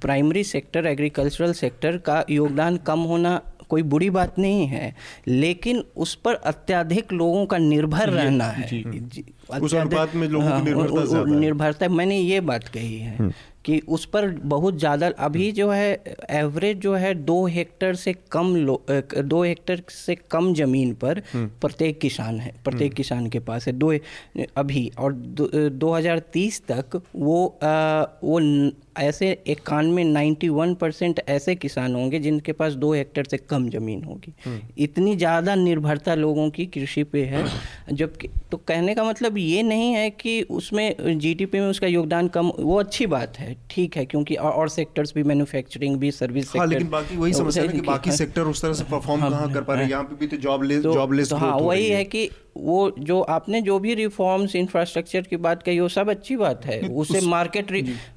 प्राइमरी 0.01 0.43
सेक्टर 0.43 0.85
एग्रीकल्चरल 0.85 1.53
सेक्टर 1.53 1.97
का 1.97 2.25
योगदान 2.29 2.77
कम 2.77 2.99
होना 2.99 3.41
कोई 3.69 3.81
बुरी 3.83 4.09
बात 4.09 4.39
नहीं 4.39 4.67
है 4.67 4.93
लेकिन 5.27 5.83
उस 5.95 6.15
पर 6.15 6.33
अत्याधिक 6.33 7.13
लोगों 7.13 7.45
का 7.45 7.57
निर्भर 7.57 8.09
रहना 8.09 8.45
है। 8.45 8.67
जी, 8.67 8.83
जी, 8.85 9.23
उस 9.61 9.75
अनुपात 9.75 10.15
में 10.15 10.27
लोगों 10.27 10.45
की 10.45 10.51
हाँ, 10.51 10.61
निर्भरता 10.63 11.23
निर्भरता 11.39 11.89
मैंने 11.89 12.19
ये 12.19 12.39
बात 12.41 12.67
कही 12.67 12.97
है 12.97 13.15
हम्म। 13.17 13.31
कि 13.67 13.79
उस 13.87 14.05
पर 14.05 14.27
बहुत 14.47 14.77
ज़्यादा 14.79 15.07
अभी 15.19 15.51
जो 15.51 15.69
है 15.69 15.91
एवरेज 16.31 16.77
जो 16.77 16.93
है 16.95 17.13
दो 17.15 17.45
हेक्टर 17.45 17.95
से 17.95 18.13
कम 18.31 18.55
लो 18.55 18.81
दो 18.89 19.43
हेक्टर 19.43 19.81
से 19.89 20.15
कम 20.31 20.53
ज़मीन 20.53 20.93
पर 20.93 21.21
हम्म। 21.33 21.47
प्रत्येक 21.61 21.99
किसान 21.99 22.39
है 22.39 22.53
प्रत्येक 22.63 22.83
हम्म। 22.83 22.95
किसान 22.95 23.27
के 23.27 23.39
पास 23.39 23.67
है 23.67 23.73
दो 23.73 23.91
अभी 24.57 24.89
और 24.99 25.13
दो, 25.13 25.93
हज़ार 25.93 26.19
तीस 26.33 26.61
तक 26.67 27.01
वो 27.15 27.45
आ, 27.63 28.01
वो 28.23 28.39
ऐसे 28.97 29.31
इक्यानवे 29.47 30.03
नाइन्टी 30.03 30.49
वन 30.49 30.73
परसेंट 30.75 31.19
ऐसे 31.29 31.55
किसान 31.55 31.95
होंगे 31.95 32.19
जिनके 32.19 32.51
पास 32.51 32.73
दो 32.75 32.93
हेक्टर 32.93 33.23
से 33.23 33.37
कम 33.39 33.69
ज़मीन 33.69 34.03
होगी 34.03 34.33
हम्म। 34.45 34.59
इतनी 34.77 35.15
ज़्यादा 35.15 35.55
निर्भरता 35.55 36.15
लोगों 36.15 36.49
की 36.49 36.65
कृषि 36.65 37.03
पे 37.03 37.23
है 37.25 37.45
जबकि 37.91 38.29
तो 38.51 38.57
कहने 38.57 38.95
का 38.95 39.03
मतलब 39.03 39.37
ये 39.37 39.63
नहीं 39.63 39.93
है 39.93 40.09
कि 40.09 40.41
उसमें 40.51 41.17
जीडीपी 41.19 41.59
में 41.59 41.67
उसका 41.67 41.87
योगदान 41.87 42.27
कम 42.27 42.51
वो 42.59 42.79
अच्छी 42.79 43.05
बात 43.07 43.39
है 43.39 43.56
ठीक 43.69 43.95
है 43.97 44.05
क्योंकि 44.05 44.35
और 44.35 44.51
और 44.51 44.69
सेक्टर्स 44.69 45.13
भी 45.15 45.23
मैन्युफैक्चरिंग 45.23 45.95
भी 45.97 46.11
सर्विस 46.11 46.55
हाँ, 46.55 46.65
लेकिन 46.67 46.89
बाकी 46.89 47.17
वही 47.17 47.33
समस्या 47.33 47.63
है 47.63 47.69
कि 47.69 47.81
बाकी 47.81 48.11
सेक्टर 48.11 48.41
हाँ। 48.41 48.51
उस 48.51 48.61
तरह 48.61 48.73
से 48.73 48.83
परफॉर्म 48.83 49.21
हाँ, 49.21 49.29
कहाँ 49.31 49.51
कर 49.53 49.63
पा 49.63 49.73
रहे 49.73 49.83
हैं? 49.83 49.91
यहाँ 49.91 50.03
पे 50.03 50.15
भी 50.15 50.27
तो 50.27 50.37
जॉबलेस 50.37 50.83
जॉबलेस 50.83 51.29
तो 51.29 51.35
हाँ 51.35 51.55
वही 51.57 51.87
है 51.89 52.03
कि 52.03 52.29
वो 52.57 52.91
जो 52.99 53.19
आपने 53.21 53.61
जो 53.61 53.77
भी 53.79 53.93
रिफॉर्म्स 53.93 54.55
इंफ्रास्ट्रक्चर 54.55 55.21
की 55.21 55.37
बात 55.37 55.63
कही 55.63 55.79
वो 55.79 55.87
सब 55.87 56.09
अच्छी 56.09 56.35
बात 56.35 56.65
है। 56.65 56.79
उससे 56.81 57.21
मार्केट 57.27 57.71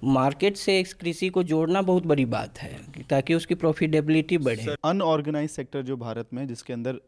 मार्केट 0.05 0.57
से 0.57 0.83
कृषि 1.01 1.29
को 1.29 1.43
जोड़ना 1.43 1.83
बहुत 1.83 2.07
बड़ी 2.07 2.25
बात 2.25 2.59
है 2.59 2.77
ताकि 3.11 3.35
उसकी 3.35 3.55
प्रॉफिटेबिलिटी 3.55 4.39
बढ़े। 4.39 4.75
अनऑर्गेनाइज 4.85 5.51
सेक्टर 5.51 5.83
जो 5.83 5.97
भारत 5.97 6.29
में 6.35 6.47
जिसके 6.49 6.73
अंदर 6.73 7.01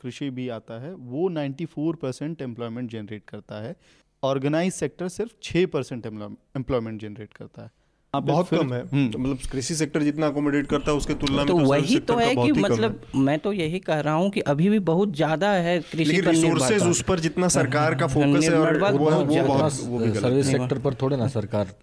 कृषि 0.00 0.30
भी 0.30 0.48
आता 0.48 0.82
है 0.82 0.94
वो 0.94 1.28
94 1.30 1.96
परसेंट 1.96 2.42
एम्प्लॉयमेंट 2.42 2.90
जनरेट 2.90 3.24
करता 3.28 3.62
है। 3.62 3.76
ऑर्गेनाइज 4.22 4.72
सेक्टर 4.72 5.08
सिर्फ़ 5.08 5.32
6 5.44 5.66
परसेंट 5.66 6.06
एम्प्लॉयमेंट 6.06 7.00
जनरेट 7.00 7.32
करता 7.32 7.62
है 7.62 7.70
हाँ, 8.14 8.20
बहुत 8.22 8.48
कम 8.48 8.72
है 8.72 8.80
हम्म। 8.82 9.20
मतलब 9.22 9.38
कृषि 9.52 9.74
सेक्टर 9.74 10.02
जितना 10.02 10.26
अकोमोडेट 10.26 10.66
करता 10.66 10.90
है 10.90 10.96
उसके 10.96 11.14
तुलना 11.14 11.44
तो 11.44 11.56
में 11.56 11.64
तो 11.64 11.70
वही 11.70 11.98
तो 12.00 12.16
है 12.16 12.34
कि 12.36 12.52
मतलब 12.52 13.00
है। 13.14 13.20
मैं 13.20 13.38
तो 13.38 13.52
यही 13.52 13.78
कह 13.78 14.00
रहा 14.00 14.14
हूँ 14.14 14.30
कि 14.30 14.40
अभी 14.40 14.68
भी 14.68 14.78
बहुत 14.88 15.14
ज़्यादा 15.16 15.50
है 15.50 15.78
कृषि 15.80 16.20
रिसोर्सेज 16.20 16.82
उस 16.82 17.02
पर 17.02 17.20
जितना 17.20 17.48
सरकार 17.48 17.94
का 17.94 18.06
फोकस 18.06 18.44
है 18.44 18.58
और 18.58 18.78
वो, 18.78 18.88
वो 18.88 19.24
बहुत 19.44 19.80
वो 19.82 19.98
भी 19.98 20.12
सर्विस 20.12 20.46
सेक्टर 20.46 20.78
पर 20.78 20.94
थोड़े 20.94 21.16
ना 21.16 21.28
सरकार 21.28 21.74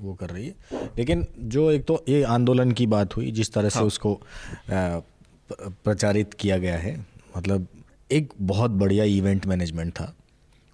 वो 0.00 0.14
कर 0.14 0.30
रही 0.30 0.46
है 0.46 0.88
लेकिन 0.98 1.26
जो 1.48 1.70
एक 1.70 1.84
तो 1.84 2.02
ये 2.08 2.22
आंदोलन 2.22 2.72
की 2.72 2.86
बात 2.86 3.16
हुई 3.16 3.30
जिस 3.30 3.52
तरह 3.52 3.68
से 3.68 3.78
हाँ। 3.78 3.86
उसको 3.86 4.20
प्रचारित 5.50 6.34
किया 6.34 6.58
गया 6.58 6.76
है 6.76 6.96
मतलब 7.36 7.66
एक 8.10 8.32
बहुत 8.40 8.70
बढ़िया 8.70 9.04
इवेंट 9.04 9.46
मैनेजमेंट 9.46 9.92
था 9.92 10.14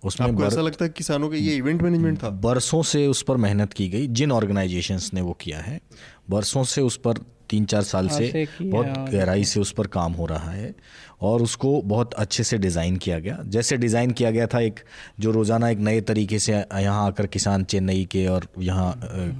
उसमें 0.06 0.28
आपको 0.28 0.44
ऐसा 0.44 0.60
लगता 0.60 0.84
है 0.84 0.90
किसानों 0.90 1.28
का 1.28 1.36
ये 1.36 1.54
इवेंट 1.54 1.82
मैनेजमेंट 1.82 2.22
था? 2.22 2.30
बरसों 2.30 2.82
से 2.82 3.06
उस 3.06 3.22
पर 3.22 3.36
मेहनत 3.36 3.72
की 3.72 3.88
गई 3.88 4.06
जिन 4.06 4.32
ऑर्गेनाइजेशंस 4.32 5.10
ने 5.14 5.20
वो 5.20 5.32
किया 5.32 5.60
है 5.60 5.80
बरसों 6.30 6.64
से 6.64 6.80
उस 6.80 6.96
पर 6.96 7.18
तीन 7.50 7.64
चार 7.64 7.82
साल 7.82 8.08
से 8.08 8.48
बहुत 8.62 8.86
गहराई 8.86 9.44
से 9.44 9.60
उस 9.60 9.72
पर 9.72 9.86
काम 9.86 10.12
हो 10.12 10.26
रहा 10.26 10.50
है। 10.50 10.74
और 11.20 11.42
उसको 11.42 11.80
बहुत 11.84 12.14
अच्छे 12.14 12.44
से 12.44 12.58
डिज़ाइन 12.58 12.96
किया 12.96 13.18
गया। 13.18 13.38
जैसे 13.46 13.76
डिज़ाइन 13.76 14.10
किया 14.10 14.30
गया 14.30 14.46
था 14.46 14.60
एक 14.60 14.80
जो 15.20 15.30
रोज़ाना 15.30 15.68
एक 15.68 15.78
नए 15.80 16.00
तरीके 16.02 16.38
से 16.38 16.52
यहाँ 16.52 17.06
आकर 17.06 17.26
किसान 17.28 17.64
चेन्नई 17.64 18.04
के 18.04 18.26
और 18.28 18.46
यहाँ 18.60 18.92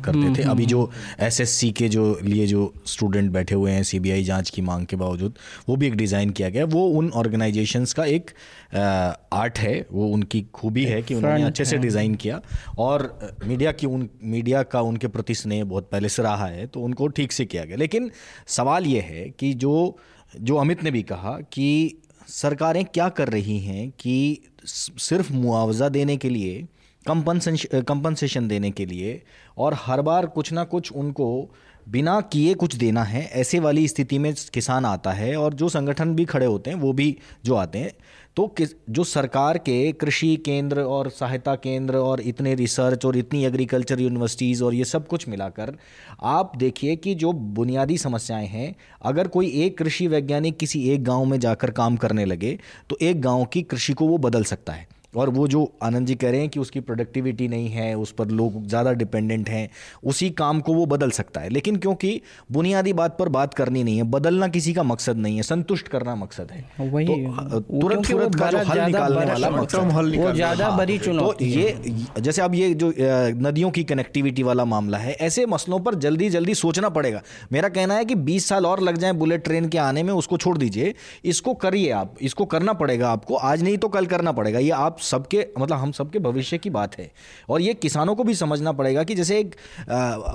करते 0.04 0.34
थे। 0.34 0.48
अभी 0.50 0.66
जो 0.66 0.90
एसएससी 1.20 1.70
के 1.72 1.88
जो 1.88 2.18
लिए 2.22 2.46
जो 2.46 2.72
स्टूडेंट 2.86 3.30
बैठे 3.32 3.54
हुए 3.54 3.72
हैं 3.72 3.82
सीबीआई 3.84 4.24
जाँच 4.24 4.50
की 4.50 4.62
मांग 4.62 4.86
के 4.86 4.96
बावजूद 4.96 5.38
वो 5.68 5.76
भी 5.76 5.86
एक 5.86 5.96
डिज़ाइन 5.96 6.30
किया 6.30 6.48
गया। 6.48 6.64
वो 6.66 6.86
उन 6.88 7.10
ऑर्गेनाइजेशंस 7.16 7.92
का 7.92 8.04
एक 8.06 8.30
आर्ट 8.74 9.58
है। 9.58 9.74
वो 9.92 10.06
उनकी 10.08 10.40
खूबी 10.54 10.84
है 10.84 11.02
कि 11.02 11.14
उन्होंने 11.14 11.42
अच्छे 11.42 11.64
से 11.64 11.78
डिज़ाइन 11.78 12.14
किया। 12.16 12.40
और 12.78 13.08
मीडिया 13.44 13.72
की 13.72 13.86
उन 13.86 14.08
मीडिया 14.24 14.62
का 14.64 14.80
उनके 14.82 15.08
प्रति 15.08 15.34
स्नेह 15.34 15.64
बहुत 15.66 15.88
पहले 15.92 16.08
से 16.08 16.22
रहा 16.22 16.46
है 16.46 16.66
तो 16.66 16.80
उनको 16.80 17.08
ठीक 17.08 17.32
से 17.32 17.44
किया 17.44 17.64
गया। 17.64 17.76
लेकिन 17.76 18.10
सवाल 18.48 18.86
ये 18.86 19.00
है 19.02 19.28
कि 19.30 19.52
जो 19.54 19.96
जो 20.40 20.56
अमित 20.56 20.82
ने 20.82 20.90
भी 20.90 21.02
कहा 21.02 21.38
कि 21.52 21.96
सरकारें 22.28 22.84
क्या 22.84 23.08
कर 23.08 23.28
रही 23.28 23.58
हैं 23.58 23.90
कि 23.90 24.40
सिर्फ़ 24.64 25.32
मुआवजा 25.32 25.88
देने 25.88 26.16
के 26.16 26.28
लिए 26.28 26.66
कंपनसेशन 27.06 28.48
देने 28.48 28.70
के 28.70 28.86
लिए, 28.86 29.22
और 29.58 29.74
हर 29.78 30.02
बार 30.02 30.26
कुछ 30.26 30.52
ना 30.52 30.64
कुछ 30.64 30.92
उनको 30.92 31.50
बिना 31.86 32.20
किए 32.22 32.54
कुछ 32.54 32.74
देना 32.76 33.02
है, 33.04 33.24
ऐसे 33.24 33.58
वाली 33.60 33.86
स्थिति 33.88 34.18
में 34.18 34.32
किसान 34.54 34.84
आता 34.84 35.12
है 35.12 35.36
और 35.36 35.54
जो 35.54 35.68
संगठन 35.68 36.14
भी 36.14 36.24
खड़े 36.24 36.46
होते 36.46 36.70
हैं, 36.70 36.76
वो 36.76 36.92
भी 36.92 37.16
जो 37.44 37.54
आते 37.54 37.78
हैं 37.78 37.92
तो 38.36 38.46
किस, 38.48 38.70
जो 38.90 39.04
सरकार 39.04 39.58
के 39.58 39.92
कृषि 39.92 40.34
केंद्र 40.36 40.80
और 40.80 41.08
सहायता 41.10 41.54
केंद्र 41.56 41.96
और 41.96 42.20
इतने 42.20 42.54
रिसर्च 42.54 43.04
और 43.04 43.16
इतनी 43.16 43.44
एग्रीकल्चर 43.44 44.00
यूनिवर्सिटीज़ 44.00 44.62
और 44.64 44.74
ये 44.74 44.84
सब 44.84 45.06
कुछ 45.08 45.28
मिलाकर, 45.28 45.74
आप 46.22 46.52
देखिए 46.56 46.96
कि 46.96 47.14
जो 47.14 47.32
बुनियादी 47.32 47.98
समस्याएँ 47.98 48.46
हैं, 48.46 48.74
अगर 49.02 49.28
कोई 49.28 49.50
एक 49.64 49.78
कृषि 49.78 50.06
वैज्ञानिक 50.06 50.56
किसी 50.56 50.82
एक 50.90 51.04
गाँव 51.04 51.24
में 51.24 51.38
जाकर 51.40 51.70
काम 51.70 51.96
करने 51.96 52.24
लगे 52.24 52.58
तो 52.90 52.98
एक 53.02 53.20
गाँव 53.20 53.44
की 53.44 53.62
कृषि 53.62 53.92
को 53.92 54.08
वो 54.08 54.18
बदल 54.18 54.44
सकता 54.44 54.72
है। 54.72 54.86
और 55.12 55.30
वो 55.30 55.46
जो 55.48 55.70
आनंद 55.82 56.06
जी 56.06 56.14
कह 56.14 56.30
रहे 56.30 56.40
हैं 56.40 56.48
कि 56.48 56.60
उसकी 56.60 56.80
प्रोडक्टिविटी 56.82 57.48
नहीं 57.48 57.68
है 57.68 57.94
उस 57.96 58.12
पर 58.12 58.30
लोग 58.30 58.66
ज़्यादा 58.66 58.92
डिपेंडेंट 58.94 59.48
हैं 59.48 59.68
उसी 60.04 60.28
काम 60.32 60.60
को 60.60 60.74
वो 60.74 60.86
बदल 60.86 61.10
सकता 61.12 61.40
है। 61.40 61.48
लेकिन 61.48 61.76
क्योंकि 61.76 62.20
बुनियादी 62.52 62.92
बात 62.94 63.16
पर 63.18 63.28
बात 63.30 63.54
करनी 63.54 63.82
नहीं 63.84 63.96
है 63.96 64.02
बदलना 64.10 64.48
किसी 64.48 64.74
का 64.74 64.82
मकसद 64.84 65.16
नहीं 65.18 65.36
है 65.36 65.42
संतुष्ट 65.44 65.88
करना 65.88 66.14
मकसद 66.16 66.50
है। 66.50 66.88
वही 66.90 67.06
तो 67.06 67.60
तुरंत 67.62 68.06
तुरंत 68.08 68.34
का 68.34 68.50
जो 68.50 68.58
हल 68.60 68.80
निकालने 68.80 69.24
वाला 69.26 69.50
मकसद 69.50 70.16
वो 70.16 70.32
ज़्यादा 70.32 70.70
बड़ी 70.76 70.98
चुनौती 70.98 71.44
तो 71.44 71.60
ये 71.60 72.20
जैसे 72.20 72.42
अब 72.42 72.54
ये 72.54 72.72
जो 72.74 72.92
नदियों 73.40 73.70
की 73.70 73.84
कनेक्टिविटी 73.86 74.42
वाला 74.42 74.64
मामला 74.66 74.98
है 74.98 75.12
ऐसे 75.22 75.46
मसलों 75.48 75.78
पर 75.80 75.94
जल्दी 75.96 76.28
जल्दी 76.30 76.54
सोचना 76.56 76.88
पड़ेगा। 76.90 77.22
मेरा 77.52 77.68
कहना 77.70 77.94
है 77.94 78.04
कि 78.04 78.14
बीस 78.26 78.48
साल 78.48 78.66
और 78.66 78.80
लग 78.80 78.96
जाए 78.96 79.12
बुलेट 79.14 79.44
ट्रेन 79.44 79.68
के 79.68 79.78
आने 79.78 80.02
में 80.02 80.12
उसको 80.14 80.36
छोड़ 80.36 80.56
दीजिए। 80.58 80.94
इसको 81.26 81.54
करिए 81.56 81.90
आप 81.92 82.14
इसको 82.20 82.44
करना 82.46 82.72
पड़ेगा 82.74 83.10
आपको। 83.10 83.34
आज 83.36 83.62
नहीं 83.62 83.78
तो 83.78 83.88
कल 83.88 84.06
करना 84.06 84.32
पड़ेगा। 84.32 84.58
ये 84.58 84.70
आप 84.96 85.02
सबके 85.02 85.46
मतलब 85.58 85.78
हम 85.78 85.90
सबके 85.92 86.18
भविष्य 86.18 86.58
की 86.58 86.70
बात 86.70 86.98
है। 86.98 87.10
और 87.48 87.60
ये 87.60 87.72
किसानों 87.74 88.14
को 88.14 88.24
भी 88.24 88.34
समझना 88.34 88.72
पड़ेगा 88.72 89.02
कि 89.04 89.14
जैसे 89.14 89.38
एक 89.38 89.54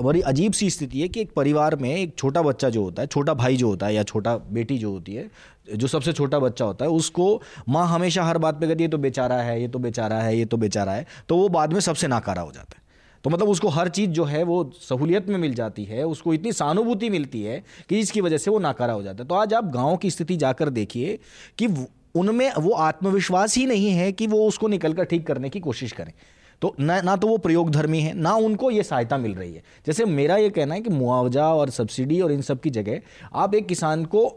बड़ी 0.02 0.22
अजीब 0.22 0.54
सी 0.54 0.70
स्थिति 0.70 1.02
है 1.02 1.08
कि 1.08 1.22
एक 1.22 1.32
परिवार 1.34 1.76
में 1.76 1.90
एक 1.90 2.14
छोटा 2.18 2.42
बच्चा 2.42 2.70
जो 2.70 2.84
होता 2.84 3.02
है, 3.02 3.08
छोटा 3.08 3.34
भाई 3.34 3.58
जो 3.58 3.68
होता 3.68 3.86
है 3.86 3.96
या 3.96 4.04
छोटा 4.04 4.36
बेटी 4.52 4.78
जो 4.78 4.92
होती 4.92 5.16
है, 5.16 5.30
जो 5.76 5.88
सबसे 5.88 6.14
छोटा 6.14 6.40
बच्चा 6.40 6.66
होता 6.66 6.86
है, 6.86 6.92
उसको 6.92 7.42
माँ 7.70 7.88
हमेशा 7.88 8.24
हर 8.24 8.38
बात 8.38 8.60
पे 8.60 8.68
कहती 8.68 8.84
है 8.84 8.90
तो 8.90 8.98
बेचारा 8.98 9.36
है, 9.36 9.62
ये 9.62 9.68
तो 9.68 9.80
बेचारा 9.80 10.16
है, 10.16 10.38
ये 10.38 10.46
तो 10.46 10.58
बेचारा 10.58 10.92
है। 10.92 11.06
तो 11.30 11.38
वो 11.38 11.50
बाद 11.50 11.74
में 11.74 11.80
सबसे 11.80 12.08
नाकारा 12.08 12.42
हो 12.42 12.52
जाता 12.52 12.76
है। 12.76 12.80
तो 13.24 13.30
मतलब 13.30 13.50
उसको 13.50 13.70
हर 13.70 13.90
चीज़ 13.90 14.12
जो 14.12 14.24
है, 14.24 14.44
वो 14.44 14.72
सहूलियत 14.82 15.30
में 15.30 15.38
मिल 15.38 15.54
जाती 15.54 15.84
है, 15.86 16.04
उसको 16.04 16.34
इतनी 16.34 16.52
सहानुभूति 16.52 17.10
मिलती 17.10 17.42
है 17.44 17.64
कि 17.90 18.00
इसकी 18.00 18.22
वजह 18.22 18.38
से 18.38 18.52
वो 18.52 18.60
नाकारा 18.60 18.94
हो 18.94 19.04
जाता 19.04 19.24
है। 19.24 19.28
तो 19.28 19.36
आज 19.36 19.54
आप 19.54 19.72
गाँव 19.72 19.98
की 19.98 20.12
स्थिति 20.12 20.38
जाकर 20.38 20.70
देखिए 20.70 21.20
कि 21.58 21.68
उनमें 22.16 22.52
वो 22.54 22.72
आत्मविश्वास 22.72 23.58
ही 23.58 23.66
नहीं 23.66 23.90
है 23.90 24.12
कि 24.12 24.28
वो 24.28 24.46
उसको 24.48 24.68
निकल 24.68 24.94
कर 24.94 25.04
ठीक 25.04 25.26
करने 25.28 25.50
की 25.50 25.60
कोशिश 25.60 25.92
करें। 25.92 26.14
तो 26.62 26.76
ना 26.80 27.00
ना 27.02 27.16
तो 27.16 27.28
वो 27.28 27.38
प्रयोग 27.38 27.70
धर्मी 27.72 28.00
है, 28.00 28.14
ना 28.14 28.34
उनको 28.36 28.72
ये 28.72 28.84
सहायता 28.84 29.18
मिल 29.18 29.34
रही 29.36 29.54
है। 29.54 29.64
जैसे 29.86 30.06
मेरा 30.06 30.38
ये 30.38 30.50
कहना 30.50 30.76
है 30.76 30.82
कि 30.82 30.90
मुआवजा 30.90 31.48
और 31.54 31.70
सब्सिडी 31.70 32.20
और 32.22 32.32
इन 32.32 32.42
सब 32.42 32.60
की 32.60 32.70
जगह 32.70 33.02
आप 33.34 33.56
एक 33.56 33.68
किसान 33.68 34.06
को 34.06 34.28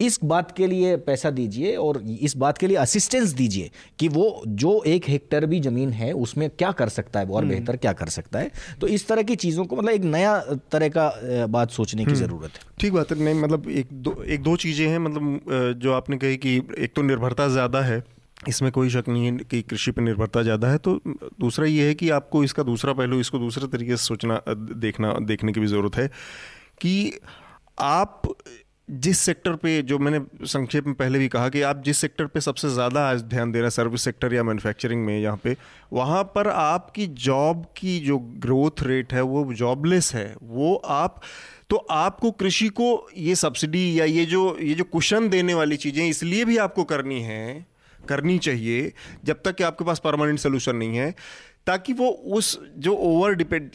इस 0.00 0.18
बात 0.24 0.50
के 0.56 0.66
लिए 0.66 0.96
पैसा 1.02 1.30
दीजिए 1.30 1.74
और 1.76 2.00
इस 2.20 2.36
बात 2.36 2.58
के 2.58 2.66
लिए 2.66 2.76
असिस्टेंस 2.78 3.32
दीजिए 3.32 3.70
कि 3.98 4.08
वो 4.08 4.26
जो 4.56 4.82
एक 4.86 5.08
हेक्टर 5.08 5.46
भी 5.46 5.60
ज़मीन 5.60 5.90
है 5.92 6.12
उसमें 6.20 6.48
क्या 6.52 6.70
कर 6.72 6.88
सकता 6.90 7.20
है 7.20 7.26
और 7.26 7.42
हम्म। 7.42 7.48
बेहतर 7.48 7.76
क्या 7.76 7.92
कर 7.92 8.08
सकता 8.10 8.38
है 8.38 8.50
तो 8.80 8.86
इस 8.88 9.06
तरह 9.08 9.22
की 9.22 9.36
चीज़ों 9.36 9.64
को 9.64 9.76
मतलब 9.76 9.90
एक 9.90 10.04
नया 10.06 10.38
तरह 10.72 10.88
का 10.88 11.46
बात 11.48 11.70
सोचने 11.70 12.04
की 12.04 12.10
हम्म। 12.10 12.20
ज़रूरत 12.20 12.50
है 12.50 12.70
ठीक 12.80 12.92
बात 12.92 13.12
है 13.12 13.18
नहीं 13.20 13.34
मतलब 13.36 13.68
एक 13.70 13.92
दो 13.92 14.22
एक 14.24 14.42
दो 14.42 14.56
चीज़ें 14.58 14.86
हैं 14.88 14.98
मतलब 15.00 15.76
जो 15.78 15.92
आपने 15.92 16.18
कही 16.18 16.36
कि 16.38 16.56
एक 16.78 16.94
तो 16.96 17.02
निर्भरता 17.02 17.48
ज़्यादा 17.48 17.80
है 17.82 18.02
इसमें 18.48 18.70
कोई 18.72 18.90
शक 18.90 19.08
नहीं 19.08 19.24
है 19.24 19.36
कि 19.44 19.60
कृषि 19.64 19.90
पर 19.90 20.02
निर्भरता 20.02 20.42
ज़्यादा 20.42 20.68
है 20.68 20.78
तो 20.78 21.00
दूसरा 21.40 21.66
ये 21.66 21.86
है 21.86 21.94
कि 21.94 22.08
आपको 22.12 22.42
इसका 22.44 22.62
दूसरा 22.62 22.92
पहलू 22.92 23.18
इसको 23.20 23.38
दूसरे 23.38 23.66
तरीके 23.68 23.96
से 23.96 24.04
सोचना 24.04 24.40
देखना 24.48 25.12
देखने 25.24 25.52
की 25.52 25.60
भी 25.60 25.66
ज़रूरत 25.66 25.96
है 25.96 26.06
कि 26.80 26.94
आप 27.78 28.22
जिस 28.90 29.18
सेक्टर 29.18 29.54
पे 29.54 29.80
जो 29.82 29.98
मैंने 29.98 30.20
संक्षेप 30.46 30.86
में 30.86 30.94
पहले 30.94 31.18
भी 31.18 31.28
कहा 31.28 31.48
कि 31.48 31.60
आप 31.62 31.82
जिस 31.84 31.98
सेक्टर 31.98 32.26
पे 32.26 32.40
सबसे 32.40 32.68
ज़्यादा 32.68 33.08
आज 33.10 33.22
ध्यान 33.22 33.52
दे 33.52 33.58
रहे 33.58 33.64
हैं, 33.64 33.70
सर्विस 33.70 34.02
सेक्टर 34.02 34.34
या 34.34 34.42
मैन्युफैक्चरिंग 34.42 35.04
में 35.06 35.18
यहाँ 35.18 35.40
पे, 35.44 35.56
वहाँ 35.92 36.22
पर 36.34 36.48
आपकी 36.48 37.06
जॉब 37.06 37.64
की 37.76 37.98
जो 38.00 38.18
ग्रोथ 38.18 38.82
रेट 38.82 39.12
है, 39.12 39.22
वो 39.22 39.52
जॉबलेस 39.54 40.14
है, 40.14 40.34
वो 40.42 40.74
आप 40.74 41.20
तो 41.70 41.76
आपको 41.76 42.30
कृषि 42.30 42.68
को 42.68 43.08
ये 43.16 43.34
सब्सिडी 43.34 44.00
या 44.00 44.04
ये 44.04 44.24
जो 44.26 44.56
ये 44.60 44.74
जो 44.74 44.84
कुशन 44.84 45.28
देने 45.28 45.54
वाली 45.54 45.76
चीज़ें 45.76 46.06
इसलिए 46.08 46.44
भी 46.44 46.56
आपको 46.58 46.84
करनी 46.84 47.20
है, 47.22 47.66
करनी 47.98 48.38
चाहिए, 48.38 48.92
जब 49.24 49.42
तक 49.44 49.54
कि 49.54 49.64
आपके 49.64 49.84
पास 49.84 49.98
परमानेंट 50.04 50.38
सोल्यूशन 50.38 50.76
नहीं 50.76 50.96
है। 50.96 51.14
ताकि 51.66 51.92
वो 51.92 52.08
उस 52.08 52.58
जो 52.78 52.94
ओवर 52.94 53.34
डिपेंड 53.34 53.70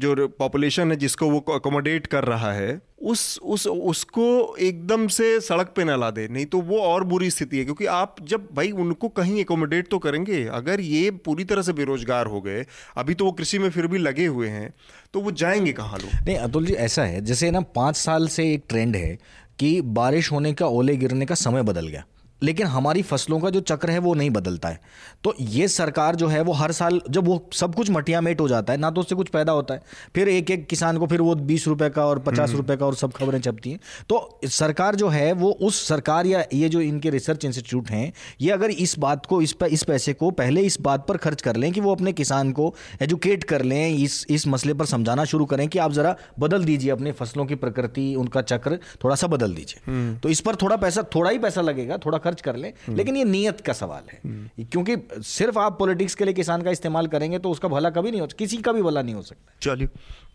जो 0.00 0.26
पॉपुलेशन 0.28 0.90
है 0.90 0.96
जिसको 0.96 1.28
वो 1.30 1.38
अकोमोडेट 1.52 2.06
कर 2.06 2.24
रहा 2.24 2.52
है, 2.52 2.80
उस 3.02 3.38
उस, 3.38 3.66
उसको 3.66 4.56
एकदम 4.58 5.06
से 5.08 5.40
सड़क 5.40 5.72
पे 5.76 5.84
ना 5.84 5.96
ला 5.96 6.10
दे 6.10 6.26
नहीं 6.28 6.46
तो 6.46 6.60
वो 6.60 6.80
और 6.80 7.04
बुरी 7.04 7.30
स्थिति 7.30 7.58
है, 7.58 7.64
क्योंकि 7.64 7.86
आप 7.86 8.16
जब 8.24 8.48
भाई 8.52 8.70
उनको 8.70 9.08
कहीं 9.10 9.40
एकोमोडेट 9.40 9.88
तो 9.88 9.98
करेंगे। 9.98 10.44
अगर 10.44 10.80
ये 10.80 11.10
पूरी 11.10 11.44
तरह 11.44 11.62
से 11.62 11.72
बेरोजगार 11.72 12.26
हो 12.26 12.40
गए, 12.40 12.64
अभी 12.96 13.14
तो 13.14 13.24
वो 13.24 13.32
कृषि 13.32 13.58
में 13.58 13.68
फिर 13.70 13.86
भी 13.86 13.98
लगे 13.98 14.26
हुए 14.26 14.48
हैं 14.48 14.72
तो 15.14 15.20
वो 15.20 15.30
जाएँगे 15.32 15.72
कहाँ 15.72 15.98
लोग? 15.98 16.10
नहीं, 16.26 16.36
अतुल 16.38 16.66
जी, 16.66 16.74
ऐसा 16.74 17.04
है, 17.04 17.20
जैसे 17.22 17.50
ना 17.50 17.60
पाँच 17.74 17.96
साल 17.96 18.28
से 18.28 18.52
एक 18.54 18.64
ट्रेंड 18.68 18.96
है 18.96 19.18
कि 19.58 19.80
बारिश 19.82 20.32
होने 20.32 20.52
का, 20.52 20.66
ओले 20.66 20.96
गिरने 20.96 21.26
का 21.26 21.34
समय 21.36 21.62
बदल 21.62 21.88
गया। 21.88 22.04
लेकिन 22.42 22.66
हमारी 22.68 23.02
फ़सलों 23.04 23.38
का 23.40 23.50
जो 23.50 23.60
चक्र 23.62 23.90
है 23.90 23.98
वो 23.98 24.14
नहीं 24.14 24.30
बदलता 24.30 24.68
है 24.68 24.80
तो 25.24 25.34
ये 25.40 25.68
सरकार 25.70 26.16
जो 26.16 26.26
है 26.26 26.40
वो 26.42 26.52
हर 26.54 26.72
साल 26.72 27.00
जब 27.10 27.26
वो 27.26 27.42
सब 27.54 27.74
कुछ 27.74 27.90
मटिया 27.90 28.20
मेट 28.20 28.40
हो 28.40 28.48
जाता 28.48 28.72
है 28.72 28.78
ना 28.78 28.90
तो 28.90 29.00
उससे 29.00 29.14
कुछ 29.14 29.28
पैदा 29.28 29.52
होता 29.52 29.74
है 29.74 29.82
फिर 30.14 30.28
एक 30.28 30.50
एक 30.50 30.66
किसान 30.66 30.98
को 30.98 31.06
फिर 31.06 31.20
वो 31.20 31.34
बीस 31.44 31.66
रुपए 31.68 31.88
का 31.90 32.06
और 32.06 32.18
पचास 32.20 32.48
हम्म। 32.48 32.58
रुपए 32.58 32.76
का 32.76 32.86
और 32.86 32.94
सब 32.94 33.12
खबरें 33.12 33.40
छपती 33.40 33.70
हैं 33.70 33.80
तो 34.08 34.18
सरकार 34.50 34.96
जो 34.96 35.08
है 35.08 35.32
वो 35.34 35.50
उस 35.62 35.86
सरकार 35.88 36.26
या 36.26 36.44
ये 36.54 36.68
जो 36.68 36.80
इनके 36.82 37.10
रिसर्च 37.10 37.44
इंस्टीट्यूट 37.44 37.90
हैं 37.90 38.12
ये 38.40 38.50
अगर 38.50 38.70
इस 38.78 38.98
बात 38.98 39.26
को 39.26 39.40
इस 39.42 39.54
इस 39.70 39.82
पैसे 39.84 40.12
को 40.14 40.30
पहले 40.40 40.60
इस 40.62 40.80
बात 40.80 41.06
पर 41.06 41.16
खर्च 41.18 41.42
कर 41.42 41.56
लें 41.56 41.70
कि 41.72 41.80
वो 41.80 41.94
अपने 41.94 42.12
किसान 42.14 42.52
को 42.52 42.74
एजुकेट 43.02 43.44
कर 43.44 43.62
लें 43.64 43.80
इस 43.88 44.24
इस 44.30 44.46
मसले 44.48 44.74
पर 44.74 44.86
समझाना 44.86 45.24
शुरू 45.26 45.44
करें 45.46 45.66
कि 45.68 45.78
आप 45.80 45.92
ज़रा 45.92 46.16
बदल 46.38 46.64
दीजिए 46.64 46.90
अपने 46.90 47.12
फ़सलों 47.14 47.46
की 47.46 47.54
प्रकृति 47.56 48.14
उनका 48.16 48.42
चक्र 48.44 48.78
थोड़ा 49.04 49.14
सा 49.14 49.26
बदल 49.28 49.54
दीजिए 49.54 49.80
हम्म। 49.86 50.16
तो 50.16 50.28
इस 50.28 50.40
पर 50.40 50.56
थोड़ा 50.56 50.76
पैसा 50.78 51.02
थोड़ा 51.14 51.30
ही 51.30 51.38
पैसा 51.38 51.60
लगेगा 51.62 51.98
थोड़ा 52.06 52.18
खर्च 52.30 52.40
कर 52.40 52.56
लें 52.56 52.72
हम्म। 52.86 52.96
लेकिन 52.96 53.16
ये 53.16 53.24
नियत 53.26 53.60
का 53.60 53.72
सवाल 53.72 54.02
है। 54.12 54.20
हम्म। 54.24 54.64
क्योंकि 54.64 54.96
सिर्फ़ 55.26 55.58
आप 55.58 55.78
पॉलिटिक्स 55.78 56.14
के 56.14 56.24
लिए 56.24 56.34
किसान 56.34 56.62
का 56.62 56.70
इस्तेमाल 56.70 57.06
करेंगे 57.06 57.38
तो 57.38 57.50
उसका 57.50 57.68
भला 57.68 57.90
कभी 57.90 58.10
नहीं 58.10 58.20
हो 58.20 58.28
किसी 58.38 58.56
का 58.56 58.72
भी 58.72 58.82
भला 58.82 59.02
नहीं 59.02 59.14
हो 59.14 59.22
सकता। 59.22 59.56
चलिए 59.62 59.88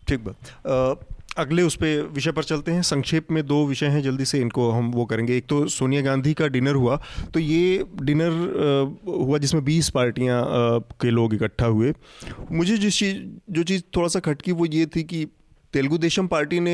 ठीक 0.08 0.24
बात। 0.24 1.06
अगले 1.38 1.62
उस 1.62 1.76
पर 1.76 2.10
विषय 2.14 2.32
पर 2.32 2.44
चलते 2.44 2.72
हैं। 2.72 2.82
संक्षेप 2.82 3.32
में 3.32 3.46
दो 3.46 3.66
विषय 3.68 3.86
हैं 3.86 4.02
जल्दी 4.02 4.26
से 4.26 4.40
इनको 4.40 4.70
हम 4.72 4.92
वो 4.92 5.06
करेंगे। 5.06 5.38
एक 5.38 5.46
तो 5.48 5.68
सोनिया 5.68 6.02
गांधी 6.02 6.34
का 6.34 6.48
डिनर 6.48 6.76
हुआ 6.76 7.00
तो 7.34 7.40
ये 7.40 7.86
डिनर 8.02 8.30
हुआ 9.08 9.38
जिसमें 9.38 9.64
20 9.66 9.90
पार्टियाँ 9.90 10.44
के 11.02 11.10
लोग 11.10 11.34
इकट्ठा 11.34 11.66
हुए। 11.66 11.94
मुझे 12.52 12.78
जिस 12.78 13.00
चीज़ 13.00 13.18
जो 13.54 13.64
चीज़ 13.64 13.84
थोड़ा 13.98 14.08
सा 14.08 14.20
खटकी 14.20 14.52
वो 14.52 14.66
ये 14.66 14.86
थी 14.86 15.04
कि 15.04 15.26
तेलुगु 15.76 15.98
देशम 15.98 16.28
पार्टी 16.28 16.60
ने 16.60 16.74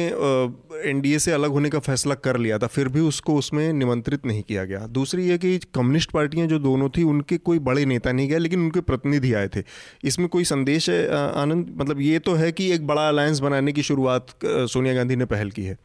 एनडीए 0.90 1.20
से 1.20 1.32
अलग 1.32 1.52
होने 1.52 1.70
का 1.70 1.80
फैसला 1.80 2.16
कर 2.18 2.38
लिया 2.38 2.58
था 2.60 2.68
फिर 2.68 2.88
भी 2.88 3.00
उसको 3.02 3.36
उसमें 3.36 3.62
निमंत्रित 3.74 4.26
नहीं 4.26 4.42
किया 4.44 4.66
गया। 4.66 4.80
दूसरी 4.90 5.28
ये 5.30 5.38
कि 5.38 5.58
कम्युनिस्ट 5.76 6.12
पार्टियाँ 6.12 6.48
जो 6.48 6.60
दोनों 6.60 6.90
थी 6.90 7.04
उनके 7.04 7.38
कोई 7.40 7.60
बड़े 7.62 7.86
नेता 7.86 8.12
नहीं 8.12 8.28
गए 8.30 8.38
लेकिन 8.38 8.60
उनके 8.60 8.82
प्रतिनिधि 8.82 9.34
आए 9.34 9.48
थे। 9.48 9.64
इसमें 10.04 10.28
कोई 10.30 10.44
संदेश 10.44 10.90
है 10.90 11.00
आनंद 11.42 11.74
मतलब 11.78 12.02
ये 12.02 12.20
तो 12.20 12.34
है 12.34 12.52
कि 12.52 12.72
एक 12.72 12.86
बड़ा 12.88 13.08
अलायंस 13.08 13.40
बनाने 13.40 13.72
की 13.72 13.84
शुरुआत 13.84 14.36
सोनिया 14.46 14.94
गांधी 14.94 15.16
ने 15.16 15.26
पहल 15.26 15.50
की 15.52 15.64
है। 15.64 15.78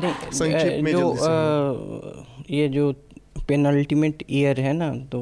संक्षिप्त 0.00 0.82
में 0.82 0.92
जो 0.92 1.10
आ, 1.12 1.24
ये 2.50 2.68
जो 2.68 2.92
पेनल्टीमेट 3.48 4.24
ईयर 4.30 4.60
है 4.60 4.72
ना 4.72 4.90
तो 5.12 5.20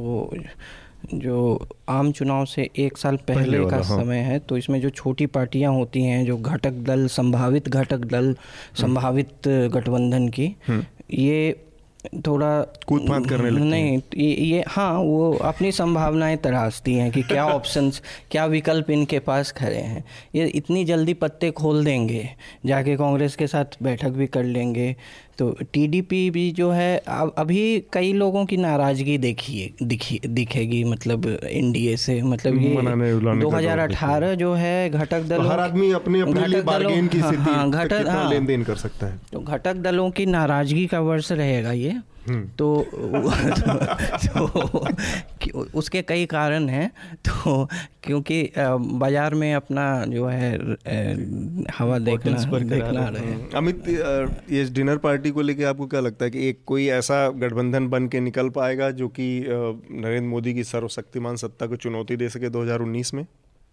जो 1.14 1.68
आम 1.88 2.12
चुनाव 2.12 2.44
से 2.44 2.68
एक 2.76 2.98
साल 2.98 3.16
पहले, 3.16 3.58
पहले 3.58 3.70
का 3.70 3.76
हाँ। 3.76 3.98
समय 3.98 4.18
है 4.18 4.38
तो 4.38 4.56
इसमें 4.56 4.80
जो 4.80 4.90
छोटी 4.90 5.26
पार्टियाँ 5.26 5.72
होती 5.72 6.02
हैं 6.02 6.24
जो 6.24 6.36
घटक 6.36 6.82
दल 6.86 7.06
संभावित 7.06 7.68
घटक 7.68 8.04
दल 8.06 8.34
संभावित 8.80 9.48
गठबंधन 9.48 10.28
की 10.28 10.54
ये 11.10 11.60
थोड़ा 12.26 12.48
कूद 12.86 13.08
फांद 13.08 13.28
करने 13.28 13.50
लगती 13.50 13.62
हैं। 13.62 13.70
नहीं 13.70 14.00
ये, 14.16 14.34
ये 14.34 14.64
हाँ 14.68 14.92
वो 14.98 15.32
अपनी 15.42 15.72
संभावनाएँ 15.72 16.36
तराशती 16.36 16.94
हैं 16.94 17.10
कि 17.12 17.22
क्या 17.22 17.46
ऑप्शंस 17.54 18.02
क्या 18.30 18.44
विकल्प 18.46 18.90
इनके 18.90 19.18
पास 19.18 19.52
खड़े 19.52 19.76
हैं 19.76 20.04
ये 20.34 20.46
इतनी 20.46 20.84
जल्दी 20.84 21.14
पत्ते 21.14 21.50
खोल 21.50 21.84
देंगे 21.84 22.28
जाके 22.66 22.96
कांग्रेस 22.96 23.36
के 23.36 23.46
साथ 23.46 23.82
बैठक 23.82 24.10
भी 24.10 24.26
कर 24.26 24.44
लेंगे 24.44 24.94
तो 25.38 25.50
टीडीपी 25.72 26.30
भी 26.30 26.50
जो 26.52 26.70
है 26.70 26.96
अब 27.08 27.34
अभी 27.38 27.84
कई 27.92 28.12
लोगों 28.12 28.44
की 28.46 28.56
नाराज़गी 28.56 29.18
देखिए 29.18 29.72
दिखी 29.82 30.20
दिखेगी 30.26 30.84
मतलब 30.84 31.26
एनडीए 31.44 31.96
से 31.96 32.22
मतलब 32.22 32.62
ये 32.62 32.76
मनाने 32.76 33.12
उलाने 33.12 33.50
का 33.50 33.58
2018 33.58 34.34
जो 34.34 34.54
है 34.54 34.90
घटक 34.90 35.22
दल 35.22 35.40
हर 35.40 35.60
आदमी 35.60 35.92
अपने 35.92 36.20
अपने 36.20 36.40
घटक 36.40 36.48
लिए 36.48 36.62
बार्गेन 36.62 37.08
की 37.08 37.18
हाँ, 37.18 37.32
स्थिति 37.32 37.50
हाँ, 37.50 37.70
घटक 37.70 38.06
हाँ, 38.08 38.30
लेन 38.30 38.46
देन 38.46 38.64
कर 38.64 38.76
सकता 38.76 39.06
है। 39.06 39.20
तो 39.32 39.40
घटक 39.40 39.74
दलों 39.74 40.10
की 40.10 40.26
नाराज़गी 40.26 40.86
का 40.86 41.00
वर्ष 41.00 41.32
रहेगा 41.32 41.72
ये। 41.72 42.00
तो, 42.28 42.86
तो, 42.90 43.30
तो 44.28 45.60
उसके 45.74 46.02
कई 46.02 46.26
कारण 46.26 46.68
हैं। 46.68 46.88
तो 47.28 47.68
क्योंकि 48.02 48.52
बाज़ार 48.58 49.34
में 49.34 49.54
अपना 49.54 50.04
जो 50.04 50.26
है 50.26 50.56
हवा 51.78 51.98
देखना 51.98 52.58
देखना। 52.60 53.08
रहे 53.08 53.34
अमित 53.54 53.88
ये 54.50 54.64
डिनर 54.64 54.96
पार्टी 54.96 55.30
को 55.30 55.42
लेके 55.42 55.64
आपको 55.64 55.86
क्या 55.86 56.00
लगता 56.00 56.24
है 56.24 56.30
कि 56.30 56.48
एक 56.48 56.58
कोई 56.66 56.86
ऐसा 56.88 57.28
गठबंधन 57.28 57.88
बन 57.88 58.08
के 58.08 58.20
निकल 58.20 58.48
पाएगा 58.48 58.90
जो 58.90 59.08
कि 59.08 59.46
नरेंद्र 59.90 60.28
मोदी 60.28 60.54
की 60.54 60.64
सर्वशक्तिमान 60.64 61.36
सत्ता 61.36 61.66
को 61.66 61.76
चुनौती 61.76 62.16
दे 62.16 62.28
सके 62.28 62.48
2019 62.48 63.14
में? 63.14 63.24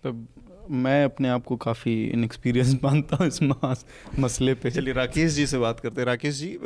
तो 0.03 0.25
मैं 0.71 1.03
अपने 1.05 1.29
आप 1.29 1.43
को 1.43 1.55
काफ़ी 1.55 1.93
इनएक्सपीरियंस 2.05 2.73
मानता 2.83 3.15
हूँ 3.15 3.27
इस 3.27 3.41
मास- 3.43 3.85
मसले 4.19 4.53
पे। 4.53 4.71
चलिए 4.71 4.93
राकेश 4.93 5.31
जी 5.33 5.45
से 5.47 5.57
बात 5.57 5.79
करते 5.79 6.01
हैं। 6.01 6.05
राकेश 6.05 6.35
जी 6.35 6.53
अ, 6.53 6.59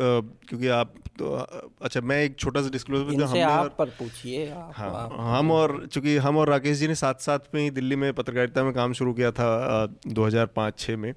क्योंकि 0.49 0.67
आप 0.67 0.93
तो 1.19 1.33
अच्छा 1.81 2.01
मैं 2.01 2.21
एक 2.23 2.35
छोटा 2.39 2.61
सा 2.61 2.69
डिस्क्लोजर 2.69 3.13
इनसे 3.13 3.41
आप 3.41 3.75
पर 3.77 3.89
पूछिए 3.89 4.49
हाँ 4.49 4.73
आप 4.95 5.13
हम 5.19 5.51
और 5.51 5.87
चूँकि 5.91 6.17
हम 6.17 6.37
और 6.37 6.49
राकेश 6.49 6.77
जी 6.77 6.87
ने 6.87 6.95
साथ 6.95 7.13
साथ 7.13 7.39
में 7.55 7.61
ही 7.61 7.69
दिल्ली 7.69 7.95
में 7.95 8.13
पत्रकारिता 8.13 8.63
में 8.63 8.73
काम 8.73 8.93
शुरू 8.93 9.13
किया 9.13 9.31
था 9.31 9.85
दो 10.07 10.25
हज़ार 10.25 10.45
पाँच 10.45 10.79
छः 10.79 10.97
में। 10.97 11.13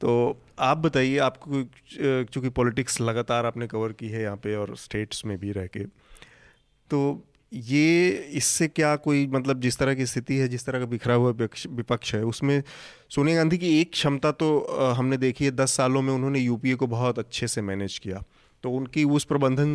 तो 0.00 0.40
आप 0.58 0.78
बताइए 0.78 1.18
आपको 1.18 1.62
चूँकि 2.24 2.48
पॉलिटिक्स 2.48 3.00
लगातार 3.00 3.46
आपने 3.46 3.66
कवर 3.66 3.92
की 3.92 4.08
है 4.08 4.22
यहाँ 4.22 4.36
पे 4.36 4.54
और 4.56 4.76
स्टेट्स 4.76 5.24
में 5.24 5.38
भी 5.38 5.52
रह 5.52 5.66
के 5.66 5.84
तो 6.90 7.22
ये 7.52 8.08
इससे 8.34 8.68
क्या 8.68 8.94
कोई 8.98 9.26
मतलब 9.26 9.60
जिस 9.60 9.78
तरह 9.78 9.94
की 9.94 10.06
स्थिति 10.06 10.36
है, 10.36 10.48
जिस 10.48 10.66
तरह 10.66 10.78
का 10.78 10.86
बिखरा 10.86 11.14
हुआ 11.14 11.30
विपक्ष 11.30 12.14
है, 12.14 12.22
उसमें 12.24 12.62
सोनिया 13.10 13.36
गांधी 13.36 13.58
की 13.58 13.80
एक 13.80 13.92
क्षमता 13.92 14.30
तो 14.32 14.48
हमने 14.96 15.16
देखी 15.18 15.44
है, 15.44 15.50
दस 15.52 15.72
सालों 15.72 16.02
में 16.02 16.12
उन्होंने 16.12 16.40
यूपीए 16.40 16.74
को 16.74 16.86
बहुत 16.88 17.18
अच्छे 17.18 17.46
से 17.46 17.62
मैनेज 17.62 17.98
किया। 17.98 18.22
तो 18.64 18.70
उनकी 18.70 19.02
उस 19.06 19.24
प्रबंधन 19.24 19.74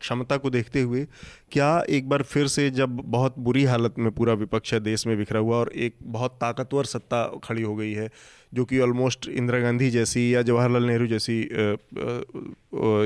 क्षमता 0.00 0.36
को 0.36 0.50
देखते 0.50 0.80
हुए 0.80 1.04
क्या 1.52 1.70
एक 1.88 2.08
बार 2.08 2.22
फिर 2.24 2.46
से 2.48 2.68
जब 2.70 2.96
बहुत 3.06 3.38
बुरी 3.38 3.64
हालत 3.64 3.94
में 3.98 4.10
पूरा 4.12 4.32
विपक्ष 4.34 4.72
है, 4.74 4.80
देश 4.80 5.06
में 5.06 5.16
बिखरा 5.18 5.40
हुआ 5.40 5.56
और 5.56 5.72
एक 5.76 5.94
बहुत 6.02 6.36
ताकतवर 6.40 6.84
सत्ता 6.84 7.24
खड़ी 7.44 7.62
हो 7.62 7.74
गई 7.76 7.92
है, 7.92 8.08
जो 8.54 8.64
कि 8.64 8.78
ऑलमोस्ट 8.80 9.28
इंदिरा 9.28 9.58
गांधी 9.60 9.90
जैसी 9.90 10.34
या 10.34 10.42
जवाहरलाल 10.42 10.84
नेहरू 10.84 11.06
जैसी 11.06 11.48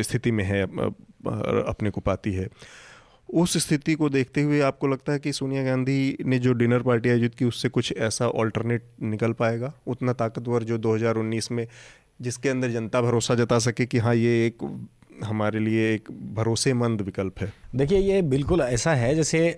स्थिति 0.02 0.31
में 0.31 0.44
है 0.44 0.62
अपने 0.62 1.90
को 1.90 2.01
पाती 2.01 2.32
है। 2.32 2.48
उस 3.35 3.57
स्थिति 3.59 3.94
को 3.94 4.09
देखते 4.09 4.43
हुए 4.43 4.61
आपको 4.61 4.86
लगता 4.86 5.12
है 5.12 5.19
कि 5.19 5.32
सोनिया 5.32 5.65
गांधी 5.65 6.16
ने 6.27 6.39
जो 6.39 6.53
डिनर 6.53 6.82
पार्टी 6.82 7.09
आयोजित 7.09 7.35
की, 7.35 7.44
उससे 7.44 7.69
कुछ 7.69 7.94
ऐसा 7.97 8.28
ऑल्टरनेट 8.28 8.82
निकल 9.03 9.32
पाएगा? 9.32 9.73
उतना 9.86 10.12
ताकतवर 10.12 10.62
जो 10.62 10.78
2019 10.78 11.51
में, 11.51 11.66
जिसके 12.20 12.48
अंदर 12.48 12.70
जनता 12.70 13.01
भरोसा 13.01 13.35
जता 13.35 13.59
सके 13.59 13.86
कि 13.86 13.98
हाँ 13.98 14.15
ये 14.15 14.47
एक 14.47 14.78
हमारे 15.24 15.59
लिए 15.59 15.94
एक 15.94 16.09
भरोसेमंद 16.35 17.01
विकल्प 17.01 17.39
है। 17.40 17.53
देखिए, 17.77 17.98
ये 17.98 18.23
बिल्कुल 18.23 18.61
ऐसा 18.61 18.94
है, 18.94 19.15
जैसे 19.15 19.57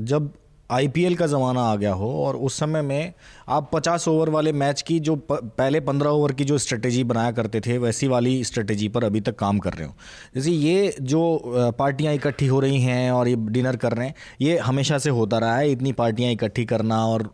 जब 0.00 0.30
आईपीएल 0.70 1.16
का 1.16 1.26
ज़माना 1.26 1.60
आ 1.60 1.76
गया 1.76 1.92
हो 1.92 2.24
और 2.24 2.36
उस 2.36 2.58
समय 2.58 2.82
में 2.82 3.12
आप 3.48 3.70
50 3.70 4.06
ओवर 4.08 4.28
वाले 4.28 4.52
मैच 4.52 4.82
की 4.82 4.98
जो 5.00 5.14
प, 5.16 5.32
पहले 5.32 5.80
15 5.80 6.06
ओवर 6.06 6.32
की 6.32 6.44
जो 6.44 6.58
स्ट्रेटेजी 6.58 7.04
बनाया 7.04 7.30
करते 7.30 7.60
थे 7.60 7.78
वैसी 7.78 8.06
वाली 8.08 8.44
स्ट्रेटेजी 8.44 8.88
पर 8.88 9.04
अभी 9.04 9.20
तक 9.20 9.36
काम 9.36 9.58
कर 9.58 9.72
रहे 9.72 9.86
हो। 9.86 9.94
जैसे 10.34 10.50
ये 10.50 10.94
जो 11.02 11.42
पार्टियाँ 11.78 12.14
इकट्ठी 12.14 12.46
हो 12.46 12.60
रही 12.60 12.80
हैं 12.80 13.10
और 13.10 13.28
ये 13.28 13.36
डिनर 13.38 13.76
कर 13.76 13.92
रहे 13.92 14.06
हैं 14.06 14.14
ये 14.40 14.58
हमेशा 14.58 14.98
से 14.98 15.10
होता 15.10 15.38
रहा 15.38 15.56
है 15.56 15.70
इतनी 15.70 15.92
पार्टियाँ 15.92 16.32
इकट्ठी 16.32 16.64
करना 16.64 17.04
और 17.06 17.30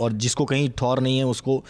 और 0.00 0.12
जिसको 0.12 0.44
कहीं 0.44 0.70
ठौर 0.70 1.00
नहीं 1.00 1.18
है 1.18 1.24
उसको 1.24 1.62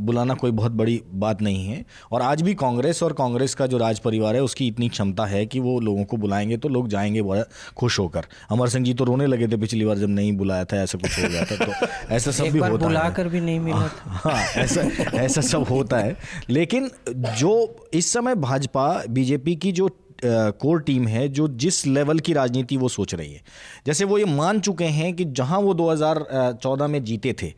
बुलाना 0.00 0.34
कोई 0.34 0.50
बहुत 0.50 0.72
बड़ी 0.72 1.00
बात 1.14 1.42
नहीं 1.42 1.66
है। 1.66 1.84
और 2.12 2.22
आज 2.22 2.42
भी 2.42 2.54
कांग्रेस 2.54 3.02
और 3.02 3.12
कांग्रेस 3.12 3.54
का 3.54 3.66
जो 3.66 3.78
राज 3.78 3.98
परिवार 3.98 4.34
है 4.34 4.42
उसकी 4.42 4.66
इतनी 4.66 4.88
क्षमता 4.88 5.24
है 5.24 5.44
कि 5.46 5.60
वो 5.60 5.78
लोगों 5.80 6.04
को 6.04 6.16
बुलाएँगे 6.16 6.56
तो 6.56 6.68
लोग 6.68 6.88
जाएँगे 6.88 7.22
बड़ा 7.22 7.44
खुश 7.76 7.98
होकर। 7.98 8.26
अमर 8.50 8.68
सिंह 8.68 8.84
जी 8.84 8.94
तो 8.94 9.04
रोने 9.04 9.26
लगे 9.26 9.48
थे 9.48 9.56
पिछली 9.56 9.84
बार 9.84 9.98
जब 9.98 10.08
नहीं 10.08 10.32
बुलाया 10.32 10.64
था 10.64 10.82
ऐसा 10.82 10.98
कुछ 10.98 11.18
हो 11.18 11.28
गया 11.28 11.44
था 11.44 11.56
तो 11.56 11.86
ऐसा 12.14 12.30
सब 12.30 12.44
भी 12.44 12.58
होता 12.58 12.86
है 12.86 13.01
कर 13.10 13.28
भी 13.28 13.40
नहीं 13.40 13.60
मिला 13.60 13.88
था। 13.88 14.02
हाँ 14.24 14.42
ऐसा 14.42 14.80
ऐसा 15.16 15.40
सब 15.40 15.62
होता 15.62 15.98
है। 15.98 16.16
लेकिन 16.50 16.90
जो 17.08 17.76
इस 17.94 18.12
समय 18.12 18.34
भाजपा, 18.34 19.04
बीजेपी 19.10 19.56
की 19.56 19.72
जो 19.72 19.98
कोर 20.24 20.80
टीम 20.80 21.06
है, 21.08 21.28
जो 21.28 21.48
जिस 21.48 21.86
लेवल 21.86 22.18
की 22.18 22.32
राजनीति 22.32 22.76
वो 22.76 22.88
सोच 22.88 23.14
रही 23.14 23.32
है। 23.32 23.42
जैसे 23.86 24.04
वो 24.04 24.18
ये 24.18 24.24
मान 24.24 24.60
चुके 24.60 24.84
हैं 24.84 25.14
कि 25.14 25.24
जहाँ 25.24 25.60
वो 25.60 25.74
2014 25.74 26.86
में 26.86 27.04
जीते 27.04 27.32
थे, 27.32 27.52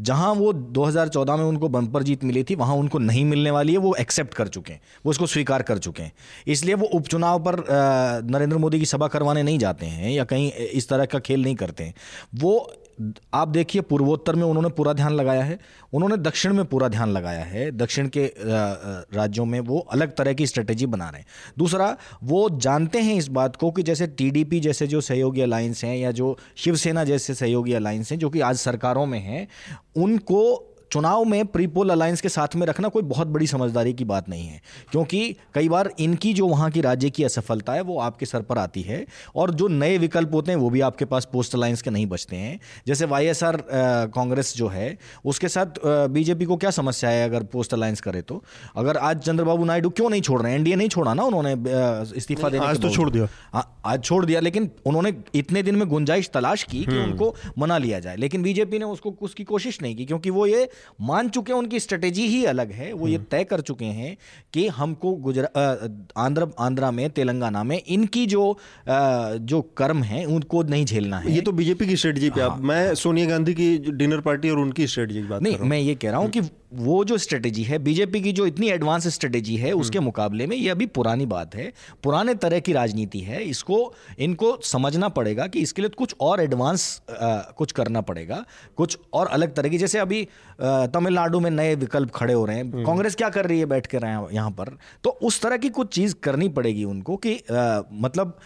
जहाँ 0.00 0.34
वो 0.34 0.52
2014 0.52 1.36
में 1.36 1.44
उनको 1.44 1.68
बम्पर 1.68 2.02
जीत 2.02 2.24
मिली 2.24 2.44
थी, 2.44 2.54
वहाँ 2.54 2.74
उनको 2.74 2.98
नहीं 2.98 3.24
मिलने 3.24 3.50
वाली 3.50 3.72
है, 3.72 3.78
वो 3.78 3.94
एक्सेप्ट 3.94 4.34
कर 4.34 4.48
चुके 4.48 4.72
हैं। 4.72 4.80
वो 5.06 5.12
इसको 5.12 5.26
स्वीकार 5.26 5.62
कर 5.62 5.78
चुके 5.78 6.02
हैं। 6.02 6.12
इसलिए 6.46 6.74
वो 6.74 6.86
उपचुनाव 6.86 7.38
पर 7.38 7.64
नरेंद्र 8.30 8.56
मोदी 8.56 8.78
की 8.78 8.86
सभा 8.86 9.08
करवाने 9.08 9.42
नहीं 9.42 9.58
जाते 9.58 9.86
हैं 9.86 10.10
या 10.10 10.24
कहीं 10.24 10.52
इस 10.52 10.88
तरह 10.88 11.04
का 11.04 11.18
खेल 11.18 11.42
नहीं 11.42 11.54
करते 11.54 11.84
हैं। 11.84 11.94
वो 12.34 12.72
आप 13.34 13.48
देखिए, 13.48 13.82
पूर्वोत्तर 13.82 14.34
में 14.34 14.42
उन्होंने 14.42 14.68
पूरा 14.68 14.92
ध्यान 14.92 15.12
लगाया 15.12 15.42
है। 15.42 15.58
उन्होंने 15.92 16.16
दक्षिण 16.16 16.54
में 16.54 16.64
पूरा 16.64 16.88
ध्यान 16.88 17.10
लगाया 17.10 17.44
है। 17.44 17.70
दक्षिण 17.70 18.08
के 18.08 18.32
राज्यों 18.38 19.44
में 19.44 19.58
वो 19.60 19.78
अलग 19.78 20.14
तरह 20.16 20.32
की 20.32 20.46
स्ट्रेटेजी 20.46 20.86
बना 20.86 21.08
रहे 21.08 21.20
हैं। 21.20 21.26
दूसरा, 21.58 21.96
वो 22.24 22.48
जानते 22.50 22.98
हैं 22.98 23.14
इस 23.14 23.28
बात 23.28 23.56
को 23.56 23.70
कि 23.70 23.82
जैसे 23.82 24.06
टीडीपी 24.06 24.60
जैसे 24.60 24.86
जो 24.86 25.00
सहयोगी 25.00 25.40
अलायंस 25.40 25.84
हैं 25.84 25.96
या 25.96 26.10
जो 26.10 26.36
शिवसेना 26.56 27.04
जैसे 27.04 27.34
सहयोगी 27.34 27.72
अलायंस 27.72 28.12
हैं, 28.12 28.18
जो 28.18 28.30
कि 28.30 28.40
आज 28.40 28.56
सरकारों 28.56 29.06
में 29.06 29.20
हैं, 29.20 29.46
उनको 29.96 30.72
चुनाव 30.92 31.24
में 31.24 31.46
प्री 31.46 31.66
पोल 31.66 31.90
अलायंस 31.90 32.20
के 32.20 32.28
साथ 32.28 32.54
में 32.56 32.66
रखना 32.66 32.88
कोई 32.88 33.02
बहुत 33.02 33.26
बड़ी 33.26 33.46
समझदारी 33.46 33.92
की 33.92 34.04
बात 34.04 34.28
नहीं 34.28 34.46
है 34.46 34.60
क्योंकि 34.90 35.36
कई 35.54 35.68
बार 35.68 35.90
इनकी 35.98 36.32
जो 36.34 36.46
वहाँ 36.46 36.70
की 36.70 36.80
राज्य 36.80 37.10
की 37.10 37.24
असफलता 37.24 37.72
है 37.72 37.80
वो 37.80 37.98
आपके 38.00 38.26
सर 38.26 38.42
पर 38.42 38.58
आती 38.58 38.82
है 38.82 39.04
और 39.36 39.50
जो 39.50 39.68
नए 39.68 39.98
विकल्प 39.98 40.34
होते 40.34 40.52
हैं 40.52 40.58
वो 40.58 40.70
भी 40.70 40.80
आपके 40.80 41.04
पास 41.04 41.28
पोस्ट 41.32 41.54
अलायंस 41.54 41.82
के 41.82 41.90
नहीं 41.90 42.06
बचते 42.06 42.36
हैं। 42.36 42.58
जैसे 42.86 43.04
वाईएसआर 43.04 43.56
कांग्रेस 44.14 44.54
जो 44.56 44.68
है 44.68 44.86
उसके 45.24 45.48
साथ 45.48 45.80
बीजेपी 46.10 46.44
को 46.44 46.56
क्या 46.56 46.70
समस्या 46.70 47.10
है 47.10 47.24
अगर 47.24 47.42
पोस्ट 47.42 47.74
अलायंस 47.74 48.00
करे 48.00 48.22
तो? 48.22 48.42
अगर 48.76 48.96
आज 48.98 49.20
चंद्रबाबू 49.20 49.64
नायडू 49.64 49.90
क्यों 49.90 50.10
नहीं 50.10 50.22
छोड़ 50.22 50.40
रहे 50.42 50.52
हैं? 50.52 50.58
एनडीए 50.58 50.76
नहीं 50.76 50.88
छोड़ा 50.88 51.14
ना 51.14 51.22
उन्होंने 51.22 51.52
इस्तीफा 52.16 52.48
देने 52.48 52.66
आज 52.66 52.80
तो 52.82 52.90
छोड़ 52.90 53.10
दिया। 53.10 53.28
हाँ, 53.54 53.80
आज 53.86 54.02
छोड़ 54.02 54.24
दिया 54.26 54.40
लेकिन 54.40 54.70
उन्होंने 54.86 55.14
इतने 55.34 55.62
दिन 55.62 55.76
में 55.76 55.88
गुंजाइश 55.88 56.30
तलाश 56.34 56.62
की 56.62 56.84
कि 56.84 56.98
उनको 56.98 57.34
मना 57.58 57.78
लिया 57.78 58.00
जाए। 58.00 58.16
लेकिन 58.16 58.42
बीजेपी 58.42 58.78
ने 58.78 58.84
उसको 58.86 59.14
उसकी 59.22 59.44
कोशिश 59.44 59.80
नहीं 59.82 59.96
की 59.96 60.04
क्योंकि 60.04 60.30
वो 60.30 60.46
ये 60.46 60.68
मान 61.00 61.28
चुके 61.28 61.52
हैं 61.52 61.58
उनकी 61.58 61.80
स्ट्रेटेजी 61.80 62.26
ही 62.28 62.44
अलग 62.44 62.72
है। 62.72 62.92
वो 62.92 63.08
ये 63.08 63.18
तय 63.30 63.44
कर 63.44 63.60
चुके 63.60 63.84
हैं 63.84 64.16
कि 64.52 64.66
हमको 64.68 65.12
गुजरा 65.18 65.48
आंध्र 66.16 66.48
आंध्रा 66.58 66.90
में 66.90 67.08
तेलंगाना 67.10 67.62
में 67.62 67.80
इनकी 67.80 68.26
जो 68.26 68.44
जो 68.88 69.60
कर्म 69.76 70.02
है 70.02 70.24
उनको 70.26 70.62
नहीं 70.64 70.84
झेलना 70.84 71.18
है। 71.18 71.32
ये 71.32 71.40
तो 71.40 71.52
बीजेपी 71.52 71.86
की 71.86 71.96
स्ट्रेटजी 71.96 72.30
पे 72.30 72.40
हाँ, 72.40 72.50
आप 72.50 72.60
मैं 72.62 72.94
सोनिया 72.94 73.26
गांधी 73.26 73.54
की 73.54 73.76
डिनर 73.78 74.20
पार्टी 74.20 74.50
और 74.50 74.58
उनकी 74.58 74.86
स्ट्रेटजी 74.86 75.22
की 75.22 75.28
बात 75.28 75.40
कर 75.40 75.48
नहीं 75.48 75.68
मैं 75.70 75.78
ये 75.78 75.94
कह 75.94 76.10
रहा 76.10 76.20
हूँ 76.20 76.30
कि 76.30 76.40
वो 76.70 77.04
जो 77.04 77.16
स्ट्रेटेजी 77.18 77.62
है 77.62 77.78
बीजेपी 77.78 78.20
की 78.20 78.32
जो 78.32 78.46
इतनी 78.46 78.68
एडवांस 78.70 79.06
स्ट्रेटेजी 79.08 79.56
है 79.56 79.72
उसके 79.74 80.00
मुकाबले 80.00 80.46
में 80.46 80.56
ये 80.56 80.68
अभी 80.68 80.86
पुरानी 80.88 81.26
बात 81.26 81.54
है। 81.54 81.72
पुराने 82.04 82.34
तरह 82.36 82.60
की 82.60 82.72
राजनीति 82.72 83.20
है 83.20 83.42
इसको 83.44 83.78
इनको 84.18 84.56
समझना 84.64 85.08
पड़ेगा 85.10 85.46
कि 85.46 85.60
इसके 85.60 85.82
लिए 85.82 85.90
कुछ 85.98 86.14
और 86.20 86.40
एडवांस 86.40 87.00
कुछ 87.10 87.72
करना 87.72 88.00
पड़ेगा। 88.02 88.44
कुछ 88.76 88.98
और 89.12 89.26
अलग 89.28 89.54
तरह 89.54 89.68
की 89.68 89.78
जैसे 89.78 89.98
अभी 89.98 90.22
तमिलनाडु 90.60 91.40
में 91.40 91.50
नए 91.50 91.74
विकल्प 91.76 92.10
खड़े 92.10 92.34
हो 92.34 92.44
रहे 92.44 92.56
हैं। 92.56 92.84
कांग्रेस 92.84 93.14
क्या 93.14 93.28
कर 93.28 93.46
रही 93.46 93.58
है 93.58 93.66
बैठ 93.66 93.86
कर 93.86 94.04
यहाँ 94.04 94.28
यहाँ 94.32 94.50
पर? 94.50 94.76
तो 95.04 95.10
उस 95.22 95.40
तरह 95.42 95.56
की 95.56 95.68
कुछ 95.70 95.94
चीज़ 95.94 96.14
करनी 96.22 96.48
पड़ेगी 96.50 96.84
उनको 96.86 97.16
कि 97.16 97.34
अ, 97.34 97.82
मतलब 97.92 98.38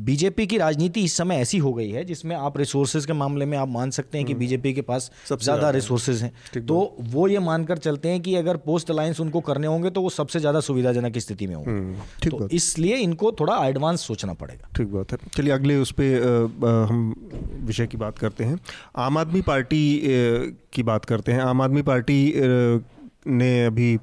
बीजेपी 0.00 0.46
की 0.46 0.58
राजनीति 0.58 1.02
इस 1.04 1.16
समय 1.16 1.36
ऐसी 1.36 1.58
हो 1.58 1.72
गई 1.74 1.90
है 1.90 2.04
जिसमें 2.04 2.34
आप 2.36 2.56
रिसोर्सेज 2.58 3.06
के 3.06 3.12
मामले 3.12 3.44
में 3.46 3.56
आप 3.58 3.68
मान 3.68 3.90
सकते 3.90 4.18
हैं 4.18 4.26
कि 4.26 4.34
बीजेपी 4.34 4.72
के 4.74 4.82
पास 4.82 5.10
सबसे 5.28 5.44
ज़्यादा। 5.44 5.70
रिसोर्सेज 5.70 6.22
हैं। 6.22 6.66
तो 6.66 6.96
वो 7.00 7.26
ये 7.28 7.38
मानकर 7.52 7.78
चलते 7.80 8.08
हैं 8.08 8.20
कि 8.22 8.34
अगर 8.36 8.56
पोस्ट 8.64 8.90
अलायंस 8.90 9.20
उनको 9.20 9.40
करने 9.42 9.66
होंगे 9.66 9.90
तो 9.90 10.02
वो 10.02 10.10
सबसे 10.12 10.40
ज़्यादा 10.40 10.60
सुविधाजनक 10.62 11.18
स्थिति 11.18 11.46
में 11.46 11.54
होंगे। 11.54 11.94
ठीक 12.22 12.32
तो 12.32 12.48
इसलिए 12.52 12.96
इनको 12.98 13.32
थोड़ा 13.40 13.56
एडवांस 13.66 14.06
सोचना 14.06 14.32
पड़ेगा। 14.34 14.68
ठीक 14.76 14.88
बात 14.88 15.12
है। 15.12 15.18
चलिए 15.28 15.52
अगले 15.52 15.76
उस 15.78 15.92
पर 16.00 16.86
हम 16.90 17.14
विषय 17.66 17.86
की 17.86 17.96
बात 17.96 18.18
करते 18.18 18.44
हैं। 18.44 18.58
आम 18.98 19.18
आदमी 19.18 19.40
पार्टी 19.42 19.82
की 20.72 20.82
बात 20.82 21.04
करते 21.04 21.32
हैं। 21.32 21.40
आम 21.42 21.62
आदमी 21.62 21.82
पार्टी 21.84 22.20
ने 23.28 23.64
अभी 23.64 23.94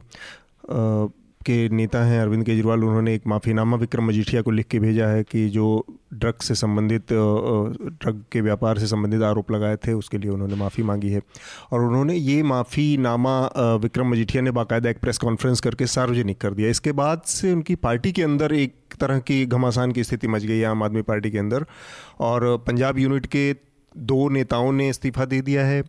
के 1.46 1.58
नेता 1.70 2.04
हैं 2.04 2.20
अरविंद 2.22 2.44
केजरीवाल, 2.46 2.84
उन्होंने 2.84 3.14
एक 3.16 3.28
माफ़ीनामा 3.28 3.78
विक्रम 3.78 4.08
मजीठिया 4.08 4.42
को 4.42 4.52
लिख 4.52 4.68
के 4.68 4.80
भेजा 4.80 5.08
है 5.08 5.24
कि 5.24 5.48
जो 5.50 5.86
ड्रग 6.14 6.42
से 6.42 6.56
संबंधित 6.56 7.14
ड्रग 7.14 8.24
के 8.32 8.42
व्यापार 8.42 8.80
से 8.80 8.88
संबंधित 8.88 9.22
आरोप 9.24 9.52
लगाए 9.52 9.76
थे, 9.78 9.94
उसके 9.94 10.18
लिए 10.18 10.32
उन्होंने 10.32 10.56
माफ़ी 10.56 10.84
मांगी 10.84 11.10
है। 11.10 11.22
और 11.72 11.82
उन्होंने 11.82 12.16
ये 12.16 12.42
माफ़ीनामा 12.44 13.40
विक्रम 13.84 14.12
मजीठिया 14.12 14.44
ने 14.44 14.52
बाकायदा 14.52 14.90
एक 14.90 15.00
प्रेस 15.00 15.18
कॉन्फ्रेंस 15.18 15.60
करके 15.60 15.88
सार्वजनिक 15.88 16.42
कर 16.42 16.54
दिया। 16.54 16.70
इसके 16.70 16.92
बाद 16.92 17.22
से 17.26 17.54
उनकी 17.54 17.76
पार्टी 17.76 18.12
के 18.12 18.24
अंदर 18.24 18.54
एक 18.54 18.76
तरह 19.00 19.20
की 19.20 19.46
घमासान 19.46 19.92
की 19.92 20.04
स्थिति 20.04 20.28
मच 20.28 20.46
गई 20.46 20.58
है 20.58 20.66
आम 20.66 20.84
आदमी 20.84 21.02
पार्टी 21.02 21.32
के 21.32 21.38
अंदर। 21.38 21.66
और 22.20 22.58
पंजाब 22.68 23.00
यूनिट 23.00 23.26
के 23.26 23.54
दो 23.98 24.28
नेताओं 24.30 24.72
ने 24.72 24.90
इस्तीफा 24.90 25.26
दे 25.26 25.42
दिया 25.42 25.66
है। 25.66 25.84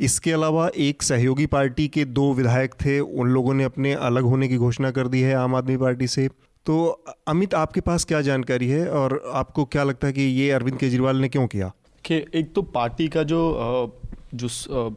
इसके 0.00 0.32
अलावा 0.32 0.70
एक 0.76 1.02
सहयोगी 1.02 1.46
पार्टी 1.46 1.88
के 1.88 2.04
दो 2.04 2.32
विधायक 2.34 2.74
थे, 2.74 2.98
उन 3.00 3.28
लोगों 3.28 3.54
ने 3.54 3.64
अपने 3.64 3.92
अलग 3.94 4.22
होने 4.22 4.48
की 4.48 4.56
घोषणा 4.56 4.90
कर 4.90 5.08
दी 5.08 5.20
है 5.20 5.34
आम 5.34 5.54
आदमी 5.54 5.76
पार्टी 5.76 6.06
से। 6.06 6.28
तो 6.66 7.04
अमित, 7.28 7.54
आपके 7.54 7.80
पास 7.80 8.04
क्या 8.04 8.20
जानकारी 8.20 8.68
है 8.68 8.88
और 8.90 9.30
आपको 9.32 9.64
क्या 9.64 9.82
लगता 9.84 10.06
है 10.06 10.12
कि 10.12 10.22
ये 10.22 10.50
अरविंद 10.50 10.78
केजरीवाल 10.78 11.16
ने 11.16 11.28
क्यों 11.28 11.46
किया? 11.46 11.72
कि 12.04 12.14
एक 12.34 12.52
तो 12.54 12.62
पार्टी 12.62 13.08
का 13.08 13.22
जो 13.22 14.00
जो 14.34 14.48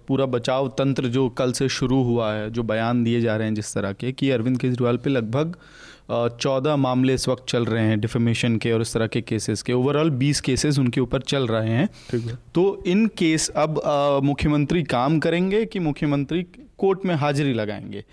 पूरा 0.08 0.26
बचाव 0.26 0.68
तंत्र 0.68 1.08
जो 1.08 1.30
कल 1.30 1.52
से 1.52 1.68
शुरू 1.70 2.02
हुआ 2.04 2.34
है, 2.34 2.50
जो 2.52 2.64
बयान 2.64 3.04
दिए 3.04 3.22
जा 3.22 3.36
रहे 3.36 3.48
हैं 3.48 3.54
जिस 3.56 3.74
तरह 3.74 3.92
के, 3.94 4.12
कि 4.12 4.30
अरविंद 4.30 4.58
केजरीवाल 4.58 4.98
पे 4.98 5.10
लगभग 5.10 5.56
चौदह 6.12 6.76
मामले 6.76 7.14
इस 7.14 7.28
वक्त 7.28 7.46
चल 7.50 7.66
रहे 7.66 7.84
हैं 7.84 8.00
डिफेमेशन 8.00 8.56
के 8.58 8.72
और 8.72 8.82
इस 8.82 8.94
तरह 8.94 9.08
के 9.08 9.22
केसेस 9.22 9.62
के। 9.62 9.74
ओवरऑल 9.74 10.10
बीस 10.10 10.42
केसेस 10.42 10.80
उनके 10.80 11.02
ऊपर 11.02 11.22
चल 11.22 11.48
रहे 11.48 11.70
हैं। 11.70 11.88
ठीक 12.12 12.26
है। 12.26 12.38
तो 12.56 12.84
इन 12.88 13.06
केस 13.18 13.50
अब 13.50 13.82
मुख्यमंत्री 14.24 14.84
काम 14.84 15.20
करेंगे 15.20 15.66
कि 15.66 15.80
मुख्यमंत्री 15.80 16.44
कोर्ट 16.78 17.06
में 17.06 17.16
हाजिरी 17.16 17.54
लगाएँगे। 17.54 18.04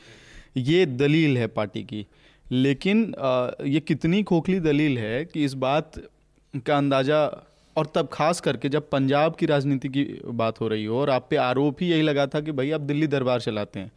ये 0.56 0.86
दलील 0.86 1.38
है 1.38 1.46
पार्टी 1.46 1.82
की। 1.82 2.06
लेकिन 2.46 3.00
ये 3.66 3.80
कितनी 3.80 4.22
खोखली 4.22 4.60
दलील 4.60 4.98
है 4.98 5.24
कि 5.24 5.44
इस 5.44 5.54
बात 5.54 5.92
का 6.66 6.76
अंदाज़ा 6.76 7.24
और 7.76 7.86
तब 7.94 8.08
खास 8.12 8.40
करके 8.40 8.68
जब 8.68 8.88
पंजाब 8.90 9.34
की 9.34 9.46
राजनीति 9.46 9.88
की 9.88 10.04
बात 10.26 10.60
हो 10.60 10.68
रही 10.68 10.84
हो 10.84 11.00
और 11.00 11.10
आप 11.10 11.26
पे 11.30 11.36
आरोप 11.36 11.82
ही 11.82 11.88
यही 11.88 12.02
लगा 12.02 12.26
था 12.26 12.40
कि 12.40 12.52
भाई 12.52 12.70
आप 12.70 12.80
दिल्ली 12.80 13.06
दरबार 13.06 13.40
चलाते 13.40 13.80
हैं। 13.80 13.90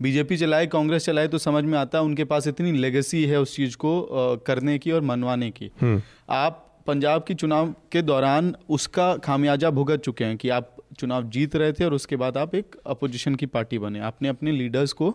बीजेपी 0.00 0.36
चलाए 0.36 0.66
कांग्रेस 0.66 1.04
चलाए 1.04 1.28
तो 1.28 1.38
समझ 1.38 1.64
में 1.64 1.78
आता 1.78 1.98
है 1.98 2.04
उनके 2.04 2.24
पास 2.24 2.46
इतनी 2.46 2.72
लेगेसी 2.72 3.24
है 3.24 3.40
उस 3.40 3.54
चीज़ 3.56 3.76
को 3.76 3.92
करने 4.46 4.78
की 4.78 4.90
और 4.90 5.00
मनवाने 5.02 5.50
की। 5.50 5.70
आप 6.30 6.64
पंजाब 6.86 7.24
की 7.24 7.34
चुनाव 7.34 7.74
के 7.92 8.02
दौरान 8.02 8.54
उसका 8.68 9.14
खामियाजा 9.16 9.70
भुगत 9.70 10.00
चुके 10.00 10.24
हैं 10.24 10.36
कि 10.36 10.48
आप 10.48 10.76
चुनाव 10.98 11.28
जीत 11.30 11.56
रहे 11.56 11.72
थे 11.72 11.84
और 11.84 11.94
उसके 11.94 12.16
बाद 12.16 12.36
आप 12.36 12.54
एक 12.54 12.76
अपोजिशन 12.86 13.34
की 13.34 13.46
पार्टी 13.46 13.78
बने। 13.78 14.00
आपने 14.00 14.28
अपने 14.28 14.52
लीडर्स 14.52 14.92
को 14.92 15.14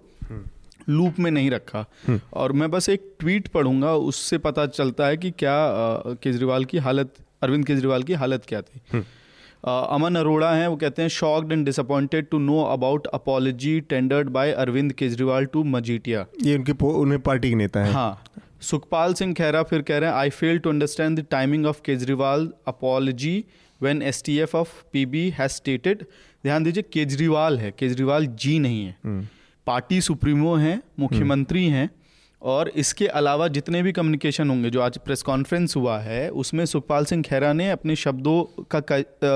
लूप 0.89 1.19
में 1.19 1.31
नहीं 1.31 1.49
रखा। 1.51 1.85
और 2.33 2.51
मैं 2.51 2.71
बस 2.71 2.89
एक 2.89 3.15
ट्वीट 3.19 3.47
पढ़ूँगा 3.47 3.93
उससे 3.95 4.37
पता 4.37 4.65
चलता 4.67 5.07
है 5.07 5.17
कि 5.17 5.31
क्या 5.31 5.55
केजरीवाल 6.23 6.65
की 6.65 6.77
हालत 6.77 7.13
अरविंद 7.41 7.65
केजरीवाल 7.65 8.03
की 8.03 8.13
हालत 8.13 8.45
क्या 8.47 8.61
थी। 8.61 9.03
अमन 9.63 10.15
अरोड़ा 10.15 10.51
हैं 10.53 10.67
वो 10.67 10.75
कहते 10.75 11.01
हैं 11.01 11.09
shocked 11.09 11.51
and 11.51 11.65
disappointed 11.65 12.27
to 12.31 12.39
know 12.39 12.63
about 12.63 13.07
apology 13.07 13.79
tendered 13.79 14.29
by 14.29 14.51
Arvind 14.51 14.93
Kejriwal 14.93 15.45
to 15.45 15.63
Majithia. 15.63 16.25
ये 16.43 16.55
उनके 16.55 16.73
उन्हें 16.85 17.19
पार्टी 17.21 17.49
के 17.49 17.55
नेता 17.55 17.83
हैं। 17.83 17.93
हाँ। 17.93 18.23
सुखपाल 18.61 19.13
सिंह 19.13 19.33
खैरा 19.33 19.63
फिर 19.63 19.81
कह 19.81 19.97
रहे 19.97 20.09
हैं 20.09 20.17
I 20.17 20.29
fail 20.29 20.59
to 20.59 20.69
understand 20.69 21.19
the 21.19 21.25
timing 21.31 21.65
of 21.65 21.81
Kejriwal 21.85 22.51
apology 22.67 23.43
when 23.81 24.01
STF 24.01 24.55
of 24.55 24.69
PB 24.93 25.29
has 25.29 25.51
stated 25.51 26.03
ध्यान 26.43 26.63
दीजिए 26.63 26.83
केजरीवाल 26.93 27.59
है 27.59 27.71
केजरीवाल 27.79 28.25
जी 28.25 28.59
नहीं 28.59 28.85
है। 28.85 29.21
पार्टी 29.67 30.01
सुप्रीमो 30.01 30.55
हैं 30.55 30.81
मुख्यमंत्री 30.99 31.67
हैं। 31.67 31.89
और 32.43 32.69
इसके 32.69 33.07
अलावा 33.09 33.47
जितने 33.47 33.81
भी 33.83 33.91
कम्युनिकेशन 33.91 34.49
होंगे 34.49 34.69
जो 34.69 34.81
आज 34.81 34.97
प्रेस 34.97 35.21
कॉन्फ्रेंस 35.21 35.75
हुआ 35.75 35.97
है 35.99 36.27
उसमें 36.31 36.65
सुखपाल 36.65 37.05
सिंह 37.05 37.23
खैरा 37.23 37.53
ने 37.53 37.69
अपने 37.71 37.95
शब्दों 37.95 38.63
का 38.75 38.81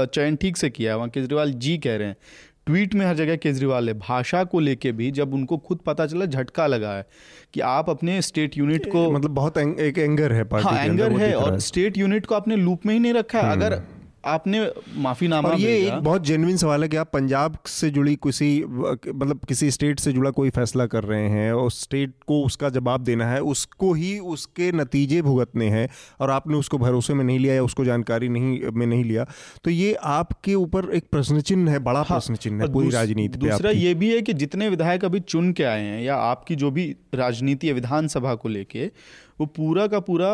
चयन 0.06 0.36
ठीक 0.36 0.58
से 0.58 0.70
किया 0.70 0.92
है। 0.92 0.98
वहाँ 0.98 1.10
केजरीवाल 1.10 1.52
जी 1.54 1.78
कह 1.78 1.96
रहे 1.96 2.08
हैं 2.08 2.18
ट्वीट 2.66 2.96
में 2.96 3.06
हर 3.06 3.16
जगह 3.16 3.36
केजरीवाल 3.36 3.88
है। 3.90 3.94
भाषा 4.00 4.44
को 4.44 4.60
लेके 4.60 4.92
भी 4.92 5.10
जब 5.12 5.34
उनको 5.34 5.58
खुद 5.58 5.80
पता 5.86 6.06
चला 6.06 6.26
झटका 6.26 6.66
लगा 6.68 6.94
है 6.94 7.06
कि 7.54 7.60
आप 7.62 7.90
अपने 7.90 8.22
स्टेट 8.22 8.58
यूनिट 8.58 8.92
को 8.92 9.12
मतलब 9.12 9.32
बहुत 9.32 9.58
एंग, 9.58 9.80
एक 9.80 9.98
एंगर 9.98 10.34
है 10.34 10.44
पार्टी 10.46 10.70
हाँ 10.70 10.86
एंगर 10.86 11.12
है 11.14 11.34
और 11.36 11.60
स्टेट 11.62 11.98
यूनिट 11.98 12.26
को 12.26 12.36
आपने 12.36 12.56
लूप 12.56 12.86
में 12.86 12.94
ही 12.94 13.00
नहीं 13.00 13.14
रखा 13.14 13.42
है। 13.42 13.52
अगर 13.52 13.82
आपने 14.24 14.60
माफीनामा 14.98 15.50
और 15.50 15.60
ये 15.60 15.76
एक 15.80 15.94
बहुत 15.96 16.22
जेन्युइन 16.22 16.58
सवाल 16.58 16.84
है 16.84 16.88
कि 16.90 16.98
आप 16.98 17.10
पंजाब 17.14 17.58
से 17.68 17.90
जुड़ी 17.90 18.16
किसी 18.18 18.50
मतलब 18.66 19.40
किसी 19.48 19.70
स्टेट 19.72 20.00
से 20.00 20.12
जुड़ा 20.14 20.32
कोई 20.32 20.50
फैसला 20.50 20.86
कर 20.86 21.04
रहे 21.04 21.28
हैं 21.30 21.52
और 21.54 21.72
स्टेट 21.72 22.14
को 22.28 22.42
उसका 22.44 22.70
जवाब 22.70 23.04
देना 23.04 23.30
है 23.30 23.42
उसको 23.46 23.94
ही 23.94 24.18
उसके 24.28 24.72
नतीजे 24.72 25.22
भुगतने 25.22 25.70
हैं 25.70 25.88
और 26.20 26.32
आपने 26.32 26.58
उसको 26.58 26.78
भरोसे 26.78 27.14
में 27.14 27.24
नहीं 27.24 27.40
लिया 27.40 27.54
या 27.54 27.64
उसको 27.64 27.86
जानकारी 27.86 28.30
नहीं 28.30 28.72
में 28.72 28.86
नहीं 28.86 29.04
लिया 29.04 29.26
तो 29.64 29.72
ये 29.72 29.94
आपके 30.10 30.56
ऊपर 30.56 30.90
एक 30.94 31.10
प्रश्न 31.12 31.42
चिन्ह 31.42 31.72
है 31.72 31.80
बड़ा 31.82 32.00
हाँ, 32.00 32.06
प्रश्न 32.10 32.36
चिन्ह 32.38 32.64
है 32.64 32.72
पूरी 32.74 32.90
राजनीति 32.90 33.38
दूसरा 33.38 33.72
ये 33.72 33.94
भी 33.94 34.14
है 34.14 34.22
कि 34.22 34.34
जितने 34.36 34.70
विधायक 34.70 35.06
अभी 35.06 35.20
चुन 35.20 35.52
के 35.54 35.64
आए 35.66 35.84
हैं 35.84 36.02
या 36.02 36.16
आपकी 36.26 36.56
जो 36.56 36.72
भी 36.72 36.96
राजनीति 37.16 37.68
है 37.68 37.74
विधानसभा 37.74 38.36
को 38.36 38.50
लेके 38.50 38.92
वो 39.40 39.46
पूरा 39.56 39.88
का 39.88 40.00
पूरा 40.02 40.30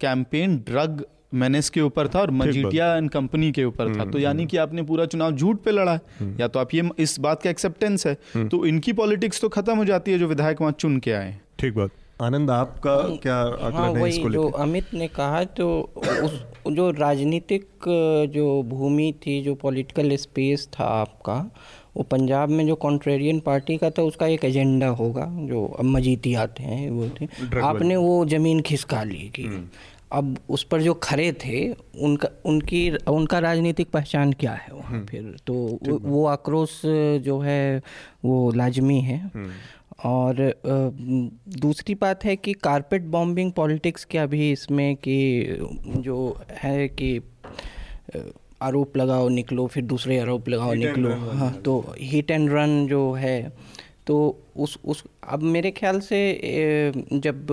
कैंपेन 0.00 0.56
ड्रग 0.66 1.04
मैनेस 1.32 1.68
के 1.70 1.80
ऊपर 1.80 2.08
था 2.08 2.20
और 2.20 2.30
मजीठिया 2.32 2.94
एंड 2.96 3.10
कंपनी 3.10 3.50
के 3.52 3.64
ऊपर 3.64 3.94
था। 3.96 4.04
तो 4.04 4.18
यानी 4.18 4.46
कि 4.46 4.56
आपने 4.56 4.82
पूरा 4.82 5.06
चुनाव 5.06 5.32
झूठ 5.32 5.60
पे 5.60 5.70
लड़ा 5.70 5.92
है। 5.92 6.36
या 6.40 6.48
तो 6.48 6.60
आप 6.60 6.74
ये 6.74 6.88
इस 6.98 7.18
बात 7.20 7.42
का 7.42 7.50
एक्सेप्टेंस 7.50 8.06
है। 8.06 8.14
तो 8.48 8.64
इनकी 8.66 8.92
पॉलिटिक्स 8.94 9.40
तो 9.40 9.48
खत्म 9.50 9.76
हो 9.76 9.84
जाती 9.84 10.12
है 10.12 10.18
जो 10.18 10.26
विधायक 10.26 10.60
वहाँ 10.60 10.72
चुन 10.72 10.98
के 10.98 11.12
आए। 11.12 11.38
ठीक 11.58 11.74
बात। 11.74 11.90
आनंद 12.22 12.50
आपका 12.50 12.96
क्या 13.22 13.34
हाँ 13.74 13.92
है 13.94 14.08
इसको 14.08 14.30
जो 14.30 14.48
अमित 14.58 14.94
ने 14.94 15.06
कहा 15.08 15.42
तो 15.56 15.68
उस 16.22 16.32
जो 16.66 16.90
राजनीतिक 16.90 17.66
जो 18.34 18.62
भूमि 18.62 19.12
थी 19.16 19.40
जो 19.42 19.54
पॉलिटिकल 19.54 20.16
स्पेस 20.16 20.68
था 20.74 20.84
आपका 20.94 21.34
वो 21.96 22.02
पंजाब 22.02 22.48
में 22.48 22.66
जो 22.66 22.74
कॉन्ट्रेरियन 22.76 23.38
पार्टी 23.40 23.76
का 23.76 23.90
था 23.90 24.02
उसका 24.02 24.26
एक 24.26 24.44
एजेंडा 24.44 24.88
होगा 24.94 25.26
जो 25.48 25.64
अब 25.78 25.84
मजीती 25.84 26.34
आते 26.36 26.62
हैं 26.62 26.90
वो 26.90 27.08
थे। 27.20 27.28
आपने 27.60 27.96
वो 27.96 28.24
ज़मीन 28.26 28.60
खिसका 28.62 29.02
ली 29.02 29.30
कि 29.34 29.48
अब 30.12 30.36
उस 30.48 30.62
पर 30.64 30.82
जो 30.82 30.94
खड़े 30.94 31.32
थे 31.44 31.58
उनका 32.00 32.28
उनकी 32.44 32.90
उनका 33.08 33.38
राजनीतिक 33.38 33.90
पहचान 33.90 34.32
क्या 34.32 34.52
है 34.52 34.72
वहाँ 34.72 35.04
फिर? 35.06 35.36
तो 35.46 35.54
वो, 35.54 35.98
वो 35.98 36.24
आक्रोश 36.26 36.80
जो 37.24 37.38
है 37.38 37.82
वो 38.24 38.50
लाजमी 38.52 39.00
है। 39.00 39.20
और 40.04 40.52
दूसरी 41.58 41.94
बात 41.94 42.24
है 42.24 42.36
कि 42.36 42.52
कारपेट 42.52 43.02
बॉम्बिंग 43.10 43.52
पॉलिटिक्स 43.52 44.04
क्या 44.10 44.26
भी 44.26 44.50
इसमें 44.52 44.96
कि 44.96 45.16
जो 45.98 46.18
है 46.50 46.88
कि 46.88 47.18
आरोप 48.62 48.96
लगाओ 48.96 49.28
निकलो 49.28 49.66
फिर 49.66 49.84
दूसरे 49.84 50.18
आरोप 50.18 50.48
लगाओ 50.48 50.74
निकलो। 50.74 51.14
हाँ 51.32 51.52
तो 51.64 51.94
हिट 51.98 52.30
एंड 52.30 52.50
रन 52.52 52.86
जो 52.86 53.12
है 53.12 53.52
तो 54.06 54.16
उस 54.56 54.78
उस 54.84 55.02
अब 55.28 55.42
मेरे 55.42 55.70
ख्याल 55.70 56.00
से 56.00 56.20
जब 57.12 57.46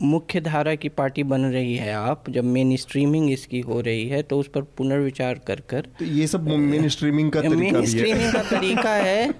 मुख्य 0.00 0.40
धारा 0.40 0.74
की 0.74 0.88
पार्टी 0.88 1.22
बन 1.22 1.40
रही 1.40 1.74
है 1.76 1.92
आप 1.92 2.30
जब 2.30 2.44
मेन 2.44 2.74
स्ट्रीमिंग 2.76 3.30
इसकी 3.32 3.60
हो 3.60 3.80
रही 3.80 4.06
है 4.08 4.22
तो 4.22 4.38
उस 4.38 4.48
पर 4.48 4.62
पुनर्विचार 4.78 5.40
कर 5.46 5.60
कर 5.68 5.88
तो 5.98 6.04
ये 6.04 6.26
सब 6.26 6.48
मेन 6.48 6.88
स्ट्रीमिंग 6.88 7.30
का 7.32 7.40
तरीका 7.40 7.56
मेन 7.56 7.74
भी 7.74 7.80
है। 7.80 7.86
स्ट्रीमिंग 7.86 8.32
का 8.32 8.42
तरीका 8.50 8.94
है 8.94 9.34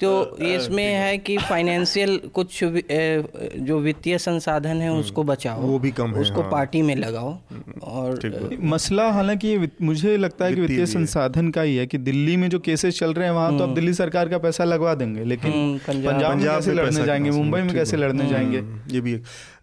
तो 0.00 0.36
इसमें 0.46 0.84
है। 0.84 1.16
कि 1.18 1.36
फाइनेंशियल 1.38 2.16
कुछ 2.34 2.62
जो 2.64 3.78
वित्तीय 3.80 4.18
संसाधन 4.18 4.80
है 4.80 4.90
उसको 4.92 5.22
बचाओ। 5.22 5.60
वो 5.60 5.78
भी 5.78 5.90
कम 5.90 6.14
है, 6.14 6.20
उसको 6.20 6.40
हाँ। 6.40 6.50
पार्टी 6.50 6.82
में 6.82 6.94
लगाओ 6.96 7.36
और 7.82 8.56
मसला 8.72 9.10
हालाँकि 9.10 9.56
मुझे 9.82 10.16
लगता 10.16 10.44
है 10.44 10.54
कि 10.54 10.60
वित्तीय। 10.60 10.86
संसाधन 10.86 11.50
का 11.50 11.62
ही 11.62 11.76
है 11.76 11.86
कि 11.86 11.98
दिल्ली 11.98 12.36
में 12.36 12.48
जो 12.50 12.58
केसेस 12.58 12.98
चल 12.98 13.12
रहे 13.14 13.26
हैं 13.26 13.32
वहाँ 13.34 13.56
तो 13.58 13.64
आप 13.64 13.70
दिल्ली 13.70 13.94
सरकार 13.94 14.28
का 14.28 14.38
पैसा 14.38 14.64
लगवा 14.64 14.94
देंगे 14.94 15.24
लेकिन 15.24 15.52
हम्म, 15.52 15.78
पंजाब- 15.78 16.36
में 16.36 16.44
कैसे 16.46 16.72
लड़ने 16.72 17.04
जाएँगे 17.04 17.30
मुंबई 17.30 17.60
में 17.60 17.74
कैसे 17.74 17.96
लड़ने 17.96 18.26
जाएँगे? 18.28 18.58
हम्म, 18.58 18.94
ये 18.94 19.00
भी 19.00 19.14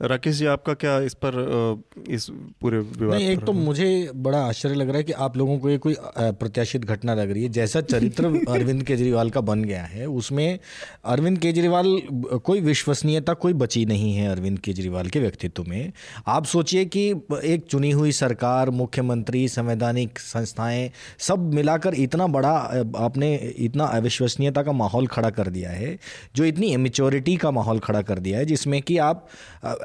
राकेश 0.02 0.36
जी 0.36 0.46
आपका 0.46 0.74
क्या 0.74 1.00
इस 1.00 1.14
पर 1.14 1.84
इस 2.10 2.30
पूरे 2.62 2.80
विवाद 2.80 3.16
नहीं 3.16 3.30
एक 3.30 3.40
तो 3.40 3.54
मुझे 3.54 3.90
बड़ा 4.16 4.40
आश्चर्य 4.46 4.76
लग 4.76 4.88
रहा 4.88 4.98
है 4.98 5.04
कि 5.04 5.12
आप 5.12 5.38
लोगों 5.38 5.58
को 5.60 5.70
ये 5.70 5.78
कोई 5.78 5.96
प्रत्याशित 6.18 6.86
घटना 6.86 7.14
लग 7.16 7.32
रही 7.32 7.44
है 7.44 7.50
जैसा 7.50 7.82
चरित्र 7.82 8.26
अरविंद 8.50 8.84
केजरीवाल 8.84 9.30
का 9.30 9.42
बन 9.42 9.64
गया 9.64 9.84
है 9.84 10.08
उसमें 10.24 10.60
अरविंद 11.06 11.38
केजरीवाल, 11.38 11.88
कोई 12.46 12.62
विश्वसनीयता 12.62 13.34
कोई 13.36 13.54
बची 13.56 13.86
नहीं 13.86 14.14
है 14.16 14.28
अरविंद 14.30 14.60
केजरीवाल 14.60 15.08
के 15.08 15.20
व्यक्तित्व 15.20 15.64
में। 15.64 15.92
आप 16.28 16.46
सोचिए 16.46 16.86
कि 16.88 17.04
एक 17.46 17.66
चुनी 17.70 17.92
हुई 17.92 18.12
सरकार, 18.14 18.70
मुख्यमंत्री, 18.72 19.48
संवैधानिक 19.50 20.20
संस्थाएँ, 20.20 20.90
सब 21.20 21.54
मिलाकर 21.54 21.94
इतना 21.96 22.28
बड़ा, 22.30 22.52
आपने 22.98 23.34
इतना 23.60 23.86
अविश्वसनीयता 23.94 24.64
का 24.64 24.72
माहौल 24.74 25.08
खड़ा 25.08 25.30
कर 25.32 25.48
दिया 25.50 25.70
है, 25.72 25.98
जो 26.36 26.46
इतनी 26.46 26.68
इमेच्योरिटी 26.74 27.36
का 27.36 27.52
माहौल 27.52 27.80
खड़ा 27.80 28.02
कर 28.04 28.20
दिया 28.20 28.40
है, 28.40 28.46
जिसमें 28.46 28.82
कि 28.82 28.98
आप, 29.00 29.28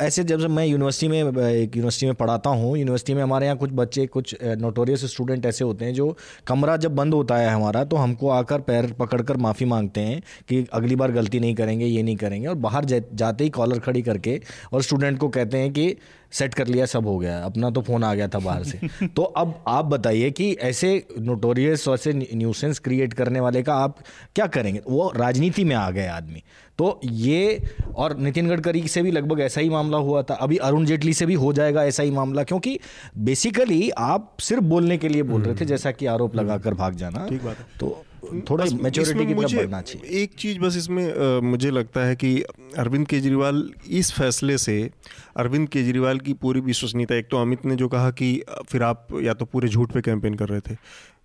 ऐसे 0.01 0.25
जब 0.25 0.49
मैं 0.51 0.67
यूनिवर्सिटी 0.67 1.09
में, 1.09 1.43
एक 1.43 1.77
यूनिवर्सिटी 1.77 2.07
में 2.07 2.15
पढ़ाता 2.17 2.51
हूँ 2.53 2.77
यूनिवर्सिटी 2.79 3.15
में 3.15 3.23
हमारे 3.23 3.47
यहाँ 3.47 3.59
कुछ 3.59 3.71
बच्चे, 3.75 4.07
कुछ 4.09 4.37
नोटोरियस 4.43 5.05
स्टूडेंट 5.13 5.47
ऐसे 5.47 5.65
होते 5.65 5.85
हैं, 5.85 5.95
जो 5.95 6.17
कमरा 6.47 6.77
जब 6.79 6.95
बंद 6.97 7.15
होता 7.15 7.37
है 7.37 7.49
हमारा 7.49 7.85
तो 7.85 7.97
हमको 7.97 8.29
आकर 8.31 8.61
पैर 8.61 8.93
पकड़कर 8.99 9.37
माफ़ी 9.39 9.67
मांगते 9.67 10.01
हैं। 10.01 10.23
कि 10.49 10.67
अगली 10.73 10.97
बार 10.97 11.13
गलती 11.13 11.41
नहीं 11.41 11.55
करेंगे 11.55 11.87
ये 11.87 12.03
नहीं 12.03 12.17
करेंगे। 12.17 12.49
और 12.49 12.55
बाहर 12.55 12.85
जाते 12.85 13.45
ही 13.45 13.51
कॉलर 13.51 13.79
खड़ी 13.79 14.03
करके 14.03 14.41
और 14.73 14.83
स्टूडेंट 14.83 15.19
को 15.19 15.29
कहते 15.29 15.59
हैं 15.59 15.73
कि 15.73 15.97
सेट 16.33 16.55
कर 16.55 16.67
लिया 16.67 16.87
सब 16.87 17.07
हो 17.07 17.19
गया 17.19 17.39
अपना 17.45 17.71
तो 17.71 17.83
फ़ोन 17.83 18.05
आ 18.05 18.15
गया 18.15 18.29
था 18.29 18.39
बाहर 18.39 18.65
से। 18.65 19.07
तो 19.07 19.23
अब 19.23 19.65
आप 19.69 19.85
बताइए 19.85 20.31
कि 20.31 20.53
ऐसे 20.53 21.07
नोटोरियस 21.19 21.89
और 21.89 21.95
ऐसे 21.95 22.13
न्यूसेंस 22.13 22.79
क्रिएट 22.79 23.13
करने 23.13 23.41
वाले 23.41 23.63
का 23.63 23.75
आप 23.75 23.99
क्या 24.35 24.47
करेंगे? 24.47 24.81
वो 24.89 25.13
राजनीति 25.17 25.65
में 25.65 25.77
आ 25.77 25.91
गए 25.91 26.07
आदमी। 26.07 26.43
तो 26.79 27.01
ये 27.05 27.63
और 27.97 28.17
नितिन 28.17 28.49
गडकरी 28.49 28.89
से 28.89 29.03
भी 29.03 29.11
लगभग 29.11 29.41
ऐसा 29.41 29.61
ही 29.61 29.69
मामला 29.69 29.99
हुआ 29.99 30.23
था। 30.23 30.35
अभी 30.35 30.57
अरुण 30.57 30.85
जेटली 30.85 31.13
से 31.13 31.27
भी 31.27 31.35
हो 31.35 31.53
जाएगा 31.53 31.85
ऐसा 31.85 32.03
ही 32.03 32.11
मामला 32.11 32.43
क्योंकि 32.43 32.79
बेसिकली 33.19 33.91
आप 33.91 34.37
सिर्फ़ 34.41 34.65
बोलने 34.65 34.99
के 34.99 35.09
लिए 35.09 35.23
बोल 35.23 35.43
रहे 35.43 35.55
थे 35.55 35.59
हम्म। 35.59 35.69
जैसा 35.69 35.91
कि 35.91 36.07
आरोप 36.07 36.37
लगाकर 36.37 36.75
भाग 36.75 36.95
जाना। 36.95 37.27
ठीक 37.29 37.45
बात 37.45 37.59
है। 37.59 37.67
तो 37.81 38.05
थोड़ा 38.51 38.65
मेच्योरिटी 38.83 39.27
की 39.27 39.35
तरफ़ 39.35 39.55
बढ़ना 39.57 39.81
चाहिए। 39.81 40.23
एक 40.23 40.35
चीज़ 40.39 40.59
बस 40.59 40.77
इसमें 40.77 41.05
आ, 41.05 41.41
मुझे 41.41 41.71
लगता 41.71 42.01
है 42.01 42.17
कि 42.17 42.41
अरविंद 42.79 43.07
केजरीवाल 43.07 43.71
इस 43.89 44.13
फैसले 44.13 44.59
से 44.59 44.91
अरविंद 45.37 45.69
केजरीवाल 45.69 46.19
की 46.19 46.33
पूरी 46.33 46.61
विश्वसनीयता 46.61 47.15
एक 47.15 47.29
तो 47.31 47.37
अमित 47.37 47.65
ने 47.67 47.77
जो 47.77 47.89
कहा 47.89 48.11
कि 48.11 48.43
फिर 48.69 48.83
आप 48.83 49.09
या 49.23 49.35
तो 49.35 49.45
पूरे 49.45 49.69
झूठ 49.69 49.93
पे 49.93 50.01
कैंपेन 50.01 50.35
कर 50.35 50.49
रहे 50.49 50.61
थे। 50.61 50.77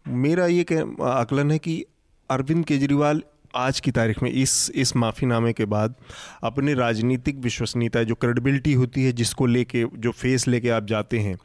मेरा 0.07 0.47
ये 0.47 0.65
आकलन 1.01 1.51
है 1.51 1.59
कि 1.59 1.83
अरविंद 2.29 2.65
केजरीवाल 2.65 3.21
आज 3.55 3.79
की 3.79 3.91
तारीख 3.91 4.21
में 4.23 4.31
इस 4.31 4.71
इस 4.75 4.95
माफ़ीनामे 4.95 5.53
के 5.53 5.65
बाद 5.65 5.95
अपने 6.43 6.73
राजनीतिक 6.73 7.37
विश्वसनीयता 7.37 8.03
जो 8.03 8.15
क्रेडिबिलिटी 8.15 8.73
होती 8.73 9.03
है 9.03 9.11
जिसको 9.11 9.45
लेके 9.45 9.85
जो 9.97 10.11
फेस 10.11 10.47
लेके 10.47 10.69
आप 10.69 10.85
जाते 10.85 11.19
हैं 11.19 11.37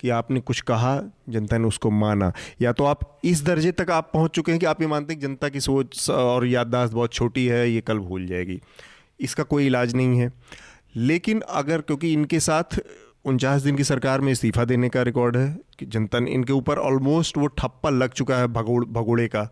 कि 0.00 0.08
आपने 0.08 0.40
कुछ 0.40 0.60
कहा, 0.60 1.02
जनता 1.28 1.58
ने 1.58 1.64
उसको 1.64 1.90
माना। 1.90 2.32
या 2.60 2.72
तो 2.72 2.84
आप 2.84 3.18
इस 3.24 3.44
दर्जे 3.44 3.72
तक 3.72 3.90
आप 3.90 4.10
पहुँच 4.14 4.30
चुके 4.30 4.52
हैं 4.52 4.58
कि 4.60 4.66
आप 4.66 4.80
ये 4.80 4.86
मानते 4.86 5.12
हैं 5.12 5.20
कि 5.20 5.26
जनता 5.26 5.48
की 5.48 5.60
सोच 5.60 6.10
और 6.10 6.46
याददाश्त 6.46 6.92
बहुत 6.92 7.12
छोटी 7.12 7.46
है, 7.46 7.70
ये 7.70 7.80
कल 7.80 7.98
भूल 7.98 8.26
जाएगी। 8.26 8.60
इसका 9.20 9.42
कोई 9.42 9.66
इलाज 9.66 9.94
नहीं 9.94 10.18
है। 10.18 10.32
लेकिन 10.96 11.40
अगर, 11.40 11.80
क्योंकि 11.80 12.12
इनके 12.12 12.40
साथ 12.40 12.80
उनचास 13.24 13.62
दिन 13.62 13.76
की 13.76 13.84
सरकार 13.84 14.20
में 14.20 14.32
इस्तीफा 14.32 14.64
देने 14.64 14.88
का 14.88 15.02
रिकॉर्ड 15.02 15.36
है, 15.36 15.58
कि 15.78 15.86
जनता 15.86 16.18
ने 16.18 16.30
इनके 16.30 16.52
ऊपर 16.52 16.78
ऑलमोस्ट 16.78 17.38
वो 17.38 17.46
ठप्पा 17.46 17.90
लग 17.90 18.12
चुका 18.12 18.36
है 18.36 18.46
भगोड़, 18.46 18.84
भगोड़े 18.84 19.28
का। 19.28 19.48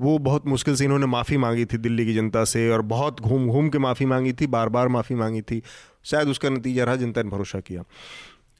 वो 0.00 0.18
बहुत 0.18 0.46
मुश्किल 0.46 0.74
से 0.74 0.84
इन्होंने 0.84 1.06
माफ़ी 1.06 1.36
मांगी 1.36 1.64
थी 1.64 1.78
दिल्ली 1.78 2.06
की 2.06 2.14
जनता 2.14 2.44
से 2.44 2.70
और 2.70 2.82
बहुत 2.82 3.20
घूम 3.20 3.48
घूम 3.48 3.68
के 3.68 3.78
माफ़ी 3.78 4.06
मांगी 4.06 4.32
थी 4.32 4.46
बार 4.46 4.68
बार 4.68 4.88
माफ़ी 4.88 5.16
मांगी 5.16 5.42
थी। 5.42 5.62
शायद 6.04 6.28
उसका 6.28 6.48
नतीजा 6.48 6.84
रहा, 6.84 6.96
जनता 6.96 7.22
ने 7.22 7.30
भरोसा 7.30 7.60
किया। 7.60 7.82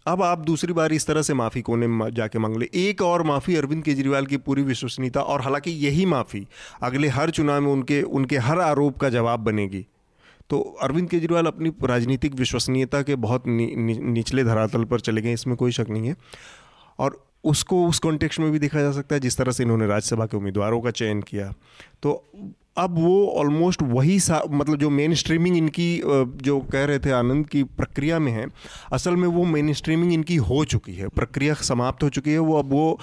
अब 0.06 0.22
आप 0.22 0.38
दूसरी 0.38 0.72
बार 0.72 0.92
इस 0.92 1.06
तरह 1.06 1.22
से 1.22 1.34
माफ़ी 1.34 1.60
कोने 1.60 2.10
जाके 2.10 2.38
मांग 2.38 2.56
ले। 2.56 2.68
एक 2.74 3.02
और 3.02 3.22
माफ़ी 3.22 3.56
अरविंद 3.56 3.84
केजरीवाल 3.84 4.26
की 4.26 4.36
पूरी 4.36 4.62
विश्वसनीयता 4.62 5.20
और 5.20 5.40
हालाँकि 5.40 5.70
यही 5.70 6.06
माफ़ी 6.06 6.46
अगले 6.82 7.08
हर 7.08 7.30
चुनाव 7.30 7.60
में 7.60 7.72
उनके 7.72 8.02
उनके 8.02 8.36
हर 8.36 8.60
आरोप 8.60 8.98
का 8.98 9.08
जवाब 9.08 9.40
बनेगी। 9.40 9.86
तो 10.50 10.60
अरविंद 10.60 11.10
केजरीवाल 11.10 11.46
अपनी 11.46 11.72
राजनीतिक 11.82 12.34
विश्वसनीयता 12.34 13.02
के 13.02 13.16
बहुत 13.16 13.46
नि, 13.46 13.74
नि, 13.76 13.98
निचले 13.98 14.44
धरातल 14.44 14.84
पर 14.84 15.00
चले 15.00 15.20
गए 15.20 15.32
इसमें 15.32 15.56
कोई 15.56 15.72
शक 15.72 15.86
नहीं 15.90 16.08
है। 16.08 16.16
और 16.98 17.26
उसको 17.44 17.88
उस 17.88 17.98
कॉन्टेक्स्ट 17.98 18.40
में 18.40 18.50
भी 18.50 18.58
देखा 18.58 18.80
जा 18.80 18.92
सकता 18.92 19.14
है 19.14 19.20
जिस 19.20 19.36
तरह 19.36 19.52
से 19.52 19.62
इन्होंने 19.62 19.86
राज्यसभा 19.86 20.26
के 20.26 20.36
उम्मीदवारों 20.36 20.80
का 20.80 20.90
चयन 20.90 21.22
किया। 21.22 21.54
तो 22.02 22.32
अब 22.80 22.98
वो 22.98 23.26
ऑलमोस्ट 23.38 23.82
वही 23.84 24.18
सा 24.20 24.42
मतलब 24.50 24.78
जो 24.78 24.90
मेन 24.90 25.14
स्ट्रीमिंग 25.14 25.56
इनकी 25.56 25.88
जो 26.42 26.58
कह 26.72 26.84
रहे 26.84 26.98
थे 26.98 27.10
आनंद 27.12 27.46
की 27.48 27.62
प्रक्रिया 27.64 28.18
में 28.18 28.30
है, 28.32 28.46
असल 28.92 29.16
में 29.16 29.26
वो 29.28 29.44
मेन 29.46 29.72
स्ट्रीमिंग 29.72 30.12
इनकी 30.12 30.36
हो 30.38 30.64
चुकी 30.66 30.94
है, 30.94 31.08
प्रक्रिया 31.10 31.54
समाप्त 31.62 32.02
हो 32.02 32.08
चुकी 32.08 32.32
है, 32.32 32.38
वो 32.38 32.58
अब 32.58 32.70
वो 32.70 32.98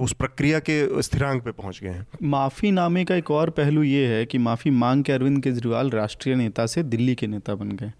उस 0.00 0.12
प्रक्रिया 0.12 0.58
के 0.60 1.02
स्थिरांक 1.02 1.42
पे 1.42 1.50
पहुँच 1.52 1.80
गए 1.82 1.88
हैं। 1.88 2.06
माफ़ी 2.22 2.70
नामे 2.70 3.04
का 3.04 3.14
एक 3.14 3.30
और 3.30 3.50
पहलू 3.50 3.82
ये 3.82 4.06
है 4.06 4.24
कि 4.26 4.38
माफ़ी 4.40 4.70
मांग 4.72 5.04
के 5.04 5.12
अरविंद 5.12 5.42
केजरीवाल 5.42 5.90
राष्ट्रीय 5.90 6.34
नेता 6.34 6.66
से 6.66 6.82
दिल्ली 6.84 7.14
के 7.14 7.26
नेता 7.26 7.54
बन 7.54 7.70
गए। 7.72 7.92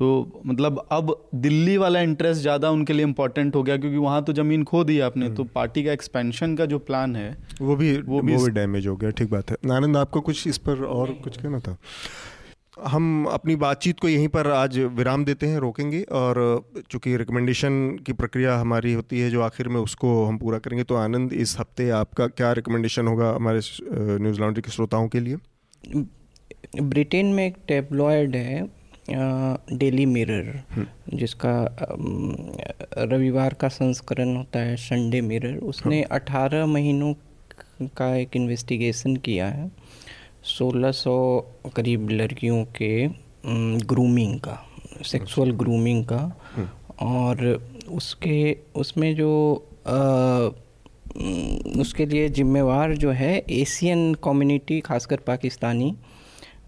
तो 0.00 0.42
मतलब 0.46 0.86
अब 0.92 1.14
दिल्ली 1.36 1.76
वाला 1.76 2.00
इंटरेस्ट 2.00 2.40
ज़्यादा 2.42 2.70
उनके 2.70 2.92
लिए 2.92 3.04
इम्पोर्टेंट 3.04 3.56
हो 3.56 3.62
गया 3.62 3.76
क्योंकि 3.76 3.96
वहाँ 3.96 4.22
तो 4.24 4.32
ज़मीन 4.32 4.62
खो 4.64 4.82
दी 4.84 4.98
आपने 5.00 5.28
तो 5.28 5.42
हम्म। 5.42 5.52
पार्टी 5.54 5.84
का 5.84 5.92
एक्सपेंशन 5.92 6.54
का 6.56 6.66
जो 6.66 6.78
प्लान 6.80 7.16
है 7.16 7.36
वो 7.60 7.76
भी 7.76 7.96
वो 7.98 8.20
भी, 8.20 8.36
भी 8.36 8.50
डैमेज 8.50 8.86
हो 8.86 8.96
गया 8.96 9.10
ठीक 9.10 9.30
बात 9.30 9.50
है। 9.50 9.56
आनंद 9.72 9.96
आपको 9.96 10.20
कुछ 10.20 10.46
इस 10.46 10.58
पर 10.58 10.84
और 10.86 11.12
कुछ 11.24 11.36
कहना 11.36 11.58
था? 11.58 11.76
हम 12.84 13.26
अपनी 13.26 13.56
बातचीत 13.56 14.00
को 14.00 14.08
यहीं 14.08 14.28
पर 14.28 14.50
आज 14.50 14.78
विराम 14.96 15.24
देते 15.24 15.46
हैं 15.46 15.58
रोकेंगे 15.58 16.02
और 16.14 16.42
चूँकि 16.90 17.16
रिकमेंडेशन 17.16 17.78
की 18.06 18.12
प्रक्रिया 18.14 18.56
हमारी 18.58 18.92
होती 18.92 19.20
है 19.20 19.30
जो 19.30 19.42
आखिर 19.42 19.68
में 19.68 19.80
उसको 19.80 20.24
हम 20.24 20.38
पूरा 20.38 20.58
करेंगे 20.58 20.84
तो 20.84 20.94
आनंद 20.96 21.32
इस 21.42 21.56
हफ़्ते 21.60 21.90
आपका 21.98 22.26
क्या 22.34 22.52
रिकमेंडेशन 22.54 23.06
होगा 23.06 23.30
हमारे 23.34 23.60
न्यूज़ 24.18 24.40
लॉन्ड्री 24.40 24.62
के 24.62 24.70
श्रोताओं 24.70 25.08
के 25.08 25.20
लिए? 25.20 25.36
ब्रिटेन 26.82 27.26
में 27.26 27.46
एक 27.46 27.56
टेबलॉयड 27.68 28.36
है 28.36 28.68
डेली 29.12 30.06
मिरर 30.06 30.62
हम्म। 30.70 31.16
जिसका 31.18 31.52
रविवार 32.98 33.54
का 33.54 33.68
संस्करण 33.68 34.36
होता 34.36 34.58
है 34.58 34.76
संडे 34.76 35.20
मिरर 35.20 35.56
उसने 35.64 36.00
हाँ। 36.00 36.18
अठारह 36.20 36.66
महीनों 36.66 37.12
का 37.96 38.14
एक 38.16 38.36
इन्वेस्टिगेशन 38.36 39.16
किया 39.16 39.46
है 39.48 39.70
सोलह 40.48 40.92
सौ 40.92 41.16
करीब 41.76 42.10
लड़कियों 42.10 42.64
के 42.76 43.08
ग्रूमिंग 43.86 44.38
का 44.40 44.58
सेक्सुअल 45.04 45.50
ग्रूमिंग 45.50 46.04
का 46.04 46.20
हम्म। 46.56 46.68
और 47.06 47.46
उसके 47.92 48.56
उसमें 48.76 49.14
जो 49.16 49.30
आ, 49.86 50.50
उसके 51.80 52.06
लिए 52.06 52.28
जिम्मेवार 52.28 52.94
जो 52.94 53.10
है 53.10 53.36
एशियन 53.50 54.12
कम्युनिटी 54.14 54.80
खासकर 54.80 55.16
पाकिस्तानी 55.16 55.94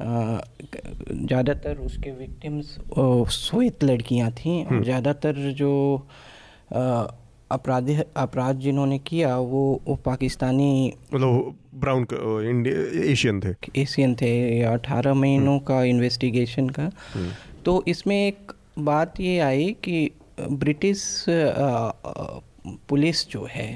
ज़्यादातर 0.00 1.78
उसके 1.78 2.10
विक्टिम्स 2.10 2.78
श्वेत 3.32 3.84
लड़कियाँ 3.84 4.30
थीं 4.30 4.64
और 4.64 4.72
हम्म। 4.72 4.82
ज़्यादातर 4.84 5.34
जो 5.52 5.72
अपराधी 7.50 7.96
अपराध 8.16 8.58
जिन्होंने 8.58 8.98
किया 8.98 9.36
वो 9.38 9.62
वो 9.86 9.94
पाकिस्तानी 10.04 10.92
मतलब 11.12 11.54
ब्राउन 11.74 12.66
एशियन 13.04 13.40
थे 13.40 13.54
एशियन 13.82 14.14
थे 14.14 14.62
अठारह 14.64 15.14
महीनों 15.14 15.54
हम्म। 15.54 15.64
का 15.64 15.82
इन्वेस्टिगेशन 15.84 16.68
का 16.68 16.90
हम्म। 17.14 17.30
तो 17.64 17.82
इसमें 17.88 18.16
एक 18.16 18.52
बात 18.80 19.20
ये 19.20 19.38
आई 19.40 19.70
कि 19.84 20.10
ब्रिटिश 20.40 21.24
पुलिस 22.88 23.28
जो 23.28 23.46
है 23.50 23.68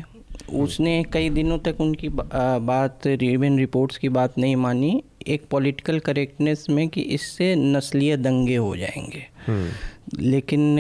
उसने 0.55 1.03
कई 1.13 1.31
दिनों 1.31 1.59
तक 1.59 1.81
उनकी 1.81 2.09
बात 2.09 3.07
रिवेन 3.07 3.59
रिपोर्ट्स 3.59 3.99
की 3.99 4.09
बात 4.09 4.39
नहीं 4.39 4.57
मानी 4.57 5.03
एक 5.27 5.47
पॉलिटिकल 5.51 5.99
करेक्टनेस 5.99 6.67
में 6.71 6.89
कि 6.89 7.01
इससे 7.01 7.55
नस्लीय 7.57 8.17
दंगे 8.17 8.57
हो 8.57 8.77
जाएँगे 8.77 9.27
हम्म। 9.47 9.71
लेकिन 10.23 10.77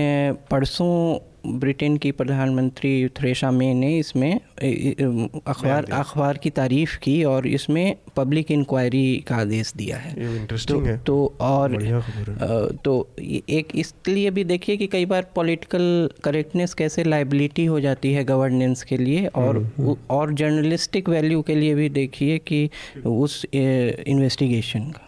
परसों 0.51 1.18
ब्रिटेन 1.55 1.97
की 1.97 2.10
प्रधानमंत्री 2.12 3.09
थ्रेशा 3.09 3.51
मे 3.51 3.73
ने 3.74 3.98
इसमें 3.98 4.35
अखबार 4.35 5.85
अखबार 5.85 6.36
की 6.36 6.51
तारीफ़ 6.51 6.98
की 6.98 7.24
और 7.24 7.47
इसमें 7.47 7.97
पब्लिक 8.16 8.51
इंक्वायरी 8.51 9.24
का 9.28 9.36
आदेश 9.36 9.73
दिया 9.77 9.97
है। 9.97 10.36
इंटरेस्टिंग 10.36 10.78
तो, 10.78 10.86
है। 10.86 10.98
तो 10.98 11.35
और 11.40 11.77
तो 12.85 13.09
एक 13.48 13.68
इसलिए 13.74 14.31
भी 14.31 14.44
देखिए 14.44 14.77
कि 14.77 14.86
कई 14.86 15.06
बार 15.06 15.27
पॉलिटिकल 15.35 16.10
करेक्टनेस 16.24 16.74
कैसे 16.74 17.05
लाइबिलिटी 17.05 17.64
हो 17.64 17.81
जाती 17.81 18.12
है 18.12 18.24
गवर्नेंस 18.24 18.82
के 18.82 18.97
लिए 18.97 19.27
और 19.27 19.56
हम्म, 19.56 19.70
हम्म। 19.78 19.97
और 20.10 20.32
जर्नलिस्टिक 20.35 21.09
वैल्यू 21.09 21.43
के 21.43 21.55
लिए 21.55 21.74
भी 21.74 21.89
देखिए 21.89 22.39
कि 22.39 22.68
उस 23.06 23.44
इन्वेस्टिगेशन 23.55 24.81
का। 24.81 25.02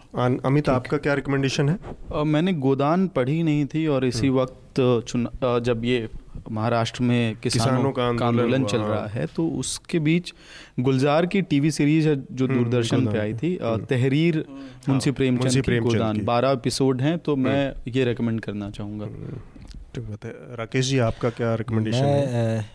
अमित 0.44 0.68
आपका 0.68 0.96
क्या 0.96 1.14
रिकमेंडेशन 1.14 1.68
है? 1.68 1.78
मैंने 2.24 2.52
गोदान 2.52 3.08
पढ़ी 3.08 3.42
नहीं 3.42 3.66
थी 3.66 3.86
और 3.86 4.04
इसी 4.04 4.26
हम्म। 4.26 4.38
वक्त 4.38 5.04
चुन 5.08 5.28
जब 5.64 5.82
ये 5.84 6.08
महाराष्ट्र 6.50 7.02
में 7.02 7.36
किसानों, 7.36 7.92
किसानों 7.92 7.92
का 7.92 8.26
आंदोलन 8.26 8.64
चल 8.64 8.80
रहा 8.80 9.06
है 9.06 9.26
तो 9.26 9.48
उसके 9.48 9.98
बीच 9.98 10.32
गुलजार 10.80 11.26
की 11.26 11.42
टीवी 11.42 11.70
सीरीज़ 11.70 12.08
है 12.08 12.16
जो 12.32 12.46
हम्म, 12.46 12.58
दूरदर्शन 12.58 13.06
पे 13.06 13.18
आई 13.18 13.34
थी 13.34 13.58
हम्म। 13.62 13.84
तहरीर 13.84 14.44
हाँ, 14.48 14.58
मुंशी 14.88 15.10
प्रेमचंद 15.10 15.62
की 15.62 15.78
गोदान 15.78 16.24
बारह 16.24 16.50
एपिसोड 16.50 17.02
हैं 17.02 17.18
तो 17.18 17.36
मैं 17.36 17.72
ये 17.88 18.04
रेकमेंड 18.04 18.40
करना 18.40 18.70
चाहूँगा। 18.70 19.06
ठीक 19.94 20.04
बात 20.04 20.24
है। 20.24 20.32
राकेश 20.56 20.86
जी 20.86 20.98
आपका 20.98 21.30
क्या 21.30 21.54
रिकमेंडेशन 21.54 22.04
है? 22.04 22.70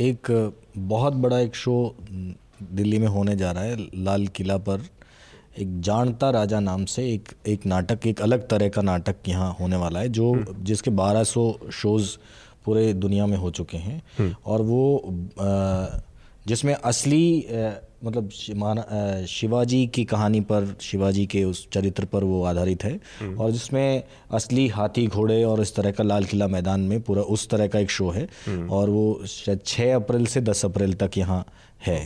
एक 0.00 0.52
बहुत 0.78 1.14
बड़ा 1.14 1.38
एक 1.38 1.54
शो 1.54 1.96
दिल्ली 2.10 2.98
में 2.98 3.06
होने 3.08 3.36
जा 3.36 3.50
रहा 3.52 3.62
है 3.62 3.76
लाल 3.94 4.26
किला 4.26 4.56
पर। 4.56 4.88
एक 5.58 5.80
जानता 5.80 6.30
राजा 6.30 6.60
नाम 6.60 6.84
से 6.84 7.02
एक 7.12 7.28
एक 7.48 7.66
नाटक 7.66 8.06
एक 8.06 8.20
अलग 8.20 8.48
तरह 8.48 8.68
का 8.68 8.82
नाटक 8.82 9.28
यहाँ 9.28 9.56
होने 9.60 9.76
वाला 9.76 10.00
है 10.00 10.08
जो 10.08 10.34
जिसके 10.60 10.90
1200 10.90 11.70
शोज़ 11.72 12.08
पूरे 12.64 12.92
दुनिया 12.94 13.26
में 13.26 13.36
हो 13.36 13.50
चुके 13.50 13.78
हैं। 13.78 14.36
और 14.46 14.62
वो 14.62 15.12
जिसमें 16.46 16.74
असली 16.74 17.46
मतलब 18.04 18.28
शिवाजी 19.28 19.86
की 19.86 20.04
कहानी 20.04 20.40
पर 20.40 20.74
शिवाजी 20.80 21.24
के 21.26 21.44
उस 21.44 21.66
चरित्र 21.72 22.04
पर 22.04 22.24
वो 22.24 22.42
आधारित 22.44 22.84
है। 22.84 22.98
और 23.36 23.50
जिसमें 23.50 24.02
असली 24.30 24.66
हाथी 24.68 25.06
घोड़े 25.06 25.42
और 25.44 25.60
इस 25.62 25.74
तरह 25.76 25.90
का 25.90 26.04
लाल 26.04 26.24
किला 26.24 26.48
मैदान 26.48 26.80
में 26.80 27.00
पूरा 27.00 27.22
उस 27.22 27.48
तरह 27.48 27.66
का 27.66 27.78
एक 27.78 27.90
शो 27.90 28.10
है। 28.10 28.28
और 28.68 28.90
वो 28.90 29.20
शायद 29.26 29.60
छः 29.66 29.94
अप्रैल 29.94 30.26
से 30.26 30.40
दस 30.40 30.64
अप्रैल 30.64 30.94
तक 30.94 31.18
यहाँ 31.18 31.44
है। 31.86 32.00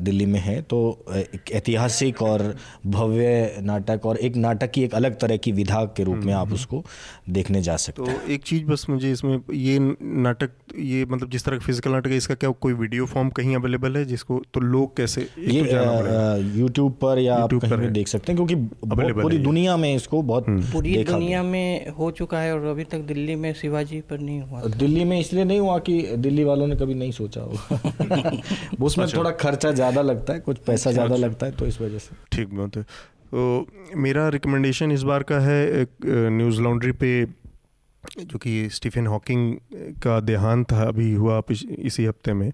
दिल्ली 0.00 0.26
में 0.26 0.40
है 0.40 0.62
तो 0.62 1.04
एक 1.10 1.52
ऐतिहासिक 1.52 2.22
और 2.22 2.56
भव्य 2.86 3.56
नाटक 3.60 4.06
और 4.06 4.16
एक 4.16 4.36
नाटक 4.36 4.70
की 4.70 4.82
एक 4.84 4.94
अलग 4.94 5.18
तरह 5.18 5.36
की 5.36 5.52
विधा 5.52 5.84
के 5.84 6.04
रूप 6.04 6.16
में 6.16 6.32
आप 6.32 6.52
उसको 6.52 6.84
देखने 7.30 7.62
जा 7.62 7.76
सकते 7.76 8.02
हैं। 8.02 8.26
तो 8.26 8.32
एक 8.32 8.42
चीज़ 8.42 8.64
बस 8.64 8.86
मुझे 8.90 9.12
इसमें 9.12 9.40
ये 9.52 9.78
नाटक 10.02 10.50
ये 10.78 11.04
मतलब 11.04 11.30
जिस 11.30 11.44
तरह 11.44 11.56
का 11.56 11.64
फ़िज़िकल 11.64 11.90
नाटक 11.90 12.06
है 12.06 12.16
इसका 12.16 12.34
क्या 12.34 12.50
कोई 12.50 12.72
वीडियो 12.72 13.06
फॉर्म 13.06 13.28
कहीं 13.30 13.56
अवेलेबल 13.56 13.96
है 13.96 14.04
जिसको 14.04 14.42
तो 14.54 14.60
लोग 14.60 14.96
कैसे 14.96 15.20
ये 15.20 15.64
तो 15.64 16.58
यूट्यूब 16.58 16.92
पर 16.92 17.18
या 17.18 17.34
आप 17.34 17.50
कहीं 17.54 17.76
भी 17.76 17.86
देख 17.86 18.08
सकते 18.08 18.32
हैं 18.32 18.46
क्योंकि 18.46 18.54
पूरी 19.22 19.38
दुनिया 19.38 19.76
में 19.76 19.94
इसको 19.96 20.22
बहुत 20.22 20.44
पूरी 20.48 21.04
दुनिया 21.04 21.42
में 21.42 21.88
हो 21.88 22.10
चुका 22.10 22.40
है 22.40 22.54
और 22.54 22.64
अभी 22.64 22.84
तक 22.84 22.98
दिल्ली 22.98 23.34
में 23.34 23.54
शिवाजी 23.54 24.00
पर 24.00 24.18
नहीं 24.18 24.40
हुआ 24.40 24.62
दिल्ली 24.62 25.04
में 25.04 25.20
इसलिए 25.20 25.44
नहीं 25.44 25.60
हुआ 25.60 25.78
कि 25.78 26.02
दिल्ली 26.16 26.44
वालों 26.44 26.66
ने 26.66 26.76
कभी 26.76 26.94
नहीं 26.94 27.12
सोचा 27.12 27.40
होगा। 27.40 28.40
उसमें 28.82 29.04
अच्छा। 29.04 29.18
थोड़ा 29.18 29.30
खर्चा 29.30 29.51
ज़्यादा 29.54 30.02
लगता 30.02 30.32
है 30.32 30.40
कुछ 30.40 30.58
पैसा 30.66 30.90
ज़्यादा 30.92 31.16
लगता 31.16 31.46
है 31.46 31.52
तो 31.52 31.66
इस 31.66 31.80
वजह 31.80 31.98
से। 31.98 32.16
ठीक 32.32 32.54
बात 32.54 32.76
है। 32.76 32.82
तो 32.82 33.66
मेरा 33.96 34.28
रिकमेंडेशन 34.28 34.92
इस 34.92 35.02
बार 35.02 35.22
का 35.22 35.38
है 35.40 35.86
न्यूज़ 36.04 36.60
लॉन्ड्री 36.60 36.92
पे 36.92 37.24
जो 38.04 38.38
कि 38.38 38.68
स्टीफन 38.70 39.06
हॉकिंग 39.06 39.54
का 40.02 40.18
देहांत 40.20 40.72
अभी 40.74 41.12
हुआ 41.14 41.42
इसी 41.50 42.04
हफ़्ते 42.04 42.32
में। 42.32 42.50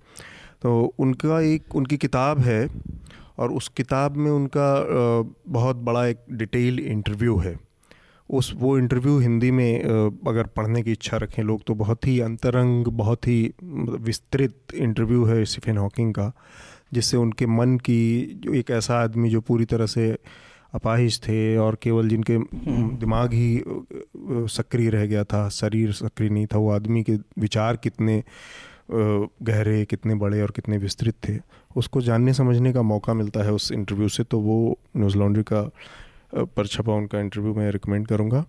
तो 0.63 0.95
उनका 0.99 1.41
एक 1.43 1.77
उनकी 1.77 1.97
किताब 1.97 2.39
है 2.41 2.69
और 3.39 3.53
उस 3.53 3.69
किताब 3.69 4.17
में 4.17 4.31
उनका 4.31 4.69
बहुत 5.49 5.77
बड़ा 5.79 6.07
एक 6.07 6.25
डिटेल 6.33 6.79
इंटरव्यू 6.81 7.37
है। 7.37 7.57
उस 8.31 8.53
वो 8.57 8.77
इंटरव्यू 8.79 9.19
हिंदी 9.19 9.51
में 9.51 9.83
अगर 10.29 10.47
पढ़ने 10.57 10.83
की 10.83 10.93
इच्छा 10.93 11.17
रखें 11.17 11.43
लोग 11.43 11.63
तो 11.67 11.75
बहुत 11.75 12.07
ही 12.07 12.19
अंतरंग 12.21 12.87
बहुत 12.95 13.29
ही 13.29 13.39
मतलब 13.63 14.01
विस्तृत 14.05 14.75
इंटरव्यू 14.75 15.25
है 15.25 15.45
स्टीफन 15.45 15.79
हॉकिंग 15.79 16.13
का। 16.15 16.33
जिससे 16.93 17.17
उनके 17.17 17.47
मन 17.47 17.77
की 17.77 18.33
जो 18.45 18.55
एक 18.55 18.71
ऐसा 18.71 18.99
आदमी 18.99 19.31
जो 19.31 19.41
पूरी 19.41 19.65
तरह 19.65 19.87
से 19.87 20.19
अपाहिज 20.75 21.21
थे 21.23 21.57
और 21.57 21.79
केवल 21.83 22.09
जिनके 22.09 22.39
दिमाग 22.97 23.33
ही 23.33 23.63
सक्रिय 24.49 24.91
रह 24.91 25.07
गया 25.07 25.25
था 25.25 25.49
शरीर 25.49 25.93
सक्रिय 25.93 26.31
नहीं 26.31 26.47
था 26.47 26.59
वो 26.59 26.71
आदमी 26.71 27.03
के 27.03 27.13
विचार 27.39 27.77
कितने 27.77 28.25
गहरे 29.43 29.85
कितने 29.85 30.15
बड़े 30.15 30.43
और 30.43 30.51
कितने 30.51 30.79
विस्तृत 30.79 31.15
थे 31.29 31.39
उसको 31.77 32.01
जानने 32.01 32.35
समझने 32.35 32.73
का 32.73 32.83
मौका 32.83 33.15
मिलता 33.15 33.43
है 33.43 33.53
उस 33.53 33.73
इंटरव्यू 33.73 34.09
से 34.09 34.25
तो 34.25 34.41
वो 34.41 34.79
न्यूज़ 34.97 35.19
लॉन्ड्री 35.19 35.43
का 35.43 35.71
पर 36.35 36.67
छपा 36.67 36.93
उनका 36.95 37.21
इंटरव्यू 37.21 37.55
मैं 37.55 37.71
रिकमेंड 37.71 38.07
करूँगा। 38.07 38.45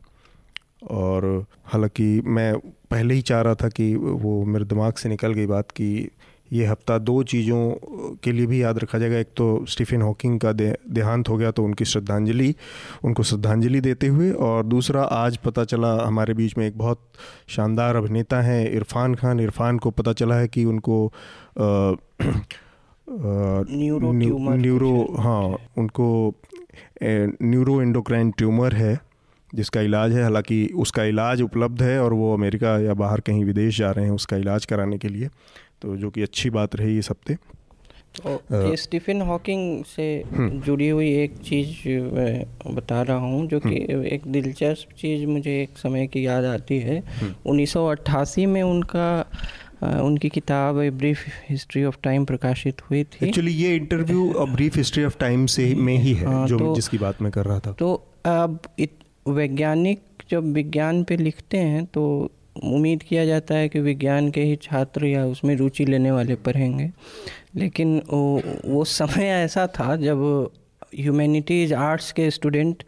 और 0.92 1.46
हालाँकि 1.66 2.22
मैं 2.22 2.58
पहले 2.92 3.14
ही 3.14 3.22
चाह 3.22 3.42
रहा 3.42 3.56
था 3.56 3.70
कि 3.70 3.96
वो 3.96 4.46
मेरे 4.46 4.66
दिमाग 4.66 4.94
से 4.94 5.10
निकल 5.10 5.34
गई 5.34 5.46
बात 5.46 5.72
कि 5.72 6.10
ये 6.54 6.66
हफ़्ता 6.66 6.98
दो 7.00 7.22
चीज़ों 7.26 8.18
के 8.24 8.32
लिए 8.32 8.46
भी 8.46 8.62
याद 8.62 8.80
रखा 8.80 9.00
जाएगा। 9.00 9.18
एक 9.18 9.28
तो 9.38 9.66
स्टीफन 9.70 10.02
हॉकिंग 10.02 10.40
का 10.40 10.52
दे, 10.54 10.74
देहांत 10.90 11.30
हो 11.30 11.38
गया 11.38 11.52
तो 11.52 11.64
उनकी 11.64 11.86
श्रद्धांजलि 11.86 12.54
उनको 13.04 13.24
श्रद्धांजलि 13.24 13.82
देते 13.82 14.08
हुए 14.08 14.32
और 14.32 14.66
दूसरा 14.66 15.04
आज 15.04 15.38
पता 15.38 15.64
चला 15.66 15.94
हमारे 15.98 16.34
बीच 16.34 16.58
में 16.58 16.66
एक 16.68 16.78
बहुत 16.78 17.02
शानदार 17.50 17.96
अभिनेता 17.96 18.42
हैं 18.42 18.70
इरफान 18.72 19.16
खान। 19.16 19.40
इरफान 19.40 19.78
को 19.78 19.92
पता 19.92 20.14
चला 20.14 20.36
है 20.36 20.48
कि 20.48 20.66
उनको 20.66 21.12
न्यूरो 23.08 24.12
न्यूरो 24.12 24.92
हाँ। 25.20 25.58
उनको 25.78 26.34
न्यूरो 27.04 27.82
एंडोक्राइन 27.82 28.32
ट्यूमर 28.32 28.74
है 28.76 29.00
जिसका 29.50 29.82
इलाज 29.82 30.12
है। 30.14 30.24
हालाँकि 30.24 30.66
उसका 30.78 31.04
इलाज 31.04 31.42
उपलब्ध 31.42 31.82
है 31.84 32.00
और 32.02 32.14
वो 32.14 32.34
अमेरिका 32.34 32.78
या 32.80 32.94
बाहर 32.96 33.20
कहीं 33.20 33.46
विदेश 33.46 33.78
जा 33.78 33.92
रहे 33.92 34.06
हैं 34.06 34.12
उसका 34.12 34.38
इलाज 34.38 34.66
कराने 34.66 34.98
के 34.98 35.08
लिए। 35.08 35.30
तो 35.82 35.98
जो 35.98 36.10
कि 36.10 36.22
अच्छी 36.22 36.50
बात 36.50 36.76
रही 36.76 36.98
इस 36.98 37.10
हफ़्ते 37.10 37.38
तो 38.16 38.76
स्टीफन 38.76 39.22
हॉकिंग 39.22 39.84
से 39.84 40.24
जुड़ी 40.34 40.90
हुई 40.90 41.14
एक 41.14 41.38
चीज़ 41.38 41.90
मैं 41.90 42.76
बता 42.76 43.02
रहा 43.02 43.18
हूँ 43.18 43.48
जो 43.48 43.60
कि 43.60 43.76
एक 44.16 44.22
दिलचस्प 44.28 44.94
चीज़ 44.94 45.26
मुझे 45.26 45.62
एक 45.62 45.78
समय 45.78 46.08
की 46.08 46.26
याद 46.26 46.46
आती 46.46 46.80
है। 46.80 47.04
1988 47.46 48.46
में 48.46 48.64
उनका 48.64 49.26
उनकी 49.84 50.30
किताब 50.30 50.82
a 50.82 50.90
brief 50.90 51.18
history 51.50 51.84
of 51.84 51.98
time 52.04 52.26
प्रकाशित 52.26 52.82
हुई 52.82 53.04
थी। 53.04 53.26
एक्चुअली 53.28 53.52
ये 53.52 53.76
interview 53.76 54.34
a 54.34 54.46
brief 54.46 54.78
history 54.78 55.04
of 55.04 55.18
time 55.18 55.46
से 55.46 55.76
में 55.76 55.98
ही 55.98 56.14
है 56.14 56.26
हाँ, 56.26 56.48
जो 56.48 56.60
तो- 56.60 56.76
जिसकी 56.76 56.98
बात 56.98 57.22
मैं 57.22 57.32
कर 57.32 57.46
रहा 57.46 57.60
था। 57.60 57.72
तो 57.72 57.94
अब 58.26 58.60
वैज्ञानिक 59.28 60.00
जब 60.32 60.54
विज्ञान 60.54 61.04
पे 61.04 61.18
लिखते 61.18 61.58
हैं 61.58 61.86
तो 61.86 62.32
उम्मीद 62.64 63.04
किया 63.04 63.26
जाता 63.26 63.56
है 63.56 63.70
कि 63.70 63.80
विज्ञान 63.80 64.32
के 64.32 64.42
ही 64.42 64.56
छात्र 64.56 65.06
या 65.06 65.26
उसमें 65.26 65.56
रुचि 65.56 65.86
लेने 65.86 66.12
वाले 66.12 66.36
पढ़ेंगे। 66.36 66.92
लेकिन 67.56 68.02
वो 68.10 68.42
वो 68.66 68.84
समय 68.84 69.26
ऐसा 69.26 69.68
था 69.68 69.96
जब 69.96 70.50
ह्यूमैनिटीज़ 71.00 71.74
आर्ट्स 71.74 72.12
के 72.12 72.32
स्टूडेंट 72.32 72.84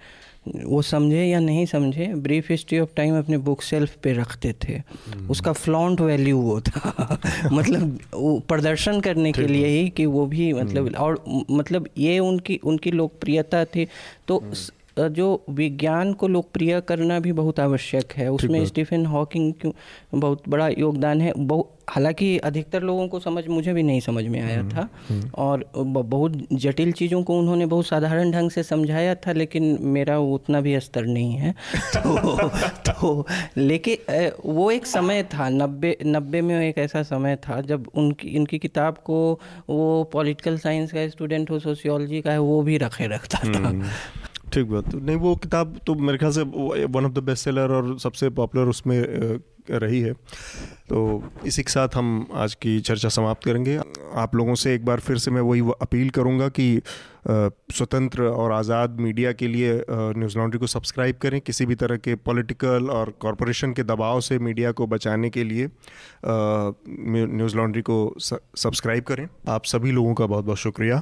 वो 0.66 0.82
समझे 0.82 1.26
या 1.26 1.40
नहीं 1.40 1.66
समझे 1.66 2.08
ब्रीफ 2.08 2.52
हिस्ट्री 2.52 2.80
ऑफ़ 2.80 2.90
टाइम 2.96 3.20
अपने 3.20 3.38
बुक 3.38 3.62
सेल्फ 3.62 3.96
पे 4.04 4.14
रखते 4.14 4.54
थे। 4.54 4.82
उसका 5.30 5.52
फ्लॉन्ट 5.54 6.02
वैल्यू 6.02 6.38
वो 6.38 6.62
था। 6.62 7.22
मतलब 7.54 8.00
वो 8.16 8.40
प्रदर्शन 8.40 9.00
करने 9.02 9.32
के 9.32 9.42
लिए 9.48 9.68
ही 9.68 9.90
कि 9.90 10.06
वो 10.06 10.26
भी 10.26 10.54
मतलब 10.54 10.96
और 10.96 11.24
मतलब 11.52 11.88
ये 11.98 12.20
उनकी 12.20 12.60
उनकी 12.64 12.92
लोकप्रियता 12.92 13.66
थी। 13.66 13.88
तो 14.28 14.40
स- 14.56 14.72
जो 15.00 15.46
विज्ञान 15.50 16.14
को 16.14 16.28
लोकप्रिय 16.28 16.82
करना 16.82 17.20
भी 17.20 17.32
बहुत 17.32 17.60
आवश्यक 17.60 18.12
है। 18.12 18.32
उसमें 18.32 18.66
स्टीफन 18.66 19.06
हॉकिंग 19.06 19.54
क्यों 19.54 19.74
बहुत 20.20 20.44
बड़ा 20.50 20.68
योगदान 20.68 21.22
है। 21.22 21.34
बहु 21.38 21.64
हालाँकि 21.90 22.38
अधिकतर 22.38 22.84
लोगों 22.84 23.08
को 23.08 23.20
समझ 23.20 23.48
मुझे 23.48 23.74
भी 23.74 23.84
नहीं 23.84 24.00
समझ 24.00 24.24
में 24.26 24.42
आया 24.42 24.70
था। 24.70 24.90
और 25.36 25.72
बहुत 25.78 26.48
जटिल 26.54 26.92
चीज़ों 26.92 27.24
को 27.24 27.40
उन्होंने 27.40 27.66
बहुत 27.66 27.88
साधारण 27.88 28.32
ढंग 28.32 28.52
से 28.52 28.64
समझाया 28.64 29.16
था 29.16 29.32
लेकिन 29.32 29.78
मेरा 29.82 30.20
उतना 30.20 30.62
भी 30.62 30.80
स्तर 30.80 31.06
नहीं 31.06 31.34
है। 31.34 31.56
तो 31.98 32.48
तो 32.92 33.28
लेकिन 33.58 34.32
वो 34.46 34.72
एक 34.72 34.86
समय 34.86 35.24
था 35.24 35.50
नब्बे 35.50 35.98
नब्बे 36.06 36.42
में 36.42 36.70
एक 36.70 36.78
ऐसा 36.78 37.04
समय 37.04 37.36
था 37.36 37.62
जब 37.62 37.90
उनकी 37.96 38.28
इनकी 38.28 38.60
किताब 38.60 38.94
को 38.94 39.40
वो 39.70 40.04
पॉलिटिकल 40.04 40.58
साइंस 40.58 40.92
का 40.92 41.08
स्टूडेंट 41.10 41.52
हो 41.52 41.60
सोशियोलॉजी 41.60 42.22
का 42.22 42.32
है 42.32 42.40
वो 42.40 42.62
भी 42.62 42.78
रखे 42.78 43.08
रखता 43.08 43.38
था। 43.38 43.92
ठीक 44.54 44.68
बात। 44.68 44.94
नहीं, 44.96 45.16
वो 45.18 45.36
किताब 45.38 45.80
तो 45.88 45.96
मेरे 45.96 46.18
ख्याल 46.18 46.32
से 46.32 46.42
one 46.42 47.06
of 47.06 47.12
the 47.12 47.24
best 47.24 47.44
seller 47.46 47.72
और 47.72 47.98
सबसे 48.00 48.30
पॉपुलर 48.32 48.68
उसमें 48.70 49.40
रही 49.72 50.00
है। 50.02 50.14
तो 50.90 51.24
इसी 51.46 51.64
के 51.64 51.72
साथ 51.72 51.96
हम 51.96 52.28
आज 52.36 52.54
की 52.56 52.80
चर्चा 52.80 53.10
समाप्त 53.10 53.44
करेंगे। 53.46 53.78
आप 54.18 54.36
लोगों 54.36 54.56
से 54.56 54.74
एक 54.76 54.86
बार 54.86 55.00
फिर 55.00 55.18
से 55.18 55.32
मैं 55.32 55.42
वही 55.42 55.62
अपील 55.82 56.10
करूँगा 56.10 56.48
कि 56.50 56.82
स्वतंत्र 57.28 58.24
और 58.24 58.52
आज़ाद 58.52 58.98
मीडिया 59.00 59.32
के 59.32 59.48
लिए 59.48 59.74
न्यूज़ 59.90 60.38
लॉन्ड्री 60.38 60.60
को 60.60 60.68
सब्सक्राइब 60.68 61.18
करें। 61.22 61.40
किसी 61.42 61.66
भी 61.66 61.76
तरह 61.76 61.98
के 61.98 62.16
पॉलिटिकल 62.18 62.90
और 62.92 63.14
कॉरपोरेशन 63.22 63.74
के 63.74 63.84
दबाव 63.84 64.20
से 64.22 64.40
मीडिया 64.40 64.72
को 64.72 64.88
बचाने 64.88 65.30
के 65.30 65.44
लिए 65.44 65.70
न्यूज़ 66.26 67.58
लॉन्ड्री 67.58 67.82
को 67.82 68.00
सब्सक्राइब 68.20 69.04
करें। 69.04 69.28
आप 69.50 69.66
सभी 69.66 69.92
लोगों 69.92 70.14
का 70.14 70.26
बहुत 70.26 70.46
बहुत 70.46 70.58
शुक्रिया। 70.60 71.02